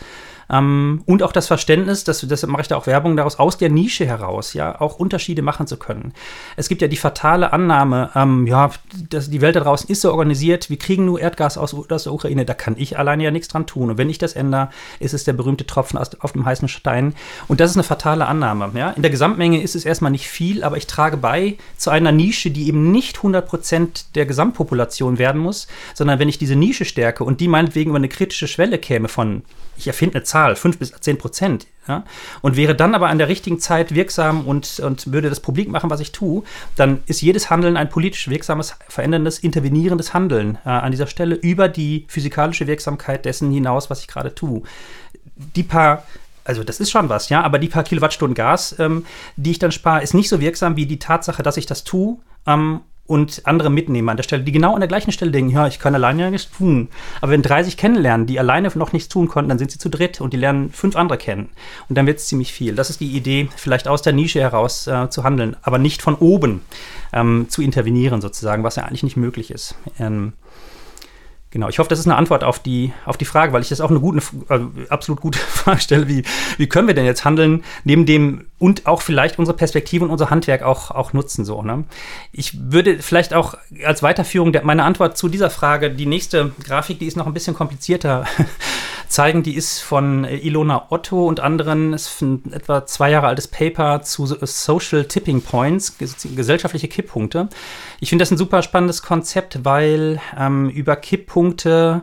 Ähm, 0.51 1.03
und 1.07 1.23
auch 1.23 1.33
das 1.33 1.47
Verständnis, 1.47 2.05
dass, 2.05 2.21
deshalb 2.21 2.51
mache 2.53 2.63
ich 2.63 2.69
da 2.69 2.77
auch 2.77 2.87
Werbung 2.87 3.17
daraus, 3.17 3.39
aus 3.39 3.57
der 3.57 3.71
Nische 3.71 4.07
heraus, 4.07 4.53
ja, 4.53 4.81
auch 4.81 4.97
Unterschiede 4.97 5.41
machen 5.41 5.67
zu 5.67 5.79
können. 5.79 6.13
Es 6.57 6.69
gibt 6.69 6.83
ja 6.83 6.89
die 6.89 6.97
fatale 6.97 7.53
Annahme, 7.53 8.11
ähm, 8.15 8.47
ja, 8.47 8.71
dass 9.09 9.31
die 9.31 9.41
Welt 9.41 9.57
da 9.57 9.61
draußen 9.61 9.89
ist 9.89 10.03
so 10.03 10.11
organisiert, 10.11 10.69
wir 10.69 10.79
kriegen 10.79 11.07
nur 11.07 11.21
Erdgas 11.21 11.57
aus, 11.57 11.75
aus 11.91 12.05
der 12.05 12.13
Ukraine, 12.13 12.45
da 12.45 12.55
kann 12.55 12.75
ich 12.77 12.99
alleine 12.99 13.25
ja 13.25 13.31
nichts 13.31 13.49
dran 13.49 13.67
tun. 13.67 13.91
Und 13.91 13.99
wenn 14.03 14.11
ich 14.11 14.19
das 14.19 14.35
ändere, 14.35 14.71
ist 14.99 15.15
es 15.15 15.23
der 15.23 15.33
berühmte 15.33 15.65
Tropfen 15.65 15.97
auf 15.97 16.33
dem 16.33 16.45
heißen 16.45 16.67
Stein. 16.67 17.15
Und 17.47 17.61
das 17.61 17.71
ist 17.71 17.77
eine 17.77 17.85
fatale 17.85 18.27
Annahme. 18.27 18.73
Ja? 18.75 18.91
In 18.91 19.03
der 19.03 19.13
Gesamtmenge 19.13 19.63
ist 19.63 19.77
es 19.77 19.85
erstmal 19.85 20.11
nicht 20.11 20.27
viel, 20.27 20.65
aber 20.65 20.77
ich 20.77 20.89
trage 20.89 21.17
bei 21.17 21.57
zu 21.77 21.91
einer 21.91 22.11
Nische, 22.11 22.51
die 22.51 22.67
eben 22.67 22.91
nicht 22.91 23.19
100% 23.19 24.07
der 24.17 24.27
Gesamtpopulation 24.27 25.19
werden 25.19 25.41
muss, 25.41 25.69
sondern 25.95 26.19
wenn 26.19 26.29
ich 26.29 26.39
diese 26.39 26.57
Nische 26.57 26.85
stärke 26.85 27.23
und 27.23 27.41
die 27.41 27.47
meinetwegen 27.47 27.91
über 27.91 27.99
eine 27.99 28.09
kritische 28.09 28.49
Schwelle 28.49 28.79
käme 28.79 29.07
von 29.07 29.43
ich 29.77 29.87
erfinde 29.87 30.17
eine 30.17 30.25
Zahl, 30.25 30.57
5 30.57 30.79
bis 30.79 30.93
10 30.93 31.19
Prozent, 31.19 31.67
ja, 31.89 32.05
und 32.43 32.57
wäre 32.57 32.75
dann 32.75 32.95
aber 32.95 33.09
an 33.09 33.19
der 33.19 33.29
richtigen 33.29 33.59
Zeit 33.59 33.95
wirksam 33.95 34.47
und, 34.47 34.81
und 34.81 35.13
würde 35.13 35.29
das 35.29 35.41
publik 35.41 35.69
machen, 35.69 35.91
was 35.91 36.01
ich 36.01 36.13
tue, 36.13 36.45
dann 36.77 37.03
ist 37.07 37.23
jedes 37.23 37.51
Handeln 37.51 37.77
ein 37.77 37.89
politisch 37.89 38.29
wirksames, 38.29 38.77
veränderndes, 38.89 39.41
intervenierendes 39.41 40.15
Handeln 40.15 40.59
äh, 40.65 40.69
an 40.69 40.93
dieser 40.93 41.07
Stelle 41.09 41.35
über 41.35 41.69
die 41.69 42.05
physikalische 42.09 42.67
Wirksamkeit 42.67 43.25
dessen 43.25 43.51
hinaus, 43.51 43.91
was 43.91 44.01
ich 44.01 44.09
gerade 44.09 44.35
tue. 44.35 44.63
Die 45.57 45.65
paar 45.65 46.05
also 46.45 46.65
das 46.65 46.81
ist 46.81 46.91
schon 46.91 47.09
was, 47.09 47.29
ja, 47.29 47.43
aber 47.43 47.61
die 47.61 47.69
paar 47.69 47.85
Kilowattstunden 47.85 48.35
Gas, 48.35 48.75
ähm, 48.81 49.07
die 49.37 49.53
ich 49.53 49.61
dann 49.61 49.71
spare, 49.71 50.03
ist 50.03 50.13
nicht 50.13 50.29
so 50.29 50.41
wirksam 50.41 50.75
wie 50.75 50.87
die 50.87 50.99
Tatsache, 50.99 51.45
dass 51.45 51.57
ich 51.57 51.67
das 51.67 51.85
tue 51.85 52.19
ähm, 52.47 52.81
und 53.13 53.43
andere 53.45 53.69
mitnehmen 53.69 54.09
an 54.09 54.17
der 54.17 54.23
Stelle, 54.23 54.43
die 54.43 54.53
genau 54.53 54.73
an 54.73 54.81
der 54.81 54.89
gleichen 54.89 55.13
Stelle 55.13 55.31
denken, 55.31 55.51
ja, 55.51 55.67
ich 55.67 55.79
kann 55.79 55.95
alleine 55.95 56.23
ja 56.23 56.31
nichts 56.31 56.51
tun. 56.51 56.89
Aber 57.21 57.33
wenn 57.33 57.43
30 57.43 57.77
kennenlernen, 57.77 58.27
die 58.27 58.39
alleine 58.39 58.73
noch 58.75 58.95
nichts 58.95 59.11
tun 59.11 59.29
konnten, 59.29 59.51
dann 59.51 59.59
sind 59.59 59.71
sie 59.71 59.79
zu 59.79 59.91
dritt 59.91 60.23
und 60.23 60.33
die 60.33 60.39
lernen 60.39 60.71
fünf 60.71 60.97
andere 60.97 61.19
kennen. 61.19 61.51
Und 61.91 61.99
dann 61.99 62.07
wird 62.07 62.21
es 62.21 62.27
ziemlich 62.27 62.55
viel. 62.55 62.75
Das 62.75 62.89
ist 62.89 63.01
die 63.01 63.15
Idee, 63.15 63.51
vielleicht 63.55 63.87
aus 63.87 64.01
der 64.01 64.15
Nische 64.15 64.41
heraus 64.41 64.87
äh, 64.87 65.11
zu 65.11 65.25
handeln, 65.25 65.57
aber 65.61 65.77
nicht 65.77 66.01
von 66.01 66.15
oben 66.15 66.63
ähm, 67.13 67.47
zu 67.51 67.61
intervenieren 67.61 68.23
sozusagen, 68.23 68.65
was 68.65 68.77
ja 68.77 68.85
eigentlich 68.85 69.03
nicht 69.03 69.19
möglich 69.19 69.51
ist. 69.51 69.75
Ähm, 69.99 70.33
Genau, 71.53 71.69
ich 71.69 71.79
hoffe, 71.79 71.91
das 71.91 71.99
ist 71.99 72.07
eine 72.07 72.17
Antwort 72.17 72.45
auf 72.45 72.61
die, 72.61 72.95
auf 73.05 73.19
die 73.19 73.27
Frage, 73.27 73.53
weil 73.53 73.61
ich 73.61 73.69
das 73.69 73.83
auch 73.83 73.91
eine 73.91 74.01
gute, 74.01 74.23
also 74.49 74.71
absolut 74.89 75.21
gute 75.21 75.39
Frage 75.39 75.83
stelle, 75.83 76.09
wie, 76.09 76.25
wie 76.57 76.67
können 76.67 76.89
wir 76.89 76.95
denn 76.95 77.05
jetzt 77.05 77.27
handeln, 77.27 77.63
neben 77.85 78.07
dem 78.07 78.47
und 78.63 78.87
auch 78.87 79.03
vielleicht 79.03 79.41
unsere 79.41 79.57
Perspektive 79.57 80.05
und 80.05 80.13
unser 80.13 80.31
Handwerk 80.31 80.63
auch, 80.63 80.93
auch 80.93 81.13
nutzen. 81.13 81.45
So, 81.45 81.63
ne? 81.63 81.83
Ich 82.31 82.71
würde 82.71 83.01
vielleicht 83.01 83.35
auch 83.35 83.57
als 83.85 84.05
Weiterführung 84.05 84.53
der, 84.53 84.65
meiner 84.65 84.85
Antwort 84.85 85.19
zu 85.19 85.29
dieser 85.29 85.51
Frage, 85.51 85.91
die 85.91 86.07
nächste 86.07 86.53
Grafik, 86.63 87.01
die 87.01 87.07
ist 87.07 87.17
noch 87.17 87.27
ein 87.27 87.35
bisschen 87.35 87.57
komplizierter 87.57 88.25
zeigen. 89.09 89.43
Die 89.43 89.57
ist 89.57 89.81
von 89.81 90.25
äh, 90.25 90.37
Ilona 90.37 90.87
Otto 90.91 91.27
und 91.27 91.41
anderen. 91.41 91.93
Es 91.93 92.07
ist 92.07 92.23
ein 92.23 92.53
etwa 92.53 92.87
zwei 92.87 93.11
Jahre 93.11 93.27
altes 93.27 93.49
Paper 93.49 94.03
zu 94.03 94.27
Social 94.27 95.07
Tipping 95.07 95.43
Points, 95.43 95.97
gesellschaftliche 95.99 96.87
Kipppunkte. 96.87 97.49
Ich 97.99 98.11
finde 98.11 98.23
das 98.23 98.31
ein 98.31 98.39
super 98.39 98.63
spannendes 98.63 99.03
Konzept, 99.03 99.65
weil 99.65 100.21
ähm, 100.39 100.71
über 100.71 100.95
Kipppunkte 100.95 102.03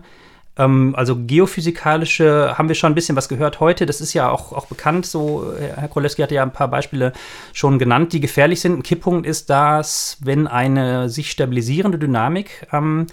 ähm, 0.60 0.94
also 0.96 1.16
geophysikalische 1.18 2.58
haben 2.58 2.68
wir 2.68 2.76
schon 2.76 2.92
ein 2.92 2.96
bisschen 2.96 3.16
was 3.16 3.30
gehört 3.30 3.60
heute. 3.60 3.86
Das 3.86 4.02
ist 4.02 4.14
ja 4.14 4.30
auch, 4.30 4.52
auch 4.52 4.68
bekannt. 4.68 5.06
So, 5.06 5.54
Herr 5.58 5.88
Krolewski 5.88 6.22
hatte 6.22 6.36
ja 6.36 6.44
ein 6.44 6.54
paar 6.54 6.68
Beispiele 6.68 7.14
schon 7.54 7.80
genannt, 7.80 8.14
die 8.14 8.20
gefährlich 8.20 8.62
sind. 8.62 8.80
Ein 8.80 8.84
Kipppunkt 8.84 9.26
ist 9.26 9.50
das, 9.50 10.18
wenn 10.22 10.46
eine 10.46 11.10
sich 11.10 11.32
stabilisierende 11.32 11.98
Dynamik 11.98 12.68
ähm, 12.72 13.08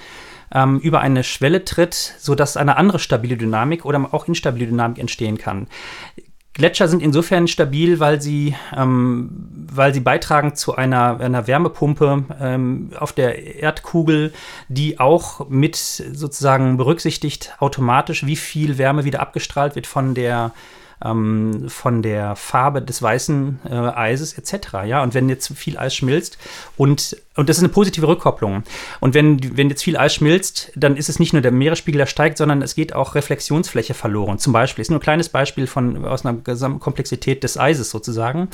ähm, 0.52 0.78
über 0.80 1.00
eine 1.00 1.24
Schwelle 1.24 1.64
tritt, 1.64 1.94
sodass 2.18 2.56
eine 2.56 2.76
andere 2.76 2.98
stabile 2.98 3.36
Dynamik 3.36 3.84
oder 3.84 4.08
auch 4.12 4.28
instabile 4.28 4.66
Dynamik 4.66 4.98
entstehen 4.98 5.38
kann. 5.38 5.68
Gletscher 6.56 6.88
sind 6.88 7.02
insofern 7.02 7.48
stabil, 7.48 8.00
weil 8.00 8.22
sie, 8.22 8.54
ähm, 8.74 9.28
weil 9.70 9.92
sie 9.92 10.00
beitragen 10.00 10.54
zu 10.54 10.74
einer, 10.74 11.20
einer 11.20 11.46
Wärmepumpe 11.46 12.24
ähm, 12.40 12.90
auf 12.98 13.12
der 13.12 13.60
Erdkugel, 13.60 14.32
die 14.68 14.98
auch 14.98 15.50
mit 15.50 15.76
sozusagen 15.76 16.78
berücksichtigt 16.78 17.54
automatisch, 17.58 18.24
wie 18.24 18.36
viel 18.36 18.78
Wärme 18.78 19.04
wieder 19.04 19.20
abgestrahlt 19.20 19.74
wird 19.74 19.86
von 19.86 20.14
der 20.14 20.52
ähm, 21.04 21.68
von 21.68 22.00
der 22.00 22.36
Farbe 22.36 22.80
des 22.80 23.02
weißen 23.02 23.58
äh, 23.68 23.74
Eises 23.74 24.32
etc. 24.38 24.86
Ja, 24.86 25.02
und 25.02 25.12
wenn 25.12 25.28
jetzt 25.28 25.48
viel 25.54 25.76
Eis 25.76 25.94
schmilzt 25.94 26.38
und 26.78 27.18
und 27.36 27.48
das 27.48 27.58
ist 27.58 27.62
eine 27.62 27.72
positive 27.72 28.08
Rückkopplung. 28.08 28.62
Und 29.00 29.14
wenn, 29.14 29.56
wenn 29.56 29.68
jetzt 29.68 29.82
viel 29.82 29.96
Eis 29.96 30.14
schmilzt, 30.14 30.72
dann 30.74 30.96
ist 30.96 31.08
es 31.08 31.18
nicht 31.18 31.32
nur 31.32 31.42
der 31.42 31.52
Meeresspiegel, 31.52 31.98
der 31.98 32.06
steigt, 32.06 32.38
sondern 32.38 32.62
es 32.62 32.74
geht 32.74 32.94
auch 32.94 33.14
Reflexionsfläche 33.14 33.94
verloren. 33.94 34.38
Zum 34.38 34.52
Beispiel, 34.52 34.82
ist 34.82 34.90
nur 34.90 34.98
ein 34.98 35.02
kleines 35.02 35.28
Beispiel 35.28 35.66
von, 35.66 36.04
aus 36.04 36.24
einer 36.24 36.38
Gesamtkomplexität 36.38 37.44
des 37.44 37.58
Eises 37.58 37.90
sozusagen. 37.90 38.48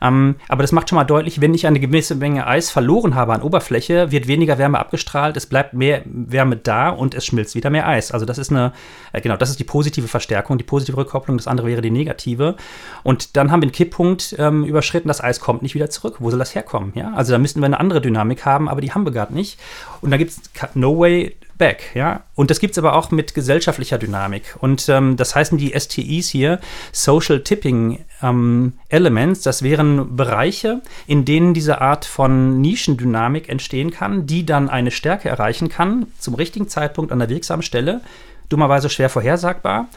Ähm, 0.00 0.36
aber 0.48 0.62
das 0.62 0.72
macht 0.72 0.88
schon 0.88 0.96
mal 0.96 1.04
deutlich, 1.04 1.40
wenn 1.40 1.54
ich 1.54 1.66
eine 1.66 1.80
gewisse 1.80 2.14
Menge 2.14 2.46
Eis 2.46 2.70
verloren 2.70 3.14
habe 3.14 3.32
an 3.32 3.42
Oberfläche, 3.42 4.10
wird 4.10 4.28
weniger 4.28 4.58
Wärme 4.58 4.78
abgestrahlt, 4.78 5.36
es 5.36 5.46
bleibt 5.46 5.74
mehr 5.74 6.02
Wärme 6.04 6.56
da 6.56 6.90
und 6.90 7.14
es 7.14 7.26
schmilzt 7.26 7.54
wieder 7.54 7.70
mehr 7.70 7.88
Eis. 7.88 8.12
Also 8.12 8.24
das 8.24 8.38
ist 8.38 8.50
eine, 8.50 8.72
äh, 9.12 9.20
genau, 9.20 9.36
das 9.36 9.50
ist 9.50 9.58
die 9.58 9.64
positive 9.64 10.08
Verstärkung, 10.08 10.58
die 10.58 10.64
positive 10.64 10.96
Rückkopplung, 10.96 11.36
das 11.36 11.48
andere 11.48 11.66
wäre 11.66 11.82
die 11.82 11.90
negative. 11.90 12.56
Und 13.02 13.36
dann 13.36 13.50
haben 13.50 13.62
wir 13.62 13.66
einen 13.66 13.72
Kipppunkt 13.72 14.36
ähm, 14.38 14.64
überschritten, 14.64 15.08
das 15.08 15.22
Eis 15.22 15.40
kommt 15.40 15.62
nicht 15.62 15.74
wieder 15.74 15.90
zurück. 15.90 16.16
Wo 16.20 16.30
soll 16.30 16.38
das 16.38 16.54
herkommen? 16.54 16.92
Ja? 16.94 17.12
Also 17.14 17.32
da 17.32 17.38
müssten 17.38 17.60
wir 17.60 17.66
eine 17.66 17.80
andere 17.80 18.00
Dynamik 18.00 18.27
Dynamik 18.28 18.44
haben, 18.44 18.68
aber 18.68 18.80
die 18.80 18.92
haben 18.92 19.04
wir 19.04 19.12
gerade 19.12 19.34
nicht. 19.34 19.58
Und 20.00 20.10
da 20.10 20.16
gibt 20.16 20.30
es 20.30 20.40
No 20.74 20.98
Way 20.98 21.36
Back, 21.56 21.90
ja. 21.94 22.22
Und 22.36 22.50
das 22.50 22.60
gibt 22.60 22.72
es 22.72 22.78
aber 22.78 22.94
auch 22.94 23.10
mit 23.10 23.34
gesellschaftlicher 23.34 23.98
Dynamik. 23.98 24.56
Und 24.60 24.88
ähm, 24.88 25.16
das 25.16 25.34
heißen 25.34 25.58
die 25.58 25.74
STIs 25.76 26.28
hier, 26.28 26.60
Social 26.92 27.42
Tipping 27.42 28.04
ähm, 28.22 28.74
Elements, 28.88 29.40
das 29.40 29.64
wären 29.64 30.14
Bereiche, 30.14 30.82
in 31.08 31.24
denen 31.24 31.54
diese 31.54 31.80
Art 31.80 32.04
von 32.04 32.60
Nischendynamik 32.60 33.48
entstehen 33.48 33.90
kann, 33.90 34.26
die 34.26 34.46
dann 34.46 34.70
eine 34.70 34.92
Stärke 34.92 35.28
erreichen 35.28 35.68
kann, 35.68 36.06
zum 36.20 36.34
richtigen 36.34 36.68
Zeitpunkt 36.68 37.10
an 37.10 37.18
der 37.18 37.28
wirksamen 37.28 37.62
Stelle, 37.62 38.02
dummerweise 38.48 38.88
schwer 38.88 39.10
vorhersagbar. 39.10 39.88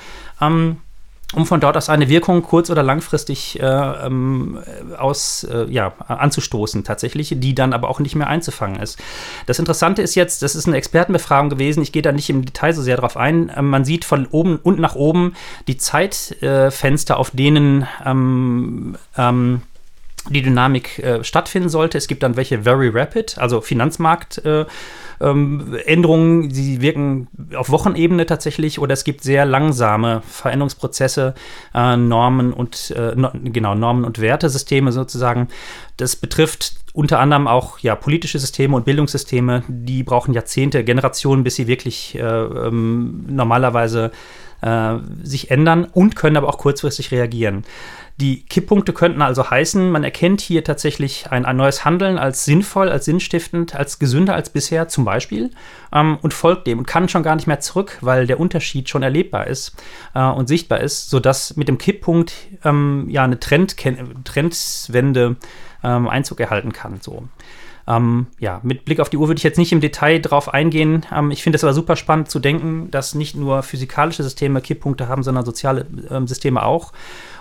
Ähm, 0.41 0.77
um 1.33 1.45
von 1.45 1.59
dort 1.59 1.77
aus 1.77 1.89
eine 1.89 2.09
Wirkung 2.09 2.41
kurz- 2.41 2.69
oder 2.69 2.83
langfristig 2.83 3.59
äh, 3.59 3.65
ähm, 3.65 4.59
aus, 4.97 5.43
äh, 5.45 5.65
ja, 5.69 5.93
anzustoßen, 6.07 6.83
tatsächlich, 6.83 7.35
die 7.37 7.55
dann 7.55 7.73
aber 7.73 7.89
auch 7.89 7.99
nicht 7.99 8.15
mehr 8.15 8.27
einzufangen 8.27 8.81
ist. 8.81 8.99
Das 9.45 9.59
Interessante 9.59 10.01
ist 10.01 10.15
jetzt, 10.15 10.41
das 10.41 10.55
ist 10.55 10.67
eine 10.67 10.77
Expertenbefragung 10.77 11.49
gewesen, 11.49 11.83
ich 11.83 11.91
gehe 11.91 12.01
da 12.01 12.11
nicht 12.11 12.29
im 12.29 12.43
Detail 12.43 12.73
so 12.73 12.81
sehr 12.81 12.97
drauf 12.97 13.17
ein. 13.17 13.51
Ähm, 13.55 13.69
man 13.69 13.85
sieht 13.85 14.05
von 14.05 14.27
oben 14.27 14.57
und 14.57 14.79
nach 14.79 14.95
oben 14.95 15.33
die 15.67 15.77
Zeitfenster, 15.77 17.17
auf 17.17 17.31
denen 17.31 17.87
ähm, 18.05 18.97
ähm, 19.17 19.61
die 20.29 20.41
Dynamik 20.41 20.99
äh, 20.99 21.23
stattfinden 21.23 21.69
sollte. 21.69 21.97
Es 21.97 22.07
gibt 22.07 22.23
dann 22.23 22.35
welche 22.35 22.63
very 22.63 22.89
rapid, 22.89 23.37
also 23.37 23.61
Finanzmarkt. 23.61 24.43
Äh, 24.45 24.65
ähm, 25.22 25.77
Änderungen, 25.85 26.49
die 26.49 26.81
wirken 26.81 27.27
auf 27.56 27.69
Wochenebene 27.69 28.26
tatsächlich 28.26 28.80
oder 28.80 28.93
es 28.93 29.03
gibt 29.03 29.23
sehr 29.23 29.45
langsame 29.45 30.22
Veränderungsprozesse, 30.27 31.35
äh, 31.73 31.98
Normen 31.98 32.53
und 32.53 32.91
äh, 32.91 33.14
no, 33.15 33.31
genau 33.43 33.76
Normen 33.76 34.03
und 34.03 34.19
Wertesysteme 34.19 34.91
sozusagen. 34.91 35.48
Das 35.98 36.15
betrifft 36.15 36.76
unter 36.93 37.19
anderem 37.19 37.48
auch 37.48 37.80
ja, 37.80 37.95
politische 37.95 38.39
Systeme 38.39 38.76
und 38.76 38.85
Bildungssysteme, 38.85 39.64
die 39.68 40.03
brauchen 40.03 40.34
Jahrzehnte, 40.34 40.84
Generationen, 40.84 41.43
bis 41.43 41.56
sie 41.56 41.68
wirklich 41.68 42.15
äh, 42.15 42.22
ähm, 42.22 43.26
normalerweise 43.30 44.11
äh, 44.61 44.95
sich 45.23 45.52
ändern 45.52 45.85
und 45.85 46.15
können 46.15 46.38
aber 46.38 46.49
auch 46.49 46.57
kurzfristig 46.57 47.11
reagieren. 47.11 47.64
Die 48.22 48.45
Kipppunkte 48.45 48.93
könnten 48.93 49.23
also 49.23 49.49
heißen, 49.49 49.89
man 49.89 50.03
erkennt 50.03 50.41
hier 50.41 50.64
tatsächlich 50.64 51.31
ein, 51.31 51.43
ein 51.43 51.57
neues 51.57 51.85
Handeln 51.85 52.19
als 52.19 52.45
sinnvoll, 52.45 52.88
als 52.88 53.06
sinnstiftend, 53.06 53.73
als 53.73 53.98
gesünder 53.98 54.35
als 54.35 54.52
bisher 54.52 54.88
zum 54.88 55.06
Beispiel 55.06 55.49
ähm, 55.91 56.19
und 56.22 56.31
folgt 56.31 56.68
dem 56.68 56.77
und 56.77 56.85
kann 56.85 57.10
schon 57.10 57.23
gar 57.23 57.35
nicht 57.35 57.48
mehr 57.48 57.61
zurück, 57.61 57.98
weil 58.02 58.27
der 58.27 58.39
Unterschied 58.39 58.89
schon 58.89 59.02
erlebbar 59.02 59.48
ist 59.48 59.76
äh, 60.14 60.22
und 60.22 60.48
sichtbar 60.48 60.81
ist, 60.81 61.10
sodass 61.10 61.57
mit 61.57 61.68
dem 61.68 61.80
Kipppunkt 61.80 62.34
ähm, 62.64 63.07
ja 63.10 63.23
eine 63.23 63.39
Trend 63.39 63.76
Trendwende 64.23 65.38
ähm, 65.84 66.07
Einzug 66.07 66.41
erhalten 66.41 66.73
kann. 66.73 66.99
So. 67.02 67.27
Ähm, 67.87 68.27
ja, 68.39 68.59
mit 68.63 68.85
Blick 68.85 68.99
auf 68.99 69.09
die 69.09 69.17
Uhr 69.17 69.27
würde 69.27 69.39
ich 69.39 69.43
jetzt 69.43 69.57
nicht 69.57 69.71
im 69.71 69.81
Detail 69.81 70.19
drauf 70.19 70.53
eingehen. 70.53 71.05
Ähm, 71.15 71.31
ich 71.31 71.43
finde 71.43 71.55
es 71.55 71.63
aber 71.63 71.73
super 71.73 71.95
spannend 71.95 72.29
zu 72.29 72.39
denken, 72.39 72.89
dass 72.91 73.15
nicht 73.15 73.35
nur 73.35 73.63
physikalische 73.63 74.23
Systeme 74.23 74.61
Kipppunkte 74.61 75.07
haben, 75.07 75.23
sondern 75.23 75.45
soziale 75.45 75.85
ähm, 76.09 76.27
Systeme 76.27 76.63
auch. 76.63 76.93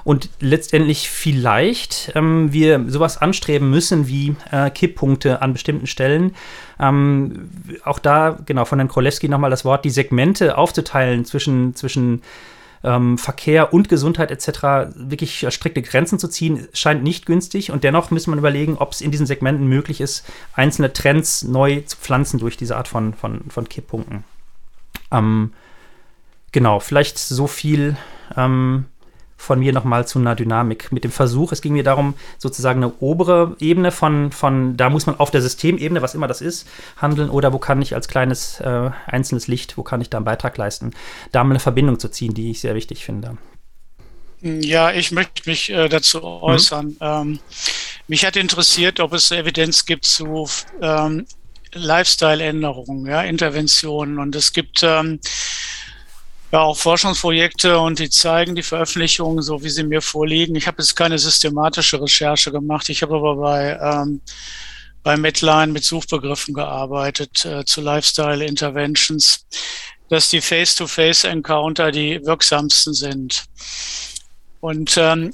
Und 0.03 0.31
letztendlich 0.41 1.11
vielleicht 1.11 2.13
ähm, 2.15 2.53
wir 2.53 2.85
sowas 2.89 3.19
anstreben 3.19 3.69
müssen 3.71 4.09
wie 4.09 4.35
äh, 4.51 4.71
Kipppunkte 4.71 5.43
an 5.43 5.53
bestimmten 5.53 5.87
Stellen. 5.87 6.35
Ähm, 6.81 7.51
auch 7.85 7.99
da, 7.99 8.39
genau, 8.47 8.65
von 8.65 8.79
Herrn 8.79 8.89
Krolewski 8.89 9.29
nochmal 9.29 9.51
das 9.51 9.65
Wort, 9.65 9.85
die 9.85 9.91
Segmente 9.91 10.57
aufzuteilen 10.57 11.25
zwischen, 11.25 11.75
zwischen 11.75 12.23
ähm, 12.83 13.19
Verkehr 13.19 13.73
und 13.73 13.89
Gesundheit 13.89 14.31
etc. 14.31 14.95
wirklich 14.97 15.47
strikte 15.51 15.83
Grenzen 15.83 16.19
zu 16.19 16.29
ziehen, 16.29 16.69
scheint 16.73 17.03
nicht 17.03 17.27
günstig. 17.27 17.71
Und 17.71 17.85
dennoch 17.85 18.11
muss 18.11 18.27
man 18.27 18.39
überlegen, 18.39 18.77
ob 18.79 18.93
es 18.93 19.01
in 19.01 19.11
diesen 19.11 19.27
Segmenten 19.27 19.67
möglich 19.67 20.01
ist, 20.01 20.25
einzelne 20.55 20.93
Trends 20.93 21.43
neu 21.43 21.81
zu 21.83 21.97
pflanzen 21.97 22.39
durch 22.39 22.57
diese 22.57 22.77
Art 22.77 22.89
von, 22.89 23.15
von, 23.15 23.43
von 23.51 23.69
Kipppunkten. 23.69 24.25
Ähm, 25.11 25.53
genau, 26.53 26.81
vielleicht 26.81 27.19
so 27.19 27.47
viel 27.47 27.97
ähm, 28.37 28.87
von 29.41 29.59
mir 29.59 29.73
nochmal 29.73 30.07
zu 30.07 30.19
einer 30.19 30.35
Dynamik. 30.35 30.93
Mit 30.93 31.03
dem 31.03 31.11
Versuch, 31.11 31.51
es 31.51 31.63
ging 31.63 31.73
mir 31.73 31.83
darum, 31.83 32.13
sozusagen 32.37 32.85
eine 32.85 32.93
obere 33.01 33.57
Ebene 33.59 33.91
von, 33.91 34.33
von 34.33 34.77
da 34.77 34.91
muss 34.91 35.07
man 35.07 35.19
auf 35.19 35.31
der 35.31 35.41
Systemebene, 35.41 36.03
was 36.03 36.15
immer 36.15 36.29
das 36.29 36.43
ist, 36.43 36.69
handeln 36.99 37.31
oder 37.31 37.51
wo 37.55 37.59
kann 37.59 37.81
ich 37.81 37.95
als 37.95 38.07
kleines 38.07 38.61
äh, 38.61 38.91
einzelnes 39.07 39.49
Licht, 39.49 39.79
wo 39.79 39.83
kann 39.83 40.03
ich 40.03 40.11
da 40.11 40.19
einen 40.19 40.27
Beitrag 40.27 40.59
leisten, 40.59 40.93
da 41.33 41.43
mal 41.43 41.53
eine 41.53 41.59
Verbindung 41.59 41.99
zu 41.99 42.11
ziehen, 42.11 42.35
die 42.35 42.51
ich 42.51 42.61
sehr 42.61 42.75
wichtig 42.75 43.03
finde. 43.03 43.39
Ja, 44.43 44.93
ich 44.93 45.11
möchte 45.11 45.49
mich 45.49 45.71
äh, 45.71 45.89
dazu 45.89 46.19
mhm. 46.19 46.25
äußern. 46.25 46.87
Mhm. 46.87 46.97
Ähm, 47.01 47.39
mich 48.09 48.27
hat 48.27 48.37
interessiert, 48.37 49.01
ob 49.01 49.15
es 49.15 49.31
Evidenz 49.31 49.87
gibt 49.87 50.05
zu 50.05 50.49
ähm, 50.83 51.25
Lifestyle-Änderungen, 51.73 53.07
ja, 53.07 53.23
Interventionen. 53.23 54.19
Und 54.19 54.37
es 54.37 54.53
gibt 54.53 54.83
ähm, 54.83 55.19
ja 56.53 56.61
auch 56.61 56.77
Forschungsprojekte 56.77 57.79
und 57.79 57.99
die 57.99 58.11
zeigen 58.11 58.55
die 58.55 58.63
Veröffentlichungen 58.63 59.43
so, 59.43 59.63
wie 59.63 59.71
sie 59.71 59.85
mir 59.85 60.03
vorliegen. 60.03 60.57
Ich 60.57 60.67
habe 60.67 60.83
jetzt 60.83 60.97
keine 60.97 61.19
systematische 61.19 62.01
Recherche 62.01 62.51
gemacht. 62.51 62.89
Ich 62.89 63.03
habe 63.03 63.17
aber 63.17 63.37
bei 63.37 63.79
ähm, 63.81 64.21
bei 65.03 65.17
Medline 65.17 65.73
mit 65.73 65.85
Suchbegriffen 65.85 66.55
gearbeitet 66.55 67.45
äh, 67.45 67.65
zu 67.65 67.81
Lifestyle 67.81 68.45
Interventions, 68.45 69.47
dass 70.09 70.29
die 70.31 70.41
Face-to-Face-Encounter 70.41 71.91
die 71.91 72.21
wirksamsten 72.25 72.93
sind. 72.93 73.45
Und 74.61 74.97
ähm, 74.99 75.31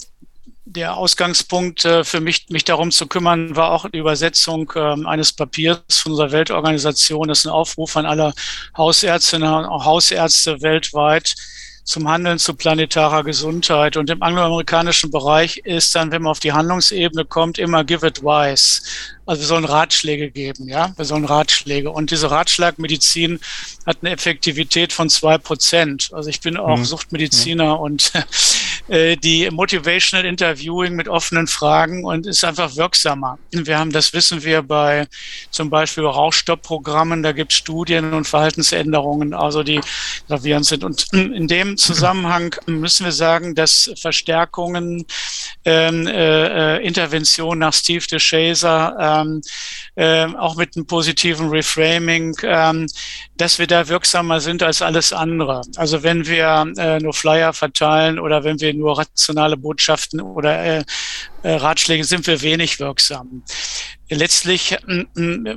der 0.67 0.97
Ausgangspunkt 0.97 1.85
äh, 1.85 2.05
für 2.05 2.21
mich, 2.21 2.47
mich 2.51 2.65
darum 2.65 2.91
zu 2.91 3.07
kümmern, 3.07 3.55
war 3.55 3.71
auch 3.71 3.89
die 3.89 3.99
Übersetzung 3.99 4.71
äh, 4.75 5.07
eines 5.07 5.33
Papiers 5.33 5.81
von 5.91 6.13
unserer 6.13 6.33
Weltorganisation. 6.33 7.29
Das 7.29 7.41
ist 7.41 7.47
ein 7.47 7.53
Aufruf 7.53 7.97
an 7.97 8.05
alle 8.05 8.35
Hausärztinnen 8.77 9.65
und 9.65 9.85
Hausärzte 9.85 10.61
weltweit 10.63 11.35
zum 11.87 12.09
Handeln 12.09 12.41
zu 12.41 12.55
planetarer 12.55 13.23
Gesundheit. 13.23 13.97
Und 13.97 14.11
im 14.11 14.21
angloamerikanischen 14.21 15.13
Bereich 15.13 15.59
ist 15.59 15.95
dann, 15.95 16.11
wenn 16.11 16.23
man 16.23 16.33
auf 16.33 16.41
die 16.41 16.53
Handlungsebene 16.53 17.25
kommt, 17.25 17.59
immer 17.59 17.85
give 17.85 18.05
advice. 18.05 18.83
Also 19.25 19.43
wir 19.43 19.47
sollen 19.47 19.65
Ratschläge 19.65 20.33
geben, 20.33 20.69
ja, 20.69 20.93
wir 20.97 21.05
sollen 21.05 21.25
Ratschläge. 21.25 21.93
Und 21.93 22.11
diese 22.11 22.31
Ratschlagmedizin 22.31 23.39
hat 23.87 23.99
eine 24.03 24.11
Effektivität 24.11 24.93
von 24.93 25.09
zwei 25.09 25.39
Prozent. 25.39 26.11
Also 26.13 26.29
ich 26.29 26.41
bin 26.41 26.57
auch 26.57 26.77
mhm. 26.77 26.85
Suchtmediziner 26.85 27.77
mhm. 27.77 27.81
und 27.81 28.13
äh, 28.89 29.17
die 29.17 29.51
Motivational 29.51 30.25
Interviewing 30.25 30.95
mit 30.95 31.09
offenen 31.09 31.47
Fragen 31.47 32.05
und 32.05 32.27
ist 32.27 32.45
einfach 32.45 32.77
wirksamer. 32.77 33.39
Wir 33.51 33.79
haben, 33.79 33.91
das 33.91 34.13
wissen 34.13 34.45
wir 34.45 34.63
bei 34.63 35.09
zum 35.51 35.71
Beispiel 35.71 36.05
Rauchstoppprogrammen, 36.05 37.23
da 37.23 37.33
gibt 37.33 37.53
es 37.53 37.59
Studien 37.59 38.13
und 38.13 38.29
Verhaltensänderungen, 38.29 39.35
also 39.35 39.63
die 39.63 39.81
gravierend 40.29 40.67
sind. 40.67 40.85
Und 40.85 41.13
in 41.13 41.49
dem 41.49 41.77
Zusammenhang 41.77 42.55
müssen 42.67 43.05
wir 43.05 43.13
sagen, 43.13 43.55
dass 43.55 43.91
Verstärkungen, 44.01 45.05
ähm, 45.65 46.07
äh, 46.07 46.77
äh 46.77 46.87
Intervention 46.87 47.59
nach 47.59 47.73
Steve 47.73 48.07
DeShazer, 48.07 48.97
ähm, 49.01 49.43
äh, 49.97 50.27
auch 50.37 50.57
mit 50.57 50.77
einem 50.77 50.87
positiven 50.87 51.49
Reframing, 51.49 52.37
ähm, 52.43 52.87
dass 53.37 53.59
wir 53.59 53.67
da 53.67 53.89
wirksamer 53.89 54.41
sind 54.41 54.63
als 54.63 54.83
alles 54.83 55.13
andere. 55.13 55.63
Also 55.77 56.03
wenn 56.03 56.27
wir 56.27 56.73
äh, 56.77 56.99
nur 57.01 57.15
Flyer 57.15 57.53
verteilen 57.53 58.19
oder 58.19 58.45
wenn 58.45 58.61
wir 58.61 58.76
nur 58.77 58.99
rationale 58.99 59.57
Botschaften 59.57 60.21
oder 60.21 60.63
äh, 60.63 60.85
äh, 61.43 61.55
Ratschläge, 61.55 62.05
sind 62.05 62.27
wir 62.27 62.43
wenig 62.43 62.81
wirksam. 62.81 63.43
Letztlich 64.09 64.73
äh, 64.73 65.05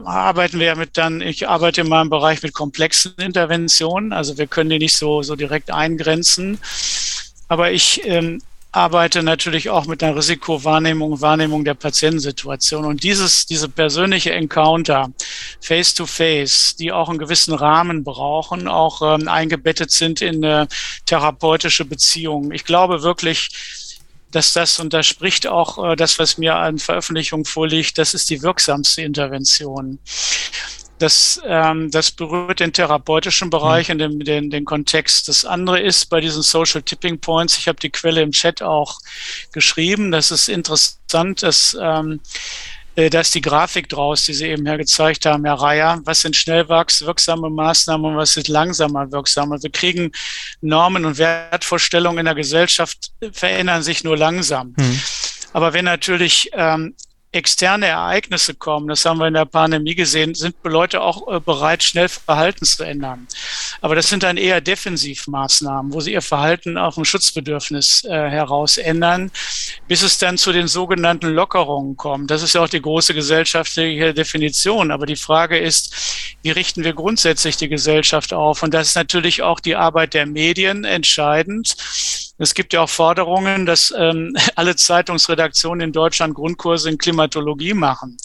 arbeiten 0.05 0.59
wir 0.59 0.67
ja 0.67 0.75
mit 0.75 0.97
dann, 0.97 1.21
ich 1.21 1.47
arbeite 1.47 1.81
in 1.81 1.89
meinem 1.89 2.09
Bereich 2.09 2.41
mit 2.41 2.53
komplexen 2.53 3.13
Interventionen, 3.17 4.13
also 4.13 4.37
wir 4.37 4.47
können 4.47 4.69
die 4.69 4.79
nicht 4.79 4.97
so, 4.97 5.21
so 5.21 5.35
direkt 5.35 5.71
eingrenzen. 5.71 6.59
Aber 7.47 7.71
ich 7.71 8.01
ähm, 8.05 8.41
arbeite 8.71 9.23
natürlich 9.23 9.69
auch 9.69 9.85
mit 9.87 10.03
einer 10.03 10.15
Risikowahrnehmung, 10.15 11.21
Wahrnehmung 11.21 11.65
der 11.65 11.73
Patientensituation. 11.73 12.85
Und 12.85 13.03
dieses, 13.03 13.45
diese 13.45 13.67
persönliche 13.67 14.31
Encounter, 14.31 15.11
face 15.59 15.93
to 15.93 16.05
face, 16.05 16.75
die 16.75 16.91
auch 16.91 17.09
einen 17.09 17.17
gewissen 17.17 17.53
Rahmen 17.53 18.03
brauchen, 18.03 18.67
auch 18.67 19.01
ähm, 19.01 19.27
eingebettet 19.27 19.91
sind 19.91 20.21
in 20.21 20.45
eine 20.45 20.67
therapeutische 21.05 21.85
Beziehung. 21.85 22.51
Ich 22.51 22.63
glaube 22.63 23.01
wirklich, 23.01 23.49
dass 24.31 24.53
das, 24.53 24.79
und 24.79 24.93
da 24.93 25.01
spricht 25.01 25.47
auch 25.47 25.91
äh, 25.91 25.95
das, 25.95 26.19
was 26.19 26.37
mir 26.37 26.55
an 26.55 26.77
Veröffentlichung 26.77 27.45
vorliegt, 27.45 27.97
das 27.97 28.13
ist 28.13 28.29
die 28.29 28.43
wirksamste 28.43 29.01
Intervention. 29.01 29.97
Das, 30.99 31.41
ähm, 31.45 31.89
das 31.91 32.11
berührt 32.11 32.59
den 32.59 32.73
therapeutischen 32.73 33.49
Bereich 33.49 33.87
mhm. 33.87 33.93
und 33.93 33.99
den, 33.99 34.19
den, 34.19 34.49
den 34.49 34.65
Kontext. 34.65 35.27
Das 35.27 35.45
andere 35.45 35.79
ist 35.79 36.09
bei 36.09 36.21
diesen 36.21 36.43
Social 36.43 36.81
Tipping 36.81 37.19
Points, 37.19 37.57
ich 37.57 37.67
habe 37.67 37.79
die 37.79 37.89
Quelle 37.89 38.21
im 38.21 38.31
Chat 38.31 38.61
auch 38.61 38.99
geschrieben, 39.51 40.11
das 40.11 40.31
ist 40.31 40.49
interessant, 40.49 41.41
dass 41.41 41.77
ähm, 41.81 42.19
äh, 42.99 43.09
da 43.09 43.21
ist 43.21 43.33
die 43.33 43.41
Grafik 43.41 43.87
draus, 43.87 44.23
die 44.25 44.33
Sie 44.33 44.47
eben 44.47 44.65
her 44.65 44.77
gezeigt 44.77 45.25
haben, 45.25 45.45
Herr 45.45 45.55
Reier. 45.55 46.01
Was 46.03 46.21
sind 46.21 46.35
schnell 46.35 46.67
wirksame 46.67 47.49
Maßnahmen 47.49 48.11
und 48.11 48.17
was 48.17 48.33
sind 48.33 48.49
langsamer 48.49 49.09
wirksame? 49.11 49.61
Wir 49.61 49.71
kriegen 49.71 50.11
Normen 50.59 51.05
und 51.05 51.17
Wertvorstellungen 51.17 52.19
in 52.19 52.25
der 52.25 52.35
Gesellschaft 52.35 53.11
verändern 53.31 53.83
sich 53.83 54.03
nur 54.03 54.17
langsam. 54.17 54.73
Mhm. 54.77 55.01
Aber 55.53 55.73
wenn 55.73 55.85
natürlich 55.85 56.49
ähm, 56.53 56.93
externe 57.31 57.85
Ereignisse 57.85 58.55
kommen, 58.55 58.87
das 58.87 59.05
haben 59.05 59.19
wir 59.19 59.27
in 59.27 59.35
der 59.35 59.45
Pandemie 59.45 59.93
gesehen, 59.93 60.33
sind 60.33 60.55
Leute 60.63 61.01
auch 61.01 61.27
äh, 61.31 61.39
bereit, 61.39 61.83
schnell 61.83 62.09
Verhalten 62.09 62.65
zu 62.65 62.83
ändern. 62.83 63.27
Aber 63.81 63.95
das 63.95 64.09
sind 64.09 64.23
dann 64.23 64.37
eher 64.37 64.61
Defensivmaßnahmen, 64.61 65.93
wo 65.93 65.99
sie 65.99 66.13
ihr 66.13 66.23
Verhalten 66.23 66.77
auf 66.77 66.97
ein 66.97 67.05
Schutzbedürfnis 67.05 68.03
äh, 68.05 68.09
heraus 68.09 68.77
ändern, 68.77 69.31
bis 69.87 70.01
es 70.01 70.17
dann 70.17 70.37
zu 70.37 70.51
den 70.51 70.67
sogenannten 70.67 71.27
Lockerungen 71.27 71.95
kommt. 71.97 72.31
Das 72.31 72.41
ist 72.41 72.53
ja 72.53 72.61
auch 72.61 72.69
die 72.69 72.81
große 72.81 73.13
gesellschaftliche 73.13 74.13
Definition. 74.13 74.91
Aber 74.91 75.05
die 75.05 75.15
Frage 75.15 75.59
ist, 75.59 75.95
wie 76.41 76.51
richten 76.51 76.83
wir 76.83 76.93
grundsätzlich 76.93 77.57
die 77.57 77.69
Gesellschaft 77.69 78.33
auf? 78.33 78.63
Und 78.63 78.73
das 78.73 78.89
ist 78.89 78.95
natürlich 78.95 79.43
auch 79.43 79.59
die 79.59 79.75
Arbeit 79.75 80.15
der 80.15 80.25
Medien 80.25 80.83
entscheidend 80.83 81.75
es 82.39 82.53
gibt 82.53 82.73
ja 82.73 82.81
auch 82.81 82.89
Forderungen, 82.89 83.65
dass 83.65 83.93
ähm, 83.95 84.35
alle 84.55 84.75
Zeitungsredaktionen 84.75 85.81
in 85.81 85.91
Deutschland 85.91 86.33
Grundkurse 86.33 86.89
in 86.89 86.97
Klimatologie 86.97 87.73
machen. 87.73 88.17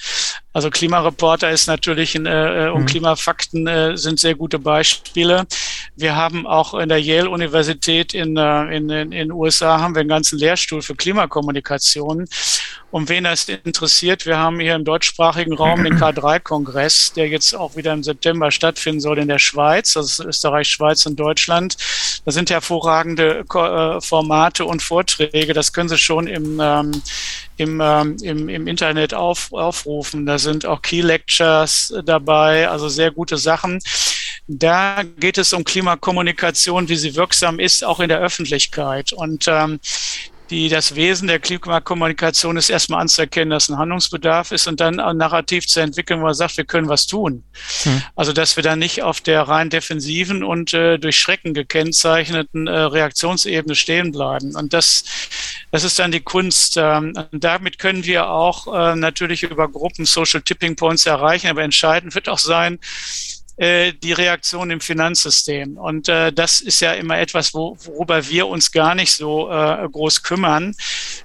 Also 0.54 0.70
Klimareporter 0.70 1.50
ist 1.50 1.66
natürlich 1.66 2.14
äh, 2.14 2.20
äh, 2.66 2.70
und 2.70 2.82
mhm. 2.82 2.86
Klimafakten 2.86 3.66
äh, 3.66 3.96
sind 3.96 4.20
sehr 4.20 4.36
gute 4.36 4.60
Beispiele. 4.60 5.46
Wir 5.96 6.14
haben 6.14 6.46
auch 6.46 6.74
in 6.74 6.88
der 6.88 7.02
Yale 7.02 7.28
Universität 7.28 8.14
in, 8.14 8.36
äh, 8.36 8.76
in, 8.76 8.88
in, 8.88 9.10
in 9.10 9.32
USA 9.32 9.80
haben 9.80 9.96
wir 9.96 10.00
einen 10.00 10.08
ganzen 10.08 10.38
Lehrstuhl 10.38 10.80
für 10.80 10.94
Klimakommunikation. 10.94 12.28
Und 12.92 13.08
wen 13.08 13.24
das 13.24 13.48
interessiert, 13.48 14.24
wir 14.26 14.38
haben 14.38 14.60
hier 14.60 14.76
im 14.76 14.84
deutschsprachigen 14.84 15.54
Raum 15.54 15.82
den 15.82 15.94
K3-Kongress, 16.00 17.14
der 17.14 17.26
jetzt 17.26 17.52
auch 17.52 17.74
wieder 17.74 17.92
im 17.92 18.04
September 18.04 18.52
stattfinden 18.52 19.00
soll 19.00 19.18
in 19.18 19.26
der 19.26 19.40
Schweiz, 19.40 19.96
also 19.96 20.22
Österreich, 20.22 20.68
Schweiz 20.68 21.04
und 21.04 21.18
Deutschland. 21.18 21.76
Da 22.24 22.30
sind 22.30 22.50
hervorragende 22.50 23.40
äh, 23.40 24.00
Formate 24.00 24.64
und 24.64 24.84
Vorträge. 24.84 25.52
Das 25.52 25.72
können 25.72 25.88
Sie 25.88 25.98
schon 25.98 26.28
im, 26.28 26.60
ähm, 26.62 27.02
im, 27.56 27.80
ähm, 27.80 28.16
im, 28.22 28.48
im 28.48 28.66
Internet 28.66 29.14
auf, 29.14 29.52
aufrufen. 29.52 30.26
Da 30.26 30.38
sind 30.38 30.66
auch 30.66 30.82
Key 30.82 31.00
Lectures 31.00 31.94
dabei, 32.04 32.68
also 32.68 32.88
sehr 32.88 33.10
gute 33.10 33.36
Sachen. 33.36 33.80
Da 34.46 35.02
geht 35.18 35.38
es 35.38 35.52
um 35.52 35.64
Klimakommunikation, 35.64 36.88
wie 36.88 36.96
sie 36.96 37.14
wirksam 37.14 37.58
ist, 37.58 37.84
auch 37.84 38.00
in 38.00 38.08
der 38.08 38.20
Öffentlichkeit. 38.20 39.12
Und 39.12 39.46
ähm, 39.48 39.80
die, 40.50 40.68
das 40.68 40.94
Wesen 40.94 41.28
der 41.28 41.38
Klimakommunikation 41.38 42.56
ist 42.56 42.68
erstmal 42.68 43.00
anzuerkennen, 43.00 43.50
dass 43.50 43.68
ein 43.68 43.78
Handlungsbedarf 43.78 44.52
ist 44.52 44.66
und 44.66 44.80
dann 44.80 45.00
ein 45.00 45.16
Narrativ 45.16 45.66
zu 45.66 45.80
entwickeln, 45.80 46.20
wo 46.20 46.24
man 46.24 46.34
sagt, 46.34 46.56
wir 46.56 46.64
können 46.64 46.88
was 46.88 47.06
tun. 47.06 47.44
Hm. 47.82 48.02
Also, 48.14 48.32
dass 48.32 48.56
wir 48.56 48.62
dann 48.62 48.78
nicht 48.78 49.02
auf 49.02 49.20
der 49.20 49.42
rein 49.42 49.70
defensiven 49.70 50.44
und 50.44 50.74
äh, 50.74 50.98
durch 50.98 51.16
Schrecken 51.16 51.54
gekennzeichneten 51.54 52.66
äh, 52.66 52.70
Reaktionsebene 52.70 53.74
stehen 53.74 54.12
bleiben. 54.12 54.54
Und 54.54 54.72
das, 54.72 55.04
das 55.70 55.84
ist 55.84 55.98
dann 55.98 56.12
die 56.12 56.20
Kunst. 56.20 56.76
Ähm, 56.76 57.14
damit 57.32 57.78
können 57.78 58.04
wir 58.04 58.28
auch 58.28 58.66
äh, 58.66 58.96
natürlich 58.96 59.44
über 59.44 59.68
Gruppen 59.68 60.04
Social 60.04 60.42
Tipping 60.42 60.76
Points 60.76 61.06
erreichen, 61.06 61.48
aber 61.48 61.62
entscheidend 61.62 62.14
wird 62.14 62.28
auch 62.28 62.38
sein, 62.38 62.78
die 63.56 64.12
Reaktion 64.12 64.70
im 64.70 64.80
Finanzsystem. 64.80 65.76
Und 65.76 66.08
äh, 66.08 66.32
das 66.32 66.60
ist 66.60 66.80
ja 66.80 66.92
immer 66.92 67.18
etwas, 67.18 67.54
wo, 67.54 67.76
worüber 67.84 68.28
wir 68.28 68.48
uns 68.48 68.72
gar 68.72 68.94
nicht 68.94 69.12
so 69.12 69.48
äh, 69.50 69.88
groß 69.90 70.22
kümmern. 70.24 70.74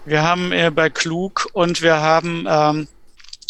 Wir 0.05 0.21
haben 0.21 0.51
äh, 0.51 0.69
bei 0.69 0.89
Klug 0.89 1.49
und 1.53 1.81
wir 1.81 1.97
haben 2.01 2.45
ähm, 2.47 2.87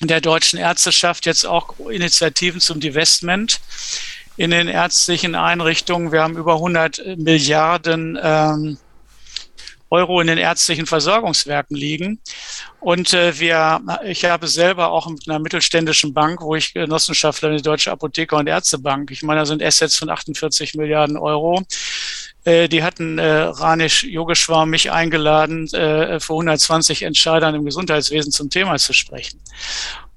der 0.02 0.22
deutschen 0.22 0.60
Ärzteschaft 0.60 1.26
jetzt 1.26 1.46
auch 1.46 1.78
Initiativen 1.90 2.62
zum 2.62 2.80
Divestment. 2.80 3.60
in 4.38 4.52
den 4.52 4.70
ärztlichen 4.70 5.36
Einrichtungen. 5.36 6.14
Wir 6.14 6.24
haben 6.24 6.38
über 6.38 6.54
100 6.54 7.18
Milliarden 7.18 8.18
ähm, 8.22 8.78
Euro 9.90 10.22
in 10.22 10.28
den 10.28 10.38
ärztlichen 10.38 10.86
Versorgungswerken 10.86 11.76
liegen. 11.76 12.20
Und 12.80 13.14
äh, 13.14 13.40
wir, 13.40 13.82
ich 14.06 14.26
habe 14.26 14.48
selber 14.48 14.92
auch 14.92 15.10
mit 15.10 15.28
einer 15.28 15.40
mittelständischen 15.40 16.14
Bank, 16.14 16.42
wo 16.42 16.56
ich 16.56 16.74
Genossenschaftler 16.74 17.56
die 17.56 17.62
Deutsche 17.62 17.92
Apotheker- 17.92 18.38
und 18.38 18.48
Ärztebank, 18.48 19.12
ich 19.12 19.24
meine, 19.24 19.42
da 19.42 19.46
sind 19.46 19.64
Assets 19.64 19.98
von 19.98 20.10
48 20.10 20.76
Milliarden 20.76 21.18
Euro. 21.18 21.64
Äh, 22.46 22.70
die 22.70 22.84
hatten 22.84 23.20
äh, 23.20 23.26
Ranisch 23.26 24.04
Yogeshwar 24.04 24.66
mich 24.66 24.92
eingeladen, 24.92 25.68
äh, 25.74 26.20
für 26.20 26.34
120 26.34 27.04
Entscheidern 27.04 27.56
im 27.56 27.66
Gesundheitswesen 27.66 28.32
zum 28.32 28.50
Thema 28.50 28.78
zu 28.78 28.94
sprechen. 28.94 29.40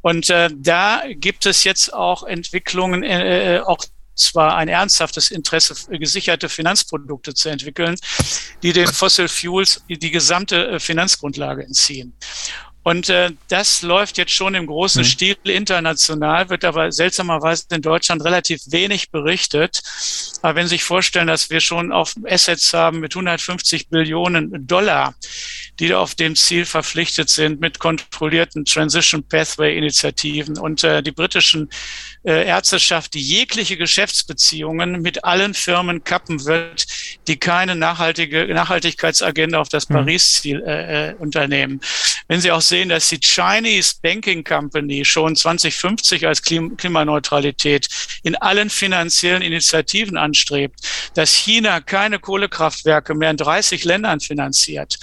Und 0.02 0.30
äh, 0.30 0.50
da 0.54 1.02
gibt 1.08 1.46
es 1.46 1.64
jetzt 1.64 1.92
auch 1.94 2.24
Entwicklungen, 2.24 3.02
äh, 3.02 3.56
äh 3.56 3.60
auch 3.60 3.84
zwar 4.14 4.56
ein 4.56 4.68
ernsthaftes 4.68 5.30
Interesse, 5.30 5.74
gesicherte 5.90 6.48
Finanzprodukte 6.48 7.34
zu 7.34 7.48
entwickeln, 7.48 7.96
die 8.62 8.72
den 8.72 8.86
Fossil 8.86 9.28
Fuels 9.28 9.82
die 9.88 10.10
gesamte 10.10 10.68
äh, 10.68 10.80
Finanzgrundlage 10.80 11.64
entziehen. 11.64 12.14
Und 12.84 13.08
äh, 13.10 13.30
das 13.48 13.82
läuft 13.82 14.18
jetzt 14.18 14.32
schon 14.32 14.54
im 14.54 14.66
großen 14.66 15.02
mhm. 15.02 15.06
Stil 15.06 15.36
international, 15.44 16.50
wird 16.50 16.64
aber 16.64 16.90
seltsamerweise 16.90 17.66
in 17.70 17.80
Deutschland 17.80 18.24
relativ 18.24 18.60
wenig 18.66 19.10
berichtet. 19.10 19.82
Aber 20.42 20.56
wenn 20.56 20.66
Sie 20.66 20.74
sich 20.74 20.84
vorstellen, 20.84 21.28
dass 21.28 21.48
wir 21.48 21.60
schon 21.60 21.92
auf 21.92 22.14
Assets 22.26 22.74
haben 22.74 22.98
mit 22.98 23.14
150 23.14 23.88
Billionen 23.88 24.66
Dollar, 24.66 25.14
die 25.82 25.94
auf 25.94 26.14
dem 26.14 26.36
Ziel 26.36 26.64
verpflichtet 26.64 27.28
sind 27.28 27.60
mit 27.60 27.80
kontrollierten 27.80 28.64
Transition 28.64 29.24
Pathway 29.24 29.76
Initiativen 29.76 30.56
und 30.56 30.84
äh, 30.84 31.02
die 31.02 31.10
britischen 31.10 31.70
äh, 32.22 32.46
Ärzteschaft, 32.46 33.14
die 33.14 33.20
jegliche 33.20 33.76
Geschäftsbeziehungen 33.76 35.02
mit 35.02 35.24
allen 35.24 35.54
Firmen 35.54 36.04
kappen 36.04 36.44
wird, 36.44 36.86
die 37.26 37.36
keine 37.36 37.74
nachhaltige 37.74 38.46
Nachhaltigkeitsagenda 38.54 39.58
auf 39.58 39.70
das 39.70 39.88
mhm. 39.88 39.94
Paris-Ziel 39.94 40.62
äh, 40.64 41.10
äh, 41.10 41.14
unternehmen. 41.14 41.80
Wenn 42.28 42.40
Sie 42.40 42.52
auch 42.52 42.60
sehen, 42.60 42.88
dass 42.88 43.08
die 43.08 43.18
Chinese 43.18 43.96
Banking 44.00 44.44
Company 44.44 45.04
schon 45.04 45.34
2050 45.34 46.28
als 46.28 46.42
Klim 46.42 46.76
Klimaneutralität 46.76 47.88
in 48.22 48.36
allen 48.36 48.70
finanziellen 48.70 49.42
Initiativen 49.42 50.16
anstrebt, 50.16 50.78
dass 51.14 51.34
China 51.34 51.80
keine 51.80 52.20
Kohlekraftwerke 52.20 53.14
mehr 53.14 53.32
in 53.32 53.36
30 53.36 53.82
Ländern 53.84 54.20
finanziert. 54.20 54.96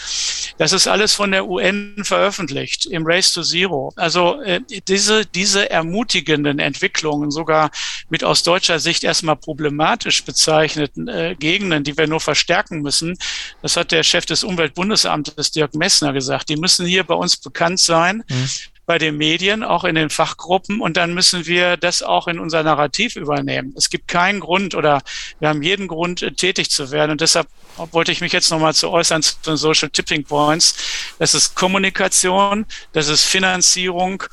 Das 0.69 0.81
ist 0.83 0.87
alles 0.87 1.15
von 1.15 1.31
der 1.31 1.47
UN 1.47 1.95
veröffentlicht 2.03 2.85
im 2.85 3.03
Race 3.03 3.31
to 3.33 3.41
Zero. 3.41 3.91
Also 3.95 4.39
äh, 4.43 4.61
diese, 4.87 5.25
diese 5.25 5.67
ermutigenden 5.67 6.59
Entwicklungen, 6.59 7.31
sogar 7.31 7.71
mit 8.09 8.23
aus 8.23 8.43
deutscher 8.43 8.77
Sicht 8.77 9.03
erstmal 9.03 9.35
problematisch 9.35 10.23
bezeichneten 10.23 11.07
äh, 11.07 11.35
Gegenden, 11.39 11.83
die 11.83 11.97
wir 11.97 12.05
nur 12.05 12.19
verstärken 12.19 12.83
müssen, 12.83 13.17
das 13.63 13.77
hat 13.77 13.91
der 13.91 14.03
Chef 14.03 14.27
des 14.27 14.43
Umweltbundesamtes, 14.43 15.49
Dirk 15.49 15.73
Messner, 15.73 16.13
gesagt, 16.13 16.49
die 16.49 16.57
müssen 16.57 16.85
hier 16.85 17.03
bei 17.03 17.15
uns 17.15 17.37
bekannt 17.37 17.79
sein. 17.79 18.23
Mhm 18.29 18.49
bei 18.89 18.97
den 18.97 19.17
Medien, 19.17 19.63
auch 19.63 19.83
in 19.83 19.93
den 19.93 20.09
Fachgruppen. 20.09 20.81
Und 20.81 20.97
dann 20.97 21.13
müssen 21.13 21.45
wir 21.45 21.77
das 21.77 22.01
auch 22.01 22.27
in 22.27 22.39
unser 22.39 22.63
Narrativ 22.63 23.15
übernehmen. 23.15 23.71
Es 23.77 23.91
gibt 23.91 24.07
keinen 24.07 24.39
Grund 24.39 24.73
oder 24.73 25.03
wir 25.37 25.49
haben 25.49 25.61
jeden 25.61 25.87
Grund, 25.87 26.23
äh, 26.23 26.31
tätig 26.31 26.71
zu 26.71 26.89
werden. 26.89 27.11
Und 27.11 27.21
deshalb 27.21 27.47
wollte 27.91 28.11
ich 28.11 28.19
mich 28.19 28.33
jetzt 28.33 28.49
nochmal 28.49 28.73
zu 28.73 28.89
äußern 28.89 29.21
zu 29.21 29.35
den 29.45 29.57
Social 29.57 29.91
Tipping 29.91 30.23
Points. 30.23 30.75
Das 31.19 31.35
ist 31.35 31.53
Kommunikation, 31.53 32.65
das 32.91 33.09
ist 33.09 33.25
Finanzierung 33.25 34.23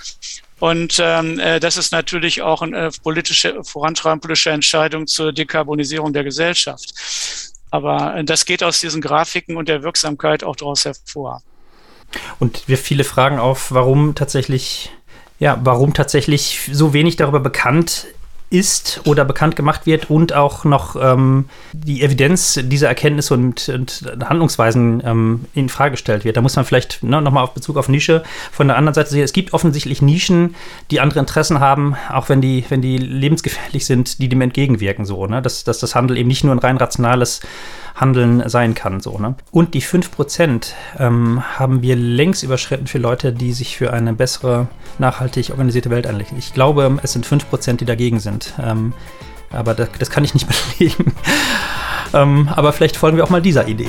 und 0.59 1.03
ähm, 1.03 1.39
äh, 1.39 1.61
das 1.61 1.77
ist 1.77 1.93
natürlich 1.93 2.41
auch 2.41 2.63
eine 2.63 2.89
politische, 3.03 3.63
vorantreiben 3.63 4.21
politische 4.21 4.53
Entscheidung 4.53 5.07
zur 5.07 5.35
Dekarbonisierung 5.35 6.15
der 6.15 6.25
Gesellschaft. 6.25 6.95
Aber 7.71 8.17
äh, 8.17 8.25
das 8.25 8.47
geht 8.47 8.63
aus 8.63 8.81
diesen 8.81 9.03
Grafiken 9.03 9.59
und 9.59 9.69
der 9.69 9.83
Wirksamkeit 9.83 10.45
auch 10.45 10.57
daraus 10.57 10.87
hervor. 10.87 11.43
Und 12.39 12.69
wir 12.69 12.79
viele 12.79 13.05
Fragen 13.05 13.39
auf, 13.39 13.73
warum 13.73 14.15
tatsächlich, 14.15 14.93
ja, 15.39 15.59
warum 15.63 15.95
tatsächlich 15.95 16.69
so 16.73 16.93
wenig 16.93 17.17
darüber 17.17 17.41
bekannt 17.41 18.07
ist 18.49 19.01
oder 19.05 19.25
bekannt 19.25 19.57
gemacht 19.57 19.87
wird 19.87 20.09
und 20.09 20.33
auch 20.33 20.65
noch 20.65 20.95
ähm, 21.01 21.47
die 21.73 22.03
Evidenz 22.03 22.61
dieser 22.63 22.87
Erkenntnisse 22.87 23.35
und, 23.35 23.69
und 23.69 24.05
Handlungsweisen 24.25 25.03
ähm, 25.05 25.45
in 25.55 25.69
Frage 25.69 25.93
gestellt 25.93 26.25
wird. 26.25 26.37
Da 26.37 26.43
muss 26.43 26.55
man 26.55 26.65
vielleicht 26.65 27.03
ne, 27.03 27.21
nochmal 27.21 27.43
auf 27.43 27.55
Bezug 27.55 27.77
auf 27.77 27.89
Nische 27.89 28.23
von 28.53 28.69
der 28.69 28.77
anderen 28.77 28.95
Seite 28.95 29.11
sehen. 29.11 29.25
Es 29.25 29.33
gibt 29.33 29.53
offensichtlich 29.53 30.01
Nischen, 30.01 30.55
die 30.93 31.01
andere 31.01 31.19
Interessen 31.19 31.59
haben, 31.59 31.97
auch 32.09 32.29
wenn 32.29 32.41
die, 32.41 32.65
wenn 32.69 32.83
die 32.83 32.99
lebensgefährlich 32.99 33.85
sind, 33.85 34.21
die 34.21 34.29
dem 34.29 34.41
entgegenwirken. 34.41 35.05
So, 35.05 35.27
ne? 35.27 35.43
dass, 35.43 35.65
dass 35.65 35.81
das 35.81 35.97
Handel 35.97 36.17
eben 36.17 36.29
nicht 36.29 36.45
nur 36.45 36.55
ein 36.55 36.61
rein 36.61 36.77
rationales 36.77 37.41
Handeln 37.97 38.49
sein 38.49 38.75
kann. 38.75 39.01
So, 39.01 39.19
ne? 39.19 39.35
Und 39.51 39.75
die 39.75 39.83
5% 39.83 40.73
ähm, 40.99 41.43
haben 41.59 41.83
wir 41.83 41.97
längst 41.97 42.43
überschritten 42.43 42.87
für 42.87 42.99
Leute, 42.99 43.33
die 43.33 43.53
sich 43.53 43.77
für 43.77 43.93
eine 43.93 44.13
bessere, 44.13 44.69
nachhaltig 44.99 45.51
organisierte 45.51 45.91
Welt 45.91 46.07
einlegen. 46.07 46.39
Ich 46.39 46.53
glaube, 46.53 46.99
es 47.03 47.13
sind 47.13 47.27
5%, 47.27 47.77
die 47.77 47.85
dagegen 47.85 48.21
sind. 48.21 48.55
Ähm, 48.63 48.93
aber 49.51 49.75
das, 49.75 49.89
das, 49.99 50.11
kann 50.11 50.25
ich 50.25 50.35
nicht 50.35 50.47
belegen. 50.79 51.13
ähm, 52.13 52.49
aber 52.55 52.73
vielleicht 52.73 52.97
folgen 52.97 53.17
wir 53.17 53.25
auch 53.25 53.31
mal 53.31 53.43
dieser 53.43 53.67
Idee. 53.67 53.89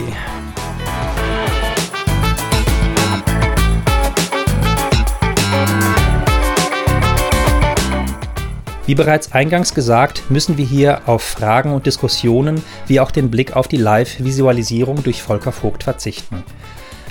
Wie 8.88 8.95
bereits 8.95 9.34
eingangs 9.34 9.73
gesagt, 9.73 10.23
müssen 10.30 10.57
wir 10.57 10.65
hier 10.65 11.09
auf 11.09 11.22
Fragen 11.22 11.73
und 11.73 11.85
Diskussionen 11.85 12.64
wie 12.88 13.01
auch 13.01 13.11
den 13.11 13.30
Blick 13.30 13.53
auf 13.53 13.68
die 13.68 13.76
Live-Visualisierung 13.76 15.03
durch 15.03 15.22
Volker 15.22 15.51
Vogt 15.51 15.84
verzichten. 15.84 16.45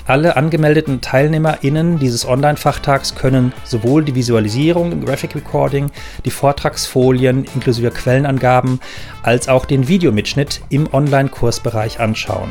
Alle 0.07 0.37
angemeldeten 0.37 1.01
TeilnehmerInnen 1.01 1.99
dieses 1.99 2.27
Online-Fachtags 2.27 3.13
können 3.13 3.53
sowohl 3.63 4.03
die 4.03 4.15
Visualisierung, 4.15 5.05
Graphic 5.05 5.35
Recording, 5.35 5.91
die 6.25 6.31
Vortragsfolien 6.31 7.45
inklusive 7.53 7.91
Quellenangaben 7.91 8.79
als 9.21 9.47
auch 9.47 9.65
den 9.65 9.87
Videomitschnitt 9.87 10.61
im 10.69 10.91
Online-Kursbereich 10.91 11.99
anschauen. 11.99 12.49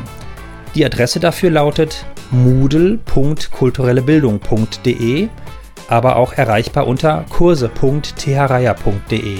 Die 0.73 0.85
Adresse 0.85 1.19
dafür 1.19 1.49
lautet 1.49 2.05
moodle.kulturellebildung.de 2.31 5.27
aber 5.87 6.17
auch 6.17 6.33
erreichbar 6.33 6.87
unter 6.87 7.25
kurse.thraya.de. 7.29 9.37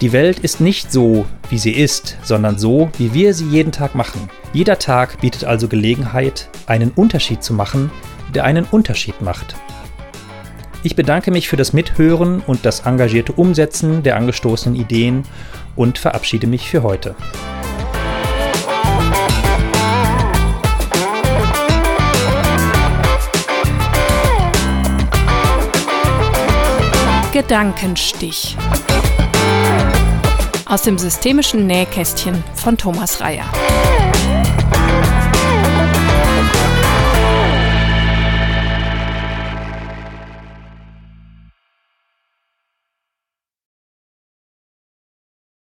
Die 0.00 0.12
Welt 0.12 0.40
ist 0.40 0.60
nicht 0.60 0.92
so, 0.92 1.24
wie 1.48 1.58
sie 1.58 1.72
ist, 1.72 2.18
sondern 2.22 2.58
so, 2.58 2.90
wie 2.98 3.14
wir 3.14 3.32
sie 3.32 3.46
jeden 3.46 3.72
Tag 3.72 3.94
machen. 3.94 4.28
Jeder 4.52 4.78
Tag 4.78 5.20
bietet 5.20 5.44
also 5.44 5.68
Gelegenheit, 5.68 6.48
einen 6.66 6.90
Unterschied 6.90 7.42
zu 7.42 7.54
machen, 7.54 7.90
der 8.34 8.44
einen 8.44 8.64
Unterschied 8.64 9.22
macht. 9.22 9.54
Ich 10.82 10.96
bedanke 10.96 11.30
mich 11.30 11.48
für 11.48 11.56
das 11.56 11.72
Mithören 11.72 12.40
und 12.40 12.66
das 12.66 12.80
engagierte 12.80 13.32
Umsetzen 13.32 14.02
der 14.02 14.16
angestoßenen 14.16 14.78
Ideen 14.78 15.22
und 15.76 15.96
verabschiede 15.96 16.46
mich 16.46 16.68
für 16.68 16.82
heute. 16.82 17.14
Gedankenstich. 27.34 28.56
Aus 30.66 30.82
dem 30.82 30.98
systemischen 30.98 31.66
Nähkästchen 31.66 32.44
von 32.54 32.76
Thomas 32.76 33.20
Reyer. 33.20 33.46